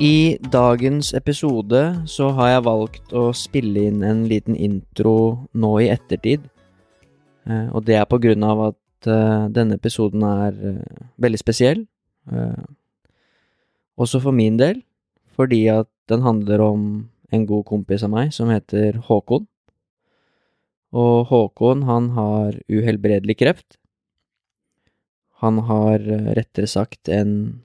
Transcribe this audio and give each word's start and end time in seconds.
I 0.00 0.40
dagens 0.40 1.10
episode 1.12 1.80
så 2.08 2.30
har 2.32 2.54
jeg 2.54 2.64
valgt 2.64 3.10
å 3.12 3.26
spille 3.36 3.82
inn 3.90 3.98
en 4.00 4.22
liten 4.30 4.56
intro 4.56 5.44
nå 5.52 5.72
i 5.84 5.90
ettertid. 5.92 6.46
Eh, 7.44 7.68
og 7.68 7.84
det 7.84 7.98
er 8.00 8.08
på 8.08 8.16
grunn 8.24 8.46
av 8.48 8.62
at 8.70 9.10
eh, 9.12 9.44
denne 9.52 9.76
episoden 9.76 10.24
er 10.24 10.56
eh, 10.56 11.04
veldig 11.20 11.42
spesiell. 11.42 11.84
Også 14.00 14.22
for 14.24 14.32
min 14.32 14.56
del, 14.56 14.80
fordi 15.36 15.66
at 15.68 15.90
den 16.08 16.24
handler 16.24 16.64
om 16.64 16.82
en 17.28 17.48
god 17.52 17.68
kompis 17.68 18.06
av 18.06 18.14
meg 18.16 18.32
som 18.32 18.48
heter 18.48 19.02
Håkon. 19.04 19.44
Og 20.96 21.28
Håkon, 21.28 21.84
han 21.84 22.14
har 22.16 22.56
uhelbredelig 22.72 23.36
kreft. 23.42 23.76
Han 25.44 25.60
har 25.68 26.00
rettere 26.40 26.70
sagt 26.70 27.12
en 27.12 27.60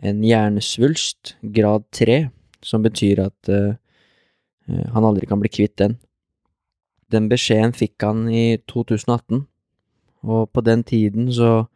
en 0.00 0.22
hjernesvulst, 0.24 1.36
grad 1.42 1.84
3, 1.92 2.28
som 2.62 2.84
betyr 2.84 3.20
at 3.26 3.50
uh, 3.52 3.74
han 4.94 5.04
aldri 5.04 5.26
kan 5.28 5.42
bli 5.42 5.50
kvitt 5.52 5.76
den. 5.80 5.98
Den 7.12 7.28
beskjeden 7.28 7.74
fikk 7.76 8.02
han 8.06 8.24
i 8.30 8.56
2018, 8.70 9.44
og 10.22 10.48
på 10.54 10.64
den 10.64 10.84
tiden 10.86 11.28
så, 11.34 11.66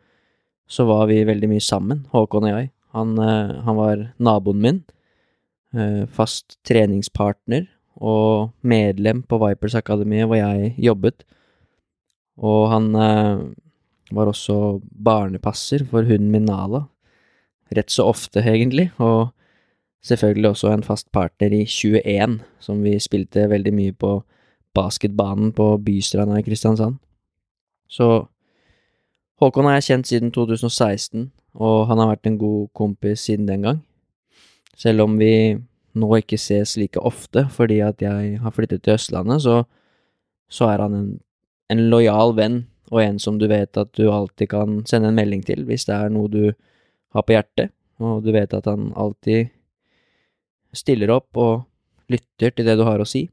så 0.70 0.86
var 0.88 1.10
vi 1.10 1.24
veldig 1.26 1.50
mye 1.50 1.64
sammen, 1.64 2.06
Håkon 2.12 2.48
og 2.48 2.54
jeg. 2.54 2.70
Han, 2.96 3.16
uh, 3.20 3.60
han 3.66 3.78
var 3.78 4.08
naboen 4.16 4.62
min, 4.62 4.82
uh, 5.76 6.06
fast 6.08 6.58
treningspartner 6.66 7.68
og 7.96 8.52
medlem 8.60 9.22
på 9.24 9.38
Vipers 9.40 9.76
Akademiet 9.78 10.28
hvor 10.28 10.40
jeg 10.40 10.74
jobbet, 10.84 11.24
og 12.36 12.66
han 12.68 12.90
var 14.12 14.28
også 14.28 14.82
barnepasser 14.84 15.86
for 15.88 16.04
hunden 16.04 16.28
min 16.34 16.44
Nala 16.44 16.82
rett 17.74 17.90
så 17.90 18.06
ofte, 18.10 18.40
egentlig, 18.40 18.90
og 19.02 19.32
selvfølgelig 20.06 20.48
også 20.48 20.70
en 20.70 20.86
fast 20.86 21.10
partner 21.12 21.52
i 21.52 21.64
21, 21.66 22.38
som 22.60 22.82
vi 22.84 22.98
spilte 23.02 23.48
veldig 23.50 23.74
mye 23.74 23.92
på 23.92 24.20
basketbanen 24.76 25.52
på 25.56 25.76
Bystranda 25.82 26.38
i 26.38 26.46
Kristiansand. 26.46 26.98
Så 27.88 28.26
Håkon 29.40 29.66
har 29.68 29.78
jeg 29.78 29.88
kjent 29.90 30.08
siden 30.08 30.32
2016, 30.32 31.30
og 31.60 31.86
han 31.90 32.00
har 32.00 32.14
vært 32.14 32.28
en 32.28 32.38
god 32.40 32.68
kompis 32.76 33.26
siden 33.26 33.48
den 33.48 33.66
gang. 33.66 33.82
Selv 34.76 35.04
om 35.04 35.18
vi 35.20 35.56
nå 35.96 36.08
ikke 36.18 36.38
ses 36.40 36.74
like 36.76 37.00
ofte 37.00 37.46
fordi 37.52 37.80
at 37.84 38.02
jeg 38.04 38.38
har 38.42 38.52
flyttet 38.52 38.84
til 38.84 38.96
Østlandet, 38.96 39.42
så, 39.42 39.62
så 40.48 40.70
er 40.72 40.84
han 40.84 40.96
en, 40.96 41.10
en 41.72 41.84
lojal 41.90 42.36
venn 42.36 42.64
og 42.92 43.02
en 43.02 43.18
som 43.18 43.38
du 43.40 43.48
vet 43.50 43.76
at 43.76 43.92
du 43.96 44.10
alltid 44.12 44.50
kan 44.52 44.82
sende 44.86 45.10
en 45.10 45.18
melding 45.18 45.42
til 45.46 45.64
hvis 45.66 45.88
det 45.88 45.96
er 45.96 46.12
noe 46.12 46.30
du 46.30 46.52
har 47.16 47.24
på 47.26 47.36
hjertet, 47.36 47.72
og 48.02 48.24
du 48.24 48.32
vet 48.34 48.52
at 48.54 48.68
han 48.68 48.90
alltid 48.96 49.52
stiller 50.76 51.12
opp 51.14 51.40
og 51.40 51.64
lytter 52.12 52.52
til 52.52 52.68
det 52.68 52.76
du 52.78 52.84
har 52.86 53.00
å 53.00 53.08
si. 53.08 53.26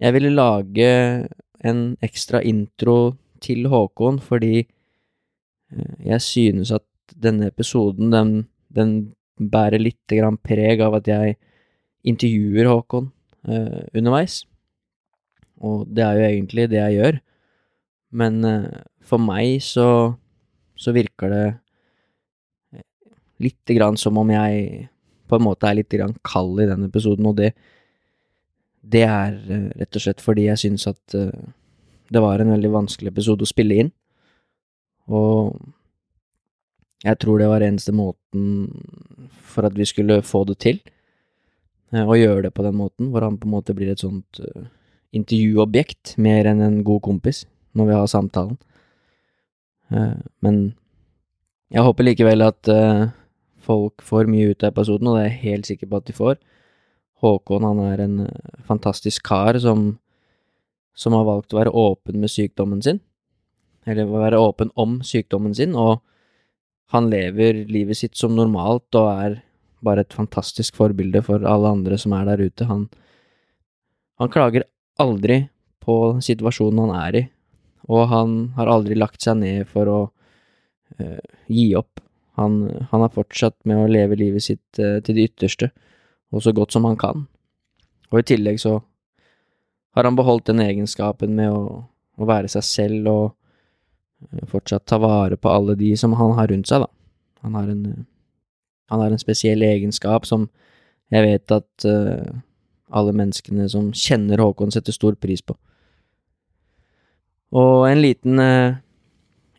Jeg 0.00 0.16
ville 0.16 0.32
lage 0.32 0.90
en 1.60 1.80
ekstra 2.04 2.40
intro 2.46 3.16
til 3.44 3.68
Håkon 3.72 4.20
fordi 4.24 4.62
eh, 4.62 5.94
jeg 6.12 6.24
synes 6.24 6.72
at 6.76 6.86
denne 7.20 7.50
episoden, 7.50 8.12
den, 8.12 8.34
den 8.72 8.92
bærer 9.36 9.82
litt 9.82 10.04
grann 10.08 10.38
preg 10.40 10.80
av 10.84 11.00
at 11.00 11.08
jeg 11.10 11.36
intervjuer 12.08 12.68
Håkon 12.70 13.10
eh, 13.48 13.82
underveis. 13.96 14.42
Og 15.60 15.84
det 15.92 16.04
er 16.06 16.16
jo 16.16 16.28
egentlig 16.28 16.68
det 16.72 16.80
jeg 16.80 16.96
gjør, 16.96 17.20
men 18.16 18.44
eh, 18.48 18.80
for 19.04 19.20
meg 19.20 19.60
så, 19.64 20.14
så 20.80 20.94
virker 20.96 21.32
det 21.32 21.44
lite 23.40 23.74
grann 23.74 23.96
som 23.96 24.18
om 24.20 24.30
jeg 24.30 24.88
på 25.30 25.38
en 25.38 25.46
måte 25.46 25.68
er 25.68 25.78
litt 25.78 25.92
grann 25.94 26.16
kald 26.26 26.60
i 26.62 26.68
den 26.68 26.86
episoden, 26.88 27.28
og 27.30 27.38
det, 27.38 27.52
det 28.82 29.04
er 29.06 29.36
uh, 29.36 29.68
rett 29.80 29.98
og 29.98 30.04
slett 30.04 30.22
fordi 30.24 30.48
jeg 30.48 30.62
syns 30.64 30.88
at 30.90 31.18
uh, 31.18 31.42
det 32.10 32.22
var 32.22 32.42
en 32.42 32.50
veldig 32.56 32.72
vanskelig 32.74 33.12
episode 33.12 33.46
å 33.46 33.50
spille 33.50 33.84
inn, 33.84 33.92
og 35.10 35.54
jeg 37.06 37.16
tror 37.22 37.40
det 37.40 37.48
var 37.48 37.64
eneste 37.64 37.94
måten 37.96 38.66
for 39.50 39.64
at 39.64 39.76
vi 39.78 39.86
skulle 39.88 40.20
få 40.26 40.42
det 40.50 40.58
til, 40.66 40.82
uh, 41.94 42.04
å 42.04 42.18
gjøre 42.18 42.48
det 42.48 42.54
på 42.56 42.66
den 42.66 42.76
måten, 42.80 43.12
hvor 43.14 43.26
han 43.26 43.38
på 43.38 43.48
en 43.48 43.54
måte 43.54 43.76
blir 43.76 43.92
et 43.94 44.02
sånt 44.02 44.42
intervjuobjekt 45.16 46.16
mer 46.22 46.46
enn 46.46 46.60
en 46.62 46.82
god 46.86 47.00
kompis 47.02 47.44
når 47.74 47.88
vi 47.88 47.94
har 47.96 48.10
samtalen. 48.10 48.58
men 50.38 50.58
jeg 51.70 51.82
håper 51.82 52.06
likevel 52.06 52.44
at 52.46 52.68
folk 53.64 54.02
får 54.04 54.30
mye 54.30 54.52
ut 54.52 54.64
av 54.64 54.72
episoden, 54.72 55.10
og 55.10 55.18
det 55.18 55.24
er 55.24 55.30
jeg 55.30 55.42
helt 55.44 55.70
sikker 55.70 55.90
på 55.90 56.00
at 56.00 56.08
de 56.08 56.16
får. 56.16 56.38
Håkon 57.20 57.66
han 57.68 57.82
er 57.84 58.04
en 58.04 58.16
eh, 58.26 58.52
fantastisk 58.68 59.26
kar 59.28 59.58
som, 59.60 59.92
som 60.96 61.16
har 61.16 61.26
valgt 61.28 61.52
å 61.52 61.60
være 61.60 61.74
åpen 61.76 62.20
med 62.22 62.32
sykdommen 62.32 62.80
sin, 62.84 63.02
eller 63.88 64.08
å 64.08 64.22
være 64.22 64.40
åpen 64.40 64.72
om 64.80 65.00
sykdommen 65.06 65.54
sin, 65.56 65.76
og 65.76 66.00
han 66.90 67.06
lever 67.12 67.64
livet 67.70 68.00
sitt 68.00 68.18
som 68.18 68.34
normalt 68.34 68.98
og 68.98 69.08
er 69.12 69.38
bare 69.84 70.04
et 70.04 70.16
fantastisk 70.16 70.76
forbilde 70.76 71.22
for 71.24 71.44
alle 71.46 71.70
andre 71.70 71.96
som 72.00 72.12
er 72.16 72.26
der 72.28 72.42
ute. 72.42 72.66
Han, 72.68 72.88
han 74.20 74.32
klager 74.32 74.66
aldri 75.00 75.44
på 75.80 75.96
situasjonen 76.24 76.82
han 76.84 76.96
er 76.98 77.18
i, 77.20 77.24
og 77.88 78.08
han 78.10 78.38
har 78.58 78.72
aldri 78.72 78.98
lagt 78.98 79.22
seg 79.24 79.38
ned 79.40 79.68
for 79.70 79.88
å 79.88 80.00
uh, 81.00 81.20
gi 81.48 81.70
opp. 81.78 82.02
Han, 82.38 82.86
han 82.90 83.00
har 83.04 83.12
fortsatt 83.14 83.56
med 83.68 83.80
å 83.80 83.88
leve 83.90 84.18
livet 84.18 84.44
sitt 84.44 84.78
eh, 84.78 84.98
til 85.04 85.16
det 85.16 85.30
ytterste, 85.30 85.70
og 86.30 86.44
så 86.44 86.52
godt 86.54 86.76
som 86.76 86.86
han 86.86 86.98
kan. 87.00 87.26
Og 88.10 88.22
i 88.22 88.26
tillegg 88.26 88.60
så 88.62 88.78
har 89.96 90.06
han 90.06 90.18
beholdt 90.18 90.50
den 90.50 90.62
egenskapen 90.62 91.34
med 91.36 91.50
å, 91.50 91.82
å 92.16 92.28
være 92.28 92.50
seg 92.52 92.66
selv 92.66 93.10
og 93.10 93.24
eh, 94.30 94.46
fortsatt 94.50 94.86
ta 94.90 95.00
vare 95.02 95.38
på 95.40 95.50
alle 95.50 95.76
de 95.78 95.92
som 95.98 96.14
han 96.18 96.36
har 96.38 96.50
rundt 96.52 96.70
seg, 96.70 96.86
da. 96.86 96.90
Han 97.40 97.56
har 97.56 97.70
en, 97.72 97.84
han 98.92 99.00
har 99.00 99.14
en 99.14 99.22
spesiell 99.22 99.64
egenskap 99.64 100.26
som 100.28 100.50
jeg 101.10 101.24
vet 101.24 101.52
at 101.56 101.86
uh, 101.88 102.28
alle 102.94 103.14
menneskene 103.16 103.64
som 103.72 103.88
kjenner 103.96 104.38
Håkon, 104.38 104.70
setter 104.70 104.94
stor 104.94 105.16
pris 105.18 105.40
på. 105.42 105.56
Og 107.56 107.86
en 107.88 108.02
liten 108.04 108.38
uh, 108.38 108.76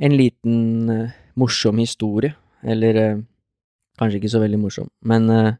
en 0.01 0.15
liten 0.17 0.89
uh, 0.89 1.09
morsom 1.37 1.81
historie 1.81 2.33
eller 2.63 2.99
eh, 3.01 3.21
kanskje 3.99 4.21
ikke 4.21 4.33
så 4.33 4.41
veldig 4.41 4.59
morsom. 4.61 4.89
Men 5.07 5.29
eh, 5.33 5.53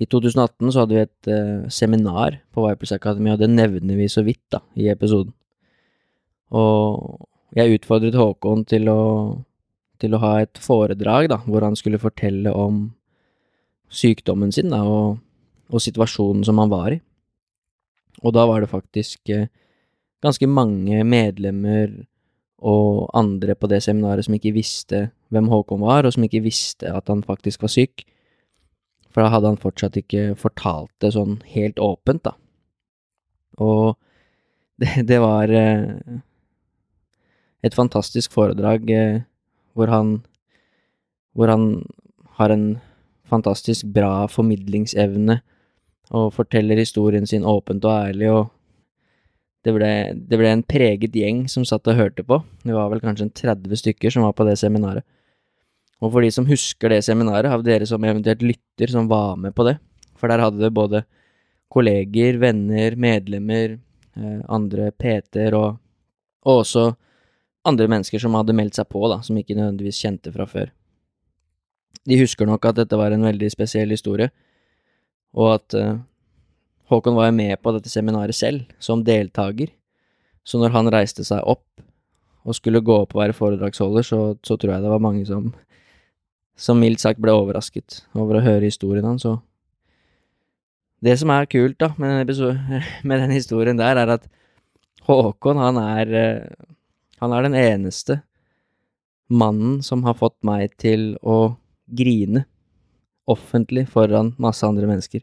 i 0.00 0.08
2018 0.08 0.72
så 0.72 0.84
hadde 0.84 0.96
vi 0.96 1.02
et 1.04 1.30
eh, 1.32 1.68
seminar 1.72 2.40
på 2.54 2.64
Vipers 2.64 2.94
Academy, 2.96 3.32
og 3.34 3.42
det 3.42 3.50
nevner 3.52 3.98
vi 3.98 4.08
så 4.08 4.24
vidt 4.26 4.42
da, 4.52 4.62
i 4.80 4.88
episoden. 4.92 5.34
Og 6.56 7.26
jeg 7.56 7.76
utfordret 7.76 8.16
Håkon 8.18 8.64
til 8.68 8.88
å, 8.90 9.02
til 10.00 10.14
å 10.14 10.22
ha 10.22 10.32
et 10.42 10.60
foredrag 10.62 11.28
da, 11.32 11.40
hvor 11.44 11.66
han 11.66 11.76
skulle 11.78 12.00
fortelle 12.02 12.52
om 12.54 12.88
sykdommen 13.90 14.54
sin 14.54 14.72
da, 14.72 14.80
og, 14.86 15.18
og 15.70 15.82
situasjonen 15.82 16.46
som 16.46 16.62
han 16.62 16.72
var 16.72 16.96
i. 16.96 17.00
Og 18.24 18.34
da 18.36 18.46
var 18.48 18.62
det 18.62 18.70
faktisk 18.72 19.32
eh, 19.32 19.48
ganske 20.24 20.48
mange 20.48 21.04
medlemmer 21.08 21.92
og 22.60 23.08
andre 23.16 23.56
på 23.56 23.68
det 23.70 23.80
seminaret 23.84 24.26
som 24.26 24.36
ikke 24.36 24.52
visste 24.52 25.08
hvem 25.32 25.48
Håkon 25.48 25.80
var, 25.80 26.04
og 26.04 26.14
som 26.14 26.24
ikke 26.26 26.42
visste 26.44 26.90
at 26.92 27.08
han 27.08 27.24
faktisk 27.24 27.64
var 27.64 27.72
syk. 27.72 28.04
For 29.10 29.24
da 29.24 29.32
hadde 29.32 29.52
han 29.52 29.60
fortsatt 29.60 29.96
ikke 29.98 30.34
fortalt 30.38 30.92
det 31.02 31.14
sånn 31.16 31.40
helt 31.54 31.80
åpent, 31.82 32.22
da. 32.28 32.36
Og 33.60 33.96
det, 34.80 35.06
det 35.08 35.18
var 35.20 35.50
eh, 35.52 36.20
et 37.64 37.76
fantastisk 37.76 38.32
foredrag 38.32 38.90
eh, 38.94 39.22
hvor 39.76 39.92
han 39.92 40.20
hvor 41.36 41.50
han 41.52 41.84
har 42.40 42.50
en 42.50 42.80
fantastisk 43.30 43.86
bra 43.94 44.26
formidlingsevne 44.26 45.36
og 46.10 46.32
forteller 46.34 46.80
historien 46.80 47.26
sin 47.28 47.44
åpent 47.46 47.84
og 47.86 48.08
ærlig, 48.08 48.30
og 48.32 48.48
det 49.64 49.74
ble, 49.76 49.90
det 50.14 50.38
ble 50.40 50.50
en 50.54 50.64
preget 50.64 51.16
gjeng 51.16 51.44
som 51.52 51.66
satt 51.68 51.88
og 51.90 51.98
hørte 51.98 52.24
på. 52.24 52.40
Det 52.64 52.72
var 52.72 52.88
vel 52.92 53.02
kanskje 53.02 53.26
en 53.28 53.34
30 53.36 53.82
stykker 53.82 54.14
som 54.14 54.24
var 54.24 54.32
på 54.36 54.46
det 54.48 54.56
seminaret. 54.60 55.04
Og 56.00 56.14
for 56.14 56.24
de 56.24 56.30
som 56.32 56.48
husker 56.48 56.92
det 56.92 57.02
seminaret, 57.04 57.50
av 57.52 57.64
dere 57.64 57.84
som 57.88 58.04
eventuelt 58.08 58.40
lytter, 58.40 58.88
som 58.88 59.08
var 59.10 59.36
med 59.36 59.52
på 59.56 59.66
det, 59.68 59.76
for 60.16 60.32
der 60.32 60.40
hadde 60.40 60.62
det 60.62 60.72
både 60.72 61.04
kolleger, 61.70 62.40
venner, 62.40 62.96
medlemmer, 62.96 63.76
eh, 64.16 64.40
andre 64.48 64.90
PT-er 64.96 65.54
og, 65.58 65.76
og 66.48 66.62
også 66.64 66.88
andre 67.68 67.88
mennesker 67.92 68.22
som 68.22 68.34
hadde 68.38 68.56
meldt 68.56 68.80
seg 68.80 68.88
på, 68.88 69.02
da, 69.12 69.20
som 69.24 69.36
ikke 69.36 69.58
nødvendigvis 69.58 70.00
kjente 70.00 70.32
fra 70.34 70.48
før. 70.48 70.72
De 72.08 72.16
husker 72.16 72.48
nok 72.48 72.64
at 72.70 72.80
dette 72.80 72.96
var 72.96 73.12
en 73.12 73.26
veldig 73.28 73.50
spesiell 73.52 73.92
historie, 73.92 74.30
og 75.36 75.52
at 75.58 75.76
uh, 75.76 75.98
Håkon 76.90 77.14
var 77.14 77.28
jo 77.30 77.36
med 77.38 77.54
på 77.62 77.72
dette 77.76 77.90
seminaret 77.92 78.34
selv, 78.34 78.64
som 78.82 79.04
deltaker, 79.06 79.70
så 80.42 80.58
når 80.58 80.74
han 80.74 80.90
reiste 80.90 81.24
seg 81.26 81.44
opp 81.46 81.66
og 82.42 82.56
skulle 82.56 82.82
gå 82.82 82.96
opp 83.02 83.14
og 83.14 83.20
være 83.20 83.36
foredragsholder, 83.36 84.06
så, 84.06 84.20
så 84.42 84.56
tror 84.56 84.74
jeg 84.74 84.84
det 84.84 84.90
var 84.90 85.04
mange 85.04 85.22
som, 85.28 85.52
som 86.58 86.80
mildt 86.80 87.02
sagt 87.02 87.20
ble 87.22 87.34
overrasket 87.36 88.02
over 88.16 88.40
å 88.40 88.44
høre 88.44 88.66
historien 88.66 89.06
hans, 89.06 89.28
det 91.00 91.16
som 91.20 91.32
er 91.32 91.48
kult 91.48 91.78
da, 91.80 91.92
med 91.96 92.28
den, 92.28 92.58
med 93.08 93.22
den 93.24 93.32
historien 93.32 93.80
der, 93.80 93.96
er 93.96 94.16
at 94.18 94.28
Håkon, 95.06 95.58
han 95.58 95.78
er, 95.80 96.12
eh, 96.14 96.66
han 97.22 97.32
er 97.32 97.46
den 97.46 97.56
eneste 97.56 98.20
mannen 99.30 99.80
som 99.82 100.04
har 100.04 100.18
fått 100.18 100.36
meg 100.46 100.74
til 100.80 101.14
å 101.22 101.56
grine 101.86 102.44
offentlig 103.30 103.86
foran 103.90 104.34
masse 104.42 104.66
andre 104.66 104.88
mennesker. 104.90 105.22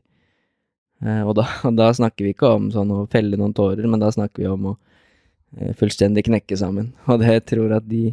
Eh, 1.05 1.23
og 1.23 1.35
da, 1.37 1.47
da, 1.79 1.89
snakker 1.93 2.25
vi 2.25 2.35
ikke 2.35 2.53
om 2.57 2.69
sånn 2.73 2.93
å 2.93 3.05
felle 3.11 3.39
noen 3.39 3.55
tårer, 3.57 3.85
men 3.89 4.01
da 4.01 4.11
snakker 4.13 4.43
vi 4.43 4.51
om 4.51 4.71
å 4.71 4.77
eh, 5.57 5.73
fullstendig 5.77 6.25
knekke 6.29 6.57
sammen. 6.59 6.93
Og 7.11 7.21
det 7.23 7.39
tror 7.49 7.75
at 7.77 7.87
de, 7.89 8.11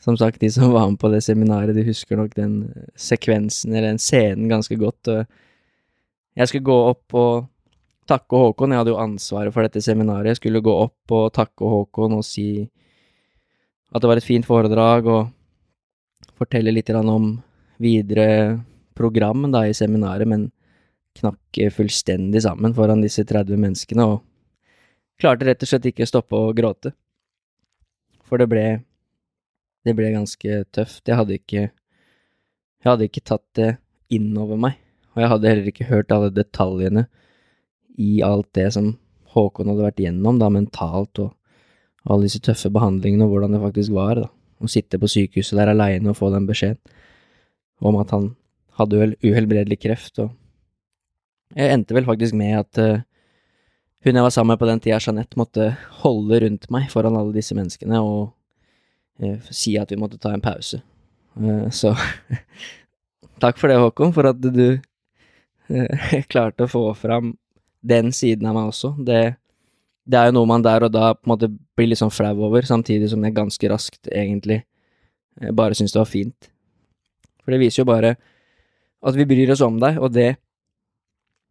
som 0.00 0.18
sagt, 0.20 0.40
de 0.42 0.50
som 0.52 0.72
var 0.74 0.90
med 0.90 1.00
på 1.00 1.12
det 1.12 1.22
seminaret, 1.26 1.76
de 1.76 1.86
husker 1.86 2.20
nok 2.20 2.34
den 2.36 2.58
sekvensen, 2.98 3.72
eller 3.72 3.92
den 3.92 4.02
scenen, 4.02 4.50
ganske 4.52 4.76
godt. 4.80 5.14
Jeg 6.38 6.48
skulle 6.48 6.68
gå 6.68 6.78
opp 6.92 7.16
og 7.18 7.48
takke 8.10 8.38
Håkon, 8.42 8.72
jeg 8.72 8.80
hadde 8.80 8.94
jo 8.94 9.02
ansvaret 9.02 9.54
for 9.54 9.66
dette 9.66 9.82
seminaret. 9.84 10.32
Jeg 10.32 10.40
skulle 10.40 10.62
gå 10.64 10.72
opp 10.86 11.14
og 11.14 11.28
takke 11.36 11.68
Håkon 11.68 12.16
og 12.16 12.24
si 12.26 12.64
at 13.90 14.02
det 14.02 14.08
var 14.08 14.20
et 14.20 14.26
fint 14.26 14.46
foredrag, 14.46 15.06
og 15.10 16.30
fortelle 16.38 16.72
litt 16.72 16.90
om 16.94 17.34
videre 17.80 18.60
program 18.96 19.48
da 19.52 19.64
i 19.66 19.76
seminaret, 19.76 20.28
men 20.28 20.48
knakk 21.18 21.60
fullstendig 21.74 22.42
sammen 22.44 22.74
foran 22.76 23.02
disse 23.02 23.24
30 23.26 23.58
menneskene, 23.60 24.06
og 24.06 24.22
klarte 25.20 25.48
rett 25.48 25.62
og 25.64 25.70
slett 25.70 25.88
ikke 25.90 26.06
å 26.06 26.10
stoppe 26.10 26.38
å 26.38 26.54
gråte. 26.56 26.94
For 28.24 28.38
det 28.38 28.48
ble 28.50 28.68
Det 29.80 29.94
ble 29.96 30.10
ganske 30.12 30.64
tøft. 30.76 31.08
Jeg 31.08 31.16
hadde 31.16 31.38
ikke 31.38 31.60
Jeg 31.62 32.84
hadde 32.84 33.06
ikke 33.08 33.24
tatt 33.24 33.46
det 33.56 33.78
inn 34.12 34.36
over 34.36 34.56
meg, 34.60 34.76
og 35.14 35.22
jeg 35.22 35.30
hadde 35.32 35.48
heller 35.48 35.68
ikke 35.68 35.88
hørt 35.88 36.12
alle 36.12 36.30
detaljene 36.30 37.06
i 37.98 38.22
alt 38.24 38.48
det 38.56 38.72
som 38.72 38.98
Håkon 39.34 39.68
hadde 39.70 39.84
vært 39.84 40.00
gjennom, 40.00 40.38
da, 40.40 40.48
mentalt, 40.48 41.18
og 41.18 41.34
alle 42.08 42.26
disse 42.26 42.40
tøffe 42.40 42.70
behandlingene, 42.72 43.26
og 43.26 43.34
hvordan 43.34 43.54
det 43.54 43.60
faktisk 43.62 43.92
var, 43.94 44.16
da, 44.18 44.28
å 44.60 44.70
sitte 44.70 44.98
på 44.98 45.10
sykehuset 45.10 45.58
der 45.60 45.72
aleine 45.74 46.10
og 46.10 46.18
få 46.18 46.32
den 46.32 46.48
beskjeden 46.48 46.80
om 47.80 47.96
at 48.00 48.10
han 48.12 48.32
hadde 48.80 49.14
uhelbredelig 49.24 49.80
kreft, 49.80 50.18
og 50.20 50.32
jeg 51.56 51.74
endte 51.74 51.96
vel 51.96 52.06
faktisk 52.06 52.36
med 52.38 52.58
at 52.60 52.80
uh, 52.80 53.02
hun 54.04 54.16
jeg 54.16 54.24
var 54.24 54.32
sammen 54.32 54.54
med 54.54 54.60
på 54.60 54.68
den 54.68 54.80
tida, 54.80 55.00
Jeanette, 55.02 55.38
måtte 55.38 55.72
holde 56.00 56.40
rundt 56.44 56.68
meg 56.72 56.88
foran 56.92 57.18
alle 57.18 57.34
disse 57.36 57.56
menneskene 57.56 58.00
og 58.00 58.30
uh, 59.22 59.50
si 59.50 59.76
at 59.80 59.90
vi 59.90 59.98
måtte 60.00 60.20
ta 60.20 60.32
en 60.34 60.44
pause. 60.44 60.80
Uh, 61.36 61.66
så 61.74 61.92
takk 63.42 63.58
for 63.60 63.70
det, 63.70 63.80
Håkon, 63.82 64.14
for 64.16 64.30
at 64.30 64.40
du 64.40 64.80
klarte 66.32 66.66
å 66.66 66.70
få 66.70 66.84
fram 66.98 67.34
den 67.80 68.10
siden 68.14 68.48
av 68.48 68.56
meg 68.56 68.70
også. 68.72 68.94
Det, 68.98 69.20
det, 70.04 70.18
er 70.18 70.30
jo 70.30 70.38
noe 70.38 70.48
man 70.50 70.64
der 70.64 70.86
og 70.86 70.94
da 70.94 71.12
på 71.16 71.26
en 71.26 71.34
måte 71.34 71.50
blir 71.50 71.90
litt 71.90 72.00
sånn 72.00 72.14
flau 72.14 72.34
over, 72.48 72.66
samtidig 72.66 73.10
som 73.12 73.22
jeg 73.24 73.36
ganske 73.36 73.70
raskt 73.70 74.10
egentlig 74.10 74.62
bare 75.56 75.76
syns 75.78 75.94
det 75.94 76.02
var 76.02 76.10
fint. 76.10 76.50
For 77.40 77.54
det 77.54 77.60
viser 77.62 77.82
jo 77.82 77.88
bare 77.88 78.16
at 79.00 79.16
vi 79.16 79.24
bryr 79.28 79.54
oss 79.54 79.62
om 79.64 79.78
deg, 79.80 79.96
og 80.02 80.12
det 80.12 80.34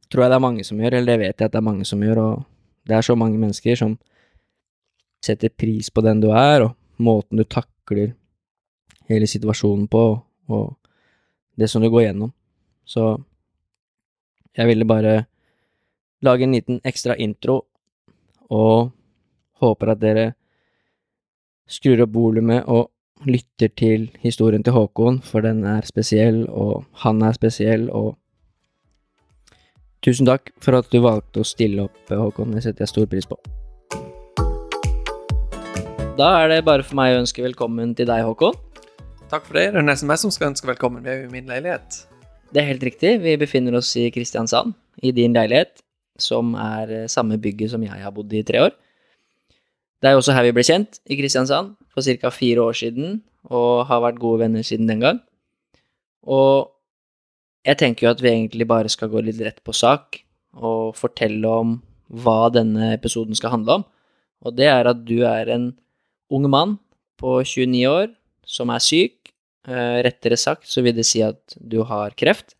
tror 0.09 0.23
jeg 0.23 0.31
det 0.31 0.37
er 0.39 0.45
mange 0.45 0.65
som 0.65 0.79
gjør, 0.81 0.97
eller 0.97 1.11
det 1.11 1.19
vet 1.21 1.41
jeg 1.41 1.49
at 1.49 1.53
det 1.53 1.59
er 1.59 1.69
mange 1.69 1.85
som 1.85 2.01
gjør, 2.03 2.21
og 2.23 2.45
det 2.89 2.97
er 2.97 3.05
så 3.05 3.15
mange 3.15 3.37
mennesker 3.37 3.77
som 3.77 3.95
setter 5.23 5.51
pris 5.53 5.89
på 5.93 6.03
den 6.05 6.21
du 6.23 6.29
er, 6.33 6.65
og 6.65 6.75
måten 7.03 7.39
du 7.39 7.45
takler 7.45 8.13
hele 9.09 9.27
situasjonen 9.29 9.87
på, 9.91 10.03
og 10.49 10.65
det 11.59 11.69
som 11.69 11.83
du 11.83 11.89
går 11.91 12.07
gjennom. 12.07 12.31
Så 12.85 13.17
jeg 14.57 14.67
ville 14.67 14.87
bare 14.87 15.25
lage 16.25 16.43
en 16.43 16.55
liten 16.57 16.81
ekstra 16.83 17.15
intro, 17.15 17.61
og 18.49 18.91
håper 19.61 19.91
at 19.93 20.01
dere 20.01 20.29
skrur 21.69 22.01
opp 22.01 22.15
volumet 22.15 22.65
og 22.65 22.89
lytter 23.27 23.69
til 23.77 24.07
historien 24.23 24.63
til 24.63 24.73
Håkon, 24.73 25.19
for 25.21 25.43
den 25.45 25.65
er 25.67 25.85
spesiell, 25.85 26.45
og 26.49 26.87
han 27.03 27.21
er 27.21 27.35
spesiell, 27.35 27.89
og 27.91 28.15
Tusen 29.99 30.23
takk 30.29 30.53
for 30.63 30.77
at 30.77 30.87
du 30.93 31.01
valgte 31.03 31.41
å 31.41 31.47
stille 31.47 31.83
opp, 31.89 31.97
Håkon. 32.07 32.53
Det 32.55 32.61
setter 32.63 32.85
jeg 32.85 32.91
stor 32.93 33.07
pris 33.11 33.25
på. 33.27 33.35
Da 36.19 36.29
er 36.39 36.47
det 36.51 36.59
bare 36.67 36.85
for 36.87 36.95
meg 36.99 37.15
å 37.15 37.19
ønske 37.19 37.43
velkommen 37.43 37.91
til 37.97 38.07
deg, 38.07 38.23
Håkon. 38.23 38.55
Takk 39.27 39.43
for 39.43 39.59
det. 39.59 39.65
Det 39.75 39.81
er 39.81 39.87
nesten 39.89 40.07
meg 40.07 40.21
som 40.21 40.31
skal 40.31 40.53
ønske 40.53 40.69
velkommen. 40.71 41.03
Vi 41.03 41.11
er 41.11 41.19
jo 41.19 41.27
i 41.27 41.33
min 41.33 41.51
leilighet. 41.51 41.99
Det 42.55 42.63
er 42.63 42.69
helt 42.71 42.87
riktig. 42.87 43.17
Vi 43.25 43.35
befinner 43.43 43.75
oss 43.75 43.91
i 43.99 44.07
Kristiansand, 44.15 44.71
i 45.03 45.11
din 45.15 45.35
leilighet, 45.35 45.83
som 46.19 46.55
er 46.55 46.95
eh, 47.01 47.11
samme 47.11 47.35
bygget 47.37 47.75
som 47.75 47.83
jeg 47.83 47.99
har 47.99 48.15
bodd 48.15 48.31
i 48.31 48.39
i 48.39 48.47
tre 48.47 48.63
år. 48.69 48.73
Det 49.99 50.07
er 50.07 50.15
jo 50.15 50.23
også 50.23 50.33
her 50.33 50.47
vi 50.47 50.55
ble 50.55 50.63
kjent, 50.63 51.03
i 51.11 51.19
Kristiansand, 51.19 51.75
for 51.91 52.07
ca. 52.07 52.31
fire 52.31 52.63
år 52.63 52.79
siden, 52.79 53.19
og 53.51 53.83
har 53.91 53.99
vært 54.07 54.23
gode 54.23 54.45
venner 54.47 54.63
siden 54.63 54.87
den 54.87 55.03
gang. 55.03 55.19
Og 56.23 56.71
jeg 57.65 57.79
tenker 57.79 58.05
jo 58.05 58.11
at 58.13 58.21
vi 58.23 58.31
egentlig 58.31 58.67
bare 58.69 58.91
skal 58.91 59.11
gå 59.11 59.21
litt 59.23 59.39
rett 59.43 59.59
på 59.65 59.75
sak 59.75 60.21
og 60.59 60.95
fortelle 60.97 61.49
om 61.49 61.77
hva 62.09 62.49
denne 62.53 62.93
episoden 62.95 63.37
skal 63.37 63.53
handle 63.53 63.79
om. 63.79 63.87
Og 64.45 64.55
det 64.55 64.69
er 64.71 64.87
at 64.89 65.03
du 65.05 65.19
er 65.27 65.51
en 65.53 65.71
ung 66.31 66.47
mann 66.49 66.77
på 67.19 67.39
29 67.43 67.83
år 67.89 68.07
som 68.47 68.71
er 68.73 68.83
syk. 68.83 69.33
Eh, 69.67 69.99
rettere 70.05 70.39
sagt 70.39 70.69
så 70.71 70.81
vil 70.85 70.95
det 70.97 71.05
si 71.05 71.21
at 71.21 71.57
du 71.59 71.81
har 71.85 72.15
kreft, 72.17 72.55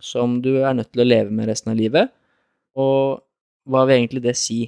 som 0.00 0.38
du 0.40 0.62
er 0.62 0.76
nødt 0.78 0.92
til 0.94 1.02
å 1.02 1.08
leve 1.08 1.34
med 1.34 1.50
resten 1.50 1.74
av 1.74 1.80
livet. 1.80 2.12
Og 2.78 3.20
hva 3.68 3.84
vil 3.88 3.98
egentlig 3.98 4.22
det 4.24 4.36
si? 4.38 4.62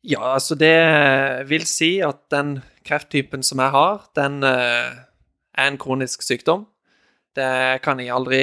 Ja, 0.00 0.32
altså 0.32 0.56
det 0.56 0.72
vil 1.50 1.66
si 1.68 1.98
at 2.00 2.22
den 2.32 2.62
krefttypen 2.88 3.44
som 3.44 3.60
jeg 3.60 3.74
har, 3.76 4.06
den 4.16 4.40
eh, 4.48 4.96
er 5.52 5.68
en 5.68 5.78
kronisk 5.78 6.24
sykdom. 6.24 6.64
Det 7.36 7.82
kan 7.84 8.00
jeg 8.02 8.10
aldri 8.10 8.42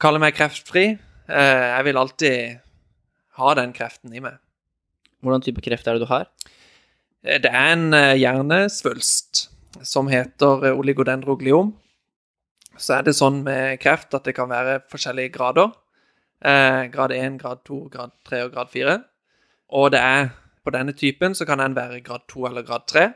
kalle 0.00 0.20
meg 0.20 0.36
kreftfri. 0.36 0.84
Eh, 1.30 1.66
jeg 1.70 1.86
vil 1.86 2.00
alltid 2.00 2.58
ha 3.40 3.52
den 3.56 3.72
kreften 3.76 4.12
i 4.12 4.22
meg. 4.24 4.40
Hvordan 5.20 5.44
type 5.44 5.62
kreft 5.64 5.88
er 5.88 5.96
det 5.96 6.04
du 6.04 6.10
har? 6.10 6.28
Eh, 7.24 7.38
det 7.40 7.52
er 7.52 7.72
en 7.74 7.94
eh, 7.96 8.16
hjernesvulst 8.20 9.46
som 9.86 10.10
heter 10.12 10.72
oligodendrogliom. 10.74 11.72
Så 12.80 12.98
er 12.98 13.06
det 13.06 13.16
sånn 13.16 13.40
med 13.46 13.80
kreft 13.80 14.12
at 14.16 14.26
det 14.28 14.34
kan 14.36 14.50
være 14.50 14.80
forskjellige 14.90 15.32
grader. 15.36 15.72
grad 16.40 17.12
1, 17.12 17.36
grad 17.36 17.58
2, 17.68 17.88
grad 17.92 18.10
3 18.24 18.44
og 18.46 18.52
grad 18.52 18.68
4. 18.72 18.94
Og 19.76 19.90
det 19.92 20.00
er 20.00 20.30
på 20.64 20.72
denne 20.72 20.92
typen 20.92 21.34
så 21.34 21.44
kan 21.44 21.58
den 21.58 21.76
være 21.76 22.00
grad 22.00 22.24
2 22.28 22.46
eller 22.46 22.62
grad 22.62 22.86
3. 22.88 23.10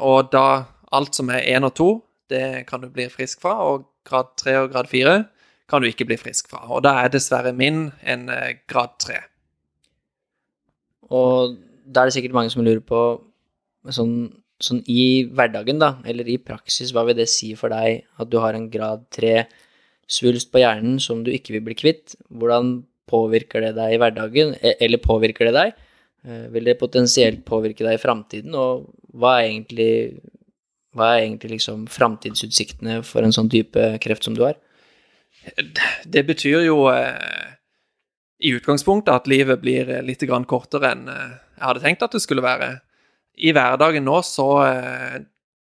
Og 0.00 0.32
da 0.32 0.64
alt 0.92 1.14
som 1.14 1.28
er 1.28 1.44
1 1.44 1.64
og 1.64 1.74
2, 1.74 1.90
det 2.30 2.66
kan 2.68 2.82
du 2.82 2.88
bli 2.92 3.08
frisk 3.12 3.42
fra, 3.42 3.56
og 3.66 3.88
grad 4.06 4.32
3 4.40 4.56
og 4.62 4.72
grad 4.72 4.90
4 4.90 5.16
kan 5.70 5.82
du 5.82 5.88
ikke 5.90 6.08
bli 6.08 6.18
frisk 6.18 6.50
fra. 6.50 6.64
Og 6.72 6.82
da 6.86 6.96
er 7.02 7.12
dessverre 7.12 7.52
min 7.56 7.88
en 8.02 8.28
eh, 8.32 8.58
grad 8.70 8.96
3. 9.02 9.18
Og 11.14 11.56
da 11.86 12.02
er 12.02 12.10
det 12.10 12.16
sikkert 12.16 12.36
mange 12.36 12.52
som 12.54 12.64
lurer 12.66 12.82
på 12.86 13.00
sånn, 13.94 14.14
sånn 14.62 14.82
i 14.90 15.26
hverdagen, 15.30 15.80
da, 15.82 15.96
eller 16.06 16.28
i 16.28 16.38
praksis, 16.42 16.92
hva 16.94 17.06
vil 17.08 17.18
det 17.18 17.30
si 17.32 17.52
for 17.58 17.72
deg 17.72 18.04
at 18.20 18.30
du 18.30 18.38
har 18.42 18.56
en 18.56 18.70
grad 18.72 19.06
3 19.14 19.44
svulst 20.10 20.50
på 20.50 20.62
hjernen 20.62 20.98
som 21.02 21.22
du 21.26 21.32
ikke 21.34 21.56
vil 21.56 21.66
bli 21.68 21.78
kvitt? 21.78 22.16
Hvordan 22.30 22.80
påvirker 23.10 23.64
det 23.64 23.74
deg 23.78 23.94
i 23.94 24.02
hverdagen, 24.02 24.54
e, 24.58 24.74
eller 24.82 25.02
påvirker 25.02 25.50
det 25.50 25.56
deg? 25.56 25.86
Eh, 26.26 26.46
vil 26.54 26.68
det 26.68 26.78
potensielt 26.82 27.42
påvirke 27.46 27.86
deg 27.86 27.96
i 27.96 28.02
framtiden, 28.02 28.54
og 28.54 28.90
hva 29.16 29.38
er 29.38 29.48
egentlig 29.48 29.92
hva 30.96 31.12
er 31.14 31.24
egentlig 31.24 31.56
liksom 31.56 31.86
framtidsutsiktene 31.90 33.00
for 33.06 33.22
en 33.22 33.34
sånn 33.34 33.50
type 33.52 33.84
kreft 34.02 34.26
som 34.26 34.34
du 34.36 34.42
har? 34.48 34.58
Det 36.04 36.24
betyr 36.26 36.66
jo 36.66 36.82
eh, 36.92 37.54
i 38.42 38.52
utgangspunktet 38.56 39.12
at 39.14 39.30
livet 39.30 39.62
blir 39.62 39.92
litt 40.04 40.24
kortere 40.48 40.92
enn 40.94 41.08
eh, 41.08 41.38
jeg 41.60 41.68
hadde 41.68 41.82
tenkt 41.84 42.02
at 42.06 42.16
det 42.16 42.22
skulle 42.24 42.44
være. 42.44 42.70
I 43.44 43.52
hverdagen 43.52 44.06
nå 44.08 44.20
så 44.24 44.48
eh, 44.64 45.18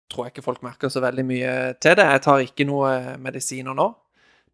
tror 0.08 0.26
jeg 0.26 0.36
ikke 0.36 0.46
folk 0.46 0.62
merker 0.62 0.92
så 0.92 1.02
veldig 1.02 1.24
mye 1.26 1.54
til 1.82 1.96
det. 1.98 2.06
Jeg 2.06 2.24
tar 2.24 2.44
ikke 2.44 2.66
noe 2.68 3.16
medisiner 3.18 3.74
nå. 3.76 3.88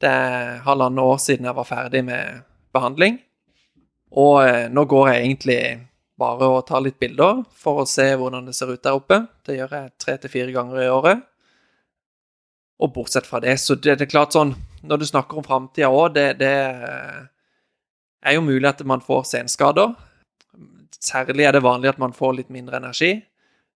Det 0.00 0.10
er 0.10 0.62
halvannet 0.64 1.04
år 1.04 1.20
siden 1.22 1.46
jeg 1.48 1.56
var 1.56 1.68
ferdig 1.68 2.02
med 2.08 2.40
behandling. 2.74 3.20
Og 4.16 4.38
eh, 4.46 4.66
nå 4.72 4.86
går 4.90 5.10
jeg 5.10 5.24
egentlig 5.26 5.60
bare 6.18 6.46
å 6.46 6.62
ta 6.66 6.78
litt 6.82 6.98
bilder 7.02 7.42
for 7.58 7.82
å 7.82 7.88
se 7.88 8.06
hvordan 8.18 8.46
det 8.48 8.54
ser 8.56 8.70
ut 8.70 8.82
der 8.82 8.96
oppe. 8.96 9.24
Det 9.46 9.56
gjør 9.58 9.74
jeg 9.78 9.92
tre 10.00 10.16
til 10.22 10.32
fire 10.32 10.54
ganger 10.54 10.82
i 10.84 10.90
året. 10.92 11.24
Og 12.82 12.92
bortsett 12.94 13.26
fra 13.26 13.40
det, 13.42 13.56
så 13.62 13.76
det, 13.78 13.98
det 14.00 14.08
er 14.08 14.10
klart 14.10 14.34
sånn 14.34 14.50
Når 14.84 14.98
du 15.00 15.04
snakker 15.06 15.38
om 15.38 15.44
framtida 15.46 15.88
òg, 15.88 16.16
det, 16.16 16.26
det 16.42 16.54
er 18.24 18.34
jo 18.36 18.42
mulig 18.44 18.68
at 18.68 18.82
man 18.84 19.00
får 19.00 19.22
senskader. 19.30 19.94
Særlig 21.00 21.46
er 21.46 21.56
det 21.56 21.62
vanlig 21.64 21.94
at 21.94 22.02
man 22.02 22.12
får 22.12 22.34
litt 22.36 22.50
mindre 22.52 22.76
energi. 22.76 23.14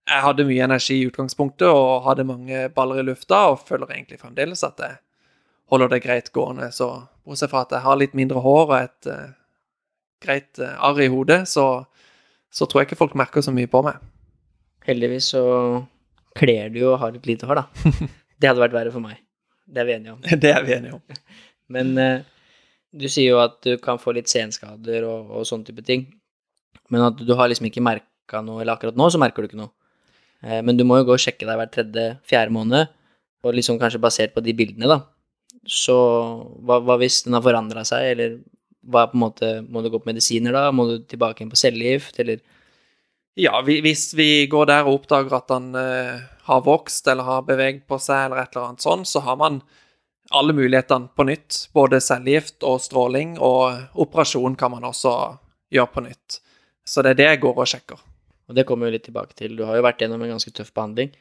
Jeg 0.09 0.25
hadde 0.25 0.45
mye 0.49 0.65
energi 0.65 0.99
i 1.01 1.07
utgangspunktet 1.09 1.69
og 1.69 2.05
hadde 2.05 2.27
mange 2.29 2.67
baller 2.77 3.01
i 3.01 3.07
lufta, 3.09 3.47
og 3.53 3.65
føler 3.69 3.95
egentlig 3.95 4.21
fremdeles 4.21 4.65
at 4.65 4.81
jeg 4.85 4.99
holder 5.73 5.95
det 5.95 6.03
greit 6.05 6.31
gående. 6.33 6.71
Så 6.73 6.91
bortsett 7.25 7.53
fra 7.53 7.65
at 7.65 7.75
jeg 7.77 7.85
har 7.85 8.01
litt 8.01 8.17
mindre 8.17 8.45
hår 8.45 8.65
og 8.67 8.77
et 8.79 9.09
uh, 9.13 9.33
greit 10.25 10.61
uh, 10.61 10.77
arr 10.89 11.03
i 11.05 11.11
hodet, 11.13 11.43
så, 11.49 11.67
så, 12.53 12.67
tror 12.67 12.83
jeg 12.83 12.91
ikke 12.91 13.01
folk 13.03 13.17
merker 13.19 13.45
så 13.45 13.55
mye 13.55 13.71
på 13.71 13.83
meg. 13.87 14.01
Heldigvis 14.89 15.33
så 15.35 15.43
kler 16.39 16.73
du 16.73 16.81
jo 16.83 16.95
å 16.95 17.01
ha 17.01 17.11
litt 17.13 17.29
lite 17.29 17.49
hår, 17.49 17.63
da. 17.63 17.93
Det 18.39 18.47
hadde 18.47 18.63
vært 18.63 18.77
verre 18.77 18.95
for 18.95 19.03
meg. 19.03 19.19
Det 19.67 19.83
er 19.83 19.89
vi 19.89 19.97
enige 19.97 20.15
om. 20.15 20.21
Det 20.45 20.53
er 20.53 20.65
vi 20.65 20.77
enige 20.77 20.99
om. 20.99 21.19
Men 21.75 21.91
uh, 21.99 22.21
du 22.95 23.09
sier 23.11 23.35
jo 23.35 23.41
at 23.43 23.59
du 23.67 23.75
kan 23.83 24.01
få 24.01 24.15
litt 24.17 24.31
senskader 24.31 25.05
og, 25.09 25.33
og 25.35 25.49
sånne 25.49 25.69
type 25.69 25.85
ting. 25.85 26.07
Men 26.93 27.11
at 27.11 27.21
du 27.21 27.35
har 27.37 27.51
liksom 27.51 27.69
ikke 27.69 27.85
merka 27.85 28.41
noe, 28.45 28.63
eller 28.63 28.77
akkurat 28.77 28.97
nå 28.97 29.11
så 29.13 29.21
merker 29.21 29.45
du 29.45 29.51
ikke 29.51 29.61
noe. 29.61 29.73
Eh, 30.45 30.61
men 30.65 30.79
du 30.79 30.85
må 30.87 31.01
jo 31.01 31.09
gå 31.09 31.17
og 31.17 31.23
sjekke 31.23 31.47
deg 31.49 31.59
hver 31.59 31.71
tredje-fjerde 31.75 32.55
måned, 32.55 32.93
og 33.45 33.57
liksom 33.57 33.79
kanskje 33.81 34.03
basert 34.03 34.35
på 34.35 34.45
de 34.45 34.55
bildene, 34.57 34.89
da. 34.91 35.03
Så 35.69 35.97
hva, 36.65 36.79
hva 36.85 36.97
hvis 37.01 37.23
den 37.27 37.37
har 37.37 37.45
forandra 37.45 37.85
seg, 37.89 38.13
eller 38.15 38.39
hva 38.89 39.07
på 39.11 39.19
en 39.19 39.23
måte 39.23 39.51
Må 39.69 39.83
du 39.85 39.91
gå 39.93 40.01
på 40.01 40.11
medisiner 40.11 40.55
da? 40.55 40.69
Må 40.73 40.87
du 40.89 40.95
tilbake 41.09 41.45
inn 41.45 41.53
på 41.53 41.61
cellegift, 41.61 42.19
eller? 42.23 42.41
Ja, 43.39 43.61
hvis 43.63 44.11
vi 44.19 44.49
går 44.51 44.67
der 44.67 44.89
og 44.89 45.03
oppdager 45.03 45.37
at 45.39 45.53
han 45.55 45.71
uh, 45.77 46.25
har 46.49 46.65
vokst 46.67 47.07
eller 47.07 47.29
har 47.29 47.45
beveget 47.47 47.85
på 47.87 48.01
seg 48.03 48.25
eller 48.27 48.43
et 48.43 48.57
eller 48.57 48.73
annet 48.73 48.83
sånn, 48.83 49.05
så 49.07 49.23
har 49.23 49.39
man 49.39 49.61
alle 50.35 50.57
mulighetene 50.57 51.13
på 51.15 51.27
nytt. 51.29 51.61
Både 51.77 52.01
cellegift 52.05 52.67
og 52.67 52.81
stråling, 52.83 53.37
og 53.39 54.01
operasjon 54.03 54.59
kan 54.59 54.75
man 54.75 54.89
også 54.89 55.15
gjøre 55.73 55.93
på 55.95 56.05
nytt. 56.09 56.41
Så 56.89 57.05
det 57.05 57.15
er 57.15 57.21
det 57.21 57.29
jeg 57.31 57.43
går 57.45 57.63
og 57.63 57.71
sjekker. 57.71 58.03
Og 58.49 58.57
det 58.57 58.65
kommer 58.69 58.89
jo 58.89 58.97
litt 58.97 59.07
tilbake 59.07 59.37
til. 59.39 59.57
Du 59.57 59.65
har 59.69 59.79
jo 59.79 59.85
vært 59.85 60.03
gjennom 60.03 60.25
en 60.25 60.35
ganske 60.35 60.53
tøff 60.57 60.73
behandling 60.75 61.13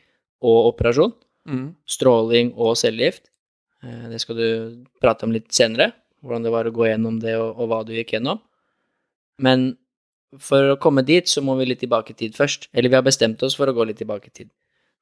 og 0.41 0.71
operasjon. 0.73 1.13
Mm. 1.47 1.67
Stråling 1.87 2.53
og 2.55 2.77
cellegift. 2.79 3.27
Eh, 3.83 4.05
det 4.11 4.21
skal 4.23 4.39
du 4.39 4.49
prate 5.03 5.27
om 5.27 5.33
litt 5.35 5.51
senere, 5.55 5.91
hvordan 6.23 6.45
det 6.45 6.53
var 6.53 6.69
å 6.69 6.73
gå 6.75 6.87
gjennom 6.89 7.19
det, 7.23 7.35
og, 7.39 7.57
og 7.57 7.71
hva 7.71 7.81
du 7.87 7.93
gikk 7.95 8.15
gjennom. 8.17 8.41
Men 9.43 9.69
for 10.43 10.73
å 10.73 10.79
komme 10.81 11.05
dit, 11.07 11.29
så 11.29 11.43
må 11.45 11.55
vi 11.59 11.69
litt 11.69 11.81
tilbake 11.83 12.13
i 12.13 12.17
tid 12.17 12.35
først. 12.37 12.69
Eller 12.73 12.91
vi 12.91 12.97
har 12.99 13.05
bestemt 13.05 13.43
oss 13.45 13.55
for 13.57 13.69
å 13.69 13.75
gå 13.75 13.85
litt 13.87 14.01
tilbake 14.01 14.31
i 14.31 14.35
tid. 14.41 14.49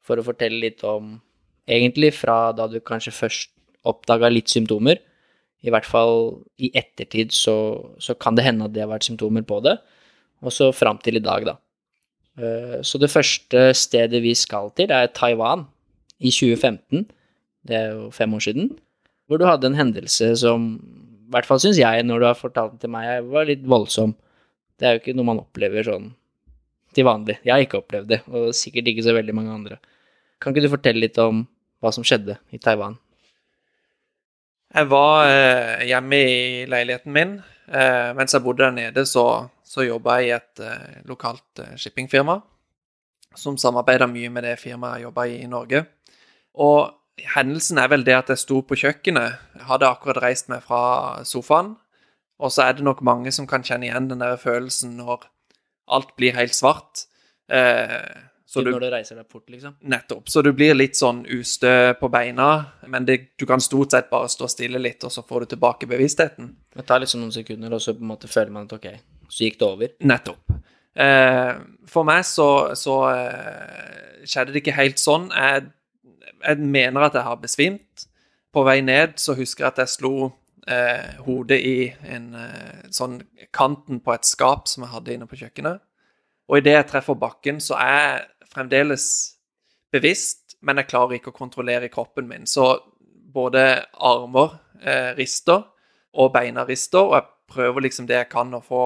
For 0.05 0.19
å 0.19 0.25
fortelle 0.25 0.61
litt 0.61 0.83
om 0.87 1.17
Egentlig 1.65 2.11
fra 2.13 2.51
da 2.53 2.67
du 2.69 2.77
kanskje 2.77 3.09
først 3.09 3.49
oppdaga 3.89 4.29
litt 4.29 4.51
symptomer. 4.53 4.99
I 5.65 5.71
hvert 5.73 5.87
fall 5.89 6.43
i 6.61 6.69
ettertid 6.77 7.33
så, 7.33 7.55
så, 7.97 8.13
kan 8.13 8.37
det 8.37 8.45
hende 8.45 8.67
at 8.67 8.75
det 8.75 8.83
har 8.83 8.91
vært 8.91 9.07
symptomer 9.07 9.41
på 9.41 9.57
det. 9.65 9.73
Og 10.45 10.53
så 10.53 10.69
fram 10.75 10.99
til 11.01 11.17
i 11.17 11.23
dag, 11.25 11.47
da. 11.47 11.55
Eh, 12.37 12.75
så 12.85 13.01
det 13.01 13.09
første 13.09 13.71
stedet 13.73 14.21
vi 14.21 14.35
skal 14.37 14.69
til, 14.77 14.93
er 14.93 15.09
Taiwan 15.15 15.65
i 16.19 16.29
2015. 16.29 17.07
Det 17.65 17.79
er 17.79 17.95
jo 17.95 18.11
fem 18.13 18.37
år 18.37 18.45
siden. 18.45 18.69
Hvor 19.25 19.41
du 19.41 19.47
hadde 19.49 19.71
en 19.71 19.79
hendelse 19.79 20.35
som, 20.37 20.67
i 21.25 21.33
hvert 21.33 21.47
fall 21.47 21.61
syns 21.61 21.79
jeg, 21.79 22.03
når 22.05 22.21
du 22.21 22.27
har 22.27 22.37
fortalt 22.37 22.75
det 22.75 22.85
til 22.85 22.93
meg, 22.93 23.07
jeg 23.09 23.25
var 23.33 23.49
litt 23.49 23.65
voldsom. 23.65 24.13
Det 24.77 24.87
er 24.87 24.95
jo 24.95 25.01
ikke 25.01 25.15
noe 25.17 25.29
man 25.31 25.41
opplever 25.41 25.87
sånn 25.87 26.11
til 26.95 27.07
vanlig. 27.07 27.39
Jeg 27.43 27.53
har 27.53 27.63
ikke 27.63 27.81
opplevd 27.81 28.11
det, 28.11 28.21
og 28.31 28.53
sikkert 28.55 28.91
ikke 28.91 29.05
så 29.07 29.15
veldig 29.15 29.35
mange 29.35 29.55
andre. 29.55 29.79
Kan 30.39 30.53
ikke 30.53 30.67
du 30.67 30.71
fortelle 30.71 31.03
litt 31.03 31.17
om 31.21 31.43
hva 31.83 31.91
som 31.95 32.05
skjedde 32.07 32.37
i 32.55 32.59
Taiwan? 32.61 32.97
Jeg 34.75 34.89
var 34.91 35.29
eh, 35.31 35.85
hjemme 35.89 36.19
i 36.19 36.39
leiligheten 36.69 37.13
min. 37.15 37.37
Eh, 37.65 38.09
mens 38.17 38.35
jeg 38.35 38.43
bodde 38.45 38.65
der 38.65 38.75
nede, 38.75 39.05
så, 39.09 39.47
så 39.65 39.85
jobba 39.85 40.19
jeg 40.19 40.27
i 40.27 40.35
et 40.35 40.63
eh, 40.63 40.99
lokalt 41.09 41.63
eh, 41.63 41.77
shippingfirma 41.79 42.37
som 43.35 43.57
samarbeida 43.59 44.07
mye 44.07 44.29
med 44.31 44.45
det 44.47 44.55
firmaet 44.61 44.99
jeg 44.99 45.09
jobba 45.09 45.25
i 45.27 45.39
i 45.43 45.49
Norge. 45.51 45.83
Og 46.55 46.93
hendelsen 47.35 47.79
er 47.79 47.89
vel 47.91 48.05
det 48.05 48.15
at 48.17 48.29
jeg 48.33 48.41
sto 48.41 48.61
på 48.65 48.77
kjøkkenet. 48.79 49.39
Jeg 49.55 49.67
hadde 49.69 49.89
akkurat 49.89 50.21
reist 50.23 50.51
meg 50.51 50.63
fra 50.65 51.23
sofaen. 51.27 51.75
Og 52.43 52.51
så 52.51 52.65
er 52.65 52.75
det 52.75 52.83
nok 52.83 53.01
mange 53.05 53.31
som 53.31 53.47
kan 53.47 53.63
kjenne 53.63 53.87
igjen 53.87 54.09
den 54.11 54.23
der 54.23 54.35
følelsen 54.39 54.97
når 54.99 55.29
alt 55.95 56.15
blir 56.19 56.35
helt 56.35 56.55
svart. 56.55 57.05
Eh, 57.47 58.25
så 58.45 58.61
du, 58.61 58.69
når 58.71 58.83
du 58.85 58.89
reiser 58.93 59.17
deg 59.17 59.27
fort, 59.31 59.47
liksom? 59.49 59.77
Nettopp. 59.91 60.29
Så 60.31 60.43
du 60.45 60.51
blir 60.55 60.75
litt 60.75 60.97
sånn 60.99 61.23
ustø 61.33 61.95
på 61.99 62.09
beina, 62.13 62.49
men 62.91 63.07
det, 63.07 63.17
du 63.39 63.47
kan 63.49 63.63
stort 63.63 63.95
sett 63.95 64.11
bare 64.11 64.29
stå 64.31 64.49
stille 64.51 64.79
litt, 64.81 65.03
og 65.03 65.11
så 65.11 65.23
får 65.27 65.43
du 65.43 65.55
tilbake 65.55 65.89
bevisstheten. 65.89 66.51
Det 66.75 66.85
tar 66.87 67.01
liksom 67.03 67.23
noen 67.23 67.33
sekunder, 67.35 67.73
og 67.75 67.83
så 67.83 67.95
på 67.97 68.05
en 68.05 68.11
måte 68.13 68.29
føler 68.31 68.53
man 68.55 68.69
at 68.69 68.77
ok, 68.77 68.87
så 69.27 69.47
gikk 69.47 69.59
det 69.59 69.67
over? 69.67 69.95
Nettopp. 70.11 70.55
Eh, 70.95 71.53
for 71.91 72.07
meg 72.07 72.21
så, 72.27 72.49
så 72.79 72.99
eh, 73.11 74.21
skjedde 74.23 74.55
det 74.55 74.61
ikke 74.63 74.77
helt 74.77 75.01
sånn. 75.01 75.27
Jeg, 75.35 75.67
jeg, 76.47 76.57
mener 76.59 77.07
at 77.07 77.17
jeg 77.17 77.25
har 77.27 77.41
besvimt. 77.41 78.07
På 78.53 78.63
vei 78.63 78.79
ned 78.81 79.17
så 79.19 79.35
husker 79.35 79.65
jeg 79.65 79.73
at 79.73 79.81
jeg 79.83 79.93
slo 79.97 80.13
eh, 80.67 81.19
hodet 81.25 81.59
i 81.59 81.77
en 82.15 82.31
eh, 82.39 82.87
sånn 82.93 83.19
kanten 83.55 83.99
på 84.03 84.13
et 84.15 84.27
skap 84.27 84.69
som 84.71 84.85
jeg 84.85 84.93
hadde 84.93 85.15
inne 85.15 85.29
på 85.29 85.39
kjøkkenet. 85.39 85.83
Og 86.49 86.59
idet 86.61 86.77
jeg 86.77 86.89
treffer 86.91 87.17
bakken, 87.19 87.59
så 87.63 87.77
er 87.81 87.95
jeg 87.95 88.49
fremdeles 88.53 89.07
bevisst, 89.93 90.57
men 90.61 90.79
jeg 90.79 90.89
klarer 90.91 91.17
ikke 91.17 91.33
å 91.33 91.39
kontrollere 91.39 91.89
kroppen 91.91 92.27
min. 92.29 92.45
Så 92.49 92.67
både 93.35 93.85
armer 93.93 94.59
eh, 94.81 95.11
rister, 95.17 95.65
og 96.15 96.31
beina 96.31 96.63
rister, 96.63 97.03
og 97.03 97.17
jeg 97.17 97.27
prøver 97.51 97.85
liksom 97.85 98.07
det 98.07 98.21
jeg 98.21 98.31
kan 98.31 98.53
å 98.55 98.63
få 98.63 98.85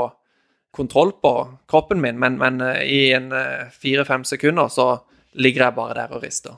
kontroll 0.75 1.13
på 1.22 1.34
kroppen 1.69 2.01
min, 2.01 2.17
men, 2.22 2.38
men 2.41 2.62
eh, 2.62 2.81
i 2.86 3.01
en 3.13 3.31
eh, 3.36 3.69
fire-fem 3.74 4.25
sekunder 4.27 4.69
så 4.74 4.89
ligger 5.39 5.67
jeg 5.67 5.77
bare 5.77 5.98
der 5.98 6.17
og 6.17 6.25
rister. 6.25 6.58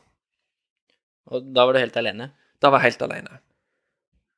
Og 1.31 1.47
da 1.55 1.65
var 1.65 1.75
du 1.75 1.81
helt 1.81 1.97
alene? 1.97 2.31
Da 2.61 2.69
var 2.69 2.83
jeg 2.83 2.93
helt 2.93 3.07
alene. 3.07 3.39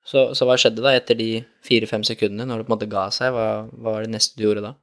Så, 0.03 0.33
så 0.35 0.45
hva 0.47 0.57
skjedde 0.59 0.83
da 0.83 0.91
etter 0.95 1.17
de 1.17 1.29
fire-fem 1.63 2.03
sekundene, 2.05 2.45
når 2.47 2.62
du 2.62 2.65
på 2.67 2.73
en 2.73 2.75
måte 2.75 2.91
ga 2.91 3.07
seg? 3.13 3.31
Hva, 3.35 3.47
hva 3.71 3.95
var 3.95 4.05
det 4.05 4.13
neste 4.13 4.38
du 4.38 4.45
gjorde 4.45 4.65
da? 4.65 4.73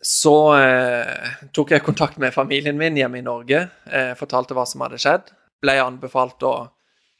Så 0.00 0.34
eh, 0.56 1.32
tok 1.52 1.74
jeg 1.74 1.84
kontakt 1.84 2.20
med 2.20 2.32
familien 2.32 2.78
min 2.80 2.96
hjemme 2.96 3.20
i 3.20 3.24
Norge, 3.24 3.66
eh, 3.92 4.12
fortalte 4.16 4.56
hva 4.56 4.64
som 4.68 4.80
hadde 4.86 5.00
skjedd. 5.00 5.28
Ble 5.60 5.76
anbefalt 5.82 6.40
å 6.48 6.54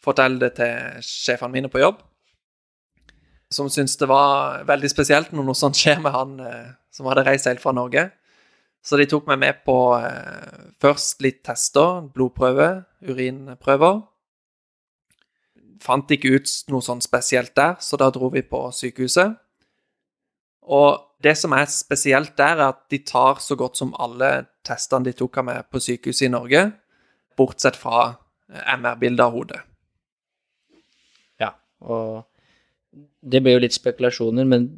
fortelle 0.01 0.41
det 0.41 0.55
til 0.57 1.03
sjefene 1.05 1.59
mine 1.59 1.69
på 1.73 1.83
jobb, 1.83 1.99
som 3.53 3.69
syntes 3.69 3.99
det 4.01 4.09
var 4.09 4.63
veldig 4.69 4.89
spesielt 4.89 5.33
når 5.35 5.49
noe 5.49 5.59
sånt 5.59 5.77
skjer 5.77 6.01
med 6.01 6.15
han 6.15 6.39
eh, 6.41 6.71
som 6.95 7.09
hadde 7.11 7.27
reist 7.27 7.51
helt 7.51 7.63
fra 7.63 7.75
Norge. 7.77 8.09
Så 8.81 8.97
de 8.97 9.05
tok 9.11 9.27
meg 9.29 9.41
med 9.43 9.61
på 9.67 9.77
eh, 9.99 10.71
først 10.81 11.21
litt 11.25 11.43
tester, 11.45 12.07
blodprøve, 12.15 12.71
urinprøver. 13.05 14.01
Fant 15.81 16.13
ikke 16.13 16.35
ut 16.37 16.51
noe 16.73 16.85
sånn 16.85 17.01
spesielt 17.05 17.55
der, 17.57 17.79
så 17.81 17.97
da 18.01 18.11
dro 18.13 18.29
vi 18.35 18.43
på 18.45 18.67
sykehuset. 18.77 19.39
Og 20.71 21.01
det 21.25 21.35
som 21.41 21.55
er 21.57 21.69
spesielt 21.73 22.37
der, 22.39 22.61
er 22.61 22.75
at 22.75 22.85
de 22.93 23.01
tar 23.05 23.41
så 23.41 23.57
godt 23.59 23.81
som 23.81 23.95
alle 24.01 24.47
testene 24.67 25.09
de 25.09 25.17
tok 25.17 25.41
av 25.41 25.49
meg 25.49 25.69
på 25.73 25.81
sykehuset 25.83 26.29
i 26.29 26.33
Norge, 26.33 26.67
bortsett 27.41 27.79
fra 27.81 28.03
eh, 28.53 28.75
MR-bildet 28.77 29.25
av 29.25 29.37
hodet. 29.37 29.61
Ja, 31.41 31.55
og 31.81 32.27
det 33.21 33.41
blir 33.41 33.57
jo 33.57 33.65
litt 33.65 33.77
spekulasjoner, 33.77 34.49
men 34.49 34.69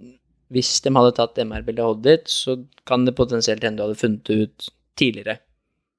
hvis 0.52 0.76
de 0.84 0.92
hadde 0.94 1.16
tatt 1.18 1.38
MR-bildet 1.42 1.82
av 1.82 1.94
hodet 1.94 2.08
ditt, 2.08 2.32
så 2.32 2.58
kan 2.88 3.06
det 3.06 3.16
potensielt 3.18 3.64
hende 3.64 3.80
du 3.80 3.86
hadde 3.88 4.00
funnet 4.00 4.24
det 4.28 4.38
ut 4.46 4.72
tidligere. 4.98 5.38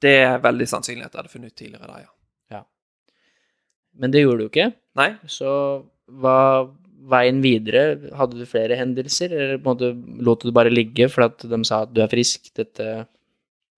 Det 0.04 0.18
er 0.26 0.44
veldig 0.44 0.68
sannsynlig 0.70 1.08
at 1.08 1.14
jeg 1.14 1.24
hadde 1.24 1.34
funnet 1.34 1.54
ut 1.54 1.60
tidligere 1.60 1.90
da, 1.90 2.04
ja. 2.04 2.13
Men 4.00 4.14
det 4.14 4.24
gjorde 4.24 4.46
du 4.46 4.50
ikke. 4.50 4.72
Nei. 5.00 5.10
Så 5.30 5.52
hva 6.22 6.38
veien 7.12 7.42
videre, 7.44 7.98
hadde 8.16 8.40
du 8.40 8.46
flere 8.48 8.78
hendelser, 8.80 9.34
eller 9.34 9.60
på 9.60 9.72
en 9.72 9.76
måte 9.76 10.24
lot 10.24 10.46
du 10.46 10.54
bare 10.56 10.72
ligge 10.72 11.10
for 11.12 11.28
at 11.28 11.44
de 11.44 11.60
sa 11.68 11.84
at 11.84 11.92
du 11.94 12.00
er 12.04 12.12
frisk, 12.12 12.48
dette 12.56 12.88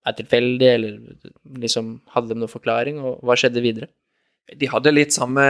er 0.06 0.14
tilfeldig, 0.14 0.68
eller 0.70 0.98
liksom 1.64 1.96
hadde 2.14 2.30
de 2.30 2.40
noen 2.40 2.52
forklaring, 2.52 3.00
og 3.02 3.24
hva 3.26 3.34
skjedde 3.38 3.64
videre? 3.64 3.90
De 4.46 4.68
hadde 4.70 4.94
litt 4.94 5.14
samme 5.14 5.42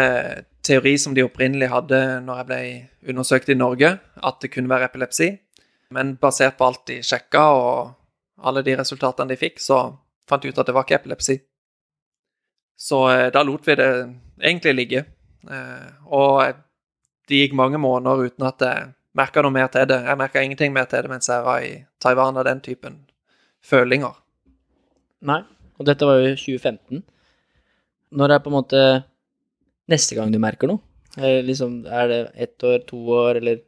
teori 0.64 0.94
som 0.96 1.12
de 1.12 1.26
opprinnelig 1.26 1.68
hadde 1.68 1.98
når 2.24 2.38
jeg 2.40 2.48
ble 2.48 2.60
undersøkt 3.12 3.52
i 3.52 3.58
Norge, 3.58 3.90
at 4.00 4.38
det 4.40 4.52
kunne 4.54 4.72
være 4.72 4.88
epilepsi. 4.88 5.34
Men 5.92 6.14
basert 6.20 6.56
på 6.56 6.70
alt 6.70 6.86
de 6.88 7.02
sjekka, 7.04 7.44
og 7.52 8.46
alle 8.48 8.64
de 8.64 8.76
resultatene 8.80 9.34
de 9.34 9.38
fikk, 9.40 9.60
så 9.60 9.82
fant 10.28 10.42
de 10.42 10.48
ut 10.48 10.58
at 10.58 10.68
det 10.68 10.74
var 10.76 10.88
ikke 10.88 10.96
epilepsi. 11.02 11.36
Så 12.76 13.02
eh, 13.12 13.28
da 13.32 13.44
lot 13.44 13.68
vi 13.68 13.76
det 13.76 13.90
egentlig 14.40 14.74
ligge. 14.76 15.04
Eh, 15.50 15.90
og 16.06 16.62
det 17.28 17.42
gikk 17.42 17.56
mange 17.58 17.80
måneder 17.82 18.30
uten 18.30 18.46
at 18.46 18.62
jeg 18.62 18.92
merka 19.16 19.42
noe 19.42 19.54
mer 19.54 19.68
til 19.72 19.88
det. 19.90 20.00
Jeg 20.06 20.20
merka 20.20 20.42
ingenting 20.44 20.74
mer 20.74 20.88
til 20.90 21.04
det 21.04 21.12
mens 21.12 21.28
jeg 21.30 21.44
var 21.46 21.64
i 21.64 21.74
Taiwan 22.02 22.38
av 22.38 22.46
den 22.48 22.62
typen 22.64 23.00
følinger. 23.64 24.16
Nei, 25.26 25.40
og 25.78 25.88
dette 25.88 26.06
var 26.06 26.20
jo 26.20 26.34
2015. 26.36 27.02
Når 28.16 28.34
er 28.34 28.42
på 28.44 28.52
en 28.52 28.58
måte 28.58 28.82
neste 29.90 30.18
gang 30.18 30.30
du 30.32 30.38
merker 30.42 30.70
noe? 30.70 30.82
Er, 31.16 31.40
liksom, 31.46 31.80
er 31.88 32.10
det 32.10 32.20
ett 32.34 32.64
år, 32.64 32.82
to 32.88 33.00
år, 33.08 33.40
eller 33.40 33.62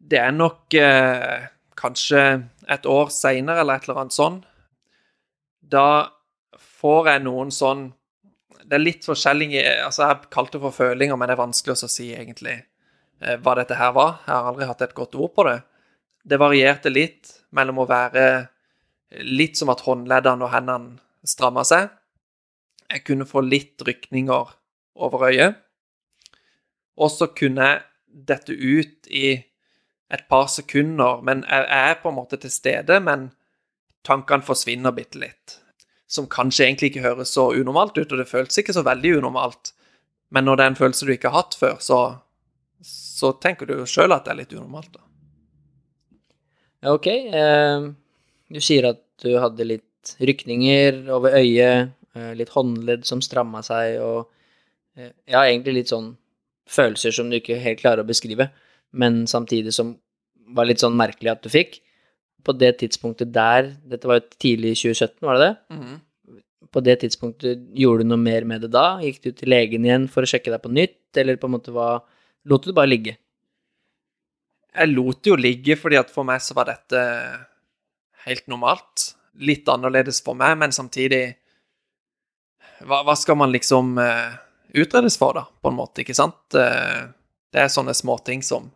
Det 0.00 0.16
er 0.18 0.32
nok 0.32 0.74
eh, 0.74 1.44
kanskje 1.76 2.48
et 2.72 2.86
år 2.88 3.10
seinere 3.12 3.60
eller 3.60 3.76
et 3.76 3.84
eller 3.84 4.00
annet 4.00 4.16
sånn. 4.16 4.38
Da 5.60 6.08
får 6.80 7.10
jeg 7.12 7.22
noen 7.26 7.52
sånn 7.52 7.82
Det 8.70 8.78
er 8.78 8.84
litt 8.84 9.06
forskjellig 9.06 9.50
Altså, 9.82 10.06
jeg 10.06 10.30
kalte 10.30 10.58
det 10.58 10.62
for 10.62 10.76
følinger, 10.76 11.18
men 11.18 11.26
det 11.26 11.34
er 11.34 11.42
vanskelig 11.42 11.74
å 11.74 11.90
si 11.90 12.12
egentlig 12.14 12.54
eh, 12.54 13.36
hva 13.42 13.56
dette 13.58 13.78
her 13.78 13.90
var. 13.96 14.20
Jeg 14.26 14.34
har 14.36 14.50
aldri 14.52 14.68
hatt 14.70 14.84
et 14.86 14.94
godt 14.94 15.18
ord 15.18 15.34
på 15.34 15.46
det. 15.48 15.58
Det 16.22 16.38
varierte 16.38 16.92
litt 16.92 17.32
mellom 17.56 17.82
å 17.82 17.88
være 17.90 18.24
litt 19.26 19.58
som 19.58 19.72
at 19.72 19.82
håndleddene 19.82 20.46
og 20.46 20.52
hendene 20.54 21.26
stramma 21.26 21.64
seg. 21.66 21.88
Jeg 22.90 23.04
kunne 23.06 23.26
få 23.26 23.42
litt 23.42 23.82
rykninger 23.86 24.54
over 25.00 25.26
øyet. 25.30 25.58
Og 27.00 27.10
så 27.10 27.30
kunne 27.34 27.66
jeg 27.66 27.82
dette 28.30 28.54
ut 28.54 29.10
i 29.10 29.40
et 30.10 30.24
par 30.28 30.48
sekunder, 30.50 31.20
men 31.22 31.44
jeg 31.46 31.66
er 31.70 31.98
på 32.02 32.10
en 32.10 32.18
måte 32.18 32.38
til 32.42 32.50
stede, 32.50 32.98
men 33.00 33.28
tankene 34.06 34.46
forsvinner 34.46 34.94
bitte 34.94 35.20
litt. 35.22 35.60
Som 36.10 36.26
kanskje 36.30 36.66
egentlig 36.66 36.90
ikke 36.90 37.04
høres 37.04 37.34
så 37.36 37.50
unormalt 37.54 37.98
ut, 38.00 38.08
og 38.10 38.18
det 38.18 38.28
føles 38.30 38.58
ikke 38.58 38.74
så 38.74 38.82
veldig 38.86 39.18
unormalt. 39.20 39.72
Men 40.34 40.46
når 40.46 40.58
det 40.58 40.64
er 40.64 40.72
en 40.72 40.80
følelse 40.80 41.06
du 41.06 41.14
ikke 41.14 41.30
har 41.30 41.44
hatt 41.44 41.56
før, 41.58 41.76
så, 41.82 42.00
så 42.86 43.32
tenker 43.42 43.68
du 43.68 43.76
jo 43.78 43.86
sjøl 43.88 44.14
at 44.14 44.26
det 44.26 44.34
er 44.34 44.40
litt 44.42 44.56
unormalt, 44.56 44.90
da. 44.96 45.04
Ja, 46.80 46.94
ok. 46.94 47.06
Eh, 47.10 47.86
du 48.50 48.60
sier 48.64 48.88
at 48.90 49.02
du 49.22 49.34
hadde 49.38 49.68
litt 49.68 50.14
rykninger 50.22 51.02
over 51.12 51.36
øyet, 51.36 51.92
eh, 52.16 52.32
litt 52.38 52.52
håndledd 52.54 53.04
som 53.08 53.20
stramma 53.24 53.62
seg, 53.66 53.98
og 54.00 54.30
eh, 54.96 55.12
ja, 55.28 55.44
egentlig 55.44 55.76
litt 55.76 55.92
sånn 55.92 56.14
følelser 56.70 57.14
som 57.14 57.30
du 57.30 57.38
ikke 57.38 57.58
helt 57.60 57.82
klarer 57.82 58.04
å 58.04 58.08
beskrive, 58.08 58.48
men 58.96 59.26
samtidig 59.30 59.74
som 59.76 59.94
var 60.56 60.66
litt 60.66 60.82
sånn 60.82 60.96
merkelig 60.98 61.34
at 61.34 61.44
du 61.44 61.50
fikk. 61.52 61.78
På 62.46 62.54
det 62.56 62.76
tidspunktet 62.82 63.32
der, 63.34 63.72
dette 63.88 64.08
var 64.08 64.20
jo 64.20 64.28
tidlig 64.40 64.74
i 64.74 64.78
2017, 64.78 65.18
var 65.26 65.38
det 65.38 65.48
det? 65.48 65.76
Mm. 65.76 66.40
På 66.70 66.82
det 66.84 66.96
tidspunktet, 67.02 67.66
gjorde 67.76 68.04
du 68.04 68.12
noe 68.12 68.22
mer 68.22 68.46
med 68.48 68.64
det 68.64 68.70
da? 68.74 69.00
Gikk 69.02 69.20
du 69.24 69.30
til 69.32 69.50
legen 69.50 69.86
igjen 69.86 70.06
for 70.12 70.24
å 70.24 70.30
sjekke 70.30 70.52
deg 70.52 70.62
på 70.62 70.72
nytt, 70.72 71.02
eller 71.20 71.40
på 71.40 71.50
en 71.50 71.56
måte 71.58 71.74
hva 71.74 71.98
Lot 72.48 72.64
du 72.64 72.70
det 72.70 72.76
bare 72.78 72.88
ligge? 72.88 73.18
Jeg 74.70 74.92
lot 74.94 75.18
det 75.20 75.32
jo 75.32 75.36
ligge, 75.36 75.76
fordi 75.76 75.98
at 76.00 76.12
for 76.12 76.24
meg 76.24 76.40
så 76.40 76.54
var 76.56 76.70
dette 76.70 77.00
helt 78.24 78.46
normalt. 78.48 79.10
Litt 79.44 79.68
annerledes 79.68 80.22
for 80.24 80.38
meg, 80.38 80.56
men 80.60 80.74
samtidig 80.74 81.36
Hva, 82.80 83.02
hva 83.04 83.12
skal 83.12 83.36
man 83.36 83.50
liksom 83.52 83.98
uh, 84.00 84.32
utredes 84.72 85.18
for, 85.20 85.36
da, 85.36 85.42
på 85.44 85.68
en 85.68 85.76
måte, 85.76 86.00
ikke 86.00 86.16
sant? 86.16 86.40
Uh, 86.56 87.12
det 87.52 87.60
er 87.60 87.72
sånne 87.72 87.92
småting 87.92 88.40
som 88.46 88.70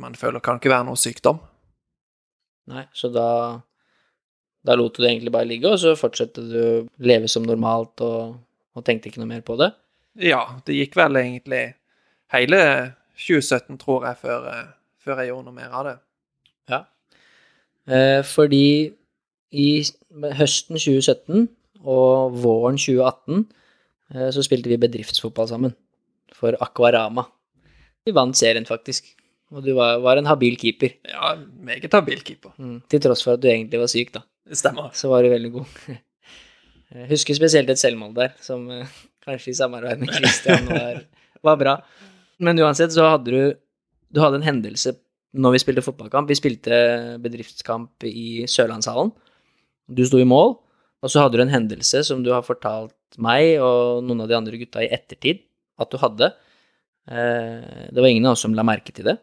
man 0.00 0.14
føler 0.16 0.40
kan 0.40 0.56
ikke 0.56 0.72
være 0.72 0.86
noe 0.88 0.96
sykdom. 0.96 1.42
Nei, 2.70 2.86
så 2.94 3.10
da 3.12 3.28
Da 4.62 4.76
lot 4.78 4.94
du 4.94 5.02
det 5.02 5.08
egentlig 5.10 5.32
bare 5.34 5.48
ligge, 5.50 5.66
og 5.66 5.80
så 5.82 5.96
fortsatte 5.98 6.42
du 6.46 6.58
å 6.62 6.74
leve 7.02 7.26
som 7.26 7.42
normalt 7.42 7.98
og, 8.06 8.36
og 8.78 8.84
tenkte 8.86 9.10
ikke 9.10 9.18
noe 9.18 9.32
mer 9.32 9.40
på 9.42 9.56
det? 9.58 9.72
Ja, 10.22 10.44
det 10.62 10.76
gikk 10.76 10.94
vel 11.00 11.18
egentlig 11.18 11.62
hele 12.30 12.60
2017, 13.18 13.80
tror 13.80 14.06
jeg, 14.06 14.20
før, 14.20 14.46
eh, 14.52 14.68
før 15.02 15.18
jeg 15.18 15.32
gjorde 15.32 15.48
noe 15.48 15.56
mer 15.56 15.74
av 15.74 15.88
det. 15.88 15.96
Ja. 16.70 16.80
Eh, 17.90 18.20
fordi 18.22 18.92
i 19.52 19.68
høsten 20.38 20.78
2017 20.78 21.48
og 21.82 22.38
våren 22.44 22.78
2018 22.78 23.42
eh, 24.14 24.30
så 24.30 24.44
spilte 24.46 24.70
vi 24.70 24.80
bedriftsfotball 24.80 25.50
sammen 25.50 25.74
for 26.36 26.56
Aquarama. 26.62 27.26
Vi 28.06 28.14
vant 28.14 28.36
serien, 28.38 28.66
faktisk. 28.66 29.12
Og 29.52 29.64
du 29.66 29.72
var, 29.76 29.98
var 30.00 30.16
en 30.20 30.28
habil 30.30 30.54
keeper. 30.60 30.94
Ja, 31.08 31.34
meget 31.60 31.92
habil 31.92 32.22
keeper. 32.24 32.54
Mm. 32.58 32.78
Til 32.88 33.02
tross 33.04 33.22
for 33.24 33.36
at 33.36 33.42
du 33.42 33.48
egentlig 33.52 33.80
var 33.82 33.90
syk, 33.92 34.12
da. 34.14 34.22
Det 34.48 34.56
stemmer. 34.58 34.90
Så 34.96 35.10
var 35.12 35.22
du 35.24 35.28
veldig 35.32 35.50
god. 35.58 35.74
Jeg 36.92 37.08
husker 37.12 37.36
spesielt 37.36 37.70
et 37.72 37.80
selvmål 37.80 38.14
der, 38.16 38.32
som 38.44 38.64
eh, 38.72 38.88
kanskje 39.24 39.52
i 39.52 39.56
samarbeid 39.56 40.02
med 40.02 40.12
Christian 40.16 40.66
var, 40.68 40.98
var 41.44 41.60
bra. 41.60 41.74
Men 42.42 42.58
uansett 42.60 42.92
så 42.92 43.06
hadde 43.14 43.32
du 43.32 43.54
Du 44.12 44.20
hadde 44.20 44.40
en 44.40 44.44
hendelse 44.44 44.92
når 45.32 45.54
vi 45.54 45.60
spilte 45.62 45.84
fotballkamp. 45.84 46.28
Vi 46.28 46.36
spilte 46.36 46.76
bedriftskamp 47.24 48.04
i 48.04 48.44
Sørlandshallen. 48.44 49.12
Du 49.88 50.02
sto 50.04 50.18
i 50.20 50.26
mål, 50.28 50.58
og 51.00 51.08
så 51.12 51.22
hadde 51.24 51.38
du 51.40 51.44
en 51.46 51.52
hendelse 51.54 52.02
som 52.04 52.20
du 52.24 52.28
har 52.34 52.44
fortalt 52.44 52.92
meg 53.16 53.56
og 53.64 54.04
noen 54.04 54.20
av 54.24 54.28
de 54.28 54.36
andre 54.36 54.60
gutta 54.60 54.84
i 54.84 54.90
ettertid 54.92 55.40
at 55.80 55.88
du 55.92 55.96
hadde. 56.02 56.28
Eh, 57.08 57.88
Det 57.88 58.00
var 58.04 58.08
ingen 58.12 58.26
av 58.28 58.36
oss 58.36 58.44
som 58.44 58.52
la 58.56 58.62
merke 58.68 58.92
til 58.92 59.08
det. 59.08 59.16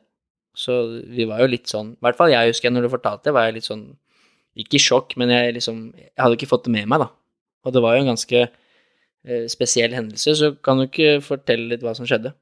Så 0.57 0.75
vi 1.07 1.27
var 1.29 1.43
jo 1.43 1.51
litt 1.51 1.69
sånn 1.69 1.93
I 1.93 2.03
hvert 2.07 2.17
fall 2.17 2.31
jeg 2.33 2.49
husker 2.49 2.67
jeg 2.67 2.75
når 2.75 2.87
du 2.87 2.91
fortalte 2.91 3.29
det, 3.29 3.35
var 3.35 3.47
jeg 3.47 3.59
litt 3.59 3.67
sånn 3.67 3.83
Ikke 4.59 4.79
i 4.79 4.81
sjokk, 4.81 5.13
men 5.21 5.31
jeg 5.33 5.53
liksom 5.59 5.83
Jeg 5.93 6.17
hadde 6.17 6.39
ikke 6.39 6.49
fått 6.49 6.65
det 6.65 6.73
med 6.73 6.89
meg, 6.89 7.03
da. 7.05 7.09
Og 7.67 7.75
det 7.75 7.83
var 7.83 7.95
jo 7.95 8.03
en 8.03 8.11
ganske 8.13 8.41
eh, 8.47 9.45
spesiell 9.51 9.93
hendelse, 9.95 10.35
så 10.39 10.53
kan 10.65 10.79
du 10.79 10.87
ikke 10.87 11.19
fortelle 11.25 11.73
litt 11.73 11.85
hva 11.85 11.93
som 11.97 12.07
skjedde? 12.09 12.33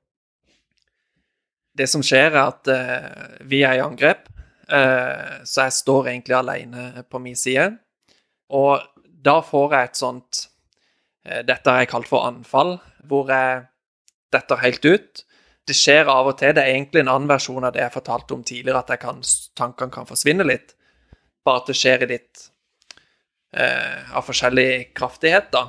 Det 1.78 1.88
som 1.90 2.04
skjer, 2.06 2.32
er 2.32 2.44
at 2.44 2.70
eh, 2.74 3.40
vi 3.50 3.62
er 3.66 3.78
i 3.78 3.84
angrep, 3.84 4.30
eh, 4.70 5.42
så 5.46 5.68
jeg 5.68 5.78
står 5.78 6.12
egentlig 6.14 6.38
alene 6.38 7.04
på 7.10 7.22
min 7.22 7.38
side. 7.38 7.72
Og 8.54 8.86
da 9.28 9.40
får 9.46 9.76
jeg 9.76 9.90
et 9.90 10.00
sånt 10.00 10.44
eh, 11.26 11.42
Dette 11.46 11.70
har 11.70 11.84
jeg 11.84 11.92
kalt 11.92 12.10
for 12.10 12.26
anfall, 12.30 12.78
hvor 13.10 13.30
jeg 13.34 13.66
detter 14.34 14.64
helt 14.64 14.86
ut. 14.88 15.24
Det 15.68 15.76
skjer 15.76 16.08
av 16.08 16.30
og 16.32 16.38
til. 16.40 16.54
Det 16.56 16.64
er 16.64 16.74
egentlig 16.76 17.04
en 17.04 17.12
annen 17.12 17.30
versjon 17.30 17.66
av 17.68 17.74
det 17.76 17.84
jeg 17.84 17.96
fortalte 17.98 18.36
om 18.36 18.44
tidligere, 18.48 18.84
at 18.84 19.02
kan, 19.02 19.20
tankene 19.58 19.94
kan 19.94 20.08
forsvinne 20.08 20.46
litt. 20.48 20.76
Bare 21.46 21.64
at 21.64 21.72
det 21.72 21.78
skjer 21.80 22.06
i 22.06 22.12
litt 22.14 22.46
eh, 23.52 24.16
av 24.16 24.24
forskjellig 24.28 24.94
kraftighet, 24.98 25.52
da. 25.52 25.66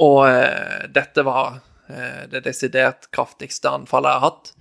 Og 0.00 0.24
eh, 0.26 0.88
dette 0.90 1.24
var 1.26 1.60
eh, 1.90 2.26
det 2.32 2.42
desidert 2.46 3.10
kraftigste 3.14 3.70
anfallet 3.70 4.14
jeg 4.14 4.22
har 4.22 4.26
hatt. 4.26 4.52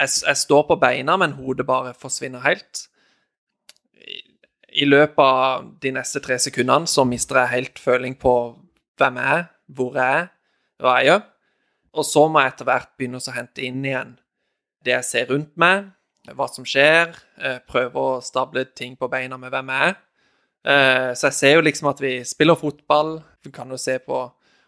Jeg, 0.00 0.14
jeg 0.26 0.42
står 0.44 0.66
på 0.68 0.78
beina, 0.80 1.16
men 1.20 1.36
hodet 1.38 1.68
bare 1.68 1.94
forsvinner 1.96 2.44
helt. 2.44 2.86
I, 3.96 4.20
I 4.84 4.88
løpet 4.88 5.24
av 5.24 5.68
de 5.80 5.94
neste 5.96 6.22
tre 6.24 6.36
sekundene 6.42 6.90
så 6.90 7.06
mister 7.08 7.42
jeg 7.42 7.54
helt 7.56 7.80
føling 7.82 8.20
på 8.20 8.34
hvem 9.00 9.20
jeg 9.20 9.36
er, 9.38 9.46
hvor 9.72 9.96
jeg 9.96 10.24
er, 10.24 10.32
hva 10.80 10.98
jeg 10.98 11.12
gjør. 11.12 11.28
Og 11.98 12.04
så 12.06 12.26
må 12.30 12.40
jeg 12.42 12.52
etter 12.52 12.68
hvert 12.68 12.90
begynne 12.98 13.18
å 13.18 13.34
hente 13.34 13.64
inn 13.66 13.80
igjen 13.84 14.12
det 14.84 14.92
jeg 14.94 15.04
ser 15.04 15.26
rundt 15.32 15.56
meg, 15.60 15.90
hva 16.36 16.46
som 16.48 16.64
skjer, 16.68 17.10
eh, 17.42 17.58
prøve 17.68 18.00
å 18.00 18.20
stable 18.24 18.62
ting 18.76 18.94
på 18.96 19.08
beina 19.12 19.36
med 19.40 19.50
hvem 19.52 19.68
jeg 19.72 19.88
er. 19.90 19.96
Eh, 20.64 21.14
Så 21.14 21.26
jeg 21.28 21.34
ser 21.34 21.54
jo 21.56 21.64
liksom 21.66 21.88
at 21.90 22.00
vi 22.00 22.12
spiller 22.24 22.54
fotball. 22.56 23.22
Du 23.42 23.50
kan 23.50 23.68
jo 23.68 23.76
se 23.76 23.98
på 23.98 24.22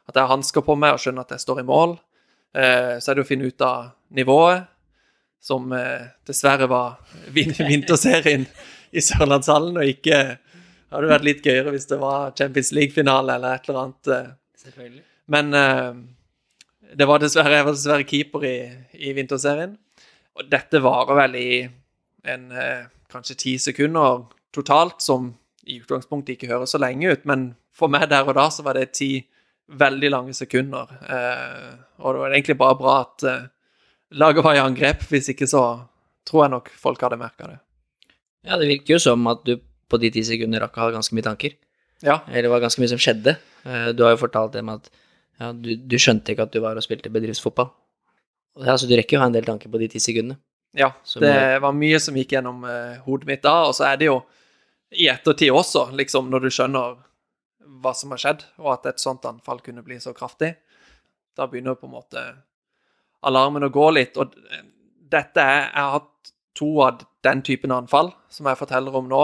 at 0.08 0.14
jeg 0.14 0.22
har 0.22 0.32
hansker 0.36 0.60
på 0.66 0.76
meg 0.76 0.94
og 0.94 1.00
skjønner 1.00 1.20
at 1.24 1.30
jeg 1.36 1.44
står 1.44 1.60
i 1.60 1.66
mål. 1.68 1.98
Eh, 2.54 2.98
Så 2.98 3.10
er 3.10 3.14
det 3.14 3.24
å 3.24 3.28
finne 3.28 3.46
ut 3.46 3.60
av 3.62 3.92
nivået, 4.12 4.66
som 5.40 5.70
dessverre 6.26 6.68
var 6.68 6.98
vinterserien 7.32 8.46
i 8.92 9.00
Sørlandshallen, 9.00 9.76
og 9.76 9.84
ikke 9.88 10.38
hadde 10.92 11.08
vært 11.08 11.24
litt 11.24 11.42
gøyere 11.42 11.72
hvis 11.72 11.86
det 11.88 11.98
var 11.98 12.32
Champions 12.36 12.72
League-finale 12.72 13.34
eller 13.34 13.54
et 13.54 13.68
eller 13.68 13.80
annet. 13.86 14.36
Selvfølgelig. 14.60 15.02
Men 15.28 15.50
det 16.96 17.06
var 17.08 17.18
dessverre, 17.22 17.56
jeg 17.58 17.64
var 17.66 17.76
dessverre 17.76 18.06
keeper 18.08 18.44
i, 18.48 18.56
i 19.08 19.12
vinterserien. 19.16 19.76
Og 20.38 20.48
dette 20.52 20.80
varer 20.82 21.18
vel 21.22 21.36
i 21.40 21.48
en, 22.28 22.44
eh, 22.52 22.84
kanskje 23.12 23.36
ti 23.36 23.54
sekunder 23.60 24.24
totalt, 24.54 25.00
som 25.04 25.32
i 25.68 25.78
utgangspunktet 25.80 26.36
ikke 26.36 26.50
høres 26.52 26.72
så 26.74 26.80
lenge 26.82 27.12
ut. 27.12 27.24
Men 27.28 27.52
for 27.72 27.88
meg 27.92 28.08
der 28.12 28.26
og 28.28 28.34
da 28.38 28.48
så 28.52 28.64
var 28.66 28.78
det 28.78 28.92
ti 28.98 29.10
veldig 29.72 30.10
lange 30.12 30.34
sekunder. 30.36 30.88
Eh, 31.08 31.74
og 32.02 32.14
det 32.16 32.22
var 32.24 32.34
egentlig 32.36 32.58
bare 32.60 32.78
bra 32.80 32.94
at 33.06 33.26
eh, 33.28 33.44
laget 34.20 34.44
var 34.44 34.56
i 34.58 34.62
angrep. 34.64 35.04
Hvis 35.12 35.30
ikke 35.32 35.48
så 35.48 35.62
tror 36.28 36.44
jeg 36.46 36.54
nok 36.56 36.72
folk 36.78 37.00
hadde 37.04 37.20
merka 37.20 37.48
det. 37.52 37.58
Ja, 38.46 38.56
det 38.58 38.68
virker 38.68 38.96
jo 38.96 39.02
som 39.02 39.26
at 39.30 39.44
du 39.46 39.56
på 39.92 40.00
de 40.00 40.10
ti 40.10 40.22
sekundene 40.26 40.60
rakk 40.64 40.76
å 40.80 40.86
ha 40.86 40.92
ganske 40.96 41.14
mye 41.16 41.24
tanker. 41.28 41.54
Ja, 42.02 42.20
Eller 42.28 42.48
det 42.48 42.50
var 42.50 42.62
ganske 42.64 42.80
mye 42.82 42.90
som 42.90 42.98
skjedde. 43.00 43.36
Eh, 43.64 43.92
Du 43.94 44.02
har 44.04 44.16
jo 44.16 44.22
fortalt 44.24 44.52
det 44.56 44.64
med 44.66 44.80
at 44.82 44.90
ja, 45.42 45.50
du, 45.52 45.74
du 45.76 45.98
skjønte 45.98 46.34
ikke 46.34 46.46
at 46.46 46.54
du 46.54 46.60
var 46.62 46.78
og 46.78 46.84
spilte 46.84 47.10
bedriftsfotball. 47.12 47.72
Ja, 48.62 48.76
så 48.78 48.86
du 48.86 48.94
rekker 48.96 49.16
jo 49.16 49.20
å 49.20 49.24
ha 49.24 49.30
en 49.30 49.36
del 49.36 49.48
tanker 49.48 49.72
på 49.72 49.80
de 49.80 49.88
ti 49.90 50.00
sekundene. 50.02 50.38
Ja, 50.76 50.88
det 51.20 51.60
var 51.60 51.74
mye 51.76 51.98
som 52.00 52.16
gikk 52.16 52.32
gjennom 52.32 52.62
uh, 52.64 52.96
hodet 53.04 53.28
mitt 53.28 53.42
da, 53.44 53.66
og 53.68 53.74
så 53.76 53.90
er 53.90 53.98
det 54.00 54.08
jo 54.08 54.22
i 54.92 55.08
ettertid 55.12 55.52
også, 55.52 55.90
liksom, 55.96 56.30
når 56.32 56.46
du 56.46 56.52
skjønner 56.52 56.96
hva 57.82 57.92
som 57.96 58.12
har 58.14 58.20
skjedd, 58.22 58.44
og 58.60 58.72
at 58.76 58.88
et 58.88 59.02
sånt 59.02 59.24
anfall 59.28 59.60
kunne 59.64 59.84
bli 59.84 59.98
så 60.00 60.14
kraftig, 60.16 60.54
da 61.36 61.48
begynner 61.48 61.76
på 61.76 61.88
en 61.88 61.96
måte 61.96 62.24
alarmen 63.28 63.68
å 63.68 63.72
gå 63.72 63.88
litt. 63.96 64.18
Og 64.20 64.34
dette 65.12 65.40
er 65.40 65.62
Jeg 65.68 65.76
har 65.76 65.94
hatt 65.98 66.32
to 66.56 66.68
av 66.84 67.04
den 67.24 67.42
typen 67.42 67.72
anfall 67.72 68.12
som 68.32 68.48
jeg 68.48 68.60
forteller 68.60 68.96
om 68.96 69.08
nå. 69.08 69.22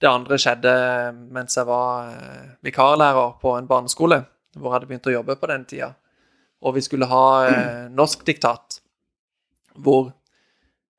Det 0.00 0.08
andre 0.08 0.38
skjedde 0.40 0.74
mens 1.32 1.56
jeg 1.56 1.68
var 1.68 2.08
eh, 2.12 2.52
vikarlærer 2.64 3.34
på 3.40 3.54
en 3.56 3.68
barneskole, 3.68 4.22
hvor 4.56 4.70
jeg 4.70 4.76
hadde 4.76 4.88
begynt 4.90 5.10
å 5.10 5.14
jobbe 5.14 5.36
på 5.38 5.50
den 5.50 5.66
tida. 5.68 5.92
Og 6.60 6.76
vi 6.76 6.84
skulle 6.84 7.08
ha 7.08 7.26
eh, 7.48 7.84
norskdiktat, 7.94 8.80
hvor 9.80 10.10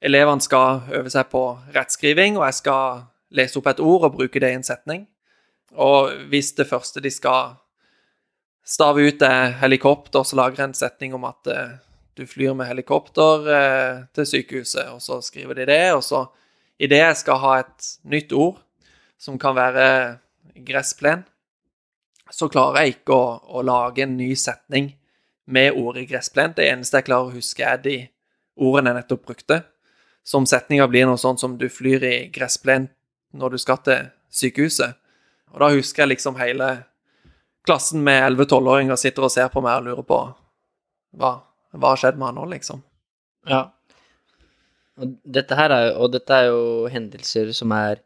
elevene 0.02 0.42
skal 0.42 0.88
øve 0.98 1.12
seg 1.14 1.30
på 1.30 1.44
rettskriving, 1.76 2.40
og 2.40 2.48
jeg 2.48 2.60
skal 2.64 3.04
lese 3.36 3.60
opp 3.60 3.70
et 3.72 3.84
ord 3.84 4.08
og 4.08 4.16
bruke 4.18 4.42
det 4.42 4.52
i 4.52 4.58
en 4.58 4.66
setning. 4.66 5.06
Og 5.78 6.12
hvis 6.32 6.52
det 6.58 6.68
første 6.68 7.04
de 7.04 7.12
skal 7.14 7.56
stave 8.68 9.06
ut 9.08 9.24
er 9.26 9.56
helikopter, 9.62 10.26
så 10.28 10.40
lager 10.40 10.64
jeg 10.64 10.72
en 10.72 10.78
setning 10.78 11.16
om 11.18 11.26
at 11.30 11.48
eh, 11.52 11.78
du 12.18 12.26
flyr 12.28 12.56
med 12.58 12.70
helikopter 12.70 13.48
eh, 13.56 14.02
til 14.16 14.28
sykehuset, 14.28 14.90
og 14.92 15.02
så 15.04 15.22
skriver 15.24 15.62
de 15.62 15.70
det, 15.70 15.84
og 15.96 16.04
så 16.06 16.26
idet 16.82 17.04
jeg 17.04 17.22
skal 17.22 17.42
ha 17.44 17.58
et 17.62 17.92
nytt 18.10 18.34
ord, 18.34 18.60
som 19.22 19.38
kan 19.40 19.56
være 19.56 19.86
gressplen, 20.66 21.24
så 22.32 22.48
klarer 22.52 22.82
jeg 22.86 22.96
ikke 22.96 23.16
å, 23.16 23.26
å 23.60 23.64
lage 23.66 24.06
en 24.06 24.18
ny 24.18 24.32
setning 24.40 24.94
med 25.52 25.76
ordet 25.78 26.08
gressplen. 26.10 26.54
Det 26.56 26.68
eneste 26.70 27.00
jeg 27.00 27.10
klarer 27.10 27.30
å 27.30 27.36
huske, 27.36 27.66
er 27.66 27.82
de 27.84 27.98
ordene 28.62 28.94
jeg 28.94 29.02
nettopp 29.02 29.26
brukte. 29.28 29.62
Som 30.24 30.46
setninga 30.50 30.88
blir 30.90 31.08
noe 31.10 31.20
sånn 31.20 31.40
som 31.42 31.58
du 31.58 31.68
flyr 31.70 32.04
i 32.08 32.16
gressplen 32.34 32.88
når 33.36 33.56
du 33.56 33.62
skal 33.62 33.82
til 33.86 34.10
sykehuset. 34.32 34.98
Og 35.52 35.64
da 35.64 35.72
husker 35.74 36.06
jeg 36.06 36.14
liksom 36.14 36.38
hele 36.40 36.70
klassen 37.68 38.04
med 38.06 38.24
11-12-åringer 38.32 39.00
sitter 39.00 39.28
og 39.28 39.34
ser 39.34 39.52
på 39.54 39.64
meg 39.64 39.82
og 39.82 39.90
lurer 39.90 40.08
på 40.08 40.22
hva, 41.20 41.34
har 41.84 42.00
skjedd 42.00 42.18
med 42.20 42.30
han 42.30 42.40
nå, 42.40 42.46
liksom. 42.54 42.80
Ja. 43.50 43.66
Og 45.02 45.18
dette 45.26 45.58
her 45.58 45.74
er 45.74 45.92
og 45.98 46.14
dette 46.14 46.38
er 46.38 46.50
jo 46.52 46.88
hendelser 46.92 47.52
som 47.58 47.74
er 47.76 48.02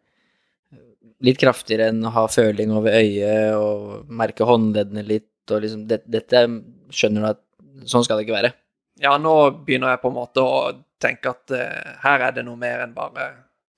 litt 1.25 1.39
kraftigere 1.41 1.89
enn 1.91 2.05
å 2.05 2.13
ha 2.15 2.25
føling 2.31 2.73
over 2.75 2.95
øyet 2.99 3.55
og 3.57 4.11
merke 4.13 4.47
håndleddene 4.47 5.05
litt, 5.05 5.31
og 5.51 5.63
liksom 5.63 5.85
det, 5.89 6.01
Dette 6.09 6.45
skjønner 6.93 7.25
du 7.25 7.29
at 7.33 7.41
sånn 7.89 8.05
skal 8.05 8.19
det 8.19 8.27
ikke 8.27 8.37
være. 8.37 8.53
Ja, 9.01 9.17
nå 9.19 9.33
begynner 9.65 9.93
jeg 9.93 10.01
på 10.03 10.11
en 10.11 10.17
måte 10.17 10.45
å 10.45 10.61
tenke 11.01 11.33
at 11.33 11.51
uh, 11.51 11.97
her 12.05 12.29
er 12.29 12.37
det 12.37 12.45
noe 12.47 12.59
mer 12.59 12.85
enn 12.85 12.95
bare 12.95 13.27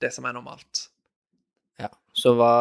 det 0.02 0.12
som 0.14 0.28
er 0.28 0.36
normalt. 0.36 0.86
Ja. 1.82 1.90
Så 2.14 2.36
hva, 2.38 2.52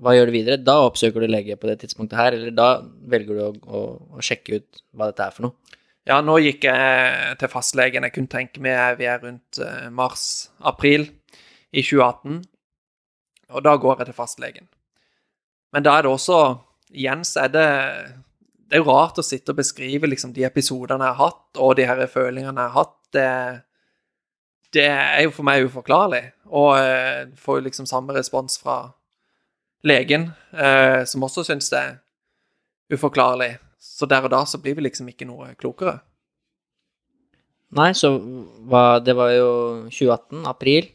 hva 0.00 0.14
gjør 0.16 0.28
du 0.28 0.34
videre? 0.36 0.60
Da 0.60 0.76
oppsøker 0.84 1.24
du 1.24 1.30
lege 1.30 1.56
på 1.56 1.70
det 1.70 1.78
tidspunktet 1.82 2.20
her, 2.20 2.36
eller 2.36 2.52
da 2.54 2.70
velger 3.10 3.38
du 3.38 3.42
å, 3.46 3.50
å, 3.64 3.82
å 4.18 4.24
sjekke 4.24 4.60
ut 4.60 4.84
hva 4.92 5.08
dette 5.10 5.26
er 5.26 5.36
for 5.36 5.48
noe? 5.48 5.76
Ja, 6.08 6.18
nå 6.24 6.38
gikk 6.40 6.64
jeg 6.66 7.34
til 7.40 7.50
fastlegen. 7.52 8.06
Jeg 8.06 8.14
kunne 8.14 8.32
tenke 8.32 8.62
meg 8.64 8.96
vi 8.98 9.06
er 9.08 9.20
rundt 9.22 9.60
eh, 9.62 9.90
mars-april 9.94 11.04
i 11.70 11.84
2018. 11.84 12.40
Og 13.50 13.64
da 13.64 13.76
går 13.80 14.00
jeg 14.00 14.10
til 14.10 14.16
fastlegen. 14.16 14.68
Men 15.74 15.86
da 15.86 15.98
er 15.98 16.06
det 16.06 16.12
også 16.12 16.40
Igjen 16.90 17.20
så 17.22 17.44
er 17.44 17.50
det 17.54 17.66
Det 18.66 18.74
er 18.74 18.80
jo 18.80 18.90
rart 18.90 19.18
å 19.18 19.22
sitte 19.22 19.52
og 19.52 19.60
beskrive 19.60 20.08
liksom 20.10 20.32
de 20.34 20.42
episodene 20.46 21.06
jeg 21.06 21.18
har 21.18 21.30
hatt, 21.30 21.58
og 21.58 21.76
de 21.78 21.86
her 21.86 22.00
følingene 22.10 22.54
jeg 22.54 22.70
har 22.70 22.76
hatt. 22.76 22.96
Det, 23.14 23.30
det 24.74 24.86
er 24.90 25.24
jo 25.24 25.32
for 25.34 25.46
meg 25.46 25.66
uforklarlig. 25.66 26.22
Og 26.50 26.76
jeg 26.78 27.32
får 27.38 27.58
jo 27.58 27.64
liksom 27.66 27.88
samme 27.90 28.14
respons 28.14 28.58
fra 28.62 28.76
legen, 29.86 30.28
eh, 30.54 31.02
som 31.02 31.26
også 31.26 31.44
syns 31.48 31.70
det 31.72 31.80
er 31.80 31.98
uforklarlig. 32.94 33.56
Så 33.80 34.06
der 34.06 34.22
og 34.28 34.30
da 34.30 34.44
så 34.46 34.60
blir 34.62 34.76
vi 34.78 34.86
liksom 34.86 35.10
ikke 35.10 35.26
noe 35.26 35.50
klokere. 35.58 35.98
Nei, 37.74 37.92
så 37.94 38.12
var, 38.70 38.98
det 39.06 39.14
var 39.18 39.30
jo 39.34 39.50
2018, 39.90 40.46
april. 40.50 40.90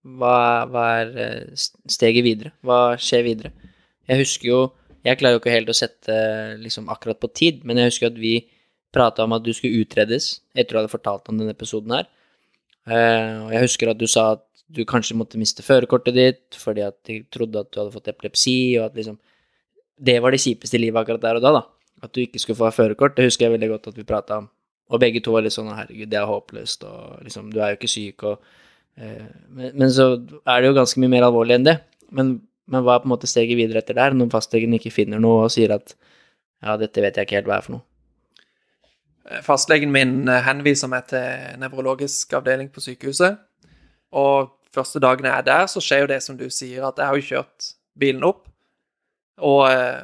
Hva, 0.00 0.64
hva 0.70 0.84
er 1.02 1.10
eh, 1.20 1.64
steget 1.90 2.24
videre? 2.24 2.54
Hva 2.64 2.96
skjer 3.00 3.24
videre? 3.26 3.50
Jeg 4.08 4.22
husker 4.22 4.48
jo 4.48 4.60
Jeg 5.04 5.16
klarer 5.16 5.36
jo 5.36 5.40
ikke 5.40 5.52
helt 5.52 5.70
å 5.72 5.76
sette 5.76 6.14
liksom 6.60 6.90
akkurat 6.92 7.16
på 7.20 7.30
tid, 7.32 7.62
men 7.64 7.78
jeg 7.80 7.88
husker 7.88 8.10
at 8.10 8.18
vi 8.20 8.34
prata 8.92 9.24
om 9.24 9.32
at 9.32 9.44
du 9.46 9.52
skulle 9.56 9.80
utredes 9.80 10.42
etter 10.52 10.74
du 10.74 10.80
hadde 10.82 10.92
fortalt 10.92 11.30
om 11.30 11.38
denne 11.40 11.54
episoden 11.54 11.94
her. 11.94 12.08
Eh, 12.84 13.36
og 13.46 13.54
jeg 13.54 13.64
husker 13.64 13.92
at 13.92 14.00
du 14.00 14.04
sa 14.10 14.34
at 14.34 14.44
du 14.68 14.82
kanskje 14.84 15.16
måtte 15.16 15.40
miste 15.40 15.64
førerkortet 15.64 16.14
ditt 16.14 16.58
fordi 16.58 16.84
at 16.84 16.98
de 17.08 17.22
trodde 17.32 17.62
at 17.62 17.70
du 17.72 17.80
hadde 17.80 17.94
fått 17.94 18.12
epilepsi, 18.12 18.76
og 18.78 18.90
at 18.90 19.00
liksom 19.00 19.18
Det 20.00 20.16
var 20.22 20.32
det 20.32 20.40
kjipeste 20.40 20.78
i 20.78 20.80
livet 20.80 20.96
akkurat 20.96 21.20
der 21.20 21.36
og 21.36 21.42
da, 21.44 21.50
da. 21.52 21.62
At 22.04 22.14
du 22.14 22.22
ikke 22.22 22.40
skulle 22.40 22.56
få 22.56 22.70
førerkort. 22.72 23.16
Det 23.16 23.26
husker 23.26 23.44
jeg 23.44 23.52
veldig 23.52 23.68
godt 23.68 23.88
at 23.90 23.98
vi 23.98 24.04
prata 24.08 24.38
om. 24.40 24.46
Og 24.88 25.00
begge 25.00 25.20
to 25.20 25.34
var 25.34 25.44
litt 25.44 25.52
sånn 25.52 25.68
herregud, 25.76 26.08
det 26.08 26.16
er 26.16 26.24
håpløst, 26.26 26.86
og 26.88 27.18
liksom 27.26 27.50
Du 27.52 27.60
er 27.60 27.74
jo 27.74 27.78
ikke 27.78 27.90
syk, 27.90 28.24
og 28.24 28.40
men, 29.00 29.72
men 29.74 29.90
så 29.92 30.12
er 30.44 30.60
det 30.60 30.70
jo 30.70 30.76
ganske 30.76 31.00
mye 31.00 31.12
mer 31.12 31.26
alvorlig 31.26 31.56
enn 31.56 31.66
det. 31.68 31.76
Men, 32.14 32.34
men 32.70 32.84
hva 32.84 32.96
er 32.96 33.04
på 33.04 33.08
en 33.08 33.14
måte 33.14 33.30
steget 33.30 33.58
videre 33.58 33.82
etter 33.82 33.96
der, 33.98 34.16
når 34.16 34.32
fastlegen 34.34 34.76
ikke 34.76 34.92
finner 34.94 35.22
noe 35.22 35.46
og 35.46 35.54
sier 35.54 35.72
at 35.76 35.94
ja, 36.60 36.76
dette 36.80 37.02
vet 37.02 37.16
jeg 37.16 37.28
ikke 37.28 37.38
helt 37.38 37.50
hva 37.50 37.58
er 37.58 37.66
for 37.66 37.76
noe. 37.78 37.84
Fastlegen 39.46 39.92
min 39.94 40.24
eh, 40.28 40.42
henviser 40.42 40.90
meg 40.90 41.06
til 41.12 41.60
nevrologisk 41.60 42.32
avdeling 42.36 42.70
på 42.72 42.82
sykehuset. 42.82 43.38
Og 44.16 44.50
første 44.74 45.02
dagen 45.02 45.28
jeg 45.28 45.36
er 45.36 45.46
der, 45.46 45.68
så 45.70 45.82
skjer 45.84 46.04
jo 46.04 46.10
det 46.10 46.22
som 46.24 46.38
du 46.38 46.48
sier, 46.50 46.82
at 46.88 46.98
jeg 46.98 47.06
har 47.06 47.18
jo 47.18 47.28
kjørt 47.28 47.70
bilen 48.00 48.26
opp. 48.26 48.48
Og 49.40 49.64
eh, 49.70 50.02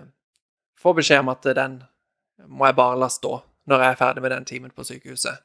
får 0.81 0.99
beskjed 1.01 1.25
om 1.25 1.33
at 1.35 1.51
den 1.59 1.81
må 2.47 2.69
jeg 2.69 2.79
bare 2.79 3.01
la 3.01 3.11
stå 3.11 3.41
når 3.67 3.83
jeg 3.83 3.93
er 3.93 3.99
ferdig 3.99 4.23
med 4.23 4.31
den 4.31 4.45
timen 4.47 4.71
på 4.71 4.85
sykehuset. 4.87 5.43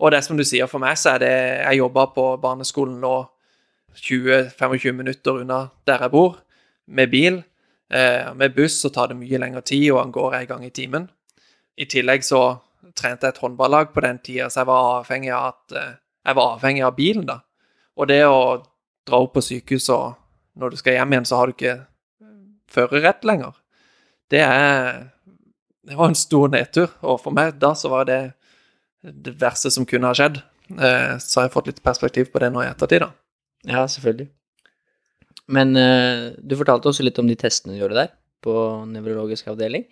Og 0.00 0.10
det 0.10 0.24
som 0.26 0.36
du 0.36 0.44
sier, 0.46 0.66
for 0.66 0.82
meg 0.82 0.98
så 0.98 1.14
er 1.14 1.22
det 1.22 1.34
Jeg 1.34 1.78
jobber 1.78 2.10
på 2.14 2.26
barneskolen 2.42 2.98
nå 3.02 3.14
20-25 3.94 4.92
minutter 4.92 5.42
unna 5.44 5.68
der 5.86 6.02
jeg 6.02 6.10
bor, 6.10 6.38
med 6.86 7.10
bil. 7.10 7.42
Eh, 7.90 8.34
med 8.34 8.54
buss 8.54 8.80
så 8.82 8.90
tar 8.90 9.08
det 9.12 9.18
mye 9.20 9.38
lengre 9.38 9.62
tid, 9.62 9.92
og 9.92 10.00
han 10.00 10.12
går 10.12 10.34
en 10.34 10.46
gang 10.46 10.64
i 10.66 10.70
timen. 10.74 11.08
I 11.78 11.86
tillegg 11.86 12.24
så 12.26 12.42
trente 12.94 13.26
jeg 13.26 13.36
et 13.36 13.42
håndballag 13.42 13.92
på 13.94 14.02
den 14.04 14.18
tida, 14.18 14.50
så 14.50 14.62
jeg 14.62 14.70
var 14.70 14.90
avhengig 14.98 15.30
av 15.32 15.46
at 15.52 15.76
eh, 15.78 15.96
jeg 16.26 16.38
var 16.38 16.56
avhengig 16.56 16.84
av 16.84 16.96
bilen, 16.96 17.26
da. 17.28 17.38
Og 17.94 18.10
det 18.10 18.20
å 18.26 18.62
dra 19.06 19.20
opp 19.20 19.36
på 19.36 19.44
sykehus 19.44 19.88
og 19.94 20.14
når 20.58 20.74
du 20.74 20.80
skal 20.80 20.98
hjem 20.98 21.14
igjen, 21.14 21.26
så 21.28 21.38
har 21.38 21.50
du 21.50 21.54
ikke 21.54 21.76
førerrett 22.70 23.26
lenger. 23.26 23.58
Det 24.30 24.42
er 24.42 25.10
Det 25.84 25.98
var 25.98 26.08
en 26.08 26.14
stor 26.16 26.48
nedtur, 26.48 26.88
og 27.04 27.18
for 27.20 27.36
meg 27.36 27.58
da 27.60 27.74
så 27.76 27.90
var 27.92 28.06
det 28.08 28.32
det 29.04 29.36
verste 29.40 29.72
som 29.72 29.86
kunne 29.88 30.08
ha 30.08 30.16
skjedd. 30.16 30.40
Eh, 30.72 31.14
så 31.20 31.40
har 31.40 31.48
jeg 31.48 31.54
fått 31.54 31.68
litt 31.70 31.82
perspektiv 31.84 32.30
på 32.32 32.40
det 32.42 32.50
nå 32.52 32.64
i 32.64 32.70
ettertid, 32.70 33.04
da. 33.04 33.10
Ja, 33.68 33.84
selvfølgelig. 33.90 34.30
Men 35.54 35.76
eh, 35.76 36.32
du 36.40 36.56
fortalte 36.56 36.88
også 36.90 37.04
litt 37.04 37.20
om 37.20 37.28
de 37.28 37.36
testene 37.38 37.76
du 37.76 37.82
gjorde 37.82 38.00
der, 38.00 38.14
på 38.44 38.54
nevrologisk 38.88 39.50
avdeling. 39.52 39.84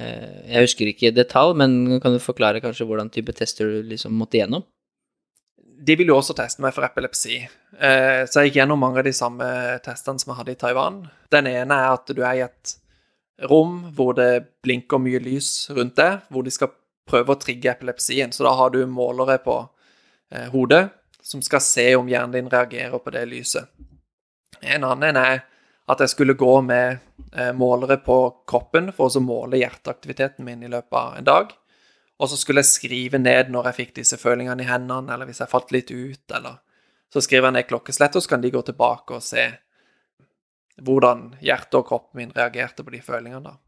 Eh, 0.00 0.42
jeg 0.50 0.66
husker 0.66 0.90
ikke 0.90 1.14
detalj, 1.14 1.54
men 1.62 2.02
kan 2.02 2.14
du 2.14 2.22
forklare 2.22 2.62
kanskje 2.64 2.88
hvordan 2.88 3.12
type 3.14 3.34
tester 3.38 3.70
du 3.70 3.90
liksom 3.92 4.16
måtte 4.18 4.40
gjennom? 4.40 4.66
De 5.82 5.96
ville 5.98 6.14
jo 6.14 6.18
også 6.20 6.34
teste 6.38 6.62
meg 6.62 6.74
for 6.76 6.86
epilepsi, 6.86 7.40
så 7.74 8.38
jeg 8.38 8.52
gikk 8.52 8.60
gjennom 8.60 8.78
mange 8.78 9.00
av 9.00 9.06
de 9.08 9.10
samme 9.16 9.46
testene 9.82 10.22
som 10.22 10.30
jeg 10.30 10.38
hadde 10.38 10.52
i 10.54 10.58
Taiwan. 10.60 11.00
Den 11.34 11.48
ene 11.50 11.74
er 11.74 11.96
at 11.96 12.12
du 12.14 12.20
er 12.22 12.36
i 12.38 12.44
et 12.44 12.74
rom 13.50 13.80
hvor 13.96 14.14
det 14.14 14.44
blinker 14.62 15.02
mye 15.02 15.18
lys 15.24 15.72
rundt 15.74 15.96
deg, 15.98 16.20
hvor 16.30 16.46
de 16.46 16.54
skal 16.54 16.70
prøve 17.08 17.34
å 17.34 17.40
trigge 17.40 17.70
epilepsien. 17.72 18.32
Så 18.32 18.44
da 18.46 18.54
har 18.58 18.72
du 18.74 18.82
målere 18.86 19.38
på 19.42 19.56
eh, 20.32 20.48
hodet 20.52 20.88
som 21.22 21.42
skal 21.42 21.62
se 21.62 21.86
om 21.96 22.08
hjernen 22.10 22.34
din 22.34 22.50
reagerer 22.50 22.98
på 22.98 23.12
det 23.14 23.24
lyset. 23.30 23.70
En 24.62 24.84
annen 24.86 25.18
er 25.18 25.44
at 25.90 26.02
jeg 26.02 26.12
skulle 26.12 26.38
gå 26.38 26.60
med 26.64 26.98
eh, 27.34 27.50
målere 27.54 27.98
på 28.02 28.18
kroppen 28.48 28.92
for 28.94 29.10
å 29.10 29.22
måle 29.22 29.60
hjerteaktiviteten 29.60 30.46
min 30.46 30.62
i 30.62 30.70
løpet 30.70 30.98
av 30.98 31.18
en 31.18 31.28
dag. 31.28 31.54
Og 32.22 32.30
så 32.30 32.38
skulle 32.38 32.62
jeg 32.62 32.70
skrive 32.70 33.18
ned 33.18 33.50
når 33.50 33.70
jeg 33.70 33.78
fikk 33.80 33.96
disse 33.98 34.18
følingene 34.20 34.62
i 34.62 34.68
hendene, 34.68 35.10
eller 35.14 35.26
hvis 35.26 35.42
jeg 35.42 35.50
falt 35.50 35.74
litt 35.74 35.90
ut, 35.90 36.26
eller 36.30 36.60
Så 37.12 37.20
skriver 37.20 37.50
jeg 37.50 37.52
ned 37.52 37.66
klokkeslett, 37.68 38.14
og 38.16 38.22
så 38.24 38.28
kan 38.30 38.40
de 38.40 38.50
gå 38.50 38.62
tilbake 38.64 39.12
og 39.12 39.20
se 39.20 39.42
hvordan 40.80 41.34
hjertet 41.44 41.74
og 41.76 41.84
kroppen 41.84 42.22
min 42.22 42.30
reagerte 42.32 42.80
på 42.80 42.90
de 42.94 43.02
følingene. 43.04 43.50
da. 43.50 43.58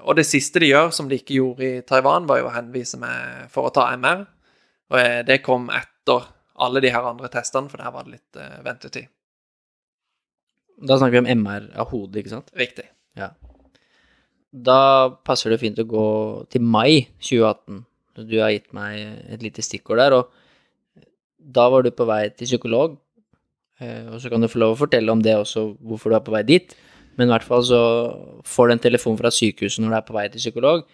Og 0.00 0.16
det 0.16 0.24
siste 0.24 0.62
de 0.62 0.70
gjør, 0.70 0.92
som 0.96 1.08
de 1.08 1.18
ikke 1.20 1.36
gjorde 1.36 1.66
i 1.66 1.82
Taiwan, 1.84 2.24
var 2.28 2.40
jo 2.40 2.48
å 2.48 2.54
henvise 2.54 2.96
meg 3.00 3.50
for 3.52 3.68
å 3.68 3.74
ta 3.74 3.90
MR. 3.92 4.24
Og 4.92 4.98
eh, 5.00 5.20
det 5.28 5.42
kom 5.44 5.68
etter 5.74 6.30
alle 6.62 6.82
de 6.84 6.92
her 6.92 7.04
andre 7.08 7.28
testene, 7.32 7.68
for 7.68 7.80
der 7.82 7.92
var 7.92 8.06
det 8.06 8.16
litt 8.18 8.38
uh, 8.40 8.60
ventetid. 8.64 9.08
Da 10.82 10.98
snakker 10.98 11.18
vi 11.18 11.22
om 11.22 11.30
MR 11.42 11.70
av 11.80 11.90
hodet, 11.92 12.22
ikke 12.22 12.32
sant? 12.32 12.52
Riktig. 12.58 12.86
Ja. 13.18 13.32
Da 14.52 14.78
passer 15.24 15.52
det 15.52 15.62
fint 15.62 15.80
å 15.80 15.88
gå 15.88 16.06
til 16.52 16.64
mai 16.64 17.08
2018. 17.22 17.82
Du 18.28 18.36
har 18.42 18.52
gitt 18.52 18.72
meg 18.76 19.00
et 19.32 19.44
lite 19.44 19.64
stikkord 19.64 20.02
der, 20.02 20.16
og 20.18 21.04
da 21.42 21.66
var 21.72 21.84
du 21.84 21.90
på 21.94 22.06
vei 22.08 22.26
til 22.36 22.50
psykolog, 22.50 22.98
eh, 23.80 24.06
og 24.12 24.20
så 24.22 24.30
kan 24.30 24.44
du 24.44 24.50
få 24.52 24.60
lov 24.62 24.76
å 24.76 24.80
fortelle 24.84 25.12
om 25.12 25.22
det 25.24 25.34
også, 25.38 25.72
hvorfor 25.80 26.12
du 26.12 26.18
er 26.18 26.26
på 26.26 26.34
vei 26.34 26.44
dit. 26.46 26.76
Men 27.18 27.28
i 27.28 27.32
hvert 27.34 27.46
fall 27.46 27.64
så 27.68 27.82
får 28.48 28.68
du 28.68 28.74
en 28.74 28.84
telefon 28.86 29.18
fra 29.20 29.32
sykehuset 29.34 29.82
når 29.82 29.92
du 29.92 29.98
er 29.98 30.06
på 30.08 30.16
vei 30.16 30.26
til 30.32 30.42
psykolog, 30.42 30.84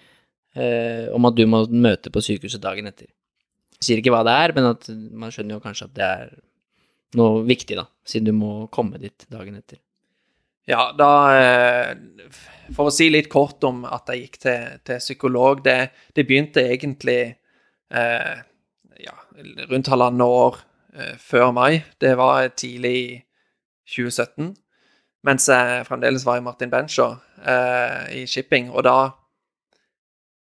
eh, 0.58 1.06
om 1.14 1.28
at 1.28 1.38
du 1.38 1.44
må 1.50 1.62
møte 1.70 2.12
på 2.14 2.22
sykehuset 2.24 2.62
dagen 2.62 2.90
etter. 2.90 3.10
Jeg 3.78 3.86
sier 3.86 4.02
ikke 4.02 4.12
hva 4.14 4.24
det 4.26 4.34
er, 4.34 4.54
men 4.56 4.72
at 4.72 4.88
man 4.90 5.34
skjønner 5.34 5.58
jo 5.58 5.64
kanskje 5.64 5.86
at 5.86 5.94
det 5.94 6.06
er 6.06 6.32
noe 7.18 7.44
viktig, 7.46 7.78
da, 7.78 7.86
siden 8.06 8.32
du 8.32 8.34
må 8.36 8.52
komme 8.74 8.98
dit 9.00 9.28
dagen 9.30 9.56
etter. 9.60 9.78
Ja, 10.68 10.90
da 10.92 11.12
eh, 11.32 11.92
For 12.76 12.90
å 12.90 12.92
si 12.92 13.08
litt 13.08 13.30
kort 13.32 13.64
om 13.64 13.86
at 13.88 14.10
jeg 14.12 14.26
gikk 14.26 14.40
til, 14.42 14.80
til 14.84 15.00
psykolog 15.00 15.62
det, 15.64 15.78
det, 16.12 16.26
begynte 16.28 16.66
egentlig 16.66 17.20
eh, 17.88 18.34
ja, 19.00 19.14
rundt 19.70 19.88
halvannet 19.88 20.34
år 20.42 20.58
eh, 20.92 21.14
før 21.22 21.54
meg. 21.56 21.86
Det 22.02 22.12
var 22.20 22.50
tidlig 22.52 22.92
i 22.98 23.08
2017. 23.94 24.52
Mens 25.26 25.48
jeg 25.50 25.86
fremdeles 25.88 26.24
var 26.26 26.38
i 26.38 26.44
Martin 26.44 26.70
Bencher 26.70 27.16
eh, 27.42 28.20
i 28.20 28.26
shipping. 28.26 28.70
Og 28.70 28.84
da 28.86 28.98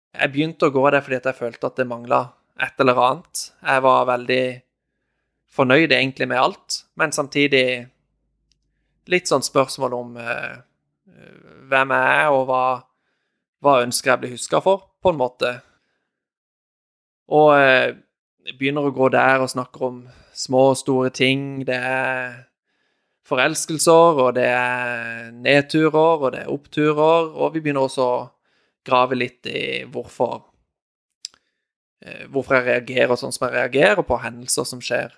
Jeg 0.09 0.31
begynte 0.33 0.65
å 0.65 0.73
gå 0.73 0.81
der 0.89 1.03
fordi 1.05 1.19
jeg 1.21 1.37
følte 1.37 1.67
at 1.69 1.77
det 1.77 1.85
mangla 1.87 2.23
et 2.59 2.81
eller 2.81 2.97
annet. 2.97 3.43
Jeg 3.61 3.83
var 3.85 4.07
veldig 4.09 4.43
fornøyd 5.49 5.91
egentlig 5.91 6.27
med 6.27 6.39
alt, 6.41 6.79
men 6.97 7.13
samtidig 7.13 7.87
litt 9.09 9.29
sånn 9.29 9.45
spørsmål 9.45 9.95
om 9.97 10.17
eh, 10.17 10.57
hvem 11.69 11.93
jeg 11.93 12.17
er, 12.23 12.29
og 12.33 12.45
hva, 12.49 12.63
hva 13.61 13.79
ønsker 13.85 14.13
jeg 14.13 14.23
bli 14.23 14.33
huska 14.33 14.61
for, 14.65 14.89
på 15.01 15.13
en 15.13 15.21
måte. 15.21 15.53
Og 17.29 17.53
eh, 17.57 17.95
begynner 18.57 18.89
å 18.89 18.95
gå 18.95 19.09
der 19.13 19.43
og 19.43 19.51
snakker 19.53 19.87
om 19.89 20.03
små 20.33 20.69
og 20.73 20.79
store 20.79 21.13
ting. 21.13 21.63
Det 21.67 21.77
er 21.77 22.48
forelskelser, 23.29 24.19
og 24.23 24.35
det 24.37 24.47
er 24.49 25.31
nedturer, 25.35 26.25
og 26.25 26.31
det 26.33 26.43
er 26.43 26.53
oppturer. 26.53 27.31
Og 27.35 27.53
vi 27.53 27.63
begynner 27.63 27.85
også 27.85 28.05
å 28.05 28.19
grave 28.85 29.17
litt 29.17 29.49
i 29.49 29.83
hvorfor 29.89 30.41
eh, 32.05 32.25
Hvorfor 32.31 32.59
jeg 32.59 32.67
reagerer 32.69 33.19
sånn 33.19 33.35
som 33.35 33.47
jeg 33.47 33.57
reagerer 33.57 34.05
på 34.07 34.19
hendelser 34.23 34.67
som 34.67 34.81
skjer 34.83 35.13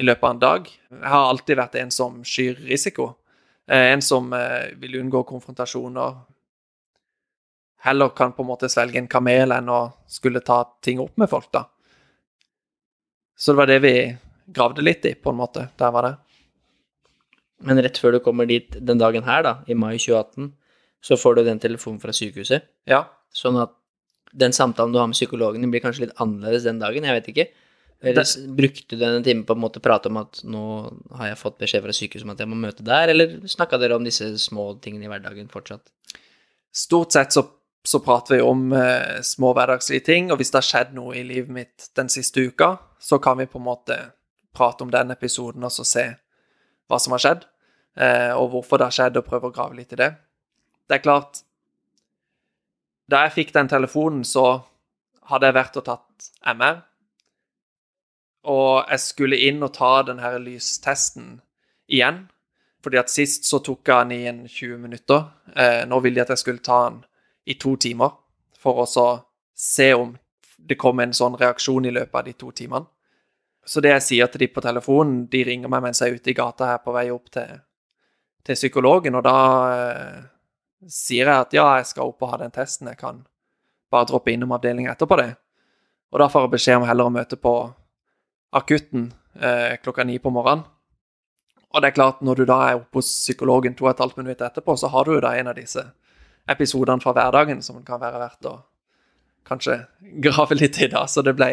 i 0.00 0.06
løpet 0.06 0.24
av 0.24 0.34
en 0.34 0.42
dag. 0.42 0.68
Jeg 0.90 1.12
har 1.12 1.28
alltid 1.28 1.58
vært 1.60 1.78
en 1.80 1.90
som 1.94 2.20
skyr 2.24 2.60
risiko. 2.68 3.10
Eh, 3.68 3.90
en 3.92 4.02
som 4.02 4.32
eh, 4.36 4.72
vil 4.80 5.00
unngå 5.02 5.22
konfrontasjoner. 5.28 6.16
Heller 7.84 8.14
kan 8.16 8.32
på 8.36 8.44
en 8.44 8.50
måte 8.50 8.68
svelge 8.68 9.00
en 9.00 9.10
kamel 9.10 9.54
enn 9.56 9.70
å 9.72 9.82
skulle 10.08 10.42
ta 10.44 10.62
ting 10.84 11.00
opp 11.00 11.16
med 11.20 11.30
folk, 11.32 11.48
da. 11.52 11.64
Så 13.40 13.52
det 13.52 13.60
var 13.62 13.70
det 13.70 13.78
vi 13.80 13.94
gravde 14.52 14.84
litt 14.84 15.06
i, 15.08 15.14
på 15.14 15.32
en 15.32 15.38
måte. 15.38 15.70
Der 15.80 15.92
var 15.94 16.04
det. 16.04 16.16
Men 17.66 17.80
rett 17.84 17.98
før 18.00 18.16
du 18.16 18.22
kommer 18.24 18.48
dit 18.48 18.76
den 18.76 19.00
dagen 19.00 19.26
her, 19.26 19.44
da, 19.44 19.54
i 19.68 19.76
mai 19.76 19.96
2018, 19.98 20.52
så 21.04 21.16
får 21.20 21.36
du 21.36 21.42
den 21.44 21.60
telefonen 21.60 22.00
fra 22.00 22.12
sykehuset. 22.16 22.68
Ja. 22.88 23.04
Sånn 23.36 23.58
at 23.60 23.74
den 24.32 24.54
samtalen 24.54 24.94
du 24.94 25.00
har 25.00 25.08
med 25.10 25.18
psykologen, 25.18 25.66
blir 25.72 25.82
kanskje 25.82 26.06
litt 26.06 26.22
annerledes 26.22 26.64
den 26.68 26.80
dagen. 26.80 27.06
Jeg 27.06 27.18
vet 27.18 27.30
ikke. 27.32 27.46
Eller 28.00 28.16
det, 28.16 28.44
brukte 28.56 28.96
du 28.96 29.04
en 29.04 29.24
time 29.24 29.44
på 29.44 29.56
en 29.56 29.60
måte 29.60 29.80
å 29.80 29.84
prate 29.84 30.08
om 30.08 30.20
at 30.22 30.40
nå 30.48 30.64
har 31.18 31.32
jeg 31.32 31.40
fått 31.40 31.58
beskjed 31.60 31.82
fra 31.84 31.94
sykehuset 31.96 32.24
om 32.24 32.32
at 32.32 32.40
jeg 32.40 32.48
må 32.48 32.56
møte 32.56 32.84
der, 32.86 33.12
eller 33.12 33.34
snakka 33.50 33.80
dere 33.80 33.98
om 33.98 34.06
disse 34.06 34.30
små 34.40 34.70
tingene 34.80 35.04
i 35.04 35.10
hverdagen 35.10 35.50
fortsatt? 35.52 35.92
Stort 36.72 37.12
sett 37.12 37.36
så, 37.36 37.44
så 37.84 38.00
prater 38.04 38.38
vi 38.38 38.46
om 38.46 38.70
eh, 38.76 39.20
små 39.26 39.52
hverdagslige 39.56 40.06
ting, 40.06 40.30
og 40.32 40.40
hvis 40.40 40.54
det 40.54 40.62
har 40.62 40.68
skjedd 40.70 40.96
noe 40.96 41.12
i 41.18 41.26
livet 41.28 41.52
mitt 41.52 41.90
den 41.98 42.08
siste 42.12 42.40
uka, 42.40 42.72
så 43.02 43.20
kan 43.20 43.36
vi 43.42 43.50
på 43.50 43.60
en 43.60 43.68
måte 43.68 43.98
prate 44.56 44.86
om 44.86 44.92
den 44.94 45.12
episoden 45.12 45.66
og 45.66 45.74
så 45.74 45.84
se 45.84 46.06
hva 46.88 46.98
som 46.98 47.12
har 47.14 47.22
skjedd, 47.22 47.44
og 47.98 48.44
hvorfor 48.52 48.78
det 48.78 48.86
har 48.86 48.94
skjedd, 48.94 49.16
og 49.18 49.26
prøve 49.26 49.48
å 49.50 49.52
grave 49.54 49.74
litt 49.74 49.90
i 49.92 49.98
det. 49.98 50.12
Det 50.88 50.94
er 50.94 51.02
klart 51.02 51.40
Da 53.10 53.24
jeg 53.24 53.32
fikk 53.34 53.50
den 53.56 53.68
telefonen, 53.68 54.22
så 54.24 54.62
hadde 55.32 55.50
jeg 55.50 55.56
vært 55.56 55.78
og 55.80 55.84
tatt 55.88 56.28
MR 56.46 56.78
og 58.48 58.88
jeg 58.88 59.00
skulle 59.02 59.38
inn 59.48 59.62
og 59.62 59.74
ta 59.76 60.00
den 60.06 60.20
her 60.22 60.38
lystesten 60.40 61.40
igjen. 61.90 62.28
Fordi 62.80 62.96
at 62.96 63.12
sist 63.12 63.44
så 63.44 63.60
tok 63.60 63.88
jeg 63.88 64.08
den 64.08 64.16
i 64.16 64.28
en 64.30 64.40
20 64.48 64.78
minutter. 64.80 65.26
Eh, 65.54 65.84
nå 65.88 66.00
ville 66.00 66.16
de 66.16 66.24
at 66.24 66.32
jeg 66.32 66.40
skulle 66.40 66.64
ta 66.64 66.88
den 66.88 67.02
i 67.44 67.58
to 67.60 67.74
timer, 67.76 68.14
for 68.56 68.80
å 68.80 68.86
så 68.88 69.06
se 69.56 69.92
om 69.94 70.14
det 70.56 70.78
kom 70.80 71.00
en 71.00 71.12
sånn 71.16 71.36
reaksjon 71.40 71.88
i 71.88 71.92
løpet 71.92 72.16
av 72.16 72.24
de 72.24 72.32
to 72.32 72.50
timene. 72.56 72.88
Så 73.64 73.82
det 73.84 73.92
jeg 73.92 74.04
sier 74.06 74.30
til 74.32 74.40
de 74.40 74.46
på 74.48 74.62
telefonen 74.64 75.26
De 75.28 75.42
ringer 75.44 75.68
meg 75.68 75.82
mens 75.84 75.98
jeg 76.00 76.08
er 76.08 76.16
ute 76.16 76.30
i 76.32 76.34
gata 76.34 76.70
her 76.70 76.78
på 76.80 76.94
vei 76.94 77.10
opp 77.12 77.28
til, 77.30 77.60
til 78.46 78.58
psykologen, 78.58 79.18
og 79.18 79.24
da 79.26 79.36
eh, 79.74 80.22
sier 80.88 81.28
jeg 81.28 81.46
at 81.46 81.54
ja, 81.56 81.66
jeg 81.80 81.90
skal 81.92 82.10
opp 82.10 82.24
og 82.24 82.34
ha 82.34 82.40
den 82.42 82.54
testen. 82.54 82.88
Jeg 82.88 83.00
kan 83.00 83.24
bare 83.92 84.08
droppe 84.08 84.32
innom 84.32 84.52
avdelingen 84.56 84.92
etterpå 84.92 85.18
det. 85.20 85.32
Og 86.10 86.22
da 86.22 86.28
får 86.30 86.46
jeg 86.46 86.54
beskjed 86.56 86.80
om 86.80 86.86
heller 86.88 87.10
å 87.10 87.14
møte 87.14 87.38
på 87.38 87.54
akutten 88.56 89.10
eh, 89.38 89.76
klokka 89.82 90.06
ni 90.06 90.18
på 90.18 90.32
morgenen. 90.34 90.64
Og 91.70 91.82
det 91.82 91.90
er 91.90 91.94
klart, 91.94 92.22
når 92.26 92.40
du 92.40 92.48
da 92.50 92.56
er 92.66 92.80
oppe 92.80 92.98
hos 92.98 93.10
psykologen 93.12 93.76
to 93.78 93.86
og 93.86 93.92
et 93.92 94.00
halvt 94.02 94.16
minutt 94.18 94.40
etterpå, 94.42 94.74
så 94.76 94.90
har 94.90 95.06
du 95.06 95.12
jo 95.14 95.22
da 95.22 95.36
en 95.38 95.52
av 95.52 95.58
disse 95.58 95.84
episodene 96.50 97.02
fra 97.02 97.14
hverdagen 97.14 97.62
som 97.62 97.78
kan 97.86 98.00
være 98.02 98.18
verdt 98.24 98.48
å 98.50 98.56
kanskje 99.46 99.76
grave 100.26 100.58
litt 100.58 100.80
i, 100.82 100.88
da. 100.90 101.04
Så 101.06 101.22
det 101.26 101.36
ble 101.38 101.50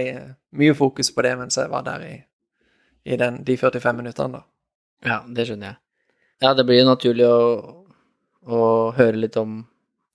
mye 0.57 0.77
fokus 0.77 1.13
på 1.13 1.25
det 1.25 1.35
mens 1.37 1.59
jeg 1.59 1.69
var 1.73 1.85
der 1.85 2.07
i, 2.07 2.15
i 3.05 3.19
den, 3.19 3.43
de 3.45 3.57
45 3.57 4.01
minuttene, 4.01 4.39
da. 4.39 4.47
Ja, 5.05 5.19
det 5.29 5.45
skjønner 5.45 5.73
jeg. 5.73 5.81
Ja, 6.43 6.51
det 6.53 6.67
blir 6.69 6.85
naturlig 6.85 7.25
å, 7.25 7.85
å 8.45 8.59
høre 8.97 9.17
litt 9.17 9.37
om 9.41 9.63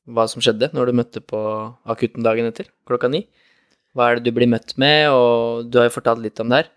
hva 0.07 0.29
som 0.31 0.43
skjedde 0.43 0.69
når 0.75 0.91
du 0.91 0.99
møtte 1.01 1.23
på 1.23 1.41
akutten 1.91 2.23
dagen 2.23 2.47
etter, 2.47 2.69
klokka 2.87 3.11
ni. 3.11 3.25
Hva 3.93 4.09
er 4.09 4.19
det 4.19 4.31
du 4.31 4.37
blir 4.37 4.51
møtt 4.51 4.77
med, 4.81 5.11
og 5.11 5.67
du 5.69 5.81
har 5.81 5.89
jo 5.89 5.97
fortalt 5.97 6.23
litt 6.23 6.39
om 6.43 6.53
det 6.53 6.63
her. 6.63 6.71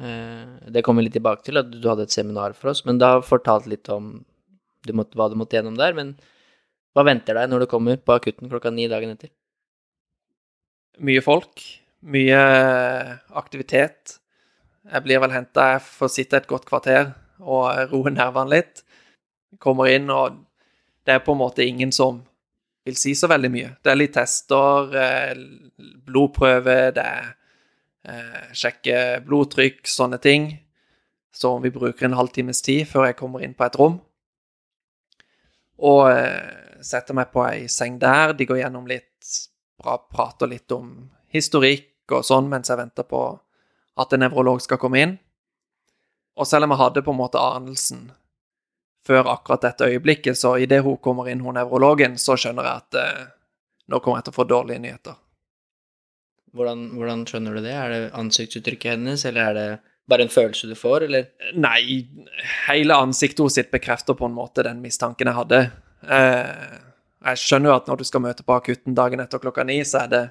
Eh, 0.00 0.72
det 0.72 0.82
kommer 0.86 1.04
vi 1.04 1.10
litt 1.10 1.18
tilbake 1.18 1.44
til, 1.46 1.60
at 1.60 1.68
du 1.70 1.84
hadde 1.90 2.08
et 2.08 2.16
seminar 2.16 2.56
for 2.56 2.72
oss, 2.72 2.82
men 2.88 2.98
da 3.00 3.18
fortalt 3.24 3.68
litt 3.70 3.88
om 3.92 4.14
du 4.88 4.94
måtte, 4.96 5.16
hva 5.20 5.28
du 5.28 5.36
måtte 5.36 5.58
gjennom 5.58 5.76
der. 5.76 5.92
Men 5.96 6.16
hva 6.96 7.04
venter 7.06 7.36
deg 7.36 7.52
når 7.52 7.64
du 7.64 7.70
kommer 7.70 8.00
på 8.00 8.16
akutten 8.16 8.48
klokka 8.48 8.72
ni 8.72 8.88
dagen 8.90 9.12
etter? 9.12 9.32
Mye 11.04 11.20
folk, 11.24 11.60
mye 12.00 12.40
aktivitet. 13.36 14.16
Jeg 14.88 15.04
blir 15.04 15.20
vel 15.20 15.36
henta, 15.36 15.74
jeg 15.76 15.84
får 15.84 16.16
sitte 16.16 16.40
et 16.40 16.48
godt 16.48 16.64
kvarter 16.68 17.12
og 17.40 17.92
roe 17.92 18.12
nervene 18.12 18.56
litt. 18.56 18.82
Kommer 19.58 19.90
inn, 19.90 20.10
og 20.10 20.38
det 21.06 21.16
er 21.16 21.24
på 21.24 21.34
en 21.34 21.42
måte 21.42 21.66
ingen 21.66 21.92
som 21.92 22.22
vil 22.86 22.96
si 22.96 23.14
så 23.18 23.28
veldig 23.30 23.50
mye. 23.52 23.70
Det 23.82 23.92
er 23.92 23.98
litt 23.98 24.14
tester, 24.16 24.94
eh, 24.96 25.34
blodprøve, 26.06 26.78
det 26.96 27.04
er 27.04 27.30
eh, 28.04 28.52
sjekke 28.56 29.20
blodtrykk, 29.26 29.82
sånne 29.88 30.20
ting. 30.22 30.52
Så 31.32 31.52
vi 31.62 31.70
bruker 31.70 32.08
en 32.08 32.18
halvtimes 32.18 32.62
tid 32.62 32.88
før 32.90 33.10
jeg 33.10 33.18
kommer 33.20 33.44
inn 33.44 33.54
på 33.54 33.66
et 33.66 33.78
rom. 33.78 34.00
Og 35.80 36.02
eh, 36.10 36.80
setter 36.84 37.16
meg 37.16 37.30
på 37.32 37.44
ei 37.46 37.68
seng 37.70 38.00
der. 38.00 38.34
De 38.36 38.48
går 38.48 38.62
gjennom 38.64 38.88
litt 38.90 39.30
bra, 39.80 39.98
prater 40.10 40.50
litt 40.50 40.72
om 40.72 41.10
historikk 41.32 42.10
og 42.10 42.26
sånn 42.26 42.48
mens 42.50 42.70
jeg 42.70 42.80
venter 42.80 43.06
på 43.06 43.22
at 44.00 44.14
en 44.14 44.24
nevrolog 44.24 44.62
skal 44.64 44.80
komme 44.80 45.02
inn. 45.02 45.18
Og 46.38 46.46
selv 46.46 46.66
om 46.66 46.74
jeg 46.74 46.82
hadde 46.82 47.02
på 47.06 47.14
en 47.14 47.20
måte 47.20 47.42
anelsen 47.42 48.10
før 49.06 49.30
akkurat 49.32 49.64
dette 49.64 49.88
øyeblikket, 49.88 50.38
så 50.38 50.56
idet 50.60 50.82
hun 50.84 50.98
kommer 51.02 51.30
inn, 51.30 51.40
hun 51.40 51.56
nevrologen, 51.56 52.18
så 52.20 52.36
skjønner 52.38 52.66
jeg 52.66 52.82
at 52.84 52.98
eh, 53.00 53.28
nå 53.90 54.00
kommer 54.00 54.20
jeg 54.20 54.28
til 54.28 54.34
å 54.34 54.38
få 54.38 54.46
dårlige 54.48 54.82
nyheter. 54.84 55.16
Hvordan, 56.54 56.88
hvordan, 56.98 57.22
skjønner 57.30 57.56
du 57.56 57.62
det? 57.62 57.74
Er 57.74 57.94
det 57.94 58.02
ansiktsuttrykket 58.18 58.96
hennes, 58.96 59.24
eller 59.28 59.48
er 59.48 59.56
det 59.56 59.68
bare 60.10 60.26
en 60.26 60.32
følelse 60.32 60.68
du 60.68 60.74
får, 60.78 61.06
eller? 61.06 61.30
Nei, 61.54 62.02
hele 62.66 62.98
ansiktet 62.98 63.42
hennes 63.44 63.50
sitt 63.54 63.70
bekrefter 63.70 64.18
på 64.18 64.26
en 64.26 64.36
måte 64.36 64.66
den 64.66 64.82
mistanken 64.82 65.30
jeg 65.30 65.38
hadde. 65.38 65.60
Eh, 66.02 66.78
jeg 67.30 67.42
skjønner 67.42 67.70
jo 67.70 67.76
at 67.78 67.90
når 67.90 68.00
du 68.00 68.08
skal 68.08 68.24
møte 68.24 68.46
på 68.46 68.56
akutten 68.56 68.96
dagen 68.98 69.22
etter 69.22 69.42
klokka 69.42 69.64
ni, 69.68 69.78
så 69.86 70.04
er 70.04 70.12
det 70.12 70.24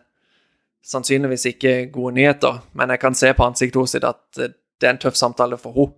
sannsynligvis 0.89 1.45
ikke 1.51 1.73
gode 1.93 2.15
nyheter, 2.17 2.61
men 2.77 2.91
jeg 2.93 3.01
kan 3.01 3.17
se 3.17 3.31
på 3.35 3.45
ansiktet 3.45 3.79
hennes 3.79 4.09
at 4.09 4.58
det 4.79 4.87
er 4.87 4.95
en 4.95 5.01
tøff 5.01 5.17
samtale 5.19 5.59
for 5.59 5.75
henne. 5.75 5.95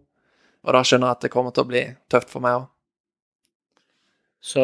Og 0.61 0.75
da 0.75 0.83
skjønner 0.85 1.09
jeg 1.09 1.17
at 1.17 1.23
det 1.25 1.31
kommer 1.33 1.53
til 1.55 1.65
å 1.65 1.69
bli 1.71 1.81
tøft 2.11 2.29
for 2.29 2.43
meg 2.43 2.59
òg. 2.59 2.67
Så 4.41 4.63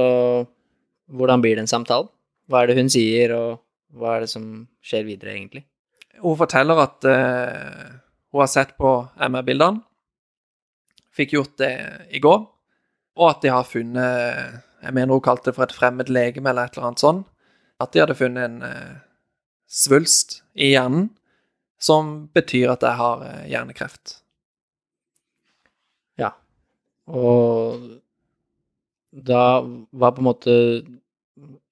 hvordan 1.13 1.41
blir 1.41 1.57
den 1.57 1.69
samtalen? 1.69 2.09
Hva 2.47 2.63
er 2.63 2.69
det 2.69 2.77
hun 2.77 2.91
sier, 2.91 3.33
og 3.35 3.97
hva 3.97 4.15
er 4.15 4.25
det 4.25 4.31
som 4.31 4.45
skjer 4.85 5.05
videre, 5.07 5.33
egentlig? 5.35 5.63
Hun 6.21 6.37
forteller 6.39 6.79
at 6.81 7.07
uh, 7.09 7.97
hun 8.33 8.43
har 8.43 8.51
sett 8.51 8.75
på 8.79 8.93
MR-bildene, 9.17 9.83
fikk 11.17 11.33
gjort 11.33 11.57
det 11.61 11.73
i 12.13 12.21
går, 12.21 12.45
og 13.17 13.25
at 13.31 13.41
de 13.41 13.49
har 13.49 13.65
funnet 13.65 14.63
Jeg 14.77 14.93
mener 14.93 15.17
hun 15.17 15.23
kalte 15.25 15.49
det 15.49 15.55
for 15.57 15.65
et 15.65 15.73
fremmed 15.73 16.09
legeme 16.13 16.51
eller 16.51 16.67
et 16.67 16.75
eller 16.77 16.91
annet 16.91 17.01
sånt. 17.01 17.23
At 17.81 17.93
de 17.93 18.03
hadde 18.03 18.15
funnet 18.17 18.45
en 18.45 18.59
uh, 18.61 18.99
svulst 19.65 20.43
i 20.53 20.69
hjernen 20.75 21.09
som 21.79 22.27
betyr 22.33 22.71
at 22.73 22.85
jeg 22.85 22.97
har 22.99 23.23
eh, 23.27 23.43
hjernekreft. 23.51 24.17
Ja. 26.17 26.31
Og 27.07 27.83
da 29.11 29.43
var 29.91 30.15
på 30.15 30.21
en 30.23 30.27
måte 30.27 30.55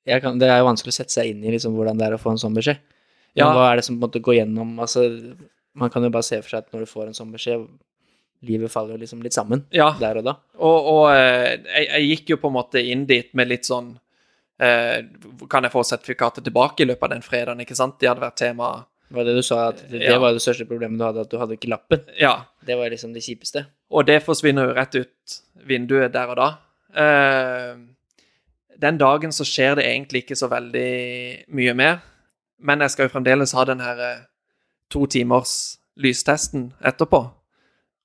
kan, 0.06 0.38
Det 0.40 0.48
er 0.48 0.62
jo 0.62 0.68
vanskelig 0.70 0.94
å 0.94 0.98
sette 1.00 1.14
seg 1.14 1.32
inn 1.32 1.44
i 1.44 1.52
liksom 1.54 1.74
hvordan 1.76 1.98
det 1.98 2.06
er 2.08 2.16
å 2.16 2.22
få 2.22 2.36
en 2.36 2.42
sånn 2.42 2.56
beskjed. 2.56 2.78
Ja. 3.36 3.50
hva 3.52 3.66
er 3.72 3.82
det 3.82 3.84
som 3.84 3.98
på 3.98 4.00
en 4.00 4.06
måte 4.06 4.22
går 4.24 4.38
gjennom 4.38 4.78
altså, 4.80 5.02
Man 5.76 5.90
kan 5.92 6.06
jo 6.06 6.12
bare 6.14 6.24
se 6.24 6.38
for 6.40 6.54
seg 6.54 6.62
at 6.62 6.70
når 6.72 6.86
du 6.86 6.88
får 6.88 7.10
en 7.10 7.18
sånn 7.18 7.34
beskjed 7.36 7.66
Livet 8.48 8.72
faller 8.72 8.96
jo 8.96 9.02
liksom 9.02 9.20
litt 9.26 9.36
sammen 9.36 9.66
Ja, 9.76 9.90
der 10.00 10.22
og 10.22 10.24
da. 10.30 10.38
og, 10.56 10.88
og 10.94 11.04
eh, 11.12 11.58
jeg, 11.66 11.90
jeg 11.90 12.08
gikk 12.12 12.32
jo 12.32 12.38
på 12.40 12.52
en 12.52 12.56
måte 12.56 12.80
inn 12.80 13.04
dit 13.10 13.34
med 13.36 13.50
litt 13.52 13.68
sånn 13.68 13.90
eh, 14.64 15.02
Kan 15.52 15.68
jeg 15.68 15.74
få 15.74 15.84
sertifikatet 15.84 16.48
tilbake 16.48 16.86
i 16.86 16.88
løpet 16.88 17.10
av 17.10 17.14
den 17.18 17.26
fredagen, 17.26 17.66
ikke 17.66 17.76
sant? 17.76 17.98
Det 18.00 18.08
hadde 18.08 18.24
vært 18.24 18.40
tema. 18.40 18.70
Det 19.10 19.16
var 19.20 19.24
det 19.28 19.36
du 19.38 19.42
sa, 19.46 19.68
at 19.70 19.82
det, 19.90 20.00
det 20.00 20.10
Ja. 20.10 20.18
var 20.20 20.34
det 20.34 20.42
største 20.42 20.66
problemet 20.68 20.98
du 20.98 21.04
hadde, 21.06 21.22
at 21.22 21.30
du 21.30 21.38
hadde 21.38 21.54
ikke 21.58 21.70
lappen. 21.70 22.02
Ja, 22.20 22.46
Det 22.66 22.76
var 22.78 22.90
liksom 22.90 23.14
det 23.14 23.22
kjipeste. 23.24 23.66
Og 23.92 24.06
det 24.08 24.24
forsvinner 24.24 24.66
jo 24.68 24.74
rett 24.74 24.96
ut 24.96 25.36
vinduet 25.68 26.12
der 26.14 26.28
og 26.34 26.36
da. 26.40 26.48
Uh, 26.96 27.78
den 28.82 28.98
dagen 28.98 29.32
så 29.32 29.46
skjer 29.46 29.76
det 29.76 29.86
egentlig 29.86 30.24
ikke 30.26 30.36
så 30.36 30.50
veldig 30.50 31.46
mye 31.54 31.74
mer. 31.78 32.02
Men 32.60 32.80
jeg 32.82 32.90
skal 32.92 33.06
jo 33.08 33.14
fremdeles 33.14 33.54
ha 33.54 33.64
den 33.68 33.80
her 33.84 34.00
eh, 34.00 34.20
to 34.90 35.06
timers 35.06 35.78
lystesten 36.00 36.74
etterpå. 36.84 37.20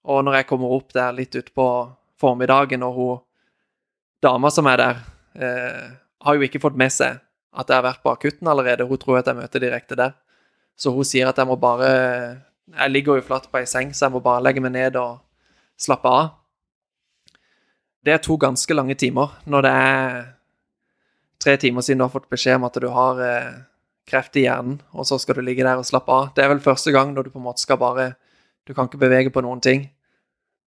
Og 0.05 0.25
når 0.25 0.35
jeg 0.41 0.47
kommer 0.51 0.73
opp 0.75 0.93
der 0.93 1.13
litt 1.13 1.35
utpå 1.39 1.67
formiddagen, 2.21 2.83
og 2.83 2.95
hun 2.95 3.21
dama 4.23 4.51
som 4.51 4.67
er 4.67 4.77
der, 4.77 4.97
uh, 5.41 5.91
har 6.25 6.35
jo 6.35 6.41
ikke 6.45 6.61
fått 6.61 6.77
med 6.77 6.93
seg 6.93 7.21
at 7.57 7.69
jeg 7.69 7.77
har 7.81 7.87
vært 7.87 8.03
på 8.03 8.13
akutten 8.13 8.49
allerede. 8.51 8.87
Hun 8.87 8.99
tror 8.99 9.19
at 9.19 9.27
jeg 9.31 9.37
møter 9.39 9.63
direkte 9.63 9.97
der. 9.97 10.13
Så 10.81 10.93
hun 10.95 11.05
sier 11.05 11.29
at 11.29 11.39
jeg 11.39 11.49
må 11.49 11.59
bare 11.61 11.91
Jeg 12.71 12.91
ligger 12.91 13.19
jo 13.19 13.27
flatt 13.27 13.51
på 13.51 13.59
ei 13.59 13.67
seng, 13.67 13.91
så 13.93 14.07
jeg 14.07 14.15
må 14.15 14.21
bare 14.25 14.43
legge 14.47 14.63
meg 14.63 14.73
ned 14.73 14.97
og 14.97 15.19
slappe 15.81 16.09
av. 16.09 16.29
Det 18.07 18.15
er 18.15 18.23
to 18.23 18.37
ganske 18.41 18.75
lange 18.75 18.95
timer 18.95 19.35
når 19.45 19.67
det 19.67 19.73
er 19.77 20.21
tre 21.43 21.57
timer 21.61 21.85
siden 21.85 22.01
du 22.01 22.07
har 22.07 22.15
fått 22.15 22.31
beskjed 22.31 22.61
om 22.61 22.69
at 22.69 22.79
du 22.81 22.87
har 22.95 23.21
eh, 23.25 23.59
kreft 24.09 24.37
i 24.37 24.45
hjernen, 24.45 24.81
og 24.93 25.07
så 25.09 25.19
skal 25.21 25.39
du 25.39 25.45
ligge 25.45 25.65
der 25.67 25.81
og 25.81 25.89
slappe 25.89 26.13
av. 26.15 26.31
Det 26.37 26.45
er 26.45 26.53
vel 26.53 26.63
første 26.65 26.93
gang 26.95 27.15
når 27.15 27.27
du 27.27 27.33
på 27.35 27.41
en 27.41 27.49
måte 27.51 27.65
skal 27.65 27.81
bare 27.81 28.13
Du 28.69 28.75
kan 28.77 28.87
ikke 28.87 29.01
bevege 29.01 29.31
på 29.33 29.41
noen 29.43 29.59
ting. 29.65 29.89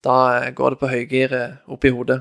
Da 0.04 0.42
eh, 0.42 0.52
går 0.52 0.74
det 0.74 0.80
på 0.82 0.90
høygir 0.92 1.34
eh, 1.38 1.78
i 1.88 1.92
hodet. 1.94 2.20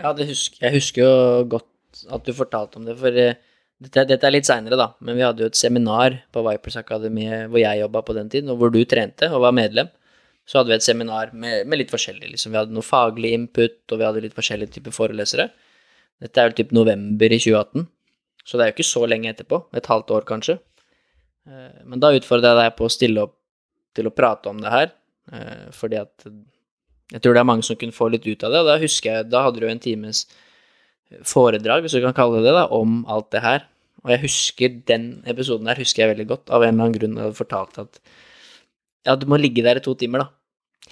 Ja, 0.00 0.14
husker, 0.14 0.62
jeg 0.62 0.78
husker 0.78 1.02
jo 1.02 1.44
godt 1.56 2.04
at 2.08 2.24
du 2.24 2.32
fortalte 2.32 2.78
om 2.78 2.86
det, 2.86 2.96
for 2.96 3.18
eh, 3.18 3.36
dette, 3.80 4.04
dette 4.10 4.28
er 4.28 4.34
litt 4.34 4.48
seinere, 4.48 4.76
da, 4.76 4.90
men 5.00 5.16
vi 5.16 5.24
hadde 5.24 5.44
jo 5.44 5.48
et 5.48 5.58
seminar 5.58 6.18
på 6.34 6.42
Vipers 6.44 6.76
Akademi 6.80 7.26
hvor 7.48 7.60
jeg 7.62 7.80
jobba 7.80 8.02
på 8.04 8.16
den 8.16 8.28
tiden, 8.32 8.52
og 8.52 8.60
hvor 8.60 8.72
du 8.74 8.82
trente 8.84 9.30
og 9.32 9.44
var 9.46 9.56
medlem. 9.56 9.88
Så 10.48 10.58
hadde 10.58 10.72
vi 10.72 10.76
et 10.80 10.84
seminar 10.84 11.30
med, 11.32 11.66
med 11.70 11.78
litt 11.78 11.92
forskjellig, 11.92 12.32
liksom. 12.32 12.52
Vi 12.52 12.58
hadde 12.58 12.74
noe 12.74 12.84
faglig 12.84 13.30
input, 13.36 13.78
og 13.92 14.00
vi 14.00 14.06
hadde 14.06 14.22
litt 14.24 14.36
forskjellige 14.36 14.74
typer 14.76 14.94
forelesere. 14.96 15.46
Dette 16.20 16.42
er 16.42 16.50
jo 16.50 16.56
typ 16.58 16.72
november 16.76 17.32
i 17.32 17.38
2018, 17.38 17.86
så 18.44 18.58
det 18.58 18.64
er 18.64 18.72
jo 18.72 18.76
ikke 18.76 18.88
så 18.88 19.04
lenge 19.08 19.30
etterpå. 19.30 19.62
Et 19.78 19.90
halvt 19.92 20.12
år, 20.16 20.26
kanskje. 20.28 20.58
Eh, 21.46 21.84
Men 21.86 22.02
da 22.02 22.10
utfordra 22.16 22.52
jeg 22.52 22.60
deg 22.64 22.76
på 22.80 22.88
å 22.88 22.92
stille 22.92 23.28
opp 23.28 23.36
til 23.96 24.10
å 24.10 24.14
prate 24.14 24.50
om 24.50 24.60
det 24.60 24.74
her, 24.74 24.92
eh, 25.32 25.68
fordi 25.76 26.00
at 26.02 26.26
jeg 27.10 27.22
tror 27.22 27.34
det 27.34 27.40
er 27.42 27.48
mange 27.48 27.66
som 27.66 27.78
kunne 27.78 27.96
få 27.96 28.10
litt 28.10 28.26
ut 28.26 28.44
av 28.44 28.52
det, 28.52 28.60
og 28.60 28.68
da 28.70 28.78
husker 28.82 29.10
jeg, 29.10 29.30
da 29.30 29.44
hadde 29.46 29.62
du 29.62 29.68
en 29.70 29.82
times 29.82 30.26
foredrag, 31.26 31.82
hvis 31.84 31.96
du 31.96 32.02
kan 32.04 32.14
kalle 32.16 32.38
det 32.40 32.48
det, 32.48 32.56
da, 32.56 32.66
om 32.76 33.04
alt 33.10 33.30
det 33.34 33.42
her. 33.44 33.64
Og 34.04 34.12
jeg 34.14 34.22
husker 34.22 34.76
den 34.88 35.08
episoden 35.28 35.68
der 35.68 35.80
husker 35.82 36.04
jeg 36.04 36.14
veldig 36.14 36.28
godt, 36.30 36.50
av 36.50 36.62
en 36.64 36.72
eller 36.72 36.86
annen 36.86 36.96
grunn 36.98 37.16
jeg 37.18 37.26
hadde 37.28 37.36
fortalt 37.40 37.80
at 37.82 37.98
ja, 39.06 39.14
du 39.16 39.26
må 39.28 39.38
ligge 39.40 39.64
der 39.64 39.80
i 39.80 39.84
to 39.84 39.94
timer, 39.96 40.24
da. 40.26 40.28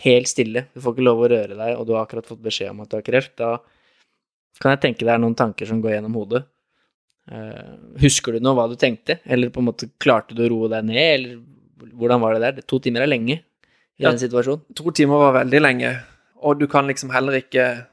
Helt 0.03 0.29
stille. 0.31 0.67
Du 0.75 0.81
får 0.81 0.95
ikke 0.95 1.05
lov 1.05 1.23
å 1.25 1.29
røre 1.29 1.57
deg, 1.59 1.73
og 1.77 1.87
du 1.89 1.93
har 1.95 2.07
akkurat 2.07 2.27
fått 2.29 2.41
beskjed 2.45 2.71
om 2.73 2.81
at 2.85 2.89
du 2.93 2.97
har 2.97 3.05
kreft. 3.05 3.35
Da 3.41 3.59
kan 4.63 4.73
jeg 4.75 4.81
tenke 4.85 5.05
det 5.05 5.13
er 5.13 5.21
noen 5.23 5.37
tanker 5.39 5.69
som 5.69 5.83
går 5.85 5.97
gjennom 5.97 6.15
hodet. 6.17 6.45
Eh, 7.29 7.75
husker 8.01 8.33
du 8.37 8.41
nå 8.45 8.55
hva 8.57 8.65
du 8.71 8.77
tenkte, 8.81 9.19
eller 9.29 9.53
på 9.53 9.61
en 9.61 9.69
måte 9.69 9.91
klarte 10.01 10.37
du 10.37 10.45
å 10.47 10.51
roe 10.53 10.71
deg 10.73 10.87
ned, 10.89 11.09
eller 11.19 11.93
hvordan 11.99 12.23
var 12.25 12.35
det 12.39 12.45
der? 12.47 12.65
To 12.71 12.79
timer 12.83 13.05
er 13.05 13.11
lenge 13.13 13.37
i 13.37 13.43
Ja. 14.03 14.11
den 14.11 14.19
situasjonen. 14.23 14.65
To 14.75 14.91
timer 14.91 15.21
var 15.21 15.45
veldig 15.45 15.61
lenge, 15.61 15.93
og 16.41 16.59
du 16.61 16.67
kan 16.67 16.87
liksom 16.89 17.11
heller 17.13 17.37
ikke 17.43 17.87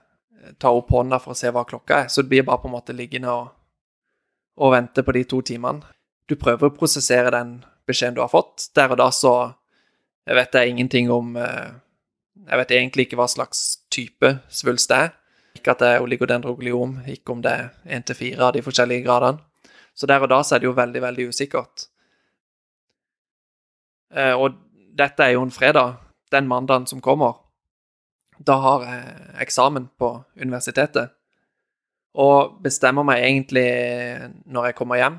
ta 0.59 0.71
opp 0.73 0.91
hånda 0.93 1.19
for 1.21 1.33
å 1.33 1.37
se 1.37 1.51
hva 1.53 1.65
klokka 1.67 2.03
er, 2.03 2.09
så 2.11 2.23
du 2.23 2.29
blir 2.31 2.45
bare 2.47 2.61
på 2.61 2.69
en 2.69 2.75
måte 2.75 2.95
liggende 2.95 3.33
og, 3.33 3.51
og 4.61 4.73
vente 4.73 5.03
på 5.03 5.15
de 5.15 5.23
to 5.29 5.41
timene. 5.45 5.85
Du 6.29 6.35
prøver 6.39 6.69
å 6.69 6.75
prosessere 6.75 7.33
den 7.33 7.59
beskjeden 7.87 8.17
du 8.17 8.23
har 8.23 8.31
fått. 8.31 8.69
Der 8.75 8.93
og 8.93 8.99
da 9.01 9.11
så 9.13 9.35
jeg 10.25 10.37
vet 10.39 10.55
jeg 10.57 10.71
ingenting 10.73 11.11
om 11.13 11.35
eh, 11.37 11.73
Jeg 12.49 12.57
vet 12.59 12.71
egentlig 12.75 13.05
ikke 13.05 13.17
hva 13.19 13.27
slags 13.31 13.59
type 13.93 14.31
svulst 14.49 14.89
det 14.91 14.97
er. 14.97 15.11
Ikke 15.55 15.71
at 15.71 15.79
det 15.81 15.91
er 15.93 16.03
oligodendrogliom, 16.03 16.97
ikke 17.07 17.31
om 17.31 17.41
det 17.41 17.51
er 17.51 17.69
én 17.95 18.03
til 18.03 18.17
fire 18.17 18.49
av 18.49 18.53
de 18.53 18.63
forskjellige 18.65 19.05
gradene. 19.05 19.39
Så 19.95 20.05
der 20.09 20.19
og 20.19 20.29
da 20.29 20.41
så 20.43 20.57
er 20.57 20.59
det 20.59 20.67
jo 20.67 20.75
veldig, 20.75 21.01
veldig 21.01 21.27
usikkert. 21.31 21.85
Eh, 24.11 24.35
og 24.35 24.59
dette 24.97 25.23
er 25.23 25.37
jo 25.37 25.45
en 25.45 25.55
fredag. 25.55 25.95
Den 26.31 26.49
mandagen 26.51 26.87
som 26.91 27.01
kommer, 27.01 27.39
da 28.37 28.55
har 28.63 28.83
jeg 28.87 29.13
eksamen 29.45 29.87
på 29.99 30.09
universitetet. 30.41 31.13
Og 32.15 32.57
bestemmer 32.63 33.03
meg 33.07 33.23
egentlig 33.23 33.67
når 34.47 34.69
jeg 34.69 34.77
kommer 34.77 34.99
hjem, 34.99 35.17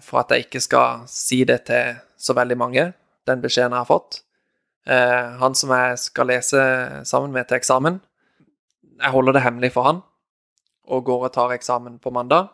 for 0.00 0.20
at 0.20 0.32
jeg 0.32 0.46
ikke 0.46 0.62
skal 0.64 1.04
si 1.08 1.42
det 1.48 1.62
til 1.68 1.96
så 2.20 2.36
veldig 2.36 2.56
mange, 2.60 2.90
den 3.28 3.42
beskjeden 3.42 3.74
jeg 3.76 3.84
har 3.84 3.88
fått. 3.88 4.20
Eh, 4.86 5.36
han 5.40 5.56
som 5.58 5.72
jeg 5.74 5.98
skal 6.00 6.30
lese 6.30 6.60
sammen 7.08 7.32
med 7.34 7.48
til 7.48 7.58
eksamen, 7.58 8.00
jeg 8.96 9.12
holder 9.12 9.36
det 9.36 9.44
hemmelig 9.44 9.72
for 9.74 9.88
han, 9.88 10.02
og 10.86 11.04
går 11.04 11.26
og 11.28 11.34
tar 11.34 11.52
eksamen 11.56 11.98
på 12.00 12.12
mandag. 12.14 12.48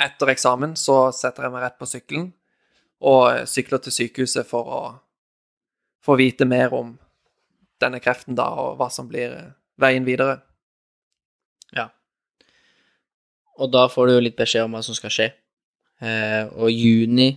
Etter 0.00 0.32
eksamen 0.32 0.74
så 0.78 1.10
setter 1.14 1.46
jeg 1.46 1.54
meg 1.54 1.66
rett 1.66 1.78
på 1.78 1.88
sykkelen 1.88 2.30
og 3.00 3.46
sykler 3.48 3.80
til 3.82 3.94
sykehuset 3.94 4.46
for 4.48 4.70
å 4.70 4.82
få 6.04 6.16
vite 6.20 6.46
mer 6.48 6.72
om 6.76 6.94
denne 7.82 8.00
kreften 8.02 8.36
da, 8.38 8.48
og 8.60 8.78
hva 8.80 8.90
som 8.92 9.08
blir 9.10 9.34
eh, 9.36 9.52
veien 9.80 10.06
videre. 10.06 10.40
Ja. 11.76 11.88
Og 13.60 13.72
da 13.72 13.86
får 13.92 14.08
du 14.08 14.16
jo 14.16 14.24
litt 14.24 14.38
beskjed 14.38 14.66
om 14.66 14.76
hva 14.76 14.82
som 14.84 14.96
skal 14.96 15.14
skje. 15.14 15.30
Eh, 16.00 16.44
og 16.56 16.72
juni, 16.72 17.30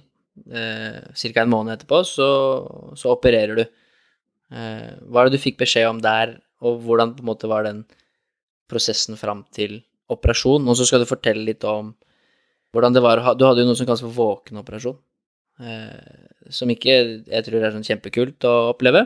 eh, 0.48 1.00
ca. 1.12 1.42
en 1.44 1.54
måned 1.54 1.76
etterpå, 1.76 2.04
så, 2.08 2.30
så 3.00 3.16
opererer 3.16 3.60
du. 3.60 3.66
Eh, 4.54 4.92
hva 5.10 5.24
er 5.24 5.30
det 5.30 5.40
du 5.40 5.44
fikk 5.44 5.60
beskjed 5.64 5.90
om 5.90 6.04
der, 6.04 6.38
og 6.64 6.84
hvordan 6.86 7.16
på 7.18 7.26
en 7.26 7.32
måte 7.32 7.50
var 7.52 7.66
den 7.68 7.84
prosessen 8.72 9.20
fram 9.20 9.44
til 9.56 9.82
operasjon? 10.14 10.68
Og 10.68 10.80
så 10.80 10.88
skal 10.88 11.04
du 11.04 11.10
fortelle 11.10 11.44
litt 11.48 11.66
om 11.68 11.92
hvordan 12.74 12.96
det 12.96 13.04
var 13.06 13.20
Du 13.38 13.44
hadde 13.46 13.62
jo 13.62 13.68
noe 13.70 13.78
som 13.78 13.86
kalles 13.86 14.02
for 14.02 14.16
våkenoperasjon. 14.16 14.96
Eh, 15.62 16.50
som 16.50 16.72
ikke 16.74 16.96
jeg 17.30 17.46
tror 17.46 17.62
er 17.62 17.76
sånn 17.76 17.86
kjempekult 17.86 18.48
å 18.50 18.54
oppleve. 18.72 19.06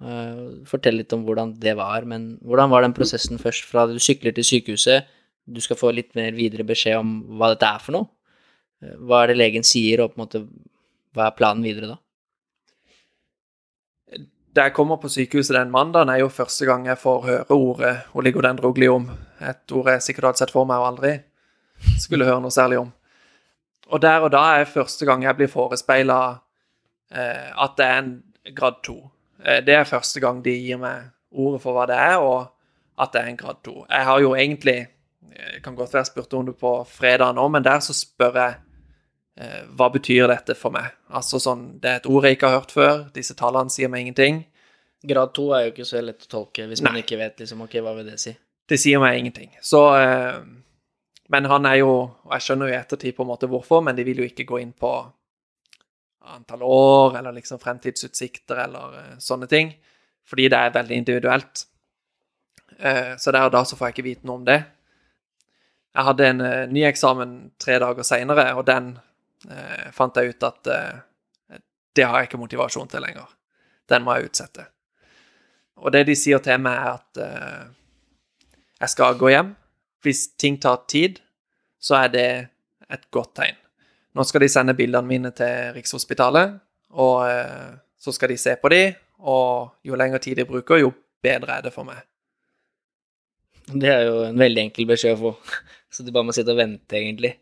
Eh, 0.00 0.44
Fortell 0.68 0.96
litt 1.00 1.12
om 1.12 1.24
hvordan 1.26 1.54
det 1.60 1.74
var, 1.76 2.06
men 2.08 2.34
hvordan 2.46 2.70
var 2.72 2.86
den 2.86 2.94
prosessen 2.96 3.40
først 3.40 3.66
fra 3.68 3.86
du 3.90 3.98
sykler 4.00 4.32
til 4.36 4.46
sykehuset, 4.46 5.08
du 5.50 5.60
skal 5.60 5.76
få 5.76 5.90
litt 5.92 6.14
mer 6.16 6.32
videre 6.36 6.64
beskjed 6.68 7.00
om 7.00 7.14
hva 7.38 7.50
dette 7.52 7.68
er 7.68 7.82
for 7.84 7.96
noe? 7.96 8.08
Eh, 8.82 8.94
Hva 8.96 9.24
er 9.24 9.32
det 9.32 9.40
legen 9.40 9.66
sier, 9.66 10.00
og 10.04 10.14
på 10.14 10.20
en 10.20 10.24
måte 10.24 10.44
hva 11.16 11.26
er 11.26 11.36
planen 11.36 11.66
videre 11.66 11.94
da? 11.94 11.98
Da 14.50 14.64
jeg 14.66 14.74
kommer 14.74 14.98
på 14.98 15.08
sykehuset 15.10 15.54
den 15.54 15.70
mandagen, 15.70 16.10
er 16.10 16.24
jo 16.24 16.30
første 16.32 16.66
gang 16.66 16.86
jeg 16.88 16.98
får 16.98 17.20
høre 17.26 17.54
ordet 17.54 17.92
oligodendrogliom. 18.18 19.04
Et 19.46 19.72
ord 19.78 19.90
jeg 19.92 20.02
sikkert 20.02 20.26
hadde 20.30 20.40
sett 20.42 20.50
for 20.54 20.66
meg 20.66 20.82
og 20.82 20.88
aldri 20.88 21.12
skulle 22.02 22.26
høre 22.26 22.42
noe 22.42 22.50
særlig 22.54 22.80
om. 22.80 22.90
Og 23.90 24.02
der 24.02 24.24
og 24.26 24.32
da 24.34 24.42
er 24.58 24.66
første 24.70 25.06
gang 25.06 25.22
jeg 25.22 25.36
blir 25.38 25.50
forespeila 25.50 26.18
eh, 27.14 27.46
at 27.54 27.76
det 27.78 27.86
er 27.86 27.98
en 28.02 28.10
grad 28.54 28.82
2. 28.86 28.96
Eh, 29.44 29.60
det 29.66 29.74
er 29.76 29.88
første 29.88 30.20
gang 30.22 30.40
de 30.44 30.54
gir 30.54 30.80
meg 30.80 31.10
ordet 31.30 31.62
for 31.62 31.76
hva 31.76 31.86
det 31.90 31.98
er, 31.98 32.16
og 32.18 32.48
at 33.00 33.12
det 33.14 33.20
er 33.22 33.30
en 33.30 33.38
grad 33.40 33.62
2. 33.64 33.76
Jeg 33.88 34.08
har 34.08 34.20
jo 34.20 34.34
egentlig 34.34 34.78
jeg 35.40 35.62
kan 35.62 35.76
godt 35.76 35.94
være 35.94 36.04
spurt 36.04 36.34
om 36.34 36.46
det 36.46 36.56
på 36.58 36.72
fredag 36.88 37.34
nå, 37.34 37.46
men 37.48 37.64
der 37.64 37.80
så 37.80 37.94
spør 37.96 38.38
jeg 38.40 38.54
eh, 39.40 39.60
hva 39.76 39.88
betyr 39.92 40.28
dette 40.30 40.56
for 40.58 40.74
meg? 40.74 40.92
Altså 41.08 41.40
sånn, 41.42 41.80
Det 41.80 41.90
er 41.90 42.00
et 42.00 42.08
ord 42.10 42.26
jeg 42.26 42.36
ikke 42.36 42.50
har 42.50 42.60
hørt 42.60 42.74
før, 42.74 43.04
disse 43.14 43.36
tallene 43.38 43.72
sier 43.72 43.88
meg 43.88 44.04
ingenting. 44.06 44.44
Grad 45.06 45.32
2 45.36 45.46
er 45.56 45.62
jo 45.64 45.72
ikke 45.72 45.88
så 45.88 46.02
lett 46.04 46.26
å 46.26 46.30
tolke 46.30 46.66
hvis 46.68 46.82
man 46.84 46.98
ikke 47.00 47.16
vet 47.16 47.40
liksom, 47.40 47.62
ok, 47.64 47.78
hva 47.80 47.94
vil 47.96 48.10
det 48.10 48.18
si? 48.20 48.34
Det 48.68 48.78
sier 48.78 49.00
meg 49.00 49.18
ingenting. 49.18 49.54
Så 49.64 49.80
eh, 49.96 50.42
Men 51.30 51.46
han 51.46 51.66
er 51.66 51.76
jo 51.78 51.90
Og 52.26 52.32
jeg 52.34 52.42
skjønner 52.42 52.68
jo 52.68 52.74
i 52.74 52.78
ettertid 52.78 53.14
på 53.16 53.22
en 53.22 53.30
måte 53.30 53.48
hvorfor, 53.48 53.80
men 53.86 53.96
de 53.96 54.04
vil 54.04 54.18
jo 54.18 54.26
ikke 54.26 54.44
gå 54.44 54.60
inn 54.60 54.72
på 54.72 54.90
antall 56.20 56.62
år 56.62 57.18
eller 57.18 57.32
liksom 57.32 57.58
fremtidsutsikter 57.58 58.64
eller 58.64 58.98
eh, 58.98 59.18
sånne 59.18 59.46
ting, 59.46 59.72
fordi 60.28 60.48
det 60.52 60.58
er 60.58 60.74
veldig 60.74 60.96
individuelt. 60.96 61.64
Eh, 62.78 63.16
så 63.18 63.32
der 63.32 63.48
og 63.48 63.54
da 63.54 63.64
så 63.64 63.78
får 63.78 63.88
jeg 63.88 63.96
ikke 63.96 64.08
vite 64.08 64.28
noe 64.28 64.40
om 64.40 64.48
det. 64.48 64.58
Jeg 65.96 66.06
hadde 66.06 66.26
en 66.28 66.42
eh, 66.46 66.66
ny 66.70 66.84
eksamen 66.90 67.38
tre 67.60 67.78
dager 67.82 68.06
seinere, 68.06 68.52
og 68.56 68.66
den 68.68 68.98
fant 69.96 70.18
jeg 70.20 70.34
ut 70.34 70.44
at 70.44 70.68
det 70.68 72.04
har 72.04 72.18
jeg 72.20 72.26
ikke 72.28 72.40
motivasjon 72.42 72.90
til 72.92 73.00
lenger. 73.00 73.24
Den 73.88 74.02
må 74.04 74.12
jeg 74.18 74.28
utsette. 74.28 74.66
Og 75.80 75.94
det 75.94 76.02
de 76.10 76.16
sier 76.18 76.42
til 76.44 76.60
meg, 76.60 76.76
er 76.76 76.98
at 76.98 77.70
jeg 78.82 78.92
skal 78.92 79.16
gå 79.16 79.30
hjem. 79.32 79.54
Hvis 80.04 80.26
ting 80.36 80.60
tar 80.60 80.82
tid, 80.92 81.22
så 81.80 82.02
er 82.02 82.12
det 82.12 82.28
et 82.92 83.08
godt 83.16 83.32
tegn. 83.40 83.56
Nå 84.16 84.26
skal 84.26 84.42
de 84.44 84.50
sende 84.50 84.74
bildene 84.78 85.06
mine 85.06 85.30
til 85.36 85.74
Rikshospitalet, 85.76 86.56
og 86.98 87.16
eh, 87.28 87.76
så 88.00 88.14
skal 88.14 88.32
de 88.32 88.38
se 88.40 88.56
på 88.58 88.72
de, 88.72 88.82
og 89.20 89.76
jo 89.86 89.98
lengre 89.98 90.18
tid 90.22 90.40
de 90.40 90.48
bruker, 90.48 90.82
jo 90.82 90.90
bedre 91.22 91.58
er 91.58 91.68
det 91.68 91.74
for 91.74 91.86
meg. 91.86 92.02
Det 93.70 93.90
er 93.92 94.08
jo 94.08 94.24
en 94.26 94.40
veldig 94.40 94.64
enkel 94.66 94.88
beskjed 94.90 95.14
å 95.14 95.20
få, 95.20 95.56
så 95.94 96.06
du 96.06 96.10
bare 96.14 96.26
må 96.26 96.34
sitte 96.34 96.54
og 96.54 96.58
vente, 96.58 96.98
egentlig, 96.98 97.36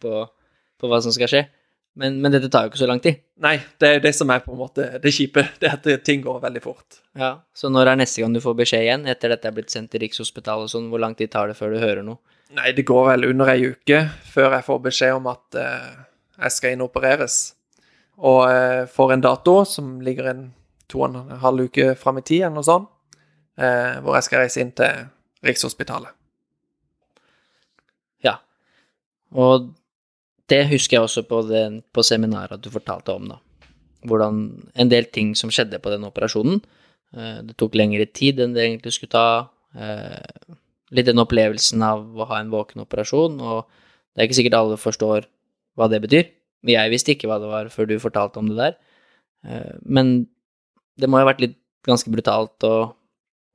på, 0.00 0.22
på 0.78 0.90
hva 0.90 1.02
som 1.02 1.14
skal 1.14 1.30
skje. 1.30 1.44
Men, 1.94 2.16
men, 2.18 2.32
dette 2.34 2.48
tar 2.50 2.66
jo 2.66 2.72
ikke 2.72 2.80
så 2.80 2.88
lang 2.90 3.00
tid. 3.02 3.20
Nei, 3.42 3.54
det 3.78 3.88
er 3.88 4.00
det 4.02 4.10
som 4.18 4.30
er 4.34 4.40
på 4.42 4.50
en 4.50 4.58
måte 4.58 4.86
det 5.02 5.12
kjipe. 5.14 5.44
Det 5.62 5.68
er 5.70 5.76
at 5.78 6.06
ting 6.06 6.24
går 6.24 6.40
veldig 6.42 6.62
fort. 6.62 6.98
Ja, 7.14 7.36
Så 7.54 7.70
når 7.70 7.92
er 7.92 8.00
neste 8.00 8.22
gang 8.22 8.34
du 8.34 8.42
får 8.42 8.56
beskjed 8.58 8.86
igjen, 8.86 9.04
etter 9.10 9.30
dette 9.30 9.46
er 9.46 9.54
blitt 9.54 9.70
sendt 9.70 9.92
til 9.92 10.02
Rikshospitalet 10.02 10.66
og 10.66 10.72
sånn, 10.72 10.88
hvor 10.90 11.02
lang 11.02 11.14
tid 11.14 11.30
tar 11.30 11.50
det 11.50 11.54
før 11.58 11.76
du 11.76 11.78
hører 11.78 12.02
noe? 12.06 12.18
Nei, 12.54 12.70
det 12.76 12.86
går 12.86 13.08
vel 13.08 13.28
under 13.32 13.50
ei 13.50 13.70
uke 13.72 14.04
før 14.30 14.56
jeg 14.56 14.66
får 14.66 14.82
beskjed 14.84 15.16
om 15.16 15.30
at 15.32 15.58
uh, 15.58 16.04
jeg 16.38 16.54
skal 16.54 16.76
inopereres. 16.76 17.54
og 18.16 18.42
uh, 18.46 18.86
får 18.86 19.12
en 19.12 19.24
dato 19.24 19.64
som 19.66 20.00
ligger 20.00 20.30
en 20.30 20.44
to 20.88 21.02
og 21.02 21.16
en 21.16 21.38
halv 21.42 21.66
uke 21.66 21.94
fram 21.98 22.18
i 22.18 22.22
tid, 22.22 22.44
eller 22.44 22.60
noe 22.60 22.66
sånt, 22.66 22.90
uh, 23.58 24.00
hvor 24.04 24.14
jeg 24.14 24.28
skal 24.28 24.44
reise 24.44 24.62
inn 24.62 24.70
til 24.76 25.08
Rikshospitalet. 25.44 26.14
Ja. 28.24 28.38
Og 29.32 29.72
det 30.50 30.66
husker 30.70 30.98
jeg 30.98 31.08
også 31.08 31.24
på, 31.28 31.42
det, 31.48 31.64
på 31.92 32.04
seminaret 32.04 32.62
du 32.62 32.70
fortalte 32.72 33.14
om, 33.16 33.28
da. 33.34 33.40
Hvordan 34.04 34.40
en 34.76 34.90
del 34.92 35.08
ting 35.08 35.32
som 35.38 35.52
skjedde 35.52 35.80
på 35.80 35.92
den 35.92 36.04
operasjonen. 36.04 36.60
Eh, 37.16 37.38
det 37.46 37.56
tok 37.60 37.76
lengre 37.78 38.04
tid 38.12 38.42
enn 38.42 38.52
det 38.52 38.66
egentlig 38.66 38.92
skulle 38.92 39.14
ta. 39.14 39.28
Eh, 39.72 40.56
litt 40.94 41.08
den 41.10 41.22
opplevelsen 41.22 41.82
av 41.84 42.04
å 42.14 42.28
ha 42.30 42.40
en 42.40 42.52
våken 42.52 42.84
operasjon, 42.84 43.38
og 43.42 43.64
det 44.14 44.22
er 44.22 44.28
ikke 44.28 44.38
sikkert 44.40 44.58
alle 44.58 44.80
forstår 44.80 45.28
hva 45.78 45.88
det 45.90 46.00
betyr. 46.04 46.28
Jeg 46.70 46.92
visste 46.92 47.12
ikke 47.12 47.28
hva 47.28 47.40
det 47.42 47.50
var 47.50 47.70
før 47.72 47.90
du 47.90 47.96
fortalte 48.00 48.40
om 48.40 48.50
det 48.50 48.58
der. 48.60 48.76
Eh, 49.44 49.72
men 49.82 50.14
det 50.96 51.10
må 51.10 51.18
jo 51.18 51.26
ha 51.26 51.32
vært 51.32 51.42
litt 51.44 51.58
ganske 51.84 52.10
brutalt 52.12 52.64
å 52.64 52.94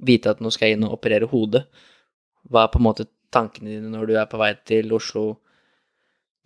vite 0.05 0.31
at 0.31 0.43
nå 0.43 0.51
skal 0.53 0.69
jeg 0.69 0.77
inn 0.77 0.85
og 0.87 0.99
operere 0.99 1.29
hodet. 1.31 1.63
Hva 2.49 2.65
er 2.65 2.73
på 2.73 2.81
en 2.81 2.85
måte 2.85 3.07
tankene 3.33 3.71
dine 3.71 3.91
når 3.93 4.09
du 4.09 4.17
er 4.19 4.27
på 4.29 4.39
vei 4.41 4.53
til 4.67 4.93
Oslo? 4.95 5.39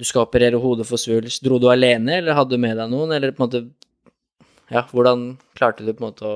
du 0.03 0.07
skal 0.07 0.25
operere 0.25 0.59
hodet 0.59 0.87
for 0.89 1.01
svulst. 1.01 1.43
Dro 1.45 1.59
du 1.61 1.69
alene, 1.71 2.19
eller 2.19 2.37
hadde 2.37 2.55
du 2.55 2.61
med 2.61 2.77
deg 2.79 2.91
noen, 2.91 3.13
eller 3.15 3.33
på 3.33 3.43
en 3.43 3.47
måte 3.47 3.63
Ja, 4.71 4.85
hvordan 4.89 5.37
klarte 5.53 5.85
du 5.85 5.91
på 5.93 6.01
en 6.01 6.09
måte 6.09 6.25
å 6.27 6.35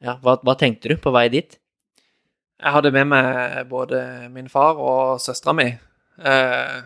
Ja, 0.00 0.16
hva, 0.24 0.38
hva 0.44 0.56
tenkte 0.58 0.92
du 0.92 0.96
på 1.00 1.12
vei 1.12 1.28
dit? 1.32 1.58
Jeg 2.60 2.72
hadde 2.72 2.92
med 2.92 3.06
meg 3.08 3.68
både 3.70 4.28
min 4.32 4.48
far 4.52 4.76
og 4.76 5.20
søstera 5.20 5.54
mi. 5.56 5.68
Eh, 6.20 6.80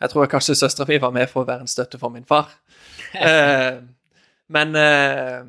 jeg 0.00 0.10
tror 0.10 0.30
kanskje 0.32 0.56
søstera 0.56 0.88
mi 0.88 0.96
var 1.02 1.12
med 1.12 1.28
for 1.28 1.42
å 1.42 1.48
være 1.48 1.66
en 1.66 1.70
støtte 1.70 2.00
for 2.00 2.14
min 2.14 2.26
far. 2.28 2.50
Eh, 3.14 3.78
men 4.52 4.74
eh, 4.76 5.46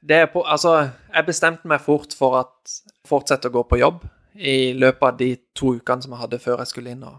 det 0.00 0.16
er 0.16 0.28
på, 0.32 0.40
altså, 0.48 0.88
jeg 1.12 1.26
bestemte 1.26 1.68
meg 1.68 1.82
fort 1.84 2.14
for 2.16 2.38
at 2.38 2.76
fortsette 3.04 3.50
å 3.50 3.52
gå 3.52 3.64
på 3.68 3.78
jobb 3.82 4.06
i 4.32 4.72
løpet 4.72 5.04
av 5.04 5.18
de 5.18 5.28
to 5.52 5.74
ukene 5.76 6.04
som 6.04 6.14
jeg 6.14 6.22
hadde 6.22 6.40
før 6.40 6.62
jeg 6.62 6.70
skulle 6.72 6.94
inn 6.94 7.04
og 7.04 7.18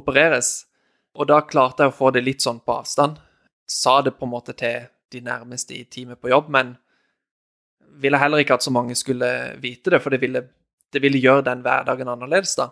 opereres. 0.00 0.52
Og 1.18 1.28
da 1.28 1.42
klarte 1.44 1.84
jeg 1.84 1.92
å 1.92 1.98
få 1.98 2.12
det 2.14 2.24
litt 2.24 2.46
sånn 2.46 2.62
på 2.64 2.78
avstand. 2.78 3.18
Sa 3.68 3.98
det 4.06 4.14
på 4.16 4.24
en 4.24 4.32
måte 4.32 4.56
til 4.56 4.88
de 5.12 5.20
nærmeste 5.26 5.76
i 5.76 5.84
teamet 5.90 6.20
på 6.22 6.32
jobb, 6.32 6.48
men 6.48 6.76
ville 8.00 8.18
heller 8.20 8.42
ikke 8.42 8.56
at 8.58 8.64
så 8.64 8.72
mange 8.74 8.94
skulle 8.98 9.28
vite 9.60 9.90
det, 9.94 10.00
for 10.02 10.14
det 10.14 10.20
ville, 10.22 10.44
det 10.92 11.02
ville 11.02 11.20
gjøre 11.20 11.46
den 11.50 11.64
hverdagen 11.64 12.08
annerledes, 12.08 12.54
da. 12.58 12.70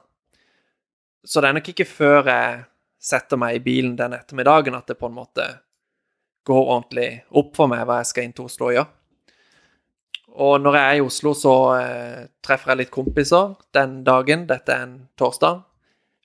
Så 1.24 1.40
det 1.40 1.48
er 1.48 1.58
nok 1.58 1.72
ikke 1.72 1.88
før 1.88 2.28
jeg 2.30 2.60
setter 2.98 3.38
meg 3.40 3.58
i 3.58 3.62
bilen 3.62 3.96
den 3.98 4.14
ettermiddagen 4.16 4.76
at 4.78 4.88
det 4.90 4.98
på 4.98 5.10
en 5.10 5.18
måte 5.18 5.44
går 6.48 6.70
ordentlig 6.72 7.08
opp 7.36 7.52
for 7.58 7.70
meg 7.70 7.84
hva 7.86 8.00
jeg 8.00 8.10
skal 8.10 8.26
inn 8.26 8.34
til 8.36 8.48
Oslo 8.48 8.70
og 8.70 8.76
gjøre. 8.76 8.92
Og 10.38 10.60
når 10.62 10.76
jeg 10.76 10.88
er 10.88 10.98
i 10.98 11.02
Oslo, 11.02 11.32
så 11.34 11.54
eh, 11.76 12.26
treffer 12.44 12.72
jeg 12.72 12.80
litt 12.82 12.94
kompiser 12.94 13.56
den 13.74 14.02
dagen. 14.06 14.46
Dette 14.46 14.74
er 14.74 14.84
en 14.86 14.98
torsdag. 15.18 15.64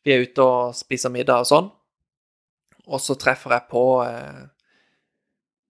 Vi 0.06 0.14
er 0.14 0.26
ute 0.28 0.46
og 0.46 0.76
spiser 0.78 1.12
middag 1.14 1.46
og 1.46 1.50
sånn. 1.50 1.70
Og 2.94 3.02
så 3.02 3.16
treffer 3.18 3.56
jeg 3.56 3.66
på 3.72 3.84
eh, 4.06 4.44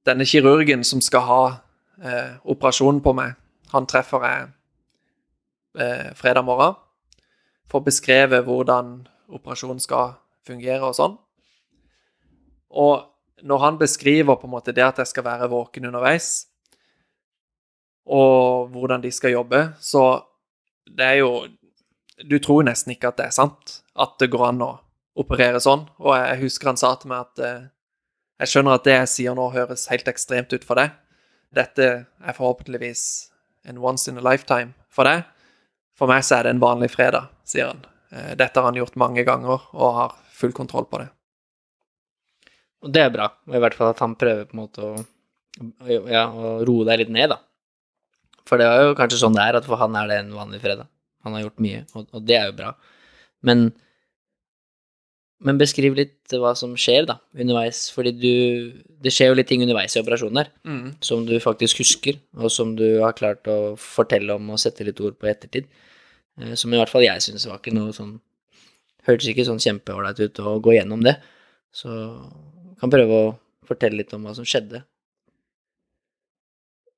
denne 0.09 0.27
kirurgen 0.27 0.83
som 0.87 1.01
skal 1.01 1.27
ha 1.29 1.43
eh, 2.01 2.35
operasjonen 2.43 3.01
på 3.03 3.13
meg. 3.17 3.35
Han 3.73 3.87
treffer 3.89 4.25
jeg 4.27 4.47
eh, 5.79 6.09
fredag 6.17 6.45
morgen 6.47 6.77
for 7.69 7.81
å 7.81 7.87
beskreve 7.87 8.43
hvordan 8.45 8.95
operasjonen 9.33 9.81
skal 9.81 10.15
fungere 10.45 10.89
og 10.89 10.97
sånn. 10.97 11.17
Og 12.73 13.09
når 13.43 13.63
han 13.63 13.79
beskriver 13.79 14.37
på 14.39 14.47
en 14.47 14.55
måte 14.55 14.73
det 14.75 14.85
at 14.85 15.01
jeg 15.01 15.11
skal 15.11 15.25
være 15.25 15.49
våken 15.51 15.89
underveis, 15.89 16.47
og 18.03 18.69
hvordan 18.73 19.03
de 19.03 19.11
skal 19.11 19.31
jobbe, 19.37 19.73
så 19.79 20.23
det 20.87 21.05
er 21.05 21.19
jo 21.23 21.47
Du 22.29 22.37
tror 22.39 22.61
nesten 22.63 22.91
ikke 22.93 23.09
at 23.09 23.17
det 23.17 23.25
er 23.25 23.33
sant 23.33 23.71
at 23.99 24.11
det 24.21 24.29
går 24.31 24.43
an 24.45 24.61
å 24.61 24.67
operere 25.17 25.59
sånn. 25.59 25.87
Og 25.97 26.13
jeg 26.13 26.37
husker 26.43 26.69
han 26.69 26.77
sa 26.77 26.91
til 26.95 27.09
meg 27.09 27.25
at 27.25 27.41
eh, 27.41 27.63
jeg 28.39 28.51
skjønner 28.51 28.77
at 28.77 28.85
det 28.85 28.93
jeg 28.93 29.09
sier 29.09 29.35
nå, 29.35 29.47
høres 29.51 29.87
helt 29.89 30.07
ekstremt 30.07 30.53
ut 30.53 30.63
for 30.63 30.79
deg. 30.79 30.93
Dette 31.53 31.89
er 32.03 32.35
forhåpentligvis 32.37 33.03
en 33.69 33.79
once 33.79 34.09
in 34.11 34.19
a 34.19 34.25
lifetime 34.25 34.73
for 34.93 35.07
deg. 35.07 35.23
For 35.97 36.09
meg 36.09 36.25
så 36.25 36.39
er 36.39 36.47
det 36.47 36.55
en 36.55 36.63
vanlig 36.63 36.89
fredag, 36.93 37.29
sier 37.47 37.69
han. 37.69 37.83
Eh, 38.11 38.33
dette 38.39 38.59
har 38.59 38.69
han 38.69 38.79
gjort 38.79 38.97
mange 38.99 39.25
ganger 39.27 39.69
og 39.73 39.97
har 39.99 40.15
full 40.33 40.53
kontroll 40.55 40.87
på 40.89 41.03
det. 41.03 41.09
Og 42.83 42.91
det 42.91 43.05
er 43.05 43.13
bra, 43.13 43.29
i 43.47 43.61
hvert 43.63 43.77
fall 43.77 43.93
at 43.93 44.01
han 44.03 44.17
prøver 44.19 44.49
på 44.49 44.57
en 44.57 44.63
måte 44.63 44.83
å, 44.83 44.93
ja, 45.87 46.25
å 46.27 46.57
roe 46.67 46.87
deg 46.89 47.03
litt 47.03 47.13
ned, 47.13 47.31
da. 47.31 47.39
For 48.43 48.59
det 48.59 48.67
er 48.67 48.89
jo 48.89 48.97
kanskje 48.97 49.21
sånn 49.21 49.37
det 49.37 49.45
er, 49.45 49.59
at 49.59 49.69
for 49.69 49.79
han 49.79 49.95
er 49.95 50.09
det 50.09 50.17
en 50.19 50.33
vanlig 50.35 50.59
fredag. 50.63 50.89
Han 51.23 51.37
har 51.37 51.45
gjort 51.45 51.63
mye, 51.63 51.85
og, 51.93 52.09
og 52.11 52.25
det 52.27 52.35
er 52.35 52.49
jo 52.49 52.57
bra. 52.57 52.73
Men, 53.47 53.69
men 55.43 55.59
beskriv 55.59 55.95
litt 55.97 56.33
hva 56.39 56.53
som 56.55 56.75
skjer 56.79 57.07
da, 57.09 57.17
underveis. 57.35 57.85
Fordi 57.93 58.13
du 58.15 58.33
Det 59.03 59.11
skjer 59.11 59.31
jo 59.31 59.37
litt 59.37 59.49
ting 59.51 59.63
underveis 59.65 59.95
i 59.97 59.99
operasjonen 59.99 60.39
her 60.39 60.51
mm. 60.63 60.85
som 61.03 61.25
du 61.27 61.35
faktisk 61.43 61.81
husker, 61.83 62.19
og 62.39 62.51
som 62.53 62.75
du 62.79 63.01
har 63.01 63.17
klart 63.17 63.49
å 63.51 63.75
fortelle 63.79 64.37
om 64.37 64.53
og 64.53 64.61
sette 64.61 64.85
litt 64.87 65.01
ord 65.03 65.17
på 65.19 65.27
i 65.27 65.33
ettertid. 65.33 65.67
Eh, 66.39 66.53
som 66.59 66.71
i 66.71 66.79
hvert 66.79 66.91
fall 66.91 67.03
jeg 67.03 67.25
syns 67.25 67.47
var 67.49 67.59
ikke 67.59 67.75
noe 67.75 67.95
sånn 67.95 68.19
Hørtes 69.03 69.27
ikke 69.27 69.43
sånn 69.43 69.59
kjempeålreit 69.59 70.19
ut 70.23 70.39
å 70.39 70.53
gå 70.63 70.77
gjennom 70.77 71.01
det. 71.03 71.17
Så 71.75 71.91
kan 72.79 72.91
prøve 72.93 73.17
å 73.17 73.33
fortelle 73.67 73.99
litt 73.99 74.13
om 74.15 74.23
hva 74.23 74.31
som 74.37 74.47
skjedde. 74.47 74.79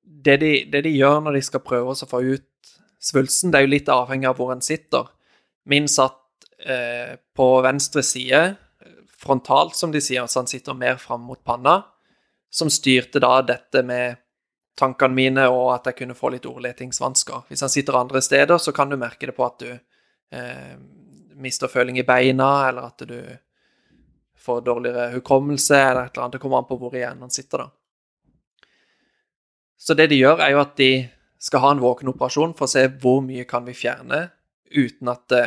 Det 0.06 0.36
de, 0.38 0.50
det 0.70 0.84
de 0.86 0.92
gjør 0.94 1.24
når 1.24 1.34
de 1.34 1.42
skal 1.48 1.64
prøve 1.66 1.90
å 1.90 2.06
få 2.06 2.20
ut 2.22 2.70
svulsten, 3.02 3.50
det 3.50 3.58
er 3.58 3.66
jo 3.66 3.72
litt 3.72 3.90
avhengig 3.90 4.30
av 4.30 4.38
hvor 4.38 4.52
en 4.54 4.62
sitter. 4.62 5.10
Min 5.66 5.90
satt 5.90 6.20
Eh, 6.66 7.16
på 7.36 7.60
venstre 7.60 8.02
side, 8.02 8.54
frontalt, 9.18 9.76
som 9.76 9.92
de 9.92 10.00
sier, 10.00 10.26
så 10.26 10.40
han 10.40 10.48
sitter 10.50 10.74
mer 10.74 10.96
fram 10.96 11.22
mot 11.22 11.44
panna, 11.44 11.84
som 12.50 12.70
styrte 12.70 13.20
da 13.22 13.38
dette 13.46 13.82
med 13.86 14.16
tankene 14.78 15.14
mine, 15.14 15.44
og 15.46 15.70
at 15.76 15.86
jeg 15.86 16.00
kunne 16.00 16.16
få 16.18 16.32
litt 16.34 16.48
ordletingsvansker. 16.48 17.44
Hvis 17.48 17.62
han 17.62 17.70
sitter 17.70 17.98
andre 18.00 18.22
steder, 18.22 18.58
så 18.58 18.74
kan 18.74 18.90
du 18.90 18.96
merke 18.98 19.28
det 19.28 19.36
på 19.36 19.44
at 19.46 19.62
du 19.62 19.70
eh, 19.70 20.72
mister 21.38 21.70
føling 21.70 22.00
i 22.00 22.06
beina, 22.08 22.48
eller 22.68 22.88
at 22.90 23.04
du 23.06 23.20
får 24.46 24.64
dårligere 24.66 25.12
hukommelse, 25.14 25.76
eller 25.76 26.08
et 26.08 26.16
eller 26.16 26.24
annet. 26.24 26.32
Det 26.34 26.40
kommer 26.42 26.64
an 26.64 26.66
på 26.66 26.80
hvor 26.80 26.96
igjen 26.96 27.22
han 27.22 27.30
sitter, 27.30 27.62
da. 27.62 28.66
Så 29.78 29.94
det 29.94 30.08
de 30.10 30.18
gjør, 30.18 30.42
er 30.42 30.56
jo 30.56 30.64
at 30.64 30.74
de 30.80 30.90
skal 31.38 31.62
ha 31.62 31.70
en 31.76 31.84
våkenoperasjon 31.84 32.56
for 32.58 32.66
å 32.66 32.74
se 32.74 32.88
hvor 32.98 33.22
mye 33.22 33.46
kan 33.46 33.62
vi 33.68 33.76
fjerne 33.76 34.24
uten 34.74 35.12
at 35.12 35.24
det 35.30 35.44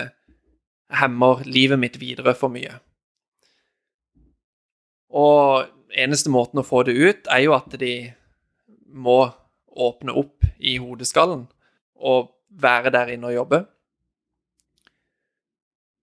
hemmer 0.90 1.44
livet 1.46 1.80
mitt 1.80 1.98
videre 2.02 2.34
for 2.38 2.52
mye. 2.54 2.80
Og 5.10 5.70
eneste 5.90 6.32
måten 6.34 6.62
å 6.62 6.66
få 6.66 6.84
det 6.88 6.96
ut, 6.98 7.30
er 7.30 7.46
jo 7.46 7.56
at 7.58 7.74
de 7.82 7.94
må 8.90 9.22
åpne 9.70 10.16
opp 10.18 10.46
i 10.60 10.78
hodeskallen 10.82 11.46
og 12.00 12.32
være 12.50 12.92
der 12.94 13.14
inne 13.14 13.30
og 13.30 13.36
jobbe. 13.36 13.64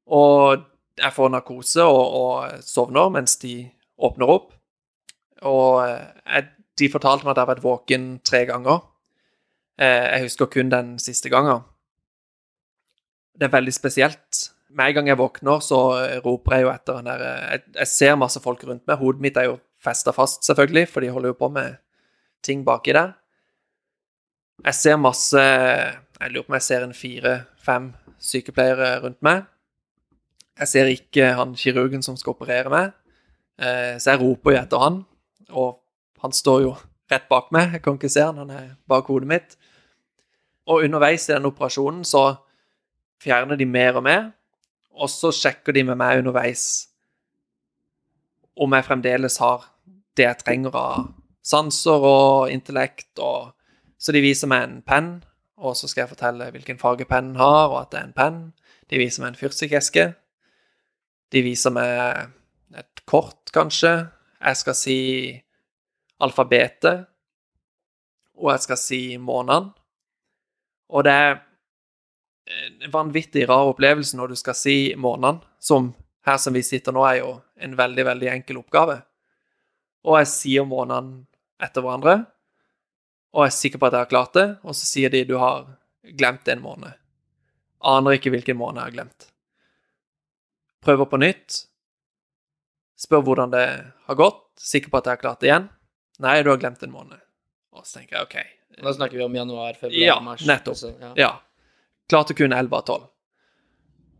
Og 0.06 0.62
jeg 0.96 1.12
får 1.12 1.32
narkose 1.34 1.84
og, 1.84 2.02
og 2.20 2.64
sovner 2.64 3.10
mens 3.12 3.36
de 3.42 3.58
åpner 3.98 4.30
opp. 4.30 4.52
Og 5.46 5.82
jeg, 5.82 6.46
de 6.78 6.90
fortalte 6.92 7.26
meg 7.26 7.34
at 7.34 7.40
jeg 7.40 7.46
har 7.46 7.54
vært 7.54 7.64
våken 7.64 8.10
tre 8.24 8.44
ganger. 8.48 8.84
Eh, 9.80 10.04
jeg 10.14 10.28
husker 10.28 10.50
kun 10.52 10.70
den 10.72 10.94
siste 11.02 11.32
gangen. 11.32 11.64
Det 13.36 13.48
er 13.48 13.56
veldig 13.56 13.74
spesielt 13.74 14.46
med 14.68 14.88
en 14.88 14.94
gang 14.98 15.08
jeg 15.10 15.18
våkner, 15.20 15.60
så 15.62 15.80
roper 16.24 16.56
jeg 16.56 16.66
jo 16.66 16.72
etter 16.72 16.98
den 16.98 17.08
der 17.10 17.24
jeg, 17.26 17.62
jeg, 17.76 17.88
ser 17.90 18.18
masse 18.18 18.40
folk 18.42 18.64
rundt 18.66 18.86
meg. 18.88 18.98
Hodet 19.00 19.22
mitt 19.22 19.38
er 19.38 19.50
jo 19.50 19.58
festa 19.82 20.12
fast, 20.14 20.44
selvfølgelig, 20.46 20.88
for 20.90 21.04
de 21.04 21.12
holder 21.14 21.32
jo 21.32 21.38
på 21.38 21.50
med 21.54 21.78
ting 22.44 22.64
baki 22.66 22.94
der. 22.96 23.14
Jeg 24.64 24.74
ser 24.74 24.96
masse 24.96 25.38
Jeg 25.40 26.32
lurer 26.32 26.46
på 26.46 26.52
om 26.52 26.56
jeg 26.56 26.64
ser 26.64 26.84
en 26.84 26.96
fire-fem 26.96 27.90
sykepleiere 28.18 29.02
rundt 29.02 29.20
meg. 29.22 29.44
Jeg 30.56 30.68
ser 30.68 30.88
ikke 30.88 31.34
han 31.36 31.52
kirurgen 31.60 32.02
som 32.02 32.16
skal 32.16 32.32
operere 32.32 32.72
meg, 32.72 32.94
eh, 33.60 33.98
så 34.00 34.14
jeg 34.14 34.22
roper 34.22 34.54
jo 34.54 34.60
etter 34.62 34.80
han. 34.80 35.02
Og 35.52 35.76
han 36.24 36.32
står 36.32 36.62
jo 36.64 36.72
rett 37.12 37.28
bak 37.28 37.52
meg, 37.52 37.76
jeg 37.76 37.82
kan 37.84 37.98
ikke 37.98 38.10
se 38.10 38.24
han, 38.24 38.40
han 38.40 38.50
er 38.50 38.70
bak 38.88 39.12
hodet 39.12 39.28
mitt. 39.28 39.58
Og 40.66 40.86
underveis 40.88 41.28
i 41.28 41.34
den 41.34 41.50
operasjonen 41.50 42.00
så 42.08 42.24
fjerner 43.22 43.60
de 43.60 43.68
mer 43.68 44.00
og 44.00 44.06
mer, 44.08 44.30
og 44.96 45.10
så 45.12 45.32
sjekker 45.34 45.76
de 45.76 45.84
med 45.84 45.98
meg 46.00 46.22
underveis 46.22 46.88
om 48.56 48.72
jeg 48.72 48.86
fremdeles 48.86 49.36
har 49.42 49.66
det 50.16 50.24
jeg 50.24 50.40
trenger 50.40 50.76
av 50.80 51.08
sanser 51.46 52.04
og 52.08 52.50
intellekt. 52.52 53.10
Og, 53.20 53.52
så 54.00 54.14
de 54.14 54.22
viser 54.24 54.50
meg 54.50 54.64
en 54.64 54.78
penn, 54.86 55.10
og 55.60 55.76
så 55.76 55.88
skal 55.88 56.04
jeg 56.04 56.14
fortelle 56.14 56.50
hvilken 56.54 56.80
farge 56.80 57.06
pennen 57.08 57.36
har, 57.40 57.68
og 57.72 57.82
at 57.82 57.92
det 57.92 58.00
er 58.00 58.08
en 58.08 58.16
penn. 58.16 58.40
De 58.90 59.00
viser 59.00 59.22
meg 59.22 59.34
en 59.34 59.40
fyrstikkeske. 59.40 60.06
De 61.32 61.42
viser 61.44 61.74
meg 61.74 62.32
et 62.76 63.04
kort, 63.08 63.50
kanskje. 63.54 63.92
Jeg 64.40 64.60
skal 64.62 64.78
si 64.78 65.00
alfabetet, 66.22 67.06
og 68.36 68.52
jeg 68.54 68.64
skal 68.66 68.80
si 68.80 69.00
måneden. 69.20 69.72
Og 70.92 71.04
det 71.04 71.12
er 71.12 71.38
en 72.46 72.90
vanvittig 72.92 73.46
rar 73.48 73.70
opplevelse 73.72 74.16
når 74.18 74.32
du 74.34 74.36
skal 74.38 74.54
si 74.54 74.76
månedene, 74.98 75.42
som 75.58 75.92
her 76.26 76.38
som 76.42 76.54
vi 76.54 76.62
sitter 76.66 76.94
nå, 76.94 77.02
er 77.06 77.20
jo 77.20 77.32
en 77.62 77.74
veldig, 77.78 78.04
veldig 78.06 78.28
enkel 78.32 78.60
oppgave. 78.60 79.00
Og 80.06 80.18
jeg 80.20 80.30
sier 80.30 80.66
månedene 80.68 81.24
etter 81.62 81.82
hverandre, 81.82 82.16
og 83.36 83.44
jeg 83.44 83.52
er 83.52 83.56
sikker 83.58 83.78
på 83.82 83.88
at 83.88 83.96
jeg 83.96 84.04
har 84.06 84.10
klart 84.12 84.34
det, 84.38 84.46
og 84.64 84.74
så 84.78 84.86
sier 84.88 85.10
de 85.12 85.24
du 85.28 85.36
har 85.40 85.66
glemt 86.16 86.48
en 86.48 86.62
måned. 86.64 86.94
Aner 87.86 88.16
ikke 88.16 88.30
hvilken 88.32 88.56
måned 88.58 88.80
jeg 88.80 88.88
har 88.90 88.94
glemt. 88.96 89.26
Prøver 90.86 91.08
på 91.10 91.18
nytt. 91.20 91.64
Spør 92.96 93.24
hvordan 93.26 93.52
det 93.52 93.64
har 94.06 94.16
gått. 94.18 94.42
Sikker 94.62 94.88
på 94.92 95.00
at 95.02 95.08
jeg 95.10 95.18
har 95.18 95.20
klart 95.20 95.42
det 95.42 95.50
igjen. 95.50 95.66
Nei, 96.24 96.38
du 96.46 96.48
har 96.52 96.60
glemt 96.62 96.82
en 96.86 96.94
måned. 96.94 97.18
Og 97.76 97.84
så 97.84 97.98
tenker 97.98 98.16
jeg 98.16 98.28
OK. 98.28 98.36
Da 98.86 98.92
snakker 98.96 99.18
vi 99.20 99.24
om 99.26 99.34
januar, 99.36 99.74
februar, 99.76 99.98
Ja, 100.00 100.16
mars. 100.24 100.46
nettopp. 100.48 100.76
Så, 100.80 100.94
ja. 101.00 101.12
Ja. 101.20 101.30
Klarte 102.10 102.34
kun 102.38 102.52
11 102.54 102.76
av 102.76 102.82
12. 102.86 103.06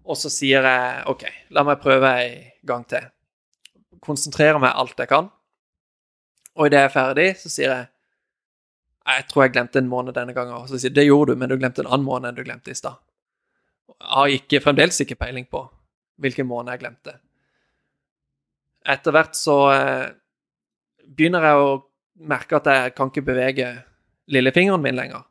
Og 0.07 0.19
så 0.19 0.31
sier 0.31 0.67
jeg 0.67 1.03
OK, 1.11 1.25
la 1.55 1.65
meg 1.67 1.83
prøve 1.83 2.13
en 2.23 2.47
gang 2.67 2.87
til. 2.91 3.09
Konsentrerer 4.03 4.59
meg 4.63 4.75
alt 4.75 4.99
jeg 4.99 5.11
kan. 5.11 5.31
Og 6.57 6.69
idet 6.69 6.83
jeg 6.83 6.91
er 6.91 6.95
ferdig, 6.95 7.29
så 7.41 7.53
sier 7.53 7.73
jeg 7.73 7.87
jeg 9.07 9.27
tror 9.31 9.45
jeg 9.45 9.53
glemte 9.55 9.79
en 9.79 9.91
måned 9.91 10.17
denne 10.17 10.35
gangen. 10.35 10.57
Og 10.57 10.67
så 10.67 10.81
sier 10.81 10.91
jeg, 10.91 10.97
det 10.97 11.07
gjorde 11.07 11.35
du, 11.35 11.39
men 11.39 11.51
du 11.51 11.55
glemte 11.61 11.85
en 11.85 11.91
annen 11.91 12.07
måned 12.07 12.31
enn 12.31 12.39
du 12.39 12.43
glemte 12.47 12.73
i 12.73 12.79
stad. 12.79 12.99
Jeg 13.87 14.09
har 14.11 14.33
ikke, 14.35 14.61
fremdeles 14.65 14.99
ikke 15.05 15.19
peiling 15.21 15.47
på 15.47 15.63
hvilken 16.23 16.49
måned 16.49 16.75
jeg 16.75 16.83
glemte. 16.83 17.15
Etter 18.87 19.15
hvert 19.15 19.39
så 19.39 19.57
eh, 19.71 20.09
begynner 21.07 21.47
jeg 21.47 21.63
å 21.63 21.71
merke 22.27 22.59
at 22.59 22.71
jeg 22.73 22.97
kan 22.97 23.13
ikke 23.13 23.29
bevege 23.29 23.69
lillefingeren 24.33 24.83
min 24.83 24.99
lenger. 24.99 25.23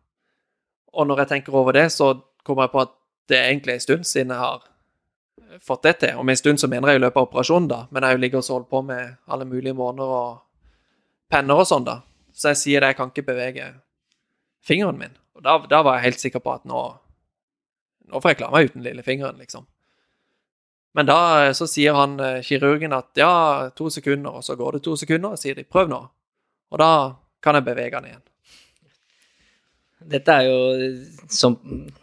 Og 0.96 1.10
når 1.10 1.24
jeg 1.24 1.32
tenker 1.34 1.58
over 1.60 1.76
det, 1.76 1.90
så 1.92 2.14
kommer 2.46 2.68
jeg 2.68 2.74
på 2.76 2.86
at 2.86 2.96
det 3.30 3.38
er 3.40 3.50
egentlig 3.50 3.76
en 3.76 3.84
stund 3.84 4.08
siden 4.08 4.34
jeg 4.34 4.42
har 4.42 4.66
fått 5.66 5.84
det 5.84 5.94
til. 6.04 6.18
Og 6.20 6.26
med 6.26 6.36
en 6.36 6.42
stund 6.42 6.62
så 6.62 6.70
mener 6.72 6.92
jeg 6.92 7.00
i 7.00 7.04
løpet 7.04 7.22
av 7.22 7.30
operasjonen, 7.30 7.70
da. 7.72 7.80
Men 7.92 8.06
jeg 8.06 8.22
ligger 8.22 8.42
og 8.42 8.52
holder 8.54 8.70
på 8.70 8.82
med 8.86 9.16
alle 9.28 9.48
mulige 9.50 9.78
måneder 9.78 10.16
og 10.20 10.42
penner 11.32 11.62
og 11.62 11.70
sånn, 11.70 11.88
da. 11.88 12.00
Så 12.36 12.52
jeg 12.52 12.62
sier 12.62 12.84
det, 12.84 12.94
jeg 12.94 13.00
kan 13.00 13.14
ikke 13.14 13.30
bevege 13.30 13.70
fingeren 14.66 15.00
min. 15.00 15.16
Og 15.36 15.46
da, 15.46 15.58
da 15.70 15.82
var 15.86 15.98
jeg 15.98 16.10
helt 16.10 16.24
sikker 16.24 16.44
på 16.44 16.54
at 16.54 16.68
nå, 16.70 16.82
nå 18.12 18.22
får 18.22 18.34
jeg 18.34 18.42
klare 18.42 18.56
meg 18.56 18.70
uten 18.70 18.86
lillefingeren, 18.86 19.40
liksom. 19.42 19.66
Men 20.96 21.10
da 21.10 21.20
eh, 21.44 21.54
så 21.56 21.68
sier 21.68 21.98
han 21.98 22.20
eh, 22.24 22.42
kirurgen 22.46 22.96
at 22.96 23.12
ja, 23.20 23.70
to 23.76 23.90
sekunder, 23.92 24.38
og 24.38 24.46
så 24.48 24.56
går 24.60 24.78
det 24.78 24.86
to 24.86 24.96
sekunder, 25.00 25.36
og 25.36 25.42
sier 25.42 25.58
de 25.58 25.68
prøv 25.68 25.92
nå. 25.92 26.00
Og 26.72 26.82
da 26.82 26.92
kan 27.44 27.58
jeg 27.58 27.68
bevege 27.68 28.00
den 28.00 28.12
igjen. 28.12 28.24
Dette 30.06 30.34
er 30.38 30.48
jo 30.48 30.58
som, 31.34 31.56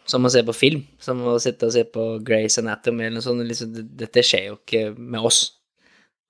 som 0.09 0.26
å 0.26 0.30
se 0.32 0.42
på 0.46 0.55
film, 0.57 0.82
som 1.03 1.20
å 1.30 1.36
sitte 1.42 1.68
og 1.68 1.74
se 1.74 1.84
på 1.86 2.07
Grace 2.26 2.59
Anatomy 2.62 3.07
eller 3.07 3.20
noe 3.20 3.26
sånt. 3.26 3.44
Liksom, 3.46 3.76
dette 3.98 4.24
skjer 4.26 4.48
jo 4.48 4.59
ikke 4.59 4.88
med 4.98 5.28
oss. 5.28 5.44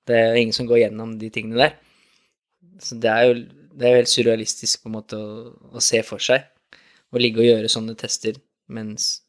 Det 0.09 0.19
er 0.19 0.39
ingen 0.41 0.57
som 0.57 0.69
går 0.69 0.85
gjennom 0.85 1.17
de 1.21 1.31
tingene 1.33 1.61
der. 1.63 1.77
Så 2.83 2.99
det 3.01 3.11
er 3.11 3.29
jo, 3.29 3.37
det 3.73 3.87
er 3.87 3.95
jo 3.95 4.01
helt 4.03 4.13
surrealistisk 4.13 4.83
på 4.83 4.91
en 4.91 4.97
måte 4.99 5.19
å, 5.19 5.53
å 5.73 5.85
se 5.85 6.03
for 6.07 6.23
seg. 6.23 6.45
Å 7.13 7.21
ligge 7.21 7.43
og 7.43 7.49
gjøre 7.49 7.71
sånne 7.73 7.97
tester 7.99 8.41
mens 8.73 9.23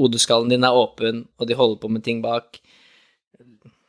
hodeskallen 0.00 0.50
din 0.52 0.64
er 0.64 0.76
åpen, 0.76 1.26
og 1.38 1.48
de 1.48 1.56
holder 1.56 1.80
på 1.82 1.90
med 1.92 2.04
ting 2.06 2.22
bak. 2.24 2.58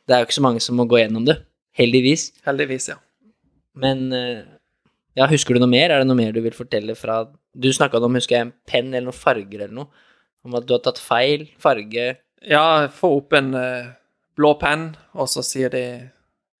Det 0.04 0.14
er 0.14 0.20
jo 0.20 0.28
ikke 0.28 0.36
så 0.36 0.44
mange 0.44 0.62
som 0.64 0.76
må 0.76 0.86
gå 0.88 1.00
gjennom 1.00 1.24
det, 1.28 1.38
heldigvis. 1.78 2.28
Heldigvis, 2.44 2.90
ja. 2.92 2.98
Men 3.80 4.06
eh, 4.14 4.44
ja, 5.18 5.26
husker 5.30 5.56
du 5.56 5.62
noe 5.62 5.72
mer? 5.72 5.90
Er 5.90 6.02
det 6.02 6.08
noe 6.08 6.18
mer 6.18 6.34
du 6.34 6.42
vil 6.44 6.56
fortelle 6.56 6.96
fra 6.98 7.22
Du 7.54 7.70
snakka 7.72 8.00
om, 8.02 8.18
husker 8.18 8.36
jeg, 8.36 8.46
en 8.48 8.54
penn 8.66 8.90
eller 8.92 9.08
noen 9.08 9.16
farger 9.16 9.62
eller 9.62 9.76
noe. 9.76 10.04
Om 10.44 10.58
at 10.58 10.66
du 10.66 10.74
har 10.74 10.82
tatt 10.84 11.00
feil 11.00 11.46
farge. 11.62 12.08
Ja, 12.44 12.64
få 12.92 13.14
opp 13.20 13.32
en 13.38 13.54
uh, 13.56 13.94
blå 14.36 14.52
penn, 14.60 14.90
og 15.14 15.30
så 15.32 15.44
sier 15.46 15.72
de 15.72 15.84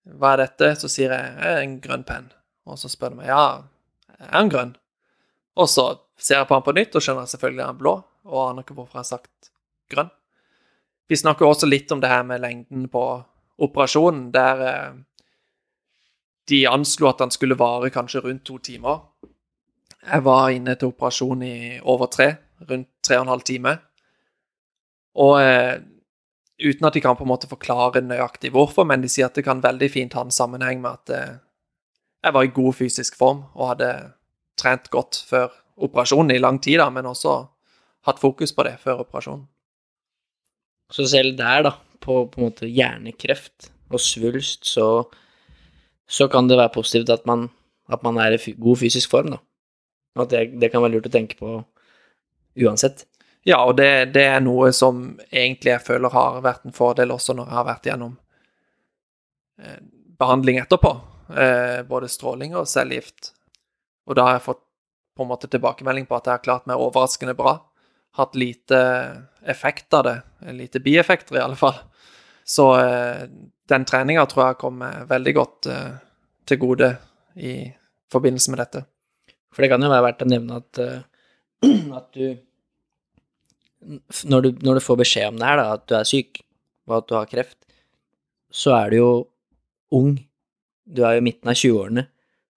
Hva 0.04 0.34
er 0.34 0.44
dette? 0.44 0.74
Så 0.80 0.88
sier 0.92 1.12
jeg 1.12 1.36
«Eh, 1.40 1.60
en 1.62 1.78
grønn 1.84 2.04
penn. 2.06 2.30
Og 2.68 2.78
så 2.80 2.90
spør 2.92 3.12
de 3.12 3.22
meg 3.22 3.30
ja, 3.30 3.64
er 4.18 4.32
han 4.32 4.50
grønn? 4.52 4.74
Og 5.60 5.68
så 5.70 5.86
ser 6.16 6.40
jeg 6.40 6.48
på 6.48 6.56
han 6.56 6.64
på 6.66 6.74
nytt 6.76 6.96
og 6.96 7.04
skjønner 7.04 7.28
selvfølgelig 7.30 7.62
at 7.62 7.68
han 7.68 7.76
er 7.76 7.80
blå, 7.82 7.94
og 8.28 8.42
aner 8.48 8.64
ikke 8.64 8.76
hvorfor 8.76 8.98
jeg 8.98 9.04
har 9.04 9.10
sagt 9.10 9.50
grønn. 9.92 10.12
Vi 11.08 11.18
snakker 11.20 11.46
også 11.46 11.68
litt 11.68 11.92
om 11.92 12.00
det 12.00 12.10
her 12.10 12.24
med 12.26 12.40
lengden 12.40 12.86
på 12.92 13.04
operasjonen, 13.64 14.30
der 14.34 14.62
uh, 14.64 14.94
de 16.48 16.64
anslo 16.68 17.08
at 17.10 17.20
han 17.20 17.32
skulle 17.32 17.58
vare 17.60 17.92
kanskje 17.92 18.24
rundt 18.24 18.44
to 18.48 18.58
timer. 18.58 19.04
Jeg 20.04 20.24
var 20.24 20.52
inne 20.52 20.74
til 20.76 20.92
operasjon 20.92 21.42
i 21.46 21.56
over 21.80 22.10
tre, 22.12 22.34
rundt 22.68 22.90
tre 23.04 23.18
og 23.18 23.24
en 23.24 23.32
halv 23.32 23.44
time. 23.46 23.72
Og 25.24 25.38
eh, 25.40 25.78
uten 26.60 26.88
at 26.88 26.96
de 26.96 27.02
kan 27.04 27.16
på 27.16 27.24
en 27.24 27.30
måte 27.30 27.50
forklare 27.50 28.02
nøyaktig 28.04 28.52
hvorfor, 28.54 28.86
men 28.88 29.02
de 29.02 29.10
sier 29.10 29.30
at 29.30 29.38
det 29.38 29.46
kan 29.46 29.62
veldig 29.64 29.90
fint 29.90 30.16
ha 30.18 30.24
en 30.26 30.34
sammenheng 30.34 30.82
med 30.82 31.00
at 31.00 31.14
eh, 31.14 31.34
jeg 32.24 32.36
var 32.36 32.46
i 32.46 32.52
god 32.56 32.76
fysisk 32.78 33.16
form 33.20 33.44
og 33.54 33.74
hadde 33.74 33.90
trent 34.60 34.90
godt 34.92 35.24
før 35.28 35.52
operasjonen 35.76 36.34
i 36.34 36.40
lang 36.40 36.60
tid, 36.62 36.78
da, 36.80 36.88
men 36.92 37.08
også 37.10 37.34
hatt 38.06 38.20
fokus 38.20 38.52
på 38.54 38.64
det 38.66 38.76
før 38.82 39.02
operasjonen. 39.04 39.46
Så 40.92 41.06
selv 41.10 41.36
der, 41.38 41.64
da, 41.66 41.72
på, 42.00 42.24
på 42.30 42.40
en 42.40 42.46
måte 42.46 42.68
hjernekreft 42.68 43.70
og 43.90 44.00
svulst, 44.00 44.68
så, 44.68 45.04
så 46.06 46.28
kan 46.30 46.48
det 46.48 46.58
være 46.60 46.74
positivt 46.76 47.10
at 47.10 47.26
man, 47.26 47.48
at 47.92 48.04
man 48.04 48.20
er 48.20 48.36
i 48.36 48.54
god 48.60 48.82
fysisk 48.84 49.10
form, 49.10 49.32
da. 49.34 49.40
At 50.14 50.30
det, 50.30 50.46
det 50.60 50.70
kan 50.70 50.82
være 50.84 50.96
lurt 50.96 51.08
å 51.10 51.12
tenke 51.12 51.38
på 51.38 51.56
uansett. 52.62 53.04
Ja, 53.44 53.60
og 53.66 53.76
det, 53.76 54.14
det 54.14 54.24
er 54.24 54.40
noe 54.40 54.70
som 54.72 55.18
egentlig 55.28 55.74
jeg 55.74 55.84
føler 55.84 56.14
har 56.14 56.40
vært 56.44 56.64
en 56.64 56.76
fordel 56.76 57.12
også 57.12 57.34
når 57.36 57.50
jeg 57.50 57.58
har 57.58 57.66
vært 57.68 57.88
gjennom 57.90 58.14
eh, 59.60 59.80
behandling 60.20 60.60
etterpå. 60.62 60.92
Eh, 61.28 61.82
både 61.88 62.08
stråling 62.08 62.54
og 62.56 62.68
cellegift. 62.70 63.34
Og 64.08 64.16
da 64.16 64.28
har 64.28 64.38
jeg 64.38 64.46
fått 64.46 64.62
på 65.14 65.26
en 65.26 65.30
måte 65.30 65.50
tilbakemelding 65.52 66.08
på 66.08 66.16
at 66.16 66.30
jeg 66.30 66.38
har 66.38 66.46
klart 66.46 66.70
meg 66.70 66.80
overraskende 66.80 67.36
bra. 67.36 67.58
Hatt 68.16 68.38
lite 68.38 68.80
effekt 69.44 69.92
av 69.94 70.06
det. 70.08 70.16
Lite 70.56 70.80
bieffekter, 70.80 71.36
i 71.36 71.44
alle 71.44 71.58
fall. 71.58 71.76
Så 72.48 72.70
eh, 72.80 73.26
den 73.68 73.84
treninga 73.88 74.24
tror 74.30 74.46
jeg 74.46 74.60
kommer 74.62 75.04
veldig 75.10 75.36
godt 75.36 75.68
til 76.44 76.60
gode 76.60 76.90
i 77.40 77.58
forbindelse 78.12 78.52
med 78.52 78.60
dette. 78.60 78.84
For 79.54 79.64
det 79.64 79.70
kan 79.72 79.82
jo 79.84 79.92
være 79.92 80.06
verdt 80.08 80.24
å 80.24 80.30
nevne 80.30 80.58
at, 80.60 80.80
eh, 80.82 81.04
at 81.98 82.10
du 82.16 82.34
når, 84.30 84.40
du 84.46 84.64
når 84.64 84.78
du 84.78 84.84
får 84.84 85.00
beskjed 85.02 85.28
om 85.30 85.38
det 85.40 85.48
her, 85.48 85.60
da, 85.60 85.76
at 85.76 85.86
du 85.88 85.94
er 85.98 86.08
syk, 86.08 86.40
og 86.88 86.98
at 86.98 87.08
du 87.08 87.16
har 87.18 87.30
kreft, 87.30 87.58
så 88.54 88.74
er 88.78 88.92
du 88.92 88.96
jo 88.98 89.10
ung. 89.94 90.14
Du 90.84 91.02
er 91.04 91.16
jo 91.16 91.22
i 91.22 91.26
midten 91.26 91.50
av 91.50 91.58
20-årene, 91.58 92.06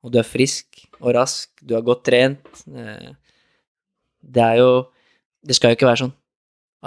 og 0.04 0.14
du 0.14 0.20
er 0.22 0.28
frisk 0.28 0.86
og 1.02 1.14
rask, 1.18 1.52
du 1.62 1.76
har 1.76 1.86
godt 1.86 2.06
trent. 2.08 2.64
eh, 2.72 3.12
Det 4.22 4.44
er 4.44 4.58
jo 4.62 4.88
Det 5.48 5.56
skal 5.56 5.72
jo 5.72 5.78
ikke 5.78 5.88
være 5.88 6.02
sånn 6.02 6.16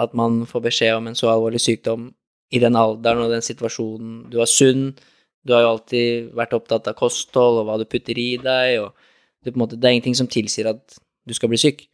at 0.01 0.13
man 0.13 0.45
får 0.45 0.61
beskjed 0.61 0.95
om 0.95 1.07
en 1.09 1.15
så 1.17 1.29
alvorlig 1.31 1.59
sykdom 1.61 2.11
i 2.53 2.59
den 2.59 2.75
alderen 2.79 3.23
og 3.23 3.31
den 3.31 3.41
situasjonen. 3.41 4.29
Du 4.31 4.39
er 4.41 4.49
sunn, 4.49 4.91
du 5.43 5.53
har 5.53 5.63
jo 5.63 5.71
alltid 5.75 6.29
vært 6.37 6.53
opptatt 6.53 6.87
av 6.87 6.97
kosthold 6.99 7.61
og 7.61 7.65
hva 7.67 7.77
du 7.79 7.85
putter 7.89 8.17
i 8.17 8.37
deg, 8.41 8.81
og 8.83 8.93
det, 9.43 9.51
på 9.51 9.57
en 9.57 9.63
måte, 9.63 9.79
det 9.79 9.87
er 9.87 9.97
ingenting 9.97 10.17
som 10.17 10.29
tilsier 10.31 10.69
at 10.71 10.97
du 11.27 11.33
skal 11.37 11.51
bli 11.51 11.59
syk. 11.61 11.85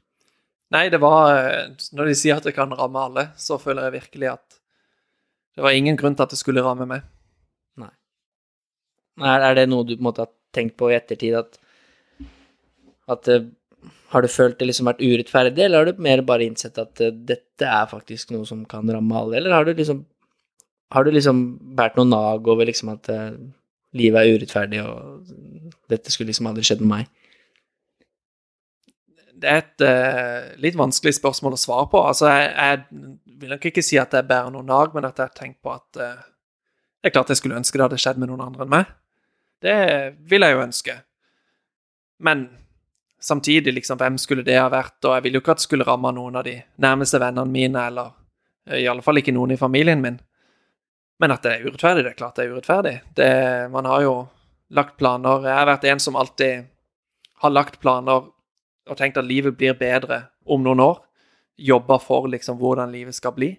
Nei, 0.76 0.88
det 0.92 1.00
var 1.00 1.32
eh, 1.32 1.76
Når 1.96 2.10
de 2.10 2.16
sier 2.20 2.40
at 2.40 2.48
det 2.48 2.56
kan 2.56 2.74
ramme 2.76 3.00
alle, 3.00 3.30
så 3.40 3.60
føler 3.62 3.88
jeg 3.88 4.02
virkelig 4.02 4.34
at 4.34 4.58
det 5.58 5.64
var 5.66 5.74
ingen 5.74 5.98
grunn 5.98 6.16
til 6.16 6.28
at 6.28 6.34
det 6.34 6.40
skulle 6.40 6.64
ramme 6.66 6.86
meg. 6.90 7.06
Er, 9.18 9.42
er 9.42 9.56
det 9.58 9.70
noe 9.70 9.86
du 9.86 9.96
på 9.96 10.02
en 10.04 10.10
måte 10.12 10.26
har 10.26 10.34
tenkt 10.54 10.76
på 10.78 10.92
i 10.92 10.98
ettertid, 10.98 11.34
at, 11.38 11.58
at 13.10 13.32
eh, 13.34 13.48
Har 14.14 14.24
du 14.24 14.30
følt 14.32 14.60
det 14.60 14.70
liksom 14.70 14.88
vært 14.88 15.02
urettferdig, 15.04 15.64
eller 15.66 15.82
har 15.82 15.90
du 15.90 16.04
mer 16.04 16.22
bare 16.24 16.46
innsett 16.46 16.78
at 16.80 17.02
eh, 17.04 17.12
dette 17.12 17.66
er 17.66 17.90
faktisk 17.92 18.32
noe 18.32 18.46
som 18.48 18.62
kan 18.70 18.88
ramme 18.88 19.18
alle, 19.18 19.40
eller 19.40 19.56
har 19.56 19.66
du 19.66 19.74
liksom 19.74 20.06
har 20.96 21.04
du 21.04 21.12
liksom 21.12 21.42
båret 21.76 21.98
noe 22.00 22.08
nag 22.08 22.46
over 22.48 22.70
liksom 22.70 22.94
at 22.94 23.10
livet 23.98 24.22
er 24.22 24.38
urettferdig, 24.38 24.80
og 24.80 25.82
dette 25.92 26.14
skulle 26.14 26.30
liksom 26.32 26.48
aldri 26.48 26.64
skjedd 26.64 26.80
med 26.86 26.94
meg? 26.94 27.27
Det 29.38 29.50
er 29.50 29.60
et 29.62 29.84
uh, 29.86 30.54
litt 30.64 30.78
vanskelig 30.80 31.18
spørsmål 31.20 31.54
å 31.54 31.62
svare 31.62 31.90
på. 31.92 32.02
Altså, 32.10 32.30
jeg, 32.32 32.54
jeg 32.58 33.38
vil 33.42 33.54
nok 33.54 33.68
ikke 33.70 33.84
si 33.86 34.00
at 34.02 34.16
jeg 34.18 34.26
bærer 34.30 34.50
noe 34.54 34.66
nag, 34.66 34.96
men 34.96 35.06
at 35.06 35.20
jeg 35.20 35.30
har 35.30 35.38
tenkt 35.38 35.60
på 35.66 35.76
at 35.76 36.00
uh, 36.02 36.24
det 37.02 37.12
er 37.12 37.14
klart 37.14 37.30
jeg 37.32 37.40
skulle 37.40 37.60
ønske 37.60 37.78
det 37.78 37.86
hadde 37.86 38.00
skjedd 38.02 38.18
med 38.22 38.32
noen 38.32 38.48
andre 38.48 38.66
enn 38.66 38.74
meg. 38.74 38.96
Det 39.64 39.76
vil 40.30 40.46
jeg 40.46 40.56
jo 40.56 40.64
ønske. 40.64 40.96
Men 42.26 42.48
samtidig, 43.22 43.74
liksom, 43.74 44.00
hvem 44.02 44.18
skulle 44.22 44.46
det 44.46 44.58
ha 44.60 44.70
vært? 44.74 44.98
Og 45.06 45.16
jeg 45.16 45.26
vil 45.26 45.38
jo 45.38 45.44
ikke 45.44 45.54
at 45.56 45.62
det 45.62 45.68
skulle 45.68 45.88
ramme 45.88 46.12
noen 46.18 46.40
av 46.40 46.46
de 46.48 46.56
nærmeste 46.84 47.22
vennene 47.22 47.54
mine, 47.54 47.86
eller 47.92 48.12
eh, 48.70 48.82
i 48.84 48.88
alle 48.90 49.06
fall 49.06 49.22
ikke 49.22 49.36
noen 49.36 49.54
i 49.54 49.60
familien 49.60 50.02
min. 50.04 50.18
Men 51.22 51.34
at 51.34 51.46
det 51.46 51.54
er 51.56 51.66
urettferdig, 51.66 52.06
det 52.06 52.14
er 52.14 52.18
klart 52.18 52.38
det 52.38 52.46
er 52.46 52.56
urettferdig. 52.56 52.96
Det, 53.18 53.30
man 53.74 53.90
har 53.90 54.04
jo 54.06 54.16
lagt 54.78 54.98
planer 55.00 55.46
Jeg 55.48 55.56
har 55.56 55.70
vært 55.70 55.86
en 55.88 56.02
som 56.04 56.18
alltid 56.20 56.68
har 57.42 57.54
lagt 57.54 57.80
planer 57.80 58.28
og 58.88 58.98
tenkt 59.00 59.20
at 59.20 59.28
livet 59.28 59.58
blir 59.58 59.78
bedre 59.78 60.24
om 60.46 60.64
noen 60.64 60.82
år. 60.84 61.02
Jobba 61.58 61.98
for 62.00 62.28
liksom 62.32 62.60
hvordan 62.60 62.94
livet 62.94 63.16
skal 63.18 63.34
bli. 63.36 63.52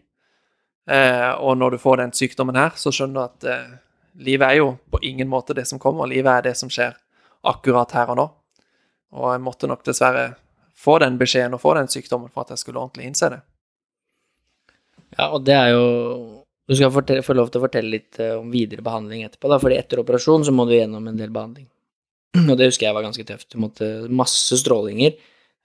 Eh, 0.89 1.31
og 1.37 1.59
når 1.59 1.75
du 1.75 1.83
får 1.83 2.01
den 2.01 2.15
sykdommen 2.17 2.57
her, 2.57 2.73
så 2.81 2.93
skjønner 2.95 3.19
du 3.19 3.25
at 3.25 3.49
eh, 3.51 3.77
livet 4.25 4.49
er 4.49 4.61
jo 4.61 4.69
på 4.91 5.03
ingen 5.05 5.29
måte 5.29 5.57
det 5.57 5.67
som 5.69 5.81
kommer. 5.83 6.09
Livet 6.09 6.31
er 6.33 6.47
det 6.49 6.57
som 6.57 6.71
skjer 6.73 6.97
akkurat 7.49 7.93
her 7.97 8.15
og 8.15 8.21
nå. 8.21 8.27
Og 9.19 9.33
jeg 9.33 9.45
måtte 9.45 9.69
nok 9.69 9.85
dessverre 9.85 10.33
få 10.79 10.99
den 11.03 11.19
beskjeden 11.21 11.57
og 11.57 11.63
få 11.63 11.75
den 11.79 11.91
sykdommen 11.93 12.33
for 12.33 12.47
at 12.47 12.55
jeg 12.55 12.63
skulle 12.63 12.81
ordentlig 12.81 13.09
innse 13.09 13.31
det. 13.35 13.41
Ja, 15.17 15.31
og 15.33 15.43
det 15.45 15.57
er 15.57 15.73
jo 15.73 15.87
Du 16.69 16.75
skal 16.77 16.93
få 16.93 17.33
lov 17.33 17.49
til 17.49 17.63
å 17.63 17.65
fortelle 17.65 17.89
litt 17.89 18.19
eh, 18.21 18.35
om 18.37 18.51
videre 18.53 18.85
behandling 18.85 19.23
etterpå, 19.25 19.49
da, 19.49 19.57
fordi 19.57 19.79
etter 19.81 20.03
operasjon 20.03 20.43
så 20.45 20.53
må 20.53 20.67
du 20.69 20.75
gjennom 20.75 21.07
en 21.09 21.17
del 21.17 21.31
behandling. 21.33 21.65
Og 22.37 22.55
det 22.59 22.69
husker 22.69 22.89
jeg 22.89 22.97
var 22.97 23.07
ganske 23.07 23.25
tøft. 23.25 23.49
Du 23.55 23.59
måtte 23.63 23.89
masse 24.13 24.59
strålinger. 24.61 25.17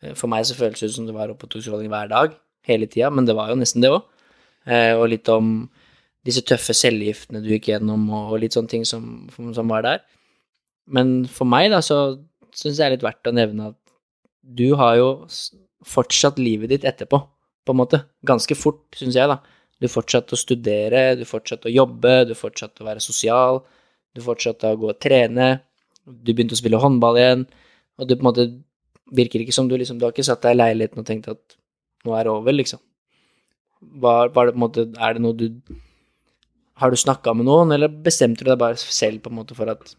Eh, 0.03 0.13
For 0.15 0.31
meg 0.31 0.47
så 0.47 0.57
føles 0.57 0.79
det 0.79 0.91
ut 0.91 0.97
som 0.97 1.07
det 1.09 1.15
var 1.15 1.33
oppe 1.33 1.47
og 1.47 1.53
tok 1.53 1.65
stråling 1.65 1.91
hver 1.91 2.11
dag, 2.11 2.35
hele 2.69 2.87
tida, 2.87 3.11
men 3.11 3.27
det 3.27 3.35
var 3.35 3.51
jo 3.51 3.59
nesten 3.59 3.83
det 3.83 3.91
òg. 3.91 4.03
Og 4.95 5.09
litt 5.11 5.27
om 5.27 5.47
disse 6.23 6.39
tøffe 6.47 6.71
cellegiftene 6.71 7.41
du 7.43 7.49
gikk 7.51 7.65
gjennom, 7.73 8.05
og 8.15 8.37
litt 8.39 8.55
sånne 8.55 8.71
ting 8.71 8.85
som, 8.87 9.25
som 9.35 9.67
var 9.67 9.83
der. 9.83 10.03
Men 10.87 11.25
for 11.27 11.43
meg, 11.43 11.67
da, 11.73 11.81
så 11.83 11.97
syns 12.55 12.77
jeg 12.77 12.79
det 12.79 12.85
er 12.85 12.93
litt 12.95 13.03
verdt 13.03 13.27
å 13.27 13.33
nevne 13.35 13.73
at 13.73 13.79
du 14.43 14.69
har 14.79 14.95
jo 15.01 15.09
fortsatt 15.83 16.39
livet 16.39 16.71
ditt 16.71 16.87
etterpå, 16.87 17.19
på 17.67 17.75
en 17.75 17.79
måte. 17.79 17.99
Ganske 18.23 18.55
fort, 18.55 18.85
syns 18.95 19.19
jeg, 19.19 19.27
da. 19.31 19.41
Du 19.83 19.89
fortsatte 19.91 20.37
å 20.37 20.39
studere, 20.39 21.03
du 21.19 21.25
fortsatte 21.27 21.67
å 21.67 21.75
jobbe, 21.75 22.15
du 22.29 22.33
fortsatte 22.39 22.83
å 22.83 22.87
være 22.87 23.03
sosial, 23.03 23.59
du 24.15 24.23
fortsatte 24.23 24.71
å 24.71 24.79
gå 24.79 24.93
og 24.93 24.99
trene, 25.03 25.57
du 26.05 26.33
begynte 26.33 26.57
å 26.57 26.59
spille 26.59 26.79
håndball 26.81 27.19
igjen, 27.19 27.45
og 27.99 28.07
du 28.07 28.15
på 28.15 28.23
en 28.23 28.29
måte 28.29 28.47
virker 29.13 29.43
ikke 29.43 29.55
som 29.55 29.67
du 29.69 29.75
liksom 29.77 29.99
Du 29.99 30.07
har 30.07 30.13
ikke 30.13 30.25
satt 30.25 30.41
deg 30.45 30.55
i 30.55 30.59
leiligheten 30.59 31.01
og 31.01 31.07
tenkt 31.07 31.29
at 31.31 31.57
nå 32.03 32.15
er 32.17 32.25
det 32.25 32.33
over, 32.33 32.55
liksom. 32.55 32.81
Var, 34.03 34.31
var 34.35 34.47
det 34.47 34.55
på 34.55 34.59
en 34.59 34.63
måte 34.63 34.85
Er 34.95 35.15
det 35.15 35.23
noe 35.23 35.35
du 35.37 35.47
Har 36.79 36.91
du 36.91 36.97
snakka 36.99 37.35
med 37.35 37.47
noen, 37.47 37.71
eller 37.75 37.91
bestemte 37.91 38.43
du 38.43 38.49
deg 38.49 38.59
bare 38.59 38.79
selv 38.79 39.21
på 39.23 39.31
en 39.31 39.39
måte 39.41 39.57
for 39.57 39.69
at 39.71 39.95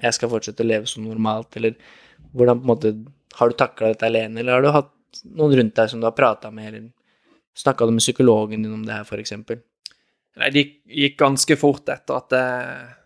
jeg 0.00 0.16
skal 0.16 0.30
fortsette 0.32 0.64
å 0.64 0.68
leve 0.68 0.88
som 0.88 1.04
normalt, 1.04 1.56
eller 1.58 1.74
hvordan 2.32 2.60
på 2.60 2.64
en 2.64 2.70
måte 2.70 2.94
Har 3.36 3.50
du 3.50 3.58
takla 3.58 3.90
dette 3.92 4.06
alene, 4.08 4.40
eller 4.40 4.56
har 4.56 4.64
du 4.64 4.70
hatt 4.72 4.94
noen 5.26 5.56
rundt 5.58 5.76
deg 5.76 5.90
som 5.90 6.00
du 6.00 6.06
har 6.06 6.16
prata 6.16 6.52
med, 6.54 6.68
eller 6.70 6.86
snakka 7.58 7.84
du 7.84 7.92
med 7.96 8.04
psykologen 8.04 8.62
din 8.62 8.72
om 8.72 8.86
det 8.86 8.96
her, 8.96 9.20
eksempel? 9.20 9.60
Nei, 10.38 10.48
det 10.54 10.64
gikk 10.86 11.18
ganske 11.20 11.56
fort 11.58 11.90
etter 11.90 12.16
at 12.16 12.36
jeg 12.36 12.99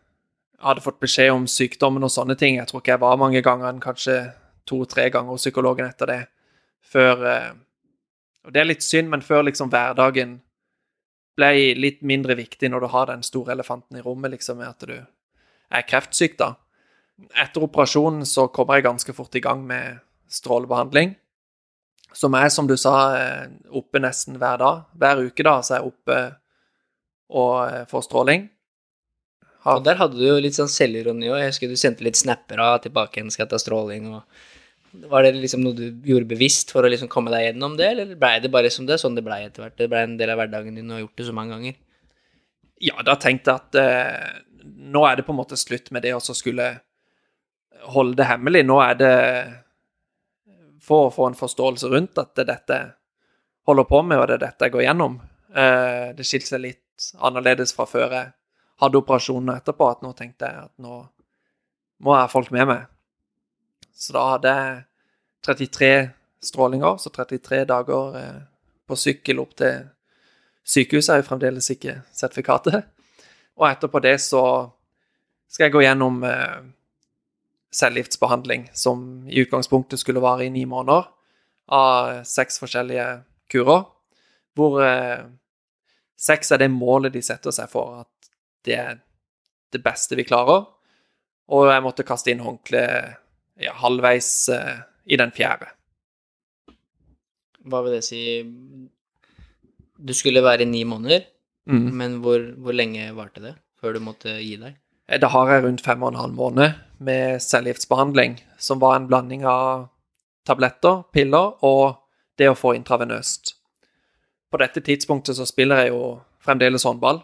hadde 0.64 0.84
fått 0.84 1.02
beskjed 1.02 1.32
om 1.34 1.44
sykdommen 1.50 2.06
og 2.06 2.12
sånne 2.12 2.36
ting. 2.40 2.58
Jeg 2.58 2.70
tror 2.70 2.82
ikke 2.82 2.94
jeg 2.94 3.02
var 3.04 3.20
mange 3.20 3.42
ganger, 3.44 3.68
enn 3.70 3.82
kanskje 3.84 4.18
to-tre 4.68 5.10
ganger 5.12 5.34
hos 5.34 5.44
psykologen 5.44 5.88
etter 5.88 6.10
det. 6.10 6.22
Før 6.84 7.26
eh, 7.28 7.52
Og 8.44 8.52
det 8.52 8.60
er 8.60 8.68
litt 8.68 8.84
synd, 8.84 9.08
men 9.08 9.22
før 9.24 9.46
liksom 9.46 9.70
hverdagen 9.72 10.38
ble 11.34 11.50
litt 11.78 12.02
mindre 12.04 12.36
viktig 12.36 12.68
når 12.70 12.84
du 12.84 12.88
har 12.92 13.08
den 13.08 13.22
store 13.24 13.54
elefanten 13.54 13.96
i 13.96 14.02
rommet, 14.04 14.34
liksom, 14.34 14.60
med 14.60 14.68
at 14.68 14.84
du 14.84 14.98
er 15.74 15.86
kreftsyk, 15.88 16.36
da. 16.38 16.50
Etter 17.40 17.64
operasjonen 17.64 18.26
så 18.28 18.46
kommer 18.52 18.78
jeg 18.78 18.86
ganske 18.88 19.14
fort 19.16 19.34
i 19.38 19.42
gang 19.42 19.64
med 19.66 20.02
strålebehandling. 20.28 21.14
Som 22.14 22.36
er, 22.38 22.50
som 22.52 22.68
du 22.68 22.76
sa, 22.78 22.94
eh, 23.16 23.48
oppe 23.74 23.98
nesten 23.98 24.36
hver 24.38 24.60
dag. 24.60 24.84
Hver 24.92 25.24
uke, 25.24 25.42
da, 25.42 25.56
så 25.62 25.74
er 25.74 25.80
jeg 25.80 25.92
oppe 25.94 26.18
og 27.34 27.54
eh, 27.64 27.86
får 27.90 28.06
stråling. 28.06 28.48
Har- 29.64 29.78
Og 29.78 29.84
der 29.84 29.96
hadde 29.96 30.18
du 30.20 30.26
jo 30.26 30.40
litt 30.40 30.56
sånn 30.56 30.68
selvironi 30.68 31.30
òg. 31.32 31.38
Jeg 31.40 31.52
husker 31.52 31.68
du 31.72 31.76
sendte 31.80 32.04
litt 32.04 32.16
snapper 32.20 32.60
av 32.60 32.82
tilbake 32.84 33.16
igjen, 33.18 33.30
skal 33.32 33.48
ta 33.48 33.56
stråling, 33.60 34.10
og 34.14 34.22
Var 34.94 35.22
det 35.24 35.32
liksom 35.42 35.64
noe 35.64 35.74
du 35.74 35.88
gjorde 36.06 36.28
bevisst 36.30 36.70
for 36.70 36.86
å 36.86 36.88
liksom 36.88 37.08
komme 37.10 37.32
deg 37.32 37.48
gjennom 37.48 37.72
det, 37.76 37.86
eller 37.90 38.12
blei 38.14 38.36
det 38.38 38.50
bare 38.54 38.70
som 38.70 38.86
det? 38.86 39.00
Sånn 39.02 39.16
det 39.16 39.24
blei 39.26 39.40
etter 39.42 39.64
hvert? 39.64 39.74
Det 39.76 39.88
blei 39.90 40.04
en 40.06 40.16
del 40.16 40.30
av 40.30 40.38
hverdagen 40.38 40.76
din 40.76 40.86
og 40.86 40.94
har 40.94 41.00
gjort 41.02 41.16
det 41.16 41.26
så 41.26 41.34
mange 41.34 41.50
ganger? 41.50 41.74
Ja, 42.80 43.02
da 43.02 43.16
tenkte 43.16 43.50
jeg 43.50 43.56
at 43.58 43.74
eh, 43.74 44.38
nå 44.94 45.02
er 45.08 45.16
det 45.16 45.24
på 45.26 45.32
en 45.34 45.40
måte 45.40 45.58
slutt 45.58 45.90
med 45.90 46.02
det 46.06 46.12
å 46.14 46.20
skulle 46.22 46.68
holde 47.90 48.14
det 48.20 48.28
hemmelig. 48.28 48.62
Nå 48.68 48.78
er 48.84 48.94
det 48.94 49.12
for 50.84 51.08
å 51.08 51.12
få 51.14 51.26
en 51.30 51.38
forståelse 51.42 51.90
rundt 51.90 52.18
at 52.22 52.34
det 52.36 52.44
er 52.46 52.52
dette 52.52 52.78
holder 53.66 53.86
på 53.88 54.02
med, 54.06 54.20
og 54.20 54.28
det 54.28 54.38
er 54.38 54.44
dette 54.46 54.68
jeg 54.68 54.76
går 54.76 54.86
gjennom. 54.86 55.18
Eh, 55.56 56.12
det 56.14 56.26
skilte 56.28 56.52
seg 56.54 56.64
litt 56.68 57.10
annerledes 57.18 57.74
fra 57.74 57.86
før 57.88 58.12
jeg 58.14 58.32
hadde 58.83 59.01
operasjonen 59.01 59.55
etterpå, 59.57 59.89
at 59.91 60.03
nå 60.03 60.12
tenkte 60.18 60.51
jeg 60.51 60.66
at 60.66 60.72
nå 60.83 61.01
må 62.05 62.14
jeg 62.14 62.25
ha 62.25 62.31
folk 62.31 62.51
med 62.55 62.68
meg. 62.68 62.87
Så 63.95 64.16
da 64.16 64.25
hadde 64.35 64.55
jeg 64.55 64.81
33 65.47 65.91
strålinger, 66.45 66.99
så 66.99 67.12
33 67.14 67.64
dager 67.70 68.18
eh, 68.20 68.41
på 68.85 68.99
sykkel 68.99 69.41
opp 69.41 69.55
til 69.61 69.85
Sykehuset 70.64 71.12
er 71.12 71.20
jo 71.20 71.27
fremdeles 71.27 71.66
ikke 71.75 71.99
sertifikatet. 72.16 72.87
Og 73.61 73.66
etterpå 73.68 74.01
det 74.01 74.16
så 74.25 74.41
skal 75.53 75.66
jeg 75.66 75.75
gå 75.75 75.83
gjennom 75.85 76.22
cellegiftsbehandling, 77.75 78.70
som 78.72 79.27
i 79.29 79.43
utgangspunktet 79.45 80.01
skulle 80.01 80.22
vare 80.25 80.47
i 80.47 80.51
ni 80.51 80.64
måneder, 80.64 81.11
av 81.75 82.25
seks 82.29 82.59
forskjellige 82.61 83.07
kurer, 83.53 83.85
hvor 84.55 84.81
eh, 84.85 85.25
seks 86.20 86.53
er 86.53 86.61
det 86.61 86.70
målet 86.72 87.14
de 87.14 87.22
setter 87.25 87.55
seg 87.55 87.70
for, 87.72 88.05
at 88.05 88.11
det 88.64 88.76
er 88.78 88.98
det 89.74 89.82
beste 89.84 90.16
vi 90.18 90.24
klarer. 90.26 90.64
Og 91.52 91.66
jeg 91.68 91.82
måtte 91.84 92.06
kaste 92.06 92.32
inn 92.32 92.40
håndkleet 92.44 93.16
ja, 93.60 93.74
halvveis 93.82 94.30
uh, 94.54 94.80
i 95.04 95.18
den 95.20 95.32
fjerde. 95.36 95.68
Hva 97.64 97.80
vil 97.84 97.96
det 97.96 98.04
si 98.04 98.20
Du 100.04 100.12
skulle 100.16 100.42
være 100.44 100.62
i 100.66 100.70
ni 100.70 100.84
måneder, 100.84 101.30
Mm. 101.66 101.94
men 101.96 102.14
hvor, 102.20 102.42
hvor 102.60 102.74
lenge 102.76 103.06
varte 103.16 103.40
det 103.40 103.54
før 103.80 103.94
du 103.96 104.00
måtte 104.04 104.34
gi 104.36 104.58
deg? 104.60 104.74
Eh, 105.08 105.16
Da 105.18 105.30
har 105.32 105.48
jeg 105.48 105.62
rundt 105.64 105.80
fem 105.80 106.02
og 106.02 106.10
en 106.12 106.18
halv 106.20 106.34
måned 106.36 106.74
med 107.00 107.40
cellegiftbehandling, 107.40 108.34
som 108.58 108.78
var 108.82 108.96
en 108.98 109.06
blanding 109.08 109.46
av 109.48 109.86
tabletter, 110.44 111.06
piller 111.10 111.54
og 111.64 111.96
det 112.36 112.50
å 112.50 112.54
få 112.54 112.74
intravenøst. 112.76 113.54
På 114.52 114.60
dette 114.60 114.82
tidspunktet 114.84 115.38
så 115.38 115.46
spiller 115.48 115.86
jeg 115.86 115.94
jo 115.94 116.20
fremdeles 116.44 116.84
håndball. 116.84 117.22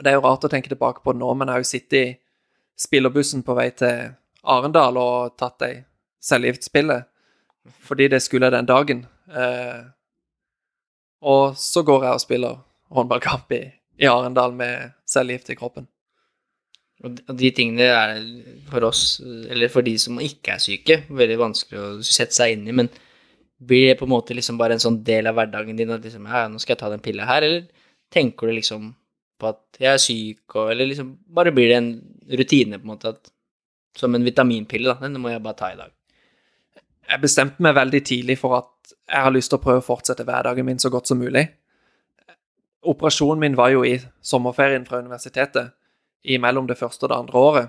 Det 0.00 0.10
er 0.10 0.18
jo 0.18 0.24
rart 0.24 0.44
å 0.46 0.50
tenke 0.50 0.70
tilbake 0.72 1.04
på 1.04 1.14
det 1.14 1.22
nå, 1.22 1.30
men 1.34 1.48
jeg 1.48 1.56
har 1.56 1.64
jo 1.64 1.70
sittet 1.70 1.98
i 2.00 2.84
spillerbussen 2.84 3.44
på 3.46 3.54
vei 3.56 3.68
til 3.78 4.14
Arendal 4.54 4.98
og 5.00 5.36
tatt 5.40 5.62
ei 5.66 5.74
cellegiftspille 6.24 7.02
fordi 7.84 8.10
det 8.12 8.20
skulle 8.20 8.50
jeg 8.50 8.56
den 8.58 8.68
dagen. 8.68 9.06
Eh, 9.32 9.84
og 11.24 11.56
så 11.56 11.80
går 11.86 12.04
jeg 12.04 12.18
og 12.18 12.20
spiller 12.20 12.58
håndballkamp 12.92 13.52
i, 13.56 13.62
i 14.02 14.08
Arendal 14.10 14.52
med 14.56 14.92
cellegift 15.08 15.52
i 15.54 15.56
kroppen. 15.56 15.86
Og 17.04 17.16
de 17.36 17.50
tingene 17.52 17.88
er 17.88 18.20
for 18.70 18.86
oss, 18.88 19.20
eller 19.22 19.72
for 19.72 19.84
de 19.84 19.96
som 20.00 20.20
ikke 20.20 20.54
er 20.54 20.62
syke, 20.62 20.98
veldig 21.08 21.40
vanskelig 21.40 21.80
å 21.80 21.88
sette 22.04 22.36
seg 22.36 22.54
inn 22.54 22.68
i, 22.68 22.76
men 22.76 22.90
blir 23.64 23.90
det 23.90 23.98
på 23.98 24.06
en 24.08 24.12
måte 24.12 24.36
liksom 24.36 24.58
bare 24.60 24.76
en 24.76 24.82
sånn 24.82 25.00
del 25.06 25.28
av 25.28 25.36
hverdagen 25.38 25.76
din 25.78 25.92
at 25.94 26.04
liksom, 26.04 26.28
ja, 26.28 26.46
nå 26.48 26.60
skal 26.60 26.74
jeg 26.74 26.82
ta 26.82 26.92
den 26.92 27.04
pilla 27.04 27.26
her, 27.28 27.44
eller 27.46 27.90
tenker 28.12 28.48
du 28.48 28.56
liksom 28.56 28.92
at 29.50 29.80
jeg 29.80 29.90
er 29.92 30.02
syk, 30.02 30.42
og, 30.54 30.70
eller 30.72 30.88
liksom 30.90 31.14
bare 31.36 31.52
blir 31.54 31.70
det 31.70 31.78
en 31.80 31.90
rutine 32.38 32.78
på 32.78 32.86
en 32.86 32.92
måte, 32.94 33.14
at, 33.14 33.30
som 33.98 34.14
en 34.14 34.26
vitaminpille 34.26 34.90
da, 34.90 34.98
den 35.02 35.20
må 35.22 35.30
jeg 35.30 35.42
bare 35.44 35.58
ta 35.58 35.70
i 35.72 35.78
dag. 35.78 35.92
jeg 37.10 37.20
bestemte 37.20 37.62
meg 37.62 37.76
veldig 37.76 38.00
tidlig 38.04 38.38
for 38.40 38.56
at 38.58 38.94
jeg 39.10 39.26
har 39.26 39.34
lyst 39.34 39.52
til 39.52 39.60
å 39.60 39.64
prøve 39.64 39.82
å 39.82 39.86
fortsette 39.86 40.24
hverdagen 40.24 40.66
min 40.66 40.80
så 40.80 40.90
godt 40.90 41.10
som 41.10 41.20
mulig. 41.20 41.44
Operasjonen 42.84 43.40
min 43.40 43.56
var 43.56 43.72
jo 43.72 43.84
i 43.84 43.98
sommerferien 44.20 44.86
fra 44.88 44.98
universitetet. 44.98 45.72
imellom 46.24 46.66
det 46.66 46.78
første 46.78 47.04
og 47.04 47.10
det 47.10 47.16
andre 47.16 47.38
året. 47.38 47.68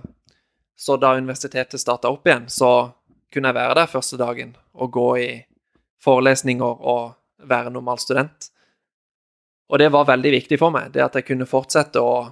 Så 0.77 0.95
da 0.97 1.17
universitetet 1.17 1.79
starta 1.79 2.07
opp 2.07 2.27
igjen, 2.27 2.45
så 2.47 2.91
kunne 3.33 3.49
jeg 3.49 3.55
være 3.55 3.75
der 3.75 3.89
første 3.91 4.17
dagen 4.17 4.55
og 4.73 4.91
gå 4.91 5.17
i 5.17 5.43
forelesninger 5.99 6.63
og 6.79 7.15
være 7.43 7.69
normal 7.69 7.99
student. 7.99 8.49
Og 9.71 9.81
det 9.81 9.89
var 9.93 10.07
veldig 10.07 10.31
viktig 10.35 10.59
for 10.61 10.73
meg, 10.73 10.91
det 10.93 11.03
at 11.03 11.15
jeg 11.17 11.25
kunne 11.31 11.47
fortsette 11.49 12.01
å 12.01 12.27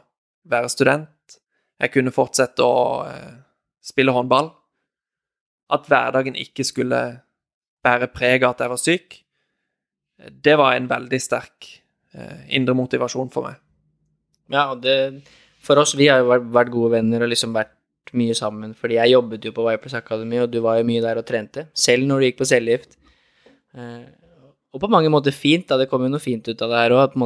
være 0.49 0.69
student. 0.69 1.37
Jeg 1.81 1.93
kunne 1.93 2.13
fortsette 2.13 2.65
å 2.65 3.03
eh, 3.07 3.33
spille 3.83 4.13
håndball. 4.13 4.51
At 5.73 5.87
hverdagen 5.89 6.37
ikke 6.37 6.65
skulle 6.67 7.01
bære 7.83 8.11
preg 8.13 8.45
av 8.45 8.53
at 8.53 8.63
jeg 8.63 8.73
var 8.73 8.81
syk. 8.81 9.19
Det 10.45 10.55
var 10.59 10.77
en 10.77 10.89
veldig 10.91 11.19
sterk 11.19 11.69
eh, 12.13 12.43
indre 12.55 12.75
motivasjon 12.77 13.31
for 13.33 13.49
meg. 13.49 13.57
Ja, 14.53 14.69
og 14.75 14.83
det 14.83 15.23
For 15.63 15.79
oss, 15.79 15.93
vi 15.95 16.09
har 16.11 16.19
jo 16.19 16.27
vært, 16.27 16.71
gode 16.73 16.97
venner 16.97 17.23
og 17.23 17.29
liksom 17.31 17.53
vært 17.55 18.11
mye 18.19 18.33
sammen, 18.35 18.73
fordi 18.75 18.97
jeg 18.97 19.13
jobbet 19.13 19.45
jo 19.47 19.53
på 19.55 19.63
Vipers 19.63 19.93
Academy, 19.95 20.41
og 20.43 20.49
du 20.51 20.57
var 20.59 20.81
jo 20.81 20.87
mye 20.89 20.99
der 21.01 21.21
og 21.21 21.23
trente, 21.23 21.69
selv 21.71 22.03
når 22.09 22.19
du 22.19 22.25
gikk 22.25 22.41
på 22.41 22.47
cellegift. 22.49 22.97
Og 24.73 24.81
på 24.81 24.89
mange 24.89 25.11
måter 25.13 25.35
fint, 25.35 25.67
da. 25.69 25.77
Det 25.77 25.89
kom 25.91 26.05
jo 26.05 26.11
noe 26.13 26.23
fint 26.23 26.47
ut 26.49 26.61
av 26.65 26.71
det 26.73 26.81
her 26.81 26.95
òg. 26.97 27.17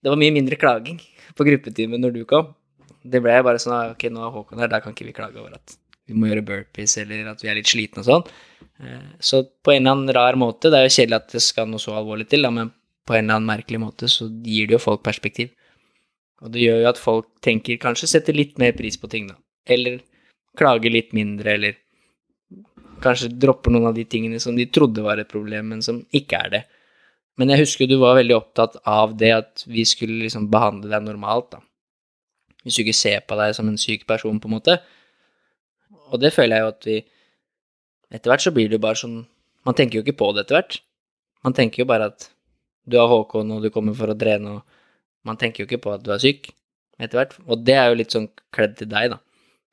Det 0.00 0.08
var 0.08 0.18
mye 0.18 0.34
mindre 0.34 0.58
klaging 0.58 0.98
på 1.36 1.46
gruppetimen 1.46 2.02
når 2.02 2.16
du 2.16 2.24
kom. 2.28 2.54
Det 3.00 3.22
ble 3.22 3.38
bare 3.46 3.60
sånn 3.62 3.72
ah, 3.72 3.92
Ok, 3.94 4.10
nå 4.12 4.20
er 4.26 4.34
Håkon 4.34 4.60
her, 4.60 4.68
da 4.68 4.82
kan 4.84 4.92
ikke 4.92 5.06
vi 5.08 5.16
klage 5.16 5.40
over 5.40 5.54
at 5.56 5.76
vi 6.10 6.16
må 6.18 6.26
gjøre 6.26 6.42
burpees, 6.42 6.96
eller 6.98 7.28
at 7.30 7.40
vi 7.44 7.48
er 7.48 7.56
litt 7.56 7.70
slitne 7.70 8.02
og 8.02 8.08
sånn. 8.08 8.24
Eh, 8.82 9.04
Så 9.22 9.44
på 9.62 9.72
en 9.72 9.84
eller 9.84 9.94
annen 9.94 10.14
rar 10.16 10.38
måte, 10.40 10.66
det 10.72 10.80
er 10.80 10.88
jo 10.88 10.94
kjedelig 10.96 11.18
at 11.20 11.36
det 11.36 11.42
skal 11.44 11.68
noe 11.70 11.82
så 11.82 11.94
alvorlig 11.94 12.26
til, 12.32 12.42
da, 12.42 12.50
men 12.54 12.72
på 13.06 13.14
en 13.14 13.24
eller 13.24 13.38
annen 13.38 13.50
merkelig 13.52 13.80
måte 13.82 14.08
så 14.10 14.26
gir 14.42 14.66
det 14.66 14.74
jo 14.74 14.82
folk 14.82 15.04
perspektiv. 15.06 15.52
Og 16.42 16.50
det 16.54 16.64
gjør 16.64 16.82
jo 16.82 16.90
at 16.90 17.00
folk 17.00 17.28
tenker 17.44 17.78
kanskje 17.80 18.08
setter 18.10 18.36
litt 18.36 18.58
mer 18.58 18.74
pris 18.76 18.98
på 18.98 19.10
ting, 19.12 19.28
da. 19.30 19.38
Eller 19.70 20.00
klager 20.58 20.92
litt 20.92 21.14
mindre, 21.16 21.54
eller 21.54 21.78
kanskje 23.04 23.32
dropper 23.42 23.74
noen 23.74 23.90
av 23.90 23.96
de 23.96 24.04
tingene 24.08 24.40
som 24.42 24.56
de 24.56 24.66
trodde 24.72 25.02
var 25.04 25.20
et 25.20 25.30
problem, 25.30 25.72
men 25.72 25.82
som 25.84 26.02
ikke 26.16 26.40
er 26.46 26.54
det. 26.54 26.62
Men 27.40 27.52
jeg 27.52 27.62
husker 27.62 27.88
du 27.88 27.96
var 28.00 28.18
veldig 28.18 28.36
opptatt 28.36 28.76
av 28.88 29.14
det 29.20 29.30
at 29.32 29.64
vi 29.70 29.84
skulle 29.88 30.20
liksom 30.26 30.50
behandle 30.52 30.90
deg 30.92 31.06
normalt, 31.06 31.54
da. 31.54 31.62
Hvis 32.60 32.76
du 32.76 32.82
ikke 32.84 32.96
ser 32.96 33.22
på 33.24 33.38
deg 33.40 33.54
som 33.56 33.70
en 33.70 33.80
syk 33.80 34.04
person, 34.08 34.40
på 34.40 34.50
en 34.50 34.56
måte. 34.58 34.76
Og 36.12 36.20
det 36.20 36.34
føler 36.34 36.58
jeg 36.58 36.66
jo 36.66 36.74
at 36.74 36.88
vi 36.90 36.98
Etter 38.10 38.32
hvert 38.32 38.42
så 38.42 38.50
blir 38.50 38.66
det 38.66 38.74
jo 38.74 38.82
bare 38.82 38.98
sånn 38.98 39.20
Man 39.62 39.76
tenker 39.78 40.00
jo 40.00 40.02
ikke 40.02 40.16
på 40.18 40.32
det 40.34 40.42
etter 40.42 40.56
hvert. 40.56 40.80
Man 41.46 41.54
tenker 41.54 41.84
jo 41.84 41.86
bare 41.86 42.08
at 42.10 42.26
du 42.90 42.96
har 42.98 43.08
Håkon, 43.08 43.52
og 43.54 43.62
du 43.62 43.70
kommer 43.70 43.94
for 43.94 44.10
å 44.10 44.16
trene, 44.18 44.56
og 44.56 45.28
man 45.28 45.38
tenker 45.38 45.62
jo 45.62 45.68
ikke 45.68 45.82
på 45.84 45.92
at 45.94 46.02
du 46.04 46.10
er 46.12 46.20
syk 46.22 46.48
etter 46.98 47.20
hvert. 47.20 47.36
Og 47.46 47.62
det 47.64 47.76
er 47.76 47.90
jo 47.90 47.98
litt 48.00 48.16
sånn 48.16 48.26
kledd 48.56 48.78
til 48.80 48.88
deg, 48.90 49.12
da. 49.12 49.20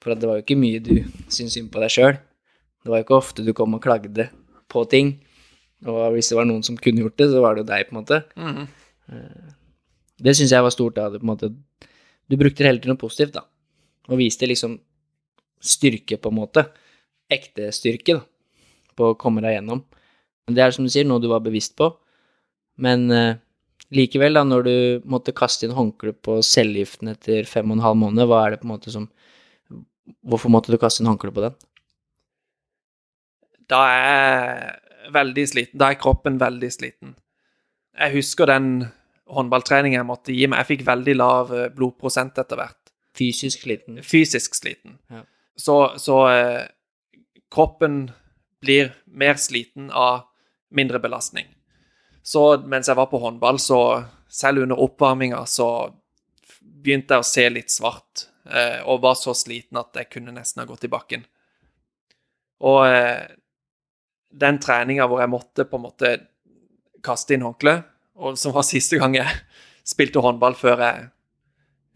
For 0.04 0.14
det 0.14 0.30
var 0.30 0.40
jo 0.40 0.46
ikke 0.46 0.60
mye 0.60 0.84
du 0.84 0.94
syntes 1.32 1.56
synd 1.58 1.72
på 1.74 1.82
deg 1.82 1.94
sjøl. 1.96 2.20
Det 2.88 2.94
var 2.94 3.02
ikke 3.04 3.18
ofte 3.20 3.44
du 3.44 3.52
kom 3.52 3.76
og 3.76 3.84
klagde 3.84 4.30
på 4.72 4.86
ting. 4.88 5.18
Og 5.84 6.14
hvis 6.16 6.32
det 6.32 6.38
var 6.38 6.46
noen 6.48 6.64
som 6.64 6.78
kunne 6.80 7.04
gjort 7.04 7.18
det, 7.20 7.26
så 7.34 7.42
var 7.44 7.58
det 7.58 7.66
jo 7.66 7.68
deg, 7.68 7.90
på 7.90 7.92
en 7.92 8.00
måte. 8.00 8.20
Det 10.24 10.34
syns 10.40 10.54
jeg 10.56 10.64
var 10.64 10.72
stort. 10.72 10.96
da, 10.96 11.20
måte, 11.20 11.52
du 11.52 12.38
brukte 12.40 12.64
det 12.64 12.72
hele 12.72 12.80
til 12.80 12.94
noe 12.94 13.02
positivt, 13.02 13.36
da. 13.36 13.44
Og 14.08 14.22
viste 14.22 14.48
liksom 14.48 14.80
styrke, 15.60 16.16
på 16.16 16.32
en 16.32 16.40
måte. 16.40 16.64
Ekte 17.28 17.68
styrke, 17.76 18.22
da. 18.22 18.64
På 18.96 19.12
å 19.12 19.20
komme 19.20 19.44
deg 19.44 19.58
gjennom. 19.58 19.84
Det 20.48 20.64
er 20.64 20.72
som 20.72 20.88
du 20.88 20.94
sier, 20.94 21.04
noe 21.04 21.20
du 21.20 21.28
var 21.28 21.44
bevisst 21.44 21.76
på. 21.76 21.92
Men 22.80 23.08
uh, 23.12 23.36
likevel, 23.92 24.40
da, 24.40 24.48
når 24.48 24.64
du 24.64 24.76
måtte 25.12 25.36
kaste 25.36 25.68
inn 25.68 25.76
håndkle 25.76 26.16
på 26.24 26.40
cellegiften 26.40 27.12
etter 27.12 27.44
fem 27.52 27.68
og 27.68 27.82
en 27.82 27.88
halv 27.90 28.00
måned, 28.08 28.32
hva 28.32 28.46
er 28.46 28.56
det 28.56 28.64
på 28.64 28.72
en 28.72 28.78
måte 28.78 28.96
som 28.96 29.12
Hvorfor 30.24 30.48
måtte 30.48 30.72
du 30.72 30.78
kaste 30.80 31.02
inn 31.04 31.10
håndkle 31.10 31.34
på 31.36 31.42
den? 31.44 31.56
Da 33.72 33.82
er 33.92 35.12
veldig 35.14 35.48
sliten. 35.50 35.80
Da 35.80 35.92
er 35.92 36.00
kroppen 36.02 36.40
veldig 36.42 36.70
sliten. 36.74 37.16
Jeg 37.98 38.16
husker 38.20 38.50
den 38.50 38.88
håndballtreningen 39.34 40.00
jeg 40.00 40.08
måtte 40.08 40.36
gi 40.36 40.48
meg. 40.48 40.64
Jeg 40.64 40.72
fikk 40.74 40.86
veldig 40.88 41.16
lav 41.18 41.52
eh, 41.56 41.70
blodprosent 41.74 42.38
etter 42.40 42.60
hvert. 42.60 42.94
Fysisk 43.18 43.66
sliten. 43.66 44.00
Fysisk 44.06 44.56
sliten. 44.56 45.00
Ja. 45.12 45.24
Så, 45.58 45.78
så 46.00 46.22
eh, 46.32 46.64
kroppen 47.54 48.06
blir 48.62 48.94
mer 49.06 49.40
sliten 49.42 49.92
av 49.92 50.28
mindre 50.70 51.00
belastning. 51.00 51.48
Så 52.24 52.58
mens 52.68 52.90
jeg 52.90 53.00
var 53.00 53.10
på 53.12 53.22
håndball, 53.24 53.60
så 53.60 54.04
selv 54.30 54.66
under 54.66 54.80
oppvarminga, 54.84 55.46
så 55.48 55.70
begynte 56.62 57.16
jeg 57.16 57.24
å 57.24 57.28
se 57.28 57.46
litt 57.50 57.74
svart. 57.74 58.28
Eh, 58.48 58.80
og 58.88 59.02
var 59.04 59.18
så 59.20 59.34
sliten 59.36 59.80
at 59.80 59.96
jeg 59.98 60.12
kunne 60.12 60.36
nesten 60.36 60.64
ha 60.64 60.68
gått 60.70 60.88
i 60.88 60.92
bakken. 60.92 61.26
Og 62.68 62.82
eh, 62.88 63.28
den 64.30 64.60
treninga 64.60 65.08
hvor 65.08 65.22
jeg 65.24 65.32
måtte 65.32 65.66
på 65.68 65.80
en 65.80 65.86
måte 65.88 66.14
kaste 67.06 67.36
inn 67.36 67.46
håndkle, 67.46 67.80
og 68.18 68.38
som 68.40 68.56
var 68.56 68.66
siste 68.74 69.00
gang 69.02 69.18
jeg 69.18 69.30
spilte 69.88 70.24
håndball 70.24 70.58
før 70.60 70.84
jeg 70.84 71.04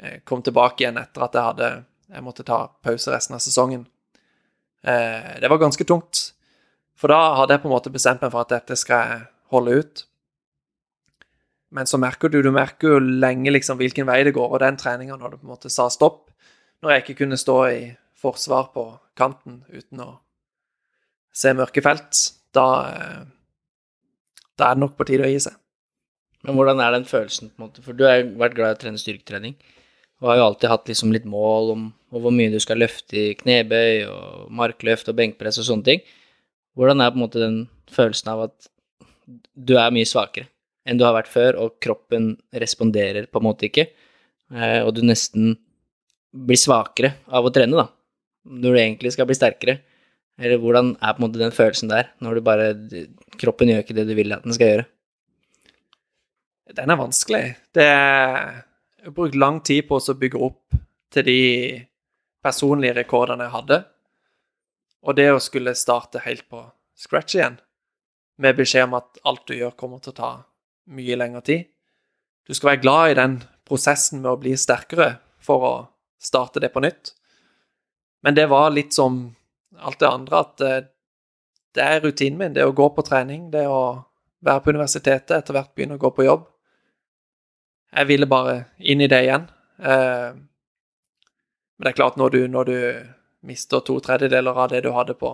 eh, 0.01 0.19
kom 0.27 0.43
tilbake 0.45 0.85
igjen 0.85 1.01
etter 1.01 1.27
at 1.27 1.37
jeg 1.37 1.49
hadde 1.51 1.71
Jeg 2.11 2.23
måtte 2.25 2.43
ta 2.43 2.65
pause 2.83 3.07
resten 3.07 3.37
av 3.37 3.39
sesongen. 3.39 3.85
Eh, 4.83 5.39
det 5.39 5.47
var 5.47 5.61
ganske 5.61 5.85
tungt. 5.87 6.33
For 6.99 7.07
da 7.07 7.37
hadde 7.39 7.55
jeg 7.55 7.61
på 7.63 7.69
en 7.69 7.71
måte 7.71 7.93
bestemt 7.93 8.19
meg 8.19 8.33
for 8.33 8.43
at 8.43 8.51
dette 8.51 8.75
skal 8.75 9.05
jeg 9.07 9.21
holde 9.53 9.77
ut. 9.79 10.01
Men 11.71 11.87
så 11.87 11.95
merker 11.97 12.27
du 12.27 12.41
du 12.43 12.51
merker 12.51 12.97
jo 12.97 12.99
lenge 12.99 13.53
liksom 13.55 13.79
hvilken 13.79 14.09
vei 14.09 14.19
det 14.27 14.35
går, 14.35 14.51
og 14.51 14.59
den 14.59 14.75
treninga 14.75 15.15
når 15.15 15.31
du 15.31 15.37
på 15.37 15.47
en 15.47 15.53
måte 15.53 15.71
sa 15.71 15.87
stopp, 15.87 16.27
når 16.83 16.91
jeg 16.91 17.03
ikke 17.05 17.19
kunne 17.23 17.39
stå 17.39 17.57
i 17.71 17.79
forsvar 18.19 18.73
på 18.75 18.85
kanten 19.17 19.61
uten 19.71 20.03
å 20.03 20.09
se 21.35 21.53
mørke 21.57 21.83
felt, 21.83 22.19
da, 22.55 22.67
eh, 22.91 23.25
da 24.59 24.69
er 24.69 24.77
det 24.77 24.83
nok 24.83 24.95
på 24.99 25.07
tide 25.07 25.27
å 25.27 25.31
gi 25.31 25.41
seg. 25.47 25.57
Men 26.45 26.57
hvordan 26.57 26.81
er 26.81 26.95
den 26.95 27.05
følelsen, 27.05 27.51
på 27.51 27.61
en 27.61 27.67
måte? 27.67 27.83
For 27.85 27.97
du 27.97 28.05
har 28.07 28.21
jo 28.21 28.31
vært 28.41 28.57
glad 28.57 28.73
i 28.73 28.77
å 28.77 28.81
trene 28.81 29.01
styrketrening, 29.01 29.55
og 30.21 30.29
har 30.29 30.39
jo 30.39 30.47
alltid 30.49 30.69
hatt 30.69 30.89
liksom 30.89 31.13
litt 31.13 31.27
mål 31.29 31.71
om, 31.75 31.85
om 32.13 32.23
hvor 32.23 32.33
mye 32.33 32.51
du 32.53 32.59
skal 32.61 32.81
løfte 32.81 33.17
i 33.17 33.35
knebøy 33.37 34.05
og 34.09 34.49
markløft 34.53 35.09
og 35.09 35.17
benkpress 35.17 35.61
og 35.61 35.67
sånne 35.69 35.87
ting. 35.87 36.03
Hvordan 36.77 37.01
er 37.01 37.13
på 37.13 37.19
en 37.19 37.23
måte 37.23 37.41
den 37.41 37.57
følelsen 37.91 38.31
av 38.33 38.45
at 38.47 38.69
du 39.53 39.75
er 39.79 39.93
mye 39.93 40.07
svakere 40.07 40.49
enn 40.87 40.97
du 40.97 41.05
har 41.05 41.13
vært 41.13 41.29
før, 41.29 41.57
og 41.61 41.77
kroppen 41.83 42.33
responderer 42.57 43.27
på 43.29 43.41
en 43.41 43.45
måte 43.45 43.67
ikke, 43.67 43.85
eh, 44.53 44.79
og 44.81 44.95
du 44.97 45.03
nesten 45.05 45.53
blir 46.31 46.57
svakere 46.57 47.13
av 47.29 47.45
å 47.45 47.51
trene, 47.53 47.77
da, 47.77 47.85
når 48.49 48.73
du 48.73 48.79
egentlig 48.81 49.11
skal 49.13 49.27
bli 49.29 49.37
sterkere? 49.37 49.77
Eller 50.41 50.57
hvordan 50.57 50.95
er 50.97 51.13
på 51.13 51.21
en 51.21 51.27
måte 51.27 51.41
den 51.41 51.53
følelsen 51.53 51.91
der, 51.91 52.09
når 52.19 52.37
du 52.37 52.41
bare 52.45 52.71
Kroppen 53.41 53.69
gjør 53.69 53.83
ikke 53.83 53.95
det 53.97 54.07
du 54.09 54.15
vil 54.17 54.33
at 54.33 54.43
den 54.45 54.55
skal 54.55 54.71
gjøre? 54.71 54.87
Den 56.77 56.93
er 56.93 56.99
vanskelig. 56.99 57.43
Det 57.75 57.85
er, 57.85 58.61
brukt 59.13 59.35
lang 59.35 59.59
tid 59.65 59.87
på 59.89 59.97
å 59.97 60.17
bygge 60.17 60.41
opp 60.41 60.77
til 61.11 61.25
de 61.27 61.41
personlige 62.41 62.95
rekordene 63.01 63.47
jeg 63.47 63.55
hadde. 63.55 63.79
Og 65.01 65.17
det 65.17 65.27
å 65.33 65.41
skulle 65.41 65.73
starte 65.77 66.21
helt 66.25 66.45
på 66.49 66.63
scratch 66.97 67.35
igjen, 67.37 67.57
med 68.41 68.57
beskjed 68.57 68.87
om 68.87 68.97
at 68.99 69.21
alt 69.27 69.43
du 69.49 69.55
gjør, 69.57 69.73
kommer 69.77 70.01
til 70.01 70.13
å 70.13 70.19
ta 70.19 70.31
mye 70.93 71.17
lengre 71.17 71.41
tid. 71.45 71.65
Du 72.47 72.53
skal 72.53 72.73
være 72.73 72.83
glad 72.83 73.11
i 73.11 73.17
den 73.19 73.35
prosessen 73.67 74.21
med 74.21 74.31
å 74.31 74.39
bli 74.41 74.53
sterkere 74.57 75.15
for 75.41 75.65
å 75.65 75.73
starte 76.21 76.61
det 76.61 76.71
på 76.73 76.83
nytt. 76.85 77.13
Men 78.21 78.37
det 78.37 78.47
var 78.51 78.73
litt 78.73 78.93
som 78.93 79.31
alt 79.79 79.99
det 79.99 80.09
andre, 80.09 80.39
at 80.39 80.57
det, 80.57 80.71
det 81.75 81.83
er 81.83 82.01
rutinen 82.03 82.39
min. 82.39 82.55
Det 82.55 82.65
å 82.65 82.75
gå 82.75 82.89
på 82.95 83.05
trening, 83.07 83.49
det 83.53 83.65
å 83.67 84.03
være 84.45 84.63
på 84.63 84.73
universitetet, 84.75 85.37
etter 85.37 85.55
hvert 85.55 85.73
begynne 85.75 85.97
å 85.99 86.01
gå 86.01 86.11
på 86.15 86.25
jobb. 86.25 86.47
Jeg 87.91 88.07
ville 88.07 88.29
bare 88.29 88.55
inn 88.79 89.03
i 89.03 89.09
det 89.11 89.21
igjen. 89.25 89.47
Eh, 89.79 90.31
men 90.35 91.87
det 91.87 91.93
er 91.93 91.97
klart, 91.97 92.17
når 92.19 92.35
du, 92.35 92.41
når 92.47 92.69
du 92.69 92.77
mister 93.47 93.81
to 93.85 93.97
tredjedeler 94.03 94.57
av 94.63 94.69
det 94.71 94.83
du 94.85 94.91
hadde 94.95 95.17
på 95.17 95.33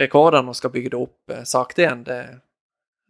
rekordene, 0.00 0.50
og 0.50 0.58
skal 0.58 0.72
bygge 0.74 0.92
det 0.92 1.00
opp 1.00 1.32
eh, 1.32 1.46
sakte 1.48 1.84
igjen, 1.84 2.04
det 2.08 2.20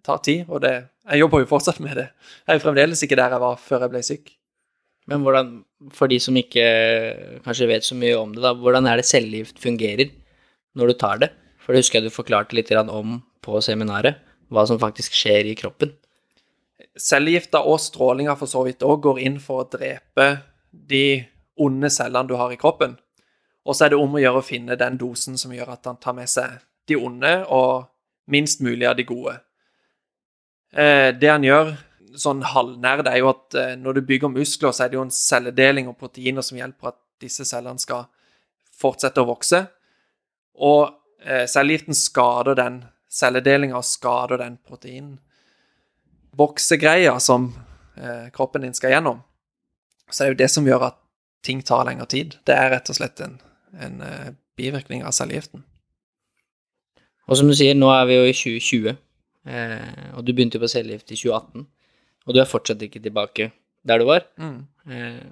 tar 0.07 0.23
tid. 0.25 0.47
Og 0.49 0.63
det, 0.65 0.75
jeg 1.09 1.25
jobber 1.25 1.43
jo 1.43 1.51
fortsatt 1.51 1.83
med 1.83 1.99
det. 1.99 2.09
Jeg 2.47 2.59
er 2.59 2.65
fremdeles 2.65 3.05
ikke 3.05 3.19
der 3.19 3.37
jeg 3.37 3.45
var 3.45 3.61
før 3.61 3.87
jeg 3.87 3.95
ble 3.95 4.07
syk. 4.07 4.33
Men 5.11 5.25
hvordan, 5.27 5.55
for 5.91 6.11
de 6.11 6.19
som 6.23 6.37
ikke 6.39 6.65
kanskje 7.43 7.67
vet 7.71 7.87
så 7.87 7.97
mye 7.99 8.19
om 8.21 8.35
det, 8.35 8.43
da, 8.45 8.55
hvordan 8.55 8.87
er 8.87 9.01
det 9.01 9.09
cellegift 9.09 9.59
fungerer 9.63 10.13
når 10.79 10.93
du 10.93 10.99
tar 11.01 11.21
det? 11.23 11.31
For 11.63 11.73
det 11.73 11.85
husker 11.85 12.01
jeg 12.01 12.11
du 12.11 12.15
forklarte 12.15 12.57
litt 12.59 12.73
om 12.73 13.21
på 13.43 13.61
seminaret, 13.63 14.19
hva 14.53 14.65
som 14.69 14.81
faktisk 14.81 15.15
skjer 15.17 15.49
i 15.51 15.57
kroppen. 15.59 15.93
Cellegifter 16.99 17.65
og 17.65 17.81
strålinger 17.81 18.37
for 18.39 18.51
så 18.51 18.65
vidt 18.67 18.85
òg 18.85 19.01
går 19.07 19.23
inn 19.23 19.39
for 19.41 19.63
å 19.63 19.71
drepe 19.71 20.29
de 20.73 21.23
onde 21.63 21.91
cellene 21.93 22.29
du 22.29 22.37
har 22.41 22.53
i 22.53 22.59
kroppen. 22.61 22.97
Og 23.63 23.77
så 23.77 23.87
er 23.87 23.93
det 23.93 24.01
om 24.03 24.17
å 24.17 24.21
gjøre 24.21 24.43
å 24.43 24.47
finne 24.47 24.79
den 24.79 24.99
dosen 24.99 25.39
som 25.39 25.55
gjør 25.55 25.77
at 25.77 25.87
han 25.87 26.01
tar 26.03 26.17
med 26.17 26.31
seg 26.31 26.59
de 26.91 26.99
onde 26.99 27.33
og 27.47 27.87
minst 28.33 28.63
mulig 28.65 28.89
av 28.89 28.97
de 28.99 29.07
gode. 29.07 29.37
Eh, 30.73 31.13
det 31.15 31.31
han 31.31 31.47
gjør 31.47 31.75
sånn 32.19 32.43
halvnerd, 32.45 33.07
er 33.09 33.21
jo 33.21 33.31
at 33.31 33.57
eh, 33.59 33.75
når 33.79 33.99
du 33.99 34.09
bygger 34.09 34.33
muskler, 34.33 34.75
så 34.75 34.85
er 34.85 34.93
det 34.93 34.99
jo 34.99 35.07
en 35.07 35.15
celledeling 35.15 35.89
og 35.91 35.99
proteiner 36.01 36.45
som 36.45 36.59
hjelper 36.59 36.93
at 36.93 36.99
disse 37.23 37.47
cellene 37.49 37.81
skal 37.81 38.09
fortsette 38.83 39.23
å 39.23 39.29
vokse. 39.29 39.63
Og 40.59 40.93
eh, 41.25 41.47
cellegiften 41.51 41.97
skader 41.97 42.59
den 42.59 42.83
celledelinga 43.13 43.77
og 43.79 43.87
skader 43.87 44.41
den 44.41 44.59
proteinen. 44.69 45.19
Voksegreia 46.37 47.19
som 47.21 47.51
eh, 47.97 48.29
kroppen 48.33 48.65
din 48.65 48.75
skal 48.75 48.95
gjennom. 48.97 49.21
Så 50.09 50.23
det 50.23 50.27
er 50.27 50.33
jo 50.33 50.41
det 50.43 50.51
som 50.53 50.69
gjør 50.69 50.89
at 50.91 50.99
ting 51.45 51.63
tar 51.67 51.85
lengre 51.89 52.07
tid. 52.09 52.39
Det 52.47 52.57
er 52.57 52.73
rett 52.73 52.89
og 52.93 52.99
slett 52.99 53.21
en, 53.25 53.39
en 53.81 54.01
eh, 54.07 54.33
bivirkning 54.59 55.05
av 55.05 55.15
cellegiften. 55.17 55.65
Og 57.31 57.39
som 57.39 57.49
du 57.49 57.55
sier, 57.57 57.77
nå 57.79 57.89
er 57.95 58.07
vi 58.09 58.19
jo 58.19 58.27
i 58.29 58.35
2020, 58.35 58.99
eh, 59.49 60.11
og 60.17 60.27
du 60.27 60.33
begynte 60.33 60.59
jo 60.59 60.65
på 60.65 60.71
cellegift 60.73 61.13
i 61.15 61.19
2018, 61.19 61.67
og 62.27 62.35
du 62.35 62.41
er 62.43 62.51
fortsatt 62.51 62.83
ikke 62.85 63.03
tilbake 63.03 63.51
der 63.89 64.03
du 64.03 64.09
var. 64.09 64.27
Mm. 64.41 64.59
Eh, 64.91 65.23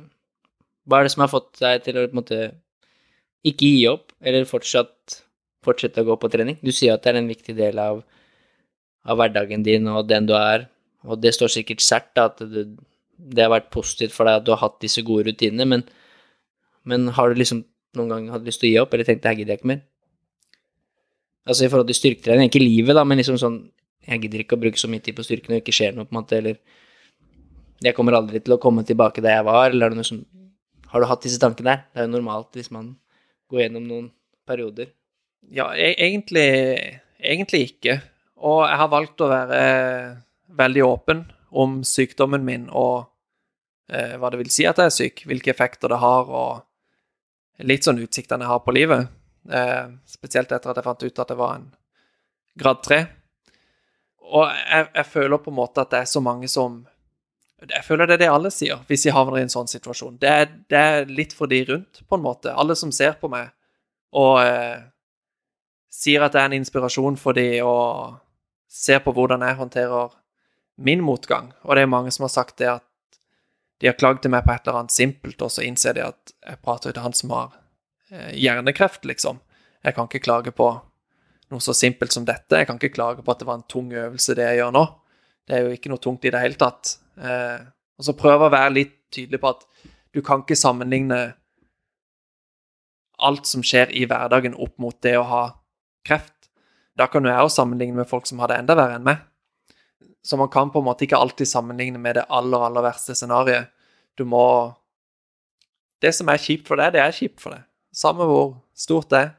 hva 0.89 1.01
er 1.01 1.07
det 1.07 1.15
som 1.15 1.25
har 1.25 1.33
fått 1.33 1.61
deg 1.61 1.83
til 1.85 1.99
å 1.99 2.07
på 2.07 2.15
en 2.15 2.21
måte 2.21 2.41
ikke 3.47 3.69
gi 3.69 3.85
opp, 3.91 4.13
eller 4.21 4.49
fortsatt 4.49 5.21
fortsette 5.65 6.03
å 6.03 6.09
gå 6.09 6.17
på 6.21 6.31
trening? 6.33 6.59
Du 6.65 6.73
sier 6.73 6.95
at 6.95 7.05
det 7.05 7.13
er 7.13 7.21
en 7.21 7.31
viktig 7.31 7.55
del 7.57 7.81
av, 7.81 8.03
av 9.05 9.21
hverdagen 9.21 9.65
din 9.65 9.89
og 9.93 10.07
den 10.09 10.29
du 10.29 10.35
er, 10.37 10.69
og 11.05 11.21
det 11.21 11.35
står 11.37 11.53
sikkert 11.53 11.85
sært 11.85 12.21
at 12.21 12.41
det, 12.41 12.67
det 13.17 13.45
har 13.45 13.53
vært 13.53 13.71
positivt 13.73 14.15
for 14.17 14.29
deg 14.29 14.41
at 14.41 14.47
du 14.47 14.53
har 14.55 14.63
hatt 14.65 14.81
disse 14.85 15.05
gode 15.05 15.29
rutinene, 15.29 15.67
men, 15.69 15.85
men 16.89 17.09
har 17.17 17.31
du 17.31 17.41
liksom 17.41 17.65
noen 17.99 18.13
gang 18.13 18.29
hatt 18.35 18.47
lyst 18.47 18.63
til 18.63 18.71
å 18.71 18.73
gi 18.73 18.83
opp, 18.83 18.95
eller 18.95 19.09
tenkt 19.09 19.25
at 19.25 19.33
her 19.33 19.41
gidder 19.41 19.57
jeg 19.57 19.63
ikke 19.63 19.73
mer? 19.73 19.83
Altså 21.49 21.67
i 21.67 21.71
forhold 21.73 21.89
til 21.89 21.99
styrketrening, 21.99 22.51
ikke 22.51 22.63
livet, 22.63 22.95
da, 22.97 23.05
men 23.09 23.21
liksom 23.21 23.39
sånn 23.41 23.63
Jeg 24.07 24.23
gidder 24.23 24.43
ikke 24.43 24.57
å 24.57 24.61
bruke 24.61 24.81
så 24.81 24.89
mye 24.89 25.03
tid 25.05 25.17
på 25.17 25.25
styrken 25.25 25.55
og 25.55 25.61
ikke 25.61 25.75
skjer 25.77 25.97
noe, 25.97 26.07
på 26.09 26.15
en 26.15 26.21
måte, 26.21 26.39
eller 26.41 26.61
Jeg 27.85 27.97
kommer 27.97 28.17
aldri 28.17 28.41
til 28.45 28.55
å 28.57 28.61
komme 28.61 28.85
tilbake 28.87 29.25
der 29.25 29.39
jeg 29.39 29.47
var, 29.49 29.71
eller 29.71 29.89
er 29.89 29.95
det 29.95 30.01
noe 30.01 30.09
som 30.09 30.21
Har 30.93 31.01
du 31.01 31.09
hatt 31.09 31.25
disse 31.25 31.41
tankene 31.41 31.73
der? 31.73 31.83
Det 31.89 32.03
er 32.03 32.09
jo 32.09 32.15
normalt 32.15 32.57
hvis 32.57 32.73
man 32.73 32.95
går 33.51 33.65
gjennom 33.65 33.87
noen 33.89 34.09
perioder. 34.49 34.91
Ja, 35.51 35.71
e 35.75 35.93
egentlig, 35.99 36.49
egentlig 37.19 37.63
ikke. 37.73 38.01
Og 38.41 38.65
jeg 38.65 38.81
har 38.81 38.91
valgt 38.93 39.21
å 39.21 39.31
være 39.31 39.61
veldig 40.61 40.85
åpen 40.87 41.25
om 41.51 41.81
sykdommen 41.87 42.45
min 42.47 42.69
og 42.71 43.11
eh, 43.91 44.17
hva 44.19 44.31
det 44.31 44.41
vil 44.41 44.53
si 44.53 44.67
at 44.69 44.79
jeg 44.79 44.91
er 44.91 44.95
syk, 44.97 45.25
hvilke 45.29 45.53
effekter 45.53 45.93
det 45.93 46.01
har, 46.03 46.31
og 46.31 47.67
litt 47.67 47.87
sånn 47.87 48.01
utsiktene 48.03 48.47
jeg 48.47 48.53
har 48.53 48.63
på 48.65 48.75
livet. 48.75 49.11
Eh, 49.51 49.87
spesielt 50.09 50.53
etter 50.53 50.73
at 50.73 50.81
jeg 50.81 50.87
fant 50.87 51.07
ut 51.07 51.23
at 51.25 51.33
det 51.33 51.39
var 51.41 51.59
en 51.59 51.69
grad 52.61 52.83
3. 52.87 53.01
Og 54.31 54.47
jeg, 54.47 54.89
jeg, 54.95 55.07
føler 55.11 55.43
på 55.43 55.51
en 55.51 55.59
måte 55.59 55.83
at 55.83 55.93
det 55.93 56.03
er 56.05 56.11
så 56.11 56.23
mange 56.23 56.49
som 56.51 56.85
Jeg 57.69 57.85
føler 57.85 58.09
det 58.09 58.17
er 58.17 58.23
det 58.23 58.31
alle 58.33 58.51
sier 58.55 58.81
hvis 58.89 59.05
de 59.05 59.13
havner 59.13 59.41
i 59.41 59.45
en 59.45 59.53
sånn 59.53 59.69
situasjon. 59.69 60.17
Det 60.21 60.31
er, 60.31 60.47
det 60.73 60.81
er 60.81 61.11
litt 61.13 61.35
for 61.37 61.51
de 61.51 61.61
rundt, 61.69 62.03
på 62.09 62.17
en 62.17 62.25
måte. 62.25 62.55
Alle 62.57 62.77
som 62.79 62.93
ser 62.95 63.19
på 63.21 63.29
meg 63.33 63.51
og 64.17 64.41
eh, 64.43 64.81
sier 65.93 66.25
at 66.25 66.35
det 66.35 66.41
er 66.41 66.51
en 66.51 66.59
inspirasjon 66.59 67.19
for 67.21 67.37
de 67.37 67.61
og 67.67 68.17
ser 68.71 69.03
på 69.05 69.13
hvordan 69.15 69.45
jeg 69.45 69.59
håndterer 69.59 70.15
min 70.81 71.03
motgang. 71.05 71.51
Og 71.67 71.77
det 71.77 71.85
er 71.85 71.93
mange 71.93 72.13
som 72.15 72.25
har 72.27 72.33
sagt 72.33 72.59
det 72.63 72.71
at 72.71 72.87
de 73.81 73.89
har 73.89 73.97
klagd 73.97 74.23
til 74.25 74.33
meg 74.33 74.45
på 74.45 74.53
et 74.55 74.67
eller 74.67 74.83
annet 74.83 74.95
simpelt, 74.95 75.41
og 75.41 75.53
så 75.53 75.65
innser 75.65 75.97
de 75.97 76.05
at 76.05 76.35
jeg 76.45 76.61
prater 76.65 76.93
til 76.93 77.05
han 77.05 77.17
som 77.17 77.33
har 77.33 77.55
eh, 78.13 78.33
hjernekreft, 78.37 79.07
liksom. 79.09 79.41
Jeg 79.85 79.97
kan 79.97 80.09
ikke 80.09 80.25
klage 80.27 80.53
på 80.53 80.69
noe 81.51 81.65
så 81.65 81.75
simpelt 81.75 82.13
som 82.13 82.27
dette. 82.29 82.59
Jeg 82.61 82.69
kan 82.69 82.79
ikke 82.79 82.95
klage 82.95 83.25
på 83.25 83.33
at 83.33 83.41
det 83.41 83.49
var 83.49 83.59
en 83.59 83.69
tung 83.69 83.89
øvelse, 83.93 84.37
det 84.37 84.45
jeg 84.45 84.61
gjør 84.61 84.75
nå. 84.77 84.85
Det 85.49 85.57
er 85.57 85.65
jo 85.65 85.75
ikke 85.75 85.91
noe 85.91 86.03
tungt 86.03 86.27
i 86.29 86.33
det 86.33 86.43
hele 86.43 86.61
tatt. 86.61 86.99
Eh, 87.21 87.61
og 88.01 88.07
så 88.07 88.17
prøve 88.17 88.49
å 88.49 88.53
være 88.53 88.75
litt 88.75 88.97
tydelig 89.13 89.41
på 89.43 89.53
at 89.53 89.67
du 90.15 90.23
kan 90.25 90.43
ikke 90.43 90.59
sammenligne 90.59 91.21
alt 93.21 93.47
som 93.47 93.63
skjer 93.67 93.93
i 93.93 94.07
hverdagen, 94.09 94.57
opp 94.57 94.79
mot 94.81 94.97
det 95.05 95.17
å 95.19 95.27
ha 95.29 95.43
kreft. 96.07 96.49
Da 96.97 97.07
kan 97.11 97.25
jo 97.25 97.33
jeg 97.33 97.45
òg 97.45 97.53
sammenligne 97.53 98.01
med 98.01 98.09
folk 98.09 98.29
som 98.29 98.41
har 98.41 98.51
det 98.51 98.61
enda 98.63 98.77
verre 98.79 98.97
enn 98.99 99.07
meg. 99.07 99.21
Så 100.25 100.37
man 100.37 100.51
kan 100.53 100.73
på 100.73 100.81
en 100.81 100.89
måte 100.89 101.07
ikke 101.07 101.21
alltid 101.21 101.49
sammenligne 101.49 102.01
med 102.01 102.19
det 102.19 102.27
aller, 102.29 102.65
aller 102.67 102.85
verste 102.85 103.17
scenarioet. 103.17 103.71
Du 104.17 104.25
må 104.25 104.77
Det 106.01 106.15
som 106.17 106.31
er 106.33 106.41
kjipt 106.41 106.65
for 106.65 106.81
deg, 106.81 106.95
det 106.95 107.01
er 107.03 107.13
kjipt 107.13 107.43
for 107.43 107.53
deg. 107.53 107.67
Samme 107.93 108.25
hvor 108.25 108.55
stort 108.73 109.11
det 109.13 109.19
er. 109.19 109.33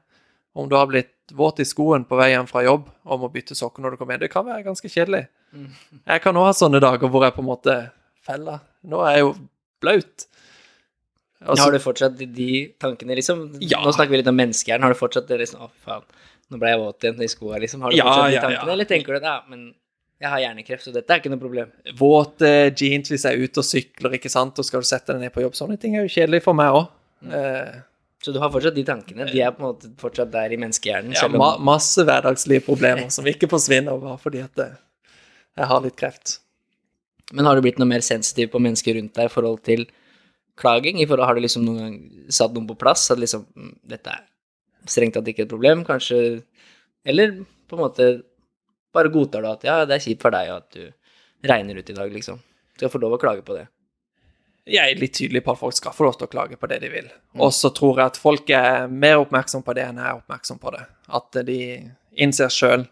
Om 0.53 0.67
du 0.69 0.75
har 0.77 0.85
blitt 0.85 1.33
våt 1.33 1.57
i 1.57 1.65
skoen 1.65 2.03
på 2.05 2.19
vei 2.19 2.27
hjem 2.35 2.45
fra 2.45 2.61
jobb 2.61 2.85
og 2.85 3.21
må 3.23 3.29
bytte 3.33 3.57
sokker 3.57 3.81
når 3.81 3.95
du 3.95 3.97
kommer 3.97 4.13
hjem. 4.13 4.21
Det 4.21 4.29
kan 4.29 4.45
være 4.45 4.67
ganske 4.67 4.91
kjedelig. 4.91 5.23
Jeg 5.53 6.21
kan 6.23 6.37
òg 6.39 6.45
ha 6.49 6.53
sånne 6.55 6.79
dager 6.83 7.09
hvor 7.11 7.25
jeg 7.27 7.35
på 7.35 7.43
en 7.43 7.49
måte 7.49 7.75
feller. 8.25 8.61
Nå 8.87 9.01
er 9.07 9.17
jeg 9.17 9.25
jo 9.25 9.31
blaut. 9.83 10.27
Altså, 11.41 11.63
har 11.65 11.73
du 11.73 11.79
fortsatt 11.81 12.17
de 12.21 12.49
tankene, 12.81 13.15
liksom? 13.17 13.47
Ja. 13.65 13.79
Nå 13.81 13.91
snakker 13.95 14.13
vi 14.13 14.19
litt 14.21 14.29
om 14.29 14.37
menneskehjernen. 14.37 14.85
Har 14.85 14.93
du 14.93 14.99
fortsatt 14.99 15.25
det 15.31 15.39
liksom 15.41 15.63
Å, 15.65 15.69
faen, 15.81 16.03
nå 16.53 16.59
ble 16.61 16.69
jeg 16.69 16.81
våt 16.83 17.05
igjen 17.07 17.23
i 17.25 17.29
skoa, 17.31 17.57
liksom. 17.63 17.81
Har 17.81 17.93
du 17.93 17.97
Ja, 17.97 18.05
fortsatt 18.05 18.29
de 18.35 18.41
tankene, 18.43 18.67
ja. 18.67 18.73
eller 18.75 18.89
tenker 18.91 19.17
du 19.17 19.25
ja, 19.25 19.37
men 19.49 19.63
jeg 20.21 20.29
har 20.29 20.41
hjernekreft, 20.43 20.85
så 20.85 20.93
dette 20.93 21.09
er 21.15 21.17
ikke 21.23 21.31
noe 21.33 21.41
problem? 21.41 21.71
Våte 21.97 22.51
jeans 22.77 23.09
hvis 23.09 23.25
jeg 23.25 23.33
er 23.39 23.41
ute 23.49 23.63
og 23.63 23.65
sykler, 23.65 24.13
ikke 24.19 24.29
sant, 24.29 24.59
og 24.61 24.67
skal 24.67 24.83
du 24.85 24.89
sette 24.91 25.15
deg 25.15 25.23
ned 25.25 25.33
på 25.33 25.41
jobb. 25.41 25.55
Sånne 25.57 25.79
ting 25.81 25.95
er 25.97 26.05
jo 26.05 26.13
kjedelig 26.13 26.43
for 26.45 26.53
meg 26.61 26.77
òg. 26.77 26.91
Eh, 27.25 27.79
Så 28.21 28.29
du 28.35 28.37
har 28.37 28.51
fortsatt 28.53 28.77
de 28.77 28.83
tankene? 28.85 29.25
De 29.31 29.41
er 29.41 29.49
på 29.57 29.63
en 29.65 29.71
måte 29.71 29.89
fortsatt 29.97 30.29
der 30.29 30.53
i 30.53 30.61
menneskehjernen? 30.61 31.17
ja, 31.17 31.25
ma 31.33 31.55
masse 31.57 32.05
hverdagslige 32.05 32.61
problemer 32.69 33.09
som 33.09 33.25
ikke 33.25 33.49
forsvinner 33.49 33.97
bare 33.97 34.19
fordi 34.21 34.43
at 34.45 34.61
eh, 34.61 34.77
jeg 35.59 35.67
har 35.71 35.83
litt 35.83 35.97
kreft. 35.99 36.39
Men 37.31 37.47
har 37.47 37.55
du 37.55 37.63
blitt 37.63 37.79
noe 37.79 37.89
mer 37.89 38.03
sensitiv 38.05 38.51
på 38.53 38.61
mennesker 38.63 38.97
rundt 38.97 39.15
deg 39.15 39.29
i 39.29 39.31
forhold 39.31 39.61
til 39.67 39.85
klaging? 40.59 40.99
I 40.99 41.07
forhold, 41.07 41.27
har 41.27 41.37
du 41.37 41.43
liksom 41.43 41.65
noen 41.65 41.81
gang 41.81 41.97
satt 42.31 42.53
noen 42.55 42.67
på 42.69 42.77
plass? 42.79 43.07
At 43.13 43.21
liksom 43.21 43.45
mm, 43.55 43.73
Dette 43.93 44.15
er 44.15 44.25
strengt 44.89 45.15
tatt 45.15 45.27
ikke 45.29 45.45
et 45.45 45.51
problem, 45.51 45.85
kanskje 45.87 46.41
Eller 47.05 47.37
på 47.69 47.77
en 47.77 47.83
måte 47.85 48.11
bare 48.91 49.11
godtar 49.11 49.43
du 49.43 49.47
at 49.47 49.61
ja, 49.63 49.75
det 49.87 49.95
er 49.95 50.03
kjipt 50.03 50.23
for 50.25 50.35
deg 50.35 50.49
og 50.51 50.57
at 50.57 50.75
du 50.75 51.47
regner 51.47 51.77
ut 51.79 51.89
i 51.89 51.93
dag, 51.95 52.09
liksom. 52.11 52.41
Du 52.75 52.81
skal 52.81 52.91
få 52.91 52.99
lov 52.99 53.15
å 53.15 53.19
klage 53.21 53.45
på 53.47 53.55
det. 53.55 53.63
Jeg 54.67 54.93
er 54.93 54.99
litt 54.99 55.15
tydelig 55.15 55.41
på 55.45 55.53
at 55.53 55.61
folk 55.61 55.77
skal 55.77 55.95
få 55.95 56.05
lov 56.05 56.17
til 56.19 56.27
å 56.27 56.31
klage 56.33 56.57
på 56.59 56.67
det 56.69 56.81
de 56.83 56.89
vil. 56.91 57.07
Og 57.39 57.53
så 57.55 57.71
tror 57.73 58.01
jeg 58.01 58.11
at 58.11 58.19
folk 58.19 58.51
er 58.53 58.91
mer 58.91 59.21
oppmerksom 59.23 59.63
på 59.63 59.73
det 59.77 59.85
enn 59.87 60.01
jeg 60.01 60.09
er 60.09 60.19
oppmerksom 60.19 60.59
på 60.61 60.73
det. 60.75 60.83
At 61.07 61.39
de 61.47 61.61
innser 62.19 62.51
sjøl 62.53 62.83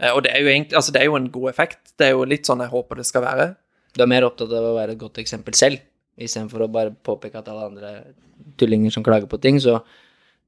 Og 0.00 0.22
det 0.24 0.30
er, 0.32 0.46
egentlig, 0.48 0.76
altså 0.78 0.92
det 0.94 1.02
er 1.02 1.10
jo 1.10 1.16
en 1.18 1.28
god 1.32 1.50
effekt. 1.50 1.92
Det 2.00 2.06
er 2.06 2.14
jo 2.14 2.24
litt 2.24 2.48
sånn 2.48 2.62
jeg 2.64 2.72
håper 2.72 3.00
det 3.00 3.04
skal 3.08 3.24
være. 3.26 3.50
Du 3.92 4.04
er 4.04 4.08
mer 4.10 4.24
opptatt 4.24 4.52
av 4.54 4.68
å 4.70 4.76
være 4.76 4.94
et 4.94 5.00
godt 5.00 5.18
eksempel 5.20 5.56
selv, 5.58 5.82
istedenfor 6.20 6.64
å 6.64 6.70
bare 6.72 6.94
påpeke 6.94 7.40
at 7.40 7.48
alle 7.50 7.66
andre 7.68 7.90
tullinger 8.60 8.94
som 8.94 9.04
klager 9.04 9.28
på 9.30 9.40
ting, 9.42 9.58
så, 9.62 9.80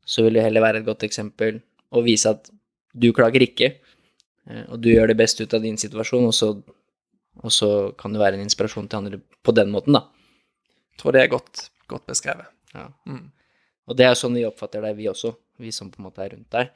så 0.04 0.24
vil 0.24 0.38
du 0.38 0.42
heller 0.42 0.64
være 0.64 0.82
et 0.82 0.88
godt 0.88 1.04
eksempel 1.06 1.60
og 1.92 2.06
vise 2.06 2.30
at 2.32 2.48
du 2.92 3.10
klager 3.16 3.44
ikke, 3.44 3.72
eh, 4.48 4.64
og 4.68 4.80
du 4.84 4.92
gjør 4.92 5.12
det 5.12 5.18
beste 5.20 5.44
ut 5.44 5.56
av 5.56 5.64
din 5.64 5.78
situasjon, 5.80 6.28
og 6.28 6.36
så, 6.36 6.52
og 7.42 7.52
så 7.52 7.70
kan 7.98 8.14
du 8.14 8.20
være 8.22 8.38
en 8.38 8.46
inspirasjon 8.46 8.88
til 8.88 9.00
andre 9.00 9.20
på 9.42 9.54
den 9.56 9.72
måten, 9.74 9.98
da. 9.98 10.06
Jeg 10.92 11.02
tror 11.02 11.16
det 11.16 11.22
er 11.24 11.32
godt, 11.32 11.66
godt 11.90 12.08
beskrevet. 12.08 12.48
Ja. 12.76 12.88
Mm. 13.08 13.30
Og 13.90 13.98
det 13.98 14.06
er 14.06 14.16
sånn 14.16 14.36
vi 14.38 14.46
oppfatter 14.46 14.84
deg, 14.84 14.96
vi 15.00 15.10
også, 15.10 15.34
vi 15.60 15.72
som 15.74 15.90
på 15.90 16.00
en 16.00 16.08
måte 16.08 16.22
er 16.24 16.34
rundt 16.36 16.52
deg. 16.54 16.70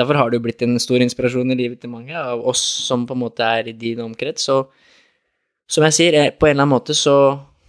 Derfor 0.00 0.16
har 0.16 0.30
det 0.30 0.38
jo 0.40 0.44
blitt 0.46 0.62
en 0.64 0.78
stor 0.80 1.02
inspirasjon 1.04 1.52
i 1.52 1.58
livet 1.58 1.82
til 1.82 1.92
mange 1.92 2.16
av 2.16 2.40
oss 2.48 2.62
som 2.86 3.04
på 3.08 3.16
en 3.16 3.22
måte 3.26 3.44
er 3.44 3.68
i 3.68 3.76
din 3.76 4.00
omkrets. 4.00 4.48
Så 4.48 4.62
som 5.70 5.84
jeg 5.86 5.94
sier, 5.98 6.16
på 6.32 6.48
en 6.48 6.54
eller 6.54 6.64
annen 6.64 6.72
måte 6.72 6.96
så, 6.96 7.14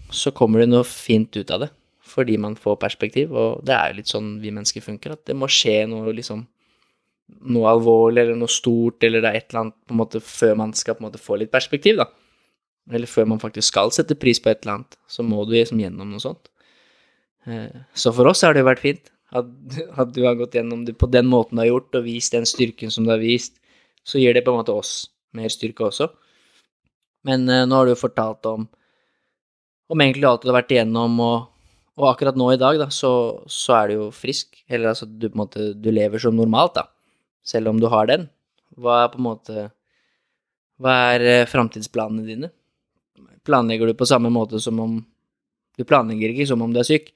så 0.09 0.31
kommer 0.33 0.63
det 0.63 0.71
noe 0.71 0.87
fint 0.87 1.35
ut 1.37 1.51
av 1.53 1.65
det. 1.65 1.69
Fordi 2.11 2.37
man 2.41 2.57
får 2.59 2.79
perspektiv, 2.81 3.35
og 3.35 3.61
det 3.67 3.75
er 3.75 3.91
jo 3.91 3.99
litt 3.99 4.09
sånn 4.11 4.31
vi 4.41 4.51
mennesker 4.51 4.83
funker, 4.83 5.13
at 5.15 5.27
det 5.29 5.35
må 5.37 5.47
skje 5.51 5.83
noe 5.91 6.11
liksom 6.15 6.41
noe 7.55 7.69
alvorlig 7.71 8.25
eller 8.25 8.35
noe 8.35 8.51
stort 8.51 9.05
eller 9.07 9.23
det 9.23 9.29
er 9.29 9.37
et 9.39 9.45
eller 9.53 9.61
annet 9.61 9.77
på 9.87 9.95
en 9.95 9.99
måte 10.01 10.19
før 10.25 10.57
man 10.59 10.73
skal 10.75 10.97
på 10.97 11.05
en 11.05 11.07
måte 11.07 11.21
få 11.21 11.37
litt 11.39 11.53
perspektiv, 11.53 12.01
da. 12.01 12.09
Eller 12.91 13.07
før 13.07 13.29
man 13.31 13.39
faktisk 13.39 13.69
skal 13.71 13.93
sette 13.95 14.17
pris 14.19 14.41
på 14.43 14.51
et 14.51 14.65
eller 14.65 14.79
annet, 14.81 14.97
så 15.07 15.23
må 15.23 15.45
du 15.47 15.53
liksom 15.55 15.79
gjennom 15.79 16.11
noe 16.11 16.23
sånt. 16.23 16.49
Eh, 17.47 17.71
Så 17.95 18.11
for 18.13 18.27
oss 18.27 18.43
har 18.43 18.53
det 18.53 18.65
jo 18.65 18.67
vært 18.67 18.83
fint 18.83 19.11
at, 19.31 20.11
du 20.11 20.25
har 20.25 20.35
gått 20.35 20.57
gjennom 20.57 20.83
det 20.85 20.97
på 20.99 21.07
den 21.11 21.29
måten 21.31 21.55
du 21.55 21.63
har 21.63 21.71
gjort, 21.71 21.95
og 21.95 22.07
vist 22.07 22.35
den 22.35 22.47
styrken 22.47 22.91
som 22.91 23.07
du 23.07 23.13
har 23.13 23.21
vist. 23.21 23.55
Så 24.03 24.19
gir 24.19 24.35
det 24.35 24.43
på 24.45 24.51
en 24.51 24.59
måte 24.59 24.75
oss 24.75 25.11
mer 25.37 25.51
styrke 25.53 25.85
også. 25.87 26.09
Men 27.27 27.45
uh, 27.47 27.63
nå 27.69 27.77
har 27.77 27.87
du 27.87 27.93
jo 27.93 28.01
fortalt 28.01 28.47
om, 28.49 28.65
om 29.91 30.03
egentlig 30.03 30.27
alt 30.27 30.43
du 30.43 30.51
har 30.51 30.59
vært 30.59 30.73
igjennom, 30.75 31.19
og, 31.23 31.37
og 32.01 32.09
akkurat 32.11 32.39
nå 32.39 32.49
i 32.53 32.59
dag, 32.59 32.79
da, 32.81 32.89
så, 32.91 33.13
så 33.47 33.77
er 33.77 33.91
du 33.91 33.97
jo 33.99 34.09
frisk. 34.15 34.63
Eller 34.67 34.91
altså, 34.91 35.07
du 35.07 35.29
på 35.29 35.35
en 35.37 35.43
måte 35.45 35.69
du 35.77 35.91
lever 35.93 36.21
som 36.23 36.35
normalt, 36.35 36.75
da. 36.81 36.89
Selv 37.47 37.71
om 37.71 37.79
du 37.81 37.87
har 37.91 38.09
den. 38.09 38.27
Hva 38.81 39.03
er 39.03 39.13
på 39.13 39.19
en 39.19 39.25
måte 39.25 39.63
Hva 40.81 40.93
er 41.11 41.23
eh, 41.27 41.47
framtidsplanene 41.49 42.23
dine? 42.23 42.51
Planlegger 43.47 43.89
du 43.89 43.97
på 43.97 44.07
samme 44.07 44.29
måte 44.31 44.61
som 44.63 44.79
om 44.79 44.93
Du 45.75 45.83
planlegger 45.87 46.31
ikke 46.31 46.47
som 46.47 46.61
om 46.63 46.71
du 46.71 46.79
er 46.79 46.87
syk? 46.87 47.09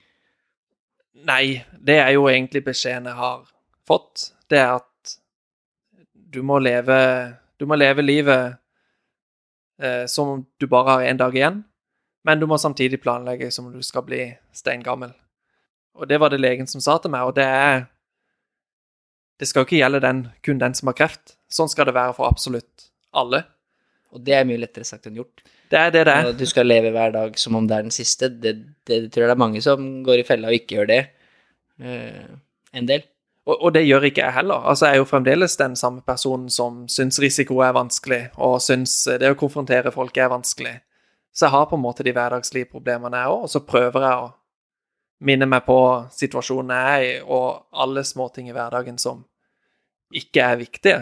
Nei, 1.25 1.65
det 1.81 1.97
er 2.03 2.11
jo 2.13 2.27
egentlig 2.29 2.61
beskjeden 2.67 3.09
jeg 3.09 3.17
har 3.17 3.45
fått. 3.87 4.29
Det 4.49 4.59
er 4.61 4.75
at 4.77 5.15
du 6.13 6.41
må 6.45 6.59
leve 6.59 6.97
Du 7.55 7.65
må 7.65 7.77
leve 7.79 8.03
livet 8.03 8.57
eh, 9.81 10.03
som 10.11 10.29
om 10.33 10.41
du 10.59 10.67
bare 10.67 10.89
har 10.89 11.05
én 11.07 11.17
dag 11.17 11.35
igjen, 11.35 11.61
men 12.27 12.39
du 12.39 12.45
må 12.51 12.57
samtidig 12.59 12.99
planlegge 12.99 13.47
som 13.51 13.69
om 13.69 13.73
du 13.73 13.81
skal 13.81 14.03
bli 14.03 14.25
steingammel. 14.51 15.13
Og 15.95 16.09
det 16.09 16.19
var 16.19 16.33
det 16.33 16.41
legen 16.43 16.67
som 16.67 16.83
sa 16.83 16.97
til 16.99 17.13
meg, 17.15 17.23
og 17.23 17.35
det 17.35 17.45
er 17.47 17.85
Det 19.39 19.47
skal 19.47 19.61
jo 19.61 19.65
ikke 19.65 19.79
gjelde 19.79 19.99
den, 19.99 20.19
kun 20.43 20.59
den 20.59 20.73
som 20.73 20.87
har 20.87 20.95
kreft. 20.95 21.35
Sånn 21.51 21.67
skal 21.67 21.89
det 21.89 21.95
være 21.95 22.13
for 22.15 22.27
absolutt 22.27 22.85
alle. 23.11 23.41
Og 24.15 24.21
det 24.23 24.35
er 24.35 24.45
mye 24.47 24.61
lettere 24.61 24.87
sagt 24.87 25.09
enn 25.09 25.17
gjort. 25.19 25.43
Det 25.67 25.79
er 25.79 25.91
det 25.91 26.05
det 26.07 26.13
er. 26.13 26.29
Du 26.39 26.45
skal 26.47 26.67
leve 26.67 26.93
hver 26.95 27.11
dag 27.11 27.35
som 27.39 27.57
om 27.59 27.67
det 27.67 27.75
er 27.75 27.83
den 27.83 27.91
siste. 27.91 28.29
Det, 28.29 28.53
det, 28.87 28.99
det 29.01 29.11
tror 29.11 29.25
jeg 29.25 29.31
det 29.31 29.35
er 29.35 29.43
mange 29.43 29.61
som 29.61 30.03
går 30.07 30.21
i 30.21 30.27
fella 30.27 30.47
og 30.47 30.55
ikke 30.55 30.77
gjør 30.77 30.87
det. 30.87 31.01
Eh, 31.79 32.31
en 32.71 32.87
del. 32.87 33.03
Og, 33.45 33.59
og 33.59 33.73
det 33.75 33.85
gjør 33.85 34.07
ikke 34.09 34.23
jeg 34.23 34.33
heller. 34.39 34.65
Altså, 34.65 34.87
jeg 34.87 34.97
er 34.97 35.03
jo 35.03 35.09
fremdeles 35.09 35.57
den 35.57 35.75
samme 35.75 36.01
personen 36.01 36.49
som 36.49 36.85
syns 36.89 37.19
risiko 37.21 37.59
er 37.61 37.75
vanskelig, 37.77 38.21
og 38.41 38.57
syns 38.63 38.97
det 39.19 39.29
å 39.29 39.37
konfrontere 39.37 39.93
folk 39.93 40.17
er 40.17 40.31
vanskelig. 40.33 40.79
Så 41.35 41.45
jeg 41.45 41.53
har 41.53 41.67
på 41.69 41.77
en 41.77 41.83
måte 41.83 42.03
de 42.03 42.13
hverdagslige 42.15 42.71
problemene, 42.71 43.19
jeg 43.19 43.33
òg, 43.33 43.45
og 43.45 43.51
så 43.51 43.61
prøver 43.67 44.07
jeg 44.07 44.23
å 44.23 44.31
minne 45.25 45.47
meg 45.47 45.65
på 45.67 45.77
situasjonen 46.15 46.73
jeg 46.75 46.95
er 46.95 47.05
i, 47.05 47.11
og 47.21 47.65
alle 47.83 48.03
småting 48.07 48.49
i 48.49 48.55
hverdagen 48.55 48.97
som 49.01 49.23
ikke 50.15 50.41
er 50.41 50.59
viktige, 50.59 50.99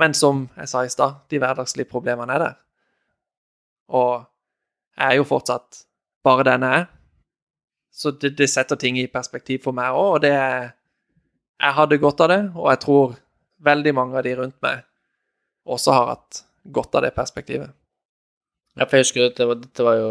men 0.00 0.14
som 0.14 0.48
jeg 0.58 0.70
sa 0.70 0.82
i 0.84 0.90
stad, 0.90 1.22
de 1.30 1.38
hverdagslige 1.38 1.90
problemene 1.90 2.34
er 2.34 2.42
der. 2.42 2.56
Og 3.94 4.24
jeg 4.98 5.06
er 5.06 5.18
jo 5.20 5.26
fortsatt 5.28 5.84
bare 6.24 6.46
den 6.46 6.66
jeg 6.66 6.82
er. 6.82 6.86
Så 7.94 8.10
det, 8.18 8.32
det 8.38 8.50
setter 8.50 8.78
ting 8.80 8.98
i 8.98 9.06
perspektiv 9.10 9.62
for 9.66 9.76
meg 9.76 9.94
òg, 9.94 10.16
og 10.16 10.24
det 10.24 10.32
er 10.34 10.72
Jeg 11.62 11.76
hadde 11.76 12.00
godt 12.02 12.20
av 12.20 12.28
det, 12.28 12.40
og 12.58 12.66
jeg 12.72 12.80
tror 12.82 13.12
veldig 13.64 13.92
mange 13.94 14.18
av 14.18 14.24
de 14.26 14.32
rundt 14.36 14.56
meg 14.64 14.82
også 15.64 15.92
har 15.94 16.08
hatt 16.10 16.40
godt 16.74 16.96
av 16.98 17.04
det 17.06 17.12
perspektivet. 17.14 17.70
Ja, 18.74 18.84
for 18.84 18.98
jeg 18.98 19.06
husker 19.06 19.28
at 19.28 19.38
det 19.38 19.46
var, 19.48 19.60
dette 19.62 19.86
var 19.86 20.00
jo 20.00 20.10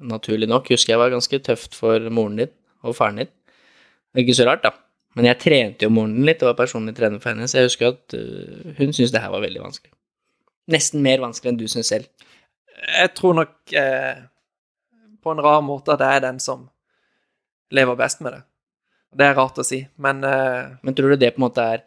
naturlig 0.00 0.48
nok, 0.48 0.70
husker 0.72 0.94
jeg 0.94 1.02
var 1.02 1.12
ganske 1.12 1.40
tøft 1.44 1.76
for 1.76 2.08
moren 2.10 2.40
din 2.40 2.52
og 2.82 2.96
faren 2.96 3.20
din. 3.20 3.30
Det 4.10 4.22
er 4.22 4.24
ikke 4.24 4.38
så 4.38 4.48
rart, 4.48 4.64
da. 4.64 4.72
Men 5.16 5.28
jeg 5.28 5.40
trente 5.44 5.86
jo 5.86 5.92
moren 5.92 6.14
din 6.16 6.28
litt, 6.28 6.42
og 6.42 6.54
var 6.54 6.60
personlig 6.64 6.96
trener 6.96 7.20
for 7.20 7.32
henne, 7.32 7.48
så 7.48 7.60
jeg 7.60 7.70
husker 7.70 7.92
at 7.92 8.16
uh, 8.16 8.72
hun 8.78 8.96
syntes 8.96 9.12
det 9.12 9.22
her 9.22 9.32
var 9.32 9.44
veldig 9.44 9.62
vanskelig. 9.64 9.92
Nesten 10.72 11.04
mer 11.04 11.22
vanskelig 11.22 11.52
enn 11.52 11.60
du 11.60 11.68
syns 11.70 11.92
selv. 11.92 12.08
Jeg 12.86 13.12
tror 13.16 13.36
nok 13.38 13.72
eh, 13.78 14.18
på 15.22 15.32
en 15.32 15.40
rar 15.42 15.62
måte 15.64 15.94
at 15.94 16.02
jeg 16.02 16.18
er 16.18 16.24
den 16.26 16.40
som 16.42 16.66
lever 17.74 17.98
best 17.98 18.22
med 18.24 18.36
det. 18.36 18.42
Det 19.16 19.26
er 19.26 19.36
rart 19.38 19.58
å 19.58 19.64
si, 19.64 19.80
men 20.02 20.24
uh, 20.26 20.76
Men 20.82 20.96
tror 20.96 21.14
du 21.14 21.20
det 21.20 21.32
på 21.34 21.40
en 21.40 21.46
måte 21.46 21.62
er 21.62 21.84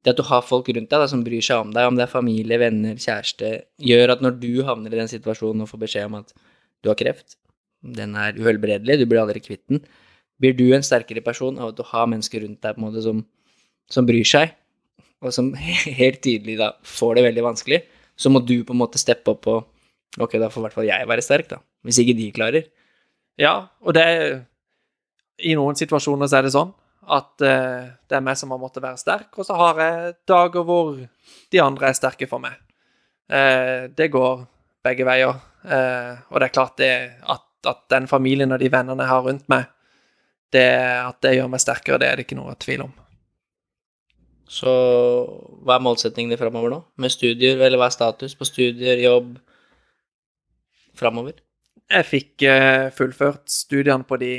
det 0.00 0.14
at 0.14 0.16
du 0.16 0.24
har 0.24 0.40
folk 0.46 0.68
rundt 0.72 0.88
deg 0.88 1.02
da, 1.02 1.08
som 1.10 1.24
bryr 1.24 1.44
seg 1.44 1.60
om 1.60 1.72
deg, 1.74 1.88
om 1.88 1.98
det 1.98 2.06
er 2.06 2.12
familie, 2.12 2.56
venner, 2.60 2.96
kjæreste, 2.96 3.50
gjør 3.84 4.14
at 4.14 4.22
når 4.24 4.38
du 4.40 4.62
havner 4.64 4.94
i 4.94 5.00
den 5.02 5.10
situasjonen 5.12 5.66
og 5.66 5.68
får 5.68 5.82
beskjed 5.82 6.08
om 6.08 6.16
at 6.22 6.32
du 6.80 6.88
har 6.88 6.96
kreft, 6.96 7.36
den 7.84 8.14
er 8.16 8.38
uhelbredelig, 8.38 8.96
du 8.96 9.04
blir 9.08 9.20
aldri 9.20 9.42
kvitt 9.44 9.66
den, 9.68 9.82
blir 10.40 10.56
du 10.56 10.70
en 10.72 10.84
sterkere 10.84 11.20
person 11.24 11.58
av 11.60 11.74
at 11.74 11.76
du 11.76 11.84
har 11.84 12.08
mennesker 12.08 12.46
rundt 12.46 12.62
deg 12.64 12.76
på 12.76 12.80
en 12.80 12.86
måte 12.86 13.04
som, 13.04 13.20
som 13.92 14.08
bryr 14.08 14.24
seg, 14.24 14.54
og 15.20 15.36
som 15.36 15.52
helt 16.00 16.22
tydelig 16.24 16.56
da 16.62 16.72
får 16.96 17.18
det 17.18 17.26
veldig 17.28 17.44
vanskelig, 17.50 17.82
så 18.16 18.32
må 18.32 18.40
du 18.40 18.62
på 18.64 18.72
en 18.72 18.80
måte 18.80 19.00
steppe 19.00 19.36
opp 19.36 19.52
og 19.52 19.68
Ok, 20.18 20.32
da 20.42 20.48
får 20.50 20.58
i 20.58 20.64
hvert 20.64 20.74
fall 20.74 20.88
jeg 20.88 21.06
være 21.06 21.22
sterk, 21.22 21.46
da. 21.52 21.60
Hvis 21.86 22.00
ikke 22.02 22.16
de 22.18 22.24
klarer. 22.34 22.64
Ja, 23.38 23.52
og 23.78 23.94
det 23.94 24.02
I 25.46 25.56
noen 25.56 25.78
situasjoner 25.78 26.28
så 26.28 26.38
er 26.38 26.46
det 26.46 26.54
sånn 26.54 26.72
at 27.10 27.42
uh, 27.42 27.90
det 28.08 28.16
er 28.16 28.24
meg 28.24 28.38
som 28.38 28.52
har 28.52 28.60
måttet 28.60 28.84
være 28.84 29.00
sterk, 29.00 29.30
og 29.38 29.46
så 29.46 29.56
har 29.58 29.80
jeg 29.82 30.14
dager 30.28 30.66
hvor 30.66 30.94
de 31.50 31.62
andre 31.62 31.90
er 31.90 31.98
sterke 31.98 32.28
for 32.30 32.42
meg. 32.42 32.58
Uh, 33.30 33.88
det 33.96 34.10
går 34.12 34.44
begge 34.84 35.06
veier. 35.08 35.40
Uh, 35.64 36.20
og 36.30 36.40
det 36.40 36.48
er 36.48 36.54
klart 36.54 36.78
det 36.80 36.92
at, 37.20 37.46
at, 37.68 37.84
den 37.92 38.08
familien 38.08 38.52
og 38.52 38.62
de 38.62 38.70
vennene 38.72 39.04
jeg 39.04 39.12
har 39.12 39.26
rundt 39.26 39.46
meg, 39.52 39.68
det, 40.54 40.66
at 41.06 41.20
det 41.22 41.36
gjør 41.36 41.50
meg 41.52 41.62
sterkere, 41.62 42.00
det 42.02 42.08
er 42.08 42.18
det 42.18 42.26
ikke 42.26 42.38
noe 42.38 42.56
tvil 42.58 42.86
om. 42.88 42.94
Så 44.50 44.70
hva 45.62 45.76
er 45.76 45.84
målsettingene 45.84 46.38
framover 46.40 46.72
nå? 46.72 46.80
Med 46.98 47.12
studier, 47.14 47.60
eller 47.60 47.78
hva 47.78 47.86
er 47.86 47.94
status 47.94 48.34
på 48.34 48.48
studier, 48.48 48.98
jobb 48.98 49.36
framover? 50.98 51.36
Jeg 51.90 52.06
fikk 52.08 52.46
fullført 52.96 53.46
studiene 53.50 54.06
på 54.06 54.18
de 54.18 54.32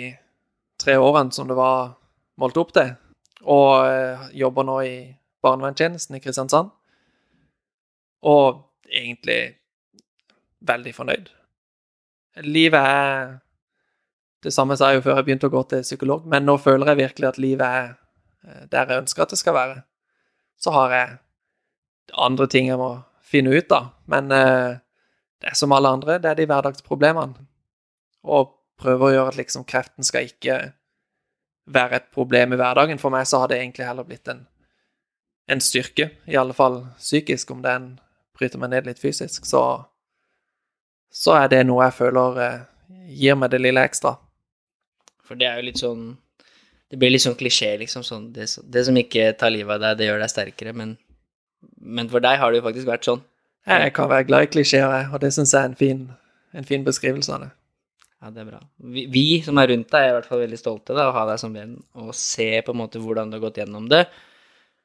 tre 0.81 0.97
årene 0.97 1.33
som 1.35 1.47
det 1.49 1.57
var 1.57 1.95
målt 2.41 2.57
opp 2.61 2.73
til, 2.75 2.93
og 3.45 3.85
eh, 3.85 4.27
jobber 4.41 4.67
nå 4.67 4.77
i 4.85 4.95
barnevernstjenesten 5.41 6.17
i 6.17 6.21
Kristiansand. 6.23 6.69
Og 8.21 8.61
egentlig 8.85 9.39
veldig 10.61 10.93
fornøyd. 10.93 11.31
Livet 12.45 12.79
er 12.81 13.31
det 14.41 14.53
samme 14.53 14.77
sa 14.77 14.89
jeg 14.89 14.99
jo 15.01 15.05
før 15.05 15.19
jeg 15.19 15.25
begynte 15.27 15.49
å 15.49 15.53
gå 15.53 15.61
til 15.69 15.83
psykolog, 15.85 16.23
men 16.29 16.47
nå 16.47 16.55
føler 16.61 16.91
jeg 16.91 17.01
virkelig 17.03 17.27
at 17.29 17.41
livet 17.41 17.65
er 17.81 17.89
eh, 18.47 18.63
der 18.73 18.89
jeg 18.89 19.03
ønsker 19.03 19.25
at 19.25 19.33
det 19.33 19.41
skal 19.41 19.57
være. 19.57 19.81
Så 20.61 20.73
har 20.73 20.95
jeg 20.95 21.17
andre 22.17 22.47
ting 22.49 22.69
jeg 22.69 22.79
må 22.81 22.95
finne 23.21 23.53
ut 23.53 23.75
av, 23.75 23.91
men 24.09 24.33
eh, 24.33 24.79
det 25.41 25.51
er 25.51 25.57
som 25.57 25.73
alle 25.73 25.93
andre, 25.93 26.17
det 26.21 26.31
er 26.31 26.39
de 26.39 26.47
hverdagsproblemene. 26.49 27.45
Og 28.25 28.49
prøve 28.81 29.07
å 29.07 29.13
gjøre 29.13 29.33
at 29.33 29.39
liksom 29.39 29.65
kreften 29.69 30.05
skal 30.07 30.29
ikke 30.29 30.57
være 31.71 31.99
et 31.99 32.09
problem 32.13 32.55
i 32.55 32.59
hverdagen. 32.59 32.99
For 33.01 33.13
meg 33.13 33.27
så 33.29 33.43
har 33.43 33.51
det 33.51 33.61
egentlig 33.61 33.87
heller 33.87 34.07
blitt 34.07 34.27
en, 34.31 34.45
en 35.51 35.61
styrke, 35.63 36.11
i 36.27 36.39
alle 36.39 36.55
fall 36.57 36.81
psykisk. 36.99 37.53
Om 37.53 37.63
den 37.65 37.87
bryter 38.37 38.61
meg 38.61 38.73
ned 38.73 38.89
litt 38.89 39.01
fysisk, 39.01 39.45
så, 39.45 39.63
så 41.13 41.37
er 41.43 41.51
det 41.53 41.63
noe 41.67 41.85
jeg 41.87 41.97
føler 41.99 42.41
eh, 42.41 42.59
gir 43.21 43.37
meg 43.39 43.53
det 43.53 43.61
lille 43.61 43.83
ekstra. 43.85 44.15
For 45.25 45.39
det 45.39 45.47
er 45.47 45.61
jo 45.61 45.69
litt 45.69 45.79
sånn 45.79 46.05
Det 46.91 46.97
blir 46.99 47.13
litt 47.13 47.23
sånn 47.23 47.37
klisjé, 47.39 47.69
liksom. 47.79 48.03
Sånn, 48.03 48.25
det, 48.35 48.49
det, 48.67 48.81
som 48.83 48.97
ikke 48.99 49.29
tar 49.39 49.53
livet 49.53 49.77
av 49.77 49.79
deg, 49.79 49.99
det 50.01 50.09
gjør 50.09 50.17
deg 50.19 50.31
sterkere. 50.33 50.73
Men, 50.75 50.97
men 51.79 52.09
for 52.11 52.19
deg 52.19 52.41
har 52.41 52.51
det 52.51 52.59
jo 52.59 52.65
faktisk 52.65 52.89
vært 52.89 53.07
sånn. 53.07 53.21
Jeg 53.63 53.93
kan 53.95 54.09
være 54.11 54.25
glad 54.27 54.43
i 54.43 54.49
klisjeer, 54.51 55.07
og 55.13 55.21
det 55.23 55.29
syns 55.31 55.53
jeg 55.53 55.61
er 55.61 55.69
en 55.69 55.77
fin, 55.79 56.01
en 56.51 56.67
fin, 56.67 56.83
beskrivelse 56.83 57.31
av 57.31 57.45
det. 57.45 57.49
Ja, 58.21 58.29
det 58.29 58.43
er 58.43 58.49
bra. 58.51 58.59
Vi, 58.93 59.07
vi, 59.09 59.25
som 59.41 59.57
er 59.57 59.71
rundt 59.71 59.89
deg, 59.89 60.03
er 60.03 60.11
i 60.11 60.17
hvert 60.19 60.27
fall 60.29 60.43
veldig 60.43 60.59
stolte 60.59 60.93
av 60.93 61.09
å 61.09 61.15
ha 61.15 61.23
deg 61.31 61.39
som 61.41 61.55
venn 61.57 61.73
og 61.97 62.11
se 62.17 62.51
på 62.61 62.73
en 62.73 62.79
måte 62.83 63.01
hvordan 63.01 63.31
du 63.31 63.39
har 63.39 63.45
gått 63.47 63.57
gjennom 63.57 63.87
det. 63.89 64.03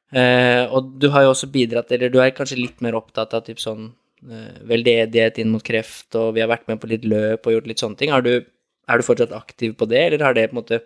Eh, 0.09 0.63
og 0.73 0.95
du 0.97 1.09
har 1.13 1.25
jo 1.25 1.33
også 1.35 1.49
bidratt, 1.53 1.91
eller 1.93 2.09
du 2.09 2.17
er 2.23 2.33
kanskje 2.33 2.57
litt 2.57 2.81
mer 2.81 2.97
opptatt 2.97 3.35
av 3.37 3.43
typ 3.45 3.59
sånn 3.61 3.91
eh, 4.25 4.55
veldedighet 4.65 5.37
inn 5.43 5.51
mot 5.53 5.65
kreft, 5.65 6.09
og 6.17 6.31
vi 6.37 6.41
har 6.41 6.49
vært 6.49 6.65
med 6.71 6.81
på 6.81 6.89
litt 6.89 7.05
løp 7.05 7.45
og 7.45 7.57
gjort 7.57 7.69
litt 7.69 7.83
sånne 7.83 7.99
ting. 7.99 8.15
Du, 8.25 8.33
er 8.87 8.97
du 8.97 9.05
fortsatt 9.05 9.35
aktiv 9.37 9.75
på 9.77 9.89
det, 9.91 10.01
eller 10.07 10.25
har 10.25 10.37
det 10.37 10.47
på 10.49 10.57
en 10.57 10.61
måte 10.63 10.81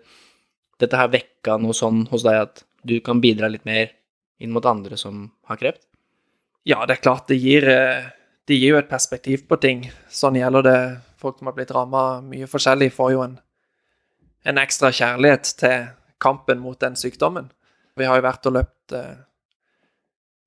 dette 0.82 0.98
her 0.98 1.12
vekka 1.12 1.56
noe 1.62 1.76
sånn 1.76 2.04
hos 2.10 2.26
deg 2.26 2.40
at 2.42 2.64
du 2.84 2.98
kan 3.04 3.22
bidra 3.22 3.48
litt 3.48 3.64
mer 3.64 3.94
inn 4.42 4.52
mot 4.52 4.66
andre 4.66 4.98
som 5.00 5.28
har 5.48 5.60
kreft? 5.60 5.86
Ja, 6.68 6.82
det 6.84 6.98
er 6.98 7.04
klart 7.06 7.30
det 7.30 7.38
gir, 7.40 7.64
eh, 7.70 8.10
det 8.50 8.58
gir 8.58 8.74
jo 8.74 8.82
et 8.82 8.90
perspektiv 8.90 9.46
på 9.48 9.56
ting. 9.62 9.86
Sånn 10.12 10.36
gjelder 10.36 10.66
det 10.66 10.78
folk 11.22 11.38
som 11.38 11.50
har 11.50 11.56
blitt 11.56 11.72
ramma 11.74 12.20
mye 12.26 12.48
forskjellig, 12.50 12.90
får 12.94 13.12
jo 13.14 13.24
en, 13.24 13.36
en, 14.44 14.60
ekstra 14.62 14.92
kjærlighet 14.92 15.54
til 15.62 15.90
kampen 16.22 16.60
mot 16.62 16.78
den 16.80 16.98
sykdommen. 16.98 17.50
Vi 17.96 18.08
har 18.08 18.18
jo 18.18 18.26
vært 18.26 18.48
og 18.48 18.56
løpt 18.58 18.96
eh, 18.96 19.14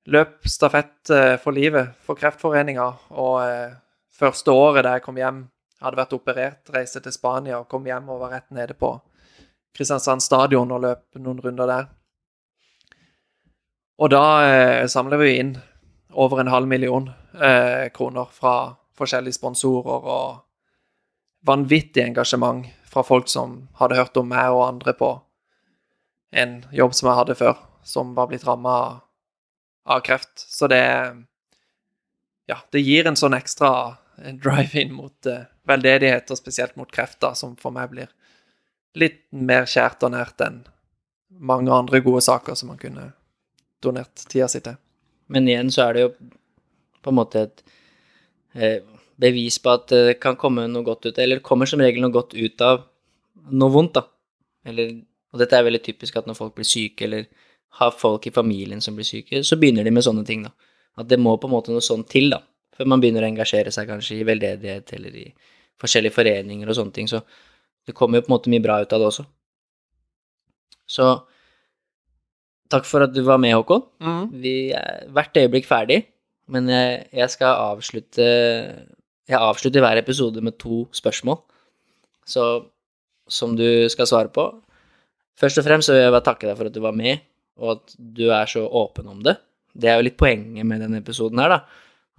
løp 0.06 0.46
stafett 0.48 1.10
eh, 1.10 1.34
for 1.42 1.56
livet 1.56 1.96
for 2.06 2.18
Kreftforeninga, 2.18 2.86
og 3.18 3.36
eh, 3.44 3.76
første 4.16 4.54
året 4.54 4.86
da 4.86 4.96
jeg 4.96 5.04
kom 5.06 5.18
hjem, 5.20 5.44
hadde 5.82 6.00
vært 6.00 6.16
operert, 6.16 6.72
reiste 6.72 7.02
til 7.04 7.12
Spania 7.12 7.60
og 7.60 7.68
kom 7.68 7.84
hjem 7.86 8.08
og 8.08 8.22
var 8.22 8.38
rett 8.38 8.48
nede 8.54 8.74
på 8.78 8.94
Kristiansand 9.76 10.24
stadion 10.24 10.70
og 10.72 10.80
løp 10.86 11.18
noen 11.20 11.42
runder 11.44 11.68
der. 11.68 11.88
Og 14.00 14.12
da 14.12 14.24
eh, 14.44 14.86
samler 14.92 15.20
vi 15.20 15.34
inn 15.40 15.54
over 16.16 16.40
en 16.40 16.52
halv 16.52 16.68
million 16.68 17.10
eh, 17.36 17.92
kroner 17.92 18.28
fra 18.32 18.72
forskjellige 18.96 19.36
sponsorer 19.36 20.08
og 20.16 20.45
vanvittig 21.46 22.02
engasjement 22.04 22.66
fra 22.90 23.04
folk 23.06 23.28
som 23.28 23.66
hadde 23.80 23.98
hørt 23.98 24.16
om 24.16 24.28
meg 24.30 24.54
og 24.54 24.66
andre 24.66 24.94
på 24.96 25.10
en 26.36 26.58
jobb 26.74 26.94
som 26.94 27.10
jeg 27.10 27.20
hadde 27.20 27.38
før, 27.38 27.58
som 27.86 28.14
var 28.16 28.28
blitt 28.30 28.46
ramma 28.46 28.76
av 29.86 30.02
kreft. 30.06 30.34
Så 30.36 30.68
det 30.68 30.82
Ja, 32.46 32.60
det 32.70 32.78
gir 32.78 33.08
en 33.08 33.16
sånn 33.18 33.34
ekstra 33.34 33.98
drive 34.38 34.78
inn 34.78 34.92
mot 34.94 35.26
uh, 35.26 35.48
veldedighet, 35.66 36.30
og 36.30 36.38
spesielt 36.38 36.76
mot 36.78 36.90
krefter, 36.92 37.34
som 37.34 37.56
for 37.58 37.74
meg 37.74 37.90
blir 37.90 38.12
litt 38.94 39.24
mer 39.30 39.66
kjært 39.66 40.04
og 40.06 40.14
nært 40.14 40.40
enn 40.46 40.60
mange 41.28 41.72
andre 41.74 42.00
gode 42.00 42.22
saker 42.22 42.54
som 42.54 42.70
man 42.70 42.78
kunne 42.78 43.10
donert 43.82 44.22
tida 44.30 44.46
si 44.48 44.62
til. 44.62 44.78
Men 45.26 45.48
igjen 45.50 45.72
så 45.74 45.88
er 45.88 45.96
det 45.96 46.04
jo 46.04 46.12
på 47.02 47.12
en 47.12 47.18
måte 47.18 47.42
et 47.48 47.64
eh, 48.54 48.95
bevis 49.20 49.58
på 49.62 49.72
at 49.72 49.88
det 49.92 50.18
kan 50.20 50.36
komme 50.40 50.66
noe 50.70 50.84
godt 50.86 51.08
ut, 51.08 51.18
eller 51.18 51.42
kommer 51.44 51.68
som 51.68 51.80
regel 51.80 52.04
noe 52.04 52.14
godt 52.14 52.36
ut 52.36 52.64
av 52.64 52.84
noe 53.52 53.72
vondt, 53.72 53.96
da. 53.96 54.04
Eller, 54.66 54.92
og 55.32 55.40
dette 55.40 55.56
er 55.56 55.66
veldig 55.66 55.82
typisk 55.84 56.18
at 56.18 56.28
når 56.28 56.38
folk 56.38 56.56
blir 56.56 56.68
syke, 56.68 57.06
eller 57.06 57.26
har 57.80 57.92
folk 57.92 58.26
i 58.26 58.34
familien 58.34 58.82
som 58.84 58.96
blir 58.96 59.06
syke, 59.08 59.42
så 59.44 59.58
begynner 59.60 59.86
de 59.86 59.92
med 59.94 60.04
sånne 60.04 60.24
ting, 60.28 60.46
da. 60.46 60.52
At 60.96 61.08
det 61.10 61.20
må 61.20 61.36
på 61.36 61.48
en 61.48 61.54
måte 61.56 61.74
noe 61.74 61.84
sånt 61.84 62.08
til, 62.12 62.30
da, 62.32 62.42
Før 62.76 62.90
man 62.92 63.00
begynner 63.00 63.24
å 63.24 63.28
engasjere 63.30 63.70
seg 63.72 63.86
kanskje 63.88 64.18
i 64.18 64.24
veldedighet 64.28 64.90
eller 64.92 65.14
i 65.16 65.22
forskjellige 65.80 66.12
foreninger 66.12 66.68
og 66.68 66.76
sånne 66.76 66.92
ting. 66.92 67.06
Så 67.08 67.22
det 67.88 67.94
kommer 67.96 68.18
jo 68.18 68.26
på 68.26 68.28
en 68.28 68.34
måte 68.34 68.52
mye 68.52 68.64
bra 68.64 68.82
ut 68.82 68.92
av 68.92 69.00
det 69.00 69.06
også. 69.08 69.24
Så 70.84 71.06
takk 72.72 72.84
for 72.84 73.06
at 73.06 73.14
du 73.14 73.22
var 73.24 73.40
med, 73.40 73.54
Håkon. 73.56 73.80
Mm. 74.04 74.26
Vi 74.42 74.54
er 74.76 75.06
hvert 75.08 75.40
øyeblikk 75.40 75.64
ferdig, 75.68 76.02
men 76.52 76.68
jeg, 76.68 77.06
jeg 77.16 77.32
skal 77.32 77.62
avslutte 77.72 78.28
Jeg 79.26 79.42
avslutter 79.42 79.82
hver 79.82 79.98
episode 79.98 80.42
med 80.44 80.58
to 80.62 80.84
spørsmål 80.94 81.40
så, 82.26 82.44
som 83.30 83.54
du 83.58 83.86
skal 83.90 84.08
svare 84.10 84.30
på. 84.34 84.44
Først 85.38 85.60
og 85.60 85.66
fremst 85.66 85.90
vil 85.92 86.00
jeg 86.00 86.14
bare 86.14 86.26
takke 86.26 86.48
deg 86.48 86.56
for 86.58 86.70
at 86.70 86.74
du 86.74 86.80
var 86.82 86.94
med, 86.96 87.22
og 87.60 87.76
at 87.76 87.96
du 87.98 88.28
er 88.34 88.48
så 88.50 88.64
åpen 88.66 89.08
om 89.10 89.20
det. 89.24 89.36
Det 89.76 89.90
er 89.90 89.98
jo 89.98 90.06
litt 90.06 90.18
poenget 90.18 90.66
med 90.66 90.80
denne 90.82 91.02
episoden 91.02 91.42
her, 91.42 91.52
da. 91.52 91.58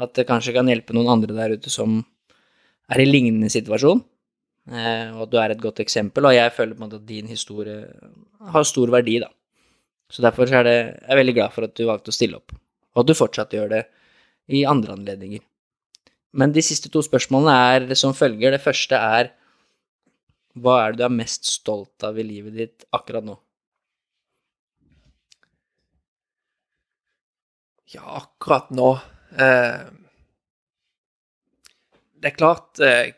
At 0.04 0.14
det 0.16 0.28
kanskje 0.30 0.54
kan 0.54 0.70
hjelpe 0.70 0.94
noen 0.94 1.10
andre 1.16 1.34
der 1.34 1.56
ute 1.58 1.74
som 1.74 1.98
er 2.94 3.02
i 3.02 3.08
lignende 3.08 3.50
situasjon, 3.52 4.04
eh, 4.70 5.10
og 5.16 5.26
at 5.26 5.34
du 5.34 5.40
er 5.42 5.56
et 5.56 5.64
godt 5.64 5.82
eksempel. 5.84 6.30
Og 6.30 6.38
jeg 6.38 6.54
føler 6.54 6.78
på 6.78 6.84
en 6.84 6.86
måte 6.86 7.02
at 7.02 7.10
din 7.10 7.32
historie 7.32 7.88
har 8.54 8.68
stor 8.68 8.94
verdi, 8.94 9.18
da. 9.24 9.32
Så 10.14 10.24
derfor 10.24 10.48
er 10.48 10.64
det, 10.64 10.78
jeg 10.78 11.12
er 11.12 11.20
veldig 11.20 11.36
glad 11.36 11.56
for 11.56 11.68
at 11.68 11.76
du 11.76 11.88
valgte 11.88 12.14
å 12.14 12.16
stille 12.16 12.38
opp, 12.40 12.54
og 12.96 13.02
at 13.02 13.10
du 13.10 13.18
fortsatt 13.18 13.56
gjør 13.58 13.74
det 13.74 13.84
i 14.56 14.64
andre 14.70 14.96
anledninger. 14.96 15.42
Men 16.32 16.54
de 16.54 16.64
siste 16.66 16.92
to 16.92 17.02
spørsmålene 17.06 17.54
er 17.74 18.00
som 18.00 18.16
følger. 18.16 18.52
Det 18.56 18.64
første 18.64 18.96
er 18.96 19.32
hva 20.58 20.80
er 20.84 20.94
det 20.94 21.02
du 21.02 21.06
er 21.06 21.14
mest 21.14 21.46
stolt 21.50 22.04
av 22.06 22.18
i 22.18 22.26
livet 22.26 22.56
ditt 22.58 22.86
akkurat 22.96 23.26
nå? 23.26 23.36
Ja, 27.94 28.04
akkurat 28.18 28.68
nå 28.76 28.90
eh, 29.40 29.86
Det 32.20 32.32
er 32.32 32.36
klart 32.36 32.82
eh, 32.84 33.14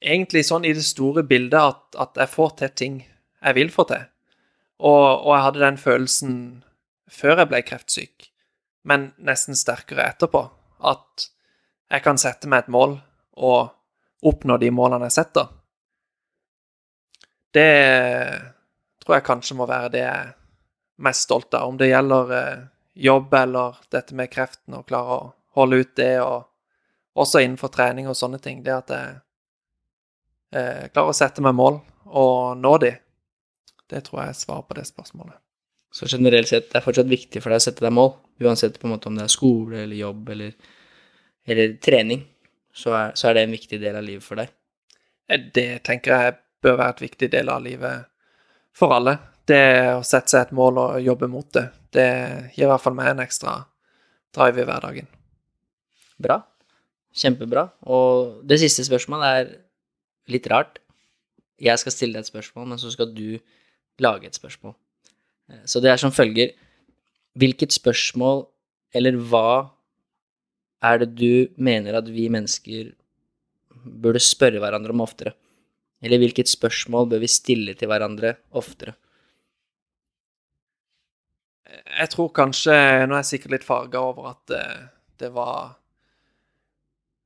Egentlig 0.00 0.46
sånn 0.48 0.64
i 0.64 0.72
det 0.76 0.86
store 0.86 1.26
bildet 1.28 1.60
at, 1.60 1.84
at 2.00 2.22
jeg 2.22 2.32
får 2.32 2.56
til 2.60 2.72
ting 2.80 2.96
jeg 3.44 3.56
vil 3.58 3.68
få 3.68 3.84
til. 3.90 4.06
Og, 4.80 5.04
og, 5.26 5.30
jeg 5.34 5.44
hadde 5.44 5.60
den 5.60 5.78
følelsen 5.80 6.36
før 7.12 7.42
jeg 7.42 7.50
ble 7.50 7.60
kreftsyk, 7.68 8.28
men 8.88 9.10
nesten 9.20 9.58
sterkere 9.58 10.06
etterpå. 10.08 10.46
At 10.80 11.28
jeg 11.90 12.02
kan 12.04 12.18
sette 12.18 12.48
meg 12.50 12.64
et 12.64 12.72
mål 12.74 12.96
og 13.44 14.26
oppnå 14.26 14.56
de 14.58 14.70
målene 14.74 15.10
jeg 15.10 15.18
setter. 15.18 15.50
Det 17.54 17.70
tror 19.04 19.16
jeg 19.18 19.26
kanskje 19.26 19.56
må 19.58 19.66
være 19.68 19.92
det 19.94 20.02
jeg 20.02 20.14
er 20.14 20.32
mest 21.04 21.28
stolt 21.28 21.54
av. 21.54 21.68
Om 21.68 21.78
det 21.78 21.90
gjelder 21.90 22.32
eh, 22.38 22.64
jobb 22.94 23.34
eller 23.34 23.78
dette 23.92 24.16
med 24.16 24.32
kreften, 24.32 24.78
å 24.78 24.86
klare 24.86 25.18
å 25.18 25.30
holde 25.58 25.82
ut 25.82 25.94
det, 25.98 26.16
og 26.22 27.20
også 27.20 27.44
innenfor 27.44 27.70
trening 27.74 28.08
og 28.10 28.18
sånne 28.18 28.40
ting. 28.42 28.62
Det 28.64 28.74
at 28.74 28.90
jeg 28.94 29.14
eh, 30.56 30.84
klarer 30.90 31.12
å 31.12 31.16
sette 31.16 31.44
meg 31.44 31.54
mål 31.58 31.78
og 32.10 32.58
nå 32.58 32.76
de. 32.82 32.94
Det 33.90 34.02
tror 34.06 34.24
jeg 34.24 34.34
er 34.34 34.40
svar 34.40 34.64
på 34.66 34.78
det 34.78 34.86
spørsmålet. 34.88 35.43
Så 35.94 36.08
generelt 36.10 36.50
sett, 36.50 36.72
det 36.72 36.80
er 36.80 36.82
fortsatt 36.82 37.10
viktig 37.10 37.38
for 37.42 37.54
deg 37.54 37.60
å 37.60 37.64
sette 37.68 37.84
deg 37.84 37.92
mål, 37.94 38.16
uansett 38.42 38.80
på 38.80 38.88
en 38.88 38.96
måte 38.96 39.06
om 39.10 39.18
det 39.18 39.28
er 39.28 39.30
skole 39.32 39.84
eller 39.84 39.94
jobb 39.94 40.32
eller, 40.34 40.56
eller 41.46 41.76
trening, 41.82 42.24
så 42.74 42.96
er, 42.98 43.12
så 43.14 43.28
er, 43.30 43.36
det 43.36 43.44
en 43.46 43.54
viktig 43.54 43.78
del 43.78 44.00
av 44.00 44.02
livet 44.02 44.26
for 44.26 44.42
deg. 44.42 44.50
Eh, 45.30 45.44
det 45.54 45.68
tenker 45.86 46.16
jeg 46.16 46.36
bør 46.64 46.80
være 46.80 46.96
et 46.96 47.04
viktig 47.04 47.30
del 47.30 47.52
av 47.52 47.62
livet 47.62 48.08
for 48.74 48.96
alle. 48.96 49.16
Det 49.46 49.62
å 49.94 50.02
sette 50.02 50.34
seg 50.34 50.48
et 50.48 50.56
mål 50.56 50.80
og 50.82 51.04
jobbe 51.04 51.30
mot 51.30 51.46
det, 51.54 51.68
det 51.94 52.08
gir 52.56 52.66
i 52.66 52.70
hvert 52.72 52.82
fall 52.82 52.96
meg 52.98 53.12
en 53.12 53.22
ekstra 53.22 53.60
drive 54.34 54.64
i 54.64 54.66
hverdagen. 54.66 55.10
Bra. 56.18 56.40
Kjempebra. 57.14 57.68
Og 57.86 58.40
det 58.42 58.58
siste 58.64 58.86
spørsmålet 58.88 59.38
er 59.38 59.52
litt 60.34 60.48
rart. 60.50 60.80
Jeg 61.62 61.78
skal 61.78 61.94
stille 61.94 62.18
deg 62.18 62.26
et 62.26 62.32
spørsmål, 62.32 62.72
men 62.72 62.82
så 62.82 62.90
skal 62.90 63.14
du 63.14 63.38
lage 64.02 64.26
et 64.26 64.34
spørsmål. 64.34 64.74
Så 65.68 65.80
det 65.82 65.92
er 65.92 66.00
som 66.00 66.14
følger 66.14 66.54
Hvilket 67.34 67.74
spørsmål, 67.74 68.44
eller 68.94 69.16
hva, 69.18 69.74
er 70.86 71.00
det 71.02 71.08
du 71.18 71.48
mener 71.58 71.96
at 71.98 72.06
vi 72.06 72.28
mennesker 72.30 72.92
burde 73.82 74.20
spørre 74.22 74.60
hverandre 74.62 74.94
om 74.94 75.02
oftere? 75.02 75.32
Eller 76.04 76.20
hvilket 76.22 76.50
spørsmål 76.50 77.08
bør 77.10 77.24
vi 77.24 77.30
stille 77.32 77.74
til 77.74 77.90
hverandre 77.90 78.36
oftere? 78.54 78.94
Jeg 81.74 82.10
tror 82.12 82.30
kanskje 82.36 82.74
Nå 83.08 83.16
er 83.16 83.24
jeg 83.24 83.30
sikkert 83.32 83.56
litt 83.56 83.66
farga 83.66 84.02
over 84.12 84.30
at 84.34 84.42
det, 84.52 84.64
det 85.24 85.32
var 85.34 85.74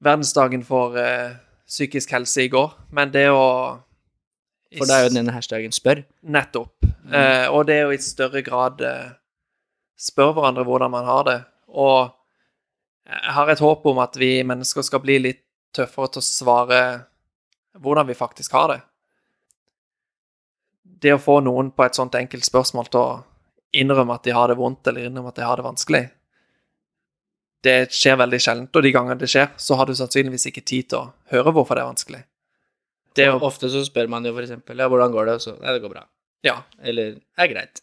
verdensdagen 0.04 0.62
for 0.64 0.96
uh, 0.96 1.34
psykisk 1.68 2.14
helse 2.14 2.46
i 2.46 2.52
går, 2.52 2.70
men 2.94 3.12
det 3.12 3.26
å 3.34 3.44
For 4.78 4.88
det 4.88 4.94
er 4.94 5.06
jo 5.08 5.14
denne 5.16 5.34
hashtagen 5.34 5.74
'spør'. 5.74 6.04
Nettopp. 6.22 6.86
Uh, 7.09 7.48
og 7.54 7.64
det 7.68 7.78
er 7.78 7.88
å 7.88 7.94
i 7.94 8.00
større 8.02 8.42
grad 8.44 8.82
eh, 8.84 9.12
spørre 9.96 10.34
hverandre 10.36 10.64
hvordan 10.68 10.92
man 10.92 11.06
har 11.09 11.24
det. 11.28 11.38
Og 11.72 12.11
jeg 13.09 13.34
har 13.38 13.48
et 13.48 13.62
håp 13.64 13.86
om 13.88 14.00
at 14.02 14.18
vi 14.20 14.42
mennesker 14.44 14.84
skal 14.84 15.00
bli 15.00 15.16
litt 15.24 15.44
tøffere 15.74 16.12
til 16.12 16.20
å 16.20 16.26
svare 16.26 16.82
hvordan 17.78 18.09
vi 18.09 18.18
faktisk 18.18 18.52
har 18.59 18.74
det. 18.74 18.78
Det 20.98 21.14
å 21.14 21.22
få 21.22 21.38
noen 21.46 21.70
på 21.72 21.86
et 21.86 21.96
sånt 21.96 22.16
enkelt 22.18 22.44
spørsmål 22.44 22.92
til 22.92 23.00
å 23.00 23.18
innrømme 23.78 24.16
at 24.16 24.24
de 24.24 24.34
har 24.34 24.50
det 24.50 24.59
vondt, 24.59 24.86
eller 24.88 25.09
innrømme 25.09 25.32
at 25.32 25.38
de 25.38 25.46
har 25.46 25.61
det 25.61 25.66
vanskelig, 25.66 26.04
det 27.64 27.76
skjer 27.94 28.18
veldig 28.20 28.40
sjelden. 28.42 28.68
Og 28.72 28.84
de 28.84 28.92
gangene 28.94 29.18
det 29.20 29.30
skjer, 29.30 29.52
så 29.61 29.78
har 29.78 29.88
du 29.88 29.94
sannsynligvis 29.96 30.48
ikke 30.50 30.64
tid 30.66 30.90
til 30.92 31.00
å 31.00 31.11
høre 31.32 31.54
hvorfor 31.54 31.78
det 31.78 31.84
er 31.84 31.90
vanskelig. 31.92 32.22
Det 33.16 33.24
er 33.24 33.32
jo, 33.32 33.40
ofte 33.48 33.70
så 33.72 33.82
spør 33.86 34.11
man 34.11 34.26
jo 34.26 34.36
eksempel 34.38 34.78
ja, 34.78 34.86
hvordan 34.90 35.14
går 35.14 35.28
det, 35.28 35.36
og 35.38 35.44
så 35.44 35.54
nei, 35.59 35.74
det 35.74 35.82
går 35.82 35.94
bra. 35.96 36.04
Ja. 36.47 36.61
Eller 36.82 37.16
det 37.18 37.45
er 37.45 37.53
greit. 37.53 37.82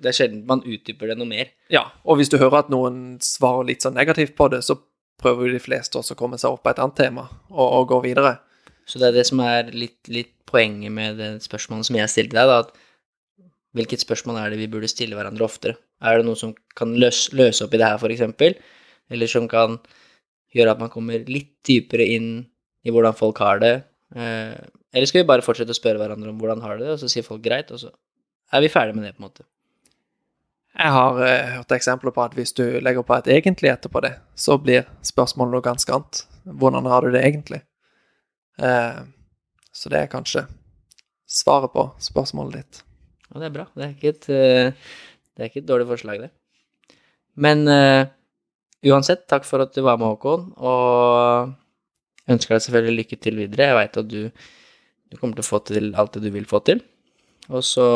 Det 0.00 0.12
er 0.12 0.16
sjelden 0.16 0.44
man 0.48 0.62
utdyper 0.64 1.10
det 1.10 1.18
noe 1.20 1.28
mer. 1.28 1.50
Ja, 1.72 1.90
og 2.08 2.20
hvis 2.20 2.30
du 2.32 2.38
hører 2.40 2.62
at 2.62 2.70
noen 2.72 3.18
svarer 3.24 3.68
litt 3.68 3.84
sånn 3.84 3.98
negativt 3.98 4.32
på 4.38 4.48
det, 4.52 4.62
så 4.64 4.78
prøver 5.20 5.50
jo 5.50 5.58
de 5.58 5.62
fleste 5.62 6.00
også 6.00 6.16
å 6.16 6.20
komme 6.20 6.38
seg 6.40 6.54
opp 6.54 6.62
på 6.64 6.72
et 6.72 6.80
annet 6.80 6.96
tema 6.96 7.26
og, 7.50 7.66
og 7.66 7.90
gå 7.90 8.00
videre. 8.08 8.38
Så 8.88 9.00
det 9.00 9.10
er 9.10 9.18
det 9.18 9.26
som 9.28 9.42
er 9.44 9.68
litt, 9.76 10.00
litt 10.08 10.32
poenget 10.48 10.92
med 10.94 11.20
det 11.20 11.30
spørsmålet 11.44 11.90
som 11.90 11.98
jeg 11.98 12.12
stilte 12.12 12.38
deg, 12.38 12.48
da, 12.48 12.62
at 12.64 13.50
hvilket 13.76 14.02
spørsmål 14.02 14.40
er 14.40 14.50
det 14.50 14.58
vi 14.62 14.70
burde 14.72 14.88
stille 14.90 15.14
hverandre 15.14 15.46
oftere? 15.46 15.76
Er 16.02 16.18
det 16.18 16.26
noe 16.26 16.38
som 16.38 16.56
kan 16.78 16.96
løse, 16.98 17.30
løse 17.36 17.66
opp 17.66 17.76
i 17.76 17.80
det 17.80 17.86
her, 17.86 18.14
eksempel? 18.16 18.56
Eller 19.12 19.30
som 19.30 19.46
kan 19.50 19.76
gjøre 20.56 20.74
at 20.74 20.82
man 20.82 20.90
kommer 20.90 21.22
litt 21.28 21.52
dypere 21.66 22.08
inn 22.16 22.30
i 22.82 22.90
hvordan 22.90 23.14
folk 23.14 23.38
har 23.44 23.60
det? 23.62 23.74
Eh, 24.16 24.56
eller 24.92 25.06
skal 25.06 25.22
vi 25.22 25.28
bare 25.28 25.44
fortsette 25.44 25.74
å 25.74 25.78
spørre 25.78 26.00
hverandre 26.02 26.32
om 26.32 26.38
hvordan 26.40 26.62
har 26.64 26.76
du 26.76 26.84
det, 26.84 26.94
og 26.94 27.00
så 27.02 27.10
sier 27.10 27.26
folk 27.26 27.42
greit, 27.44 27.70
og 27.70 27.82
så 27.82 27.92
er 28.50 28.64
vi 28.64 28.72
ferdig 28.72 28.96
med 28.96 29.06
det, 29.06 29.14
på 29.14 29.22
en 29.22 29.28
måte. 29.28 29.46
Jeg 30.80 30.94
har 30.94 31.18
uh, 31.18 31.52
hørt 31.56 31.72
eksempler 31.74 32.14
på 32.14 32.22
at 32.22 32.34
hvis 32.38 32.54
du 32.56 32.64
legger 32.82 33.06
på 33.06 33.16
et 33.16 33.30
egentlig 33.34 33.72
etterpå 33.72 34.02
det, 34.04 34.12
så 34.38 34.56
blir 34.58 34.86
spørsmålet 35.06 35.56
noe 35.56 35.64
ganske 35.64 35.94
annet. 35.94 36.22
Hvordan 36.44 36.86
har 36.90 37.04
du 37.04 37.14
det 37.14 37.22
egentlig? 37.26 37.62
Uh, 38.60 39.02
så 39.74 39.90
det 39.90 40.00
er 40.00 40.12
kanskje 40.12 40.44
svaret 41.30 41.74
på 41.74 41.88
spørsmålet 42.02 42.60
ditt. 42.60 42.82
Ja, 43.30 43.42
det 43.42 43.48
er 43.50 43.56
bra. 43.58 43.66
Det 43.74 43.86
er 43.86 43.94
ikke 43.96 44.14
et, 44.14 44.30
uh, 44.30 44.94
det 45.34 45.42
er 45.42 45.50
ikke 45.50 45.62
et 45.64 45.70
dårlig 45.70 45.88
forslag, 45.90 46.26
det. 46.26 46.30
Men 47.40 47.62
uansett, 48.84 49.22
takk 49.30 49.46
for 49.48 49.62
at 49.62 49.72
du 49.72 49.80
var 49.86 49.96
med, 50.00 50.10
Håkon, 50.10 50.50
og 50.58 51.54
ønsker 52.28 52.56
deg 52.56 52.64
selvfølgelig 52.66 52.96
lykke 52.98 53.18
til 53.22 53.38
videre. 53.38 53.68
Jeg 53.70 53.78
veit 53.78 54.00
at 54.02 54.10
du, 54.10 54.50
du 55.10 55.18
kommer 55.18 55.36
til 55.36 55.44
å 55.44 55.50
få 55.50 55.60
til 55.66 55.92
alt 55.98 56.14
det 56.16 56.24
du 56.24 56.30
vil 56.34 56.46
få 56.48 56.62
til. 56.66 56.82
Og 57.50 57.64
så 57.66 57.86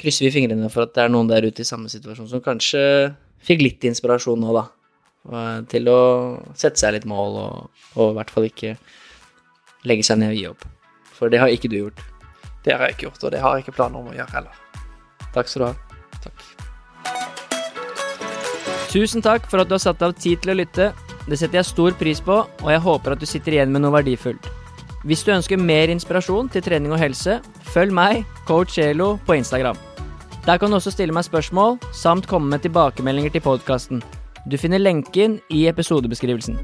krysser 0.00 0.28
vi 0.28 0.34
fingrene 0.38 0.70
for 0.72 0.86
at 0.86 0.94
det 0.96 1.04
er 1.04 1.12
noen 1.12 1.28
der 1.30 1.44
ute 1.44 1.64
i 1.64 1.68
samme 1.68 1.90
situasjon 1.92 2.30
som 2.30 2.44
kanskje 2.44 2.82
fikk 3.44 3.64
litt 3.64 3.88
inspirasjon 3.88 4.40
nå, 4.40 4.54
da. 4.56 4.64
Til 5.68 5.90
å 5.92 6.00
sette 6.56 6.80
seg 6.80 6.94
litt 6.96 7.08
mål, 7.08 7.36
og, 7.40 7.82
og 7.98 8.12
i 8.12 8.16
hvert 8.20 8.32
fall 8.32 8.46
ikke 8.48 8.76
legge 9.88 10.06
seg 10.06 10.20
ned 10.20 10.32
og 10.32 10.38
gi 10.38 10.46
opp. 10.52 10.64
For 11.16 11.32
det 11.32 11.42
har 11.42 11.52
ikke 11.52 11.68
du 11.72 11.76
gjort. 11.82 12.00
Det 12.64 12.76
har 12.76 12.86
jeg 12.86 12.96
ikke 12.96 13.08
gjort, 13.08 13.22
og 13.24 13.34
det 13.34 13.42
har 13.44 13.56
jeg 13.56 13.66
ikke 13.66 13.76
planer 13.76 14.00
om 14.00 14.08
å 14.12 14.16
gjøre 14.16 14.36
heller. 14.36 14.64
Takk 15.34 15.50
skal 15.50 15.62
du 15.62 15.68
ha. 15.68 15.74
Takk. 16.24 16.46
Tusen 18.90 19.22
takk 19.22 19.44
for 19.50 19.62
at 19.62 19.68
du 19.70 19.76
har 19.76 19.82
satt 19.82 20.02
av 20.02 20.16
tid 20.18 20.40
til 20.42 20.54
å 20.54 20.58
lytte. 20.58 20.90
Det 21.28 21.38
setter 21.38 21.60
jeg 21.60 21.68
stor 21.68 21.94
pris 22.00 22.22
på, 22.24 22.40
og 22.42 22.72
jeg 22.72 22.82
håper 22.86 23.14
at 23.14 23.22
du 23.22 23.28
sitter 23.28 23.56
igjen 23.56 23.72
med 23.72 23.84
noe 23.84 23.94
verdifullt. 23.94 24.48
Hvis 25.04 25.22
du 25.24 25.30
ønsker 25.32 25.56
mer 25.56 25.88
inspirasjon 25.88 26.50
til 26.52 26.62
trening 26.62 26.92
og 26.92 27.00
helse, 27.00 27.38
følg 27.72 27.94
meg, 27.96 28.26
coach 28.48 28.76
Elo, 28.82 29.14
på 29.24 29.38
Instagram. 29.38 29.78
Der 30.44 30.60
kan 30.60 30.68
du 30.68 30.76
også 30.76 30.92
stille 30.92 31.14
meg 31.16 31.24
spørsmål, 31.24 31.78
samt 31.96 32.28
komme 32.28 32.52
med 32.52 32.60
tilbakemeldinger 32.66 33.32
til 33.32 33.44
podkasten. 33.44 34.04
Du 34.44 34.58
finner 34.60 34.80
lenken 34.80 35.40
i 35.48 35.66
episodebeskrivelsen. 35.72 36.60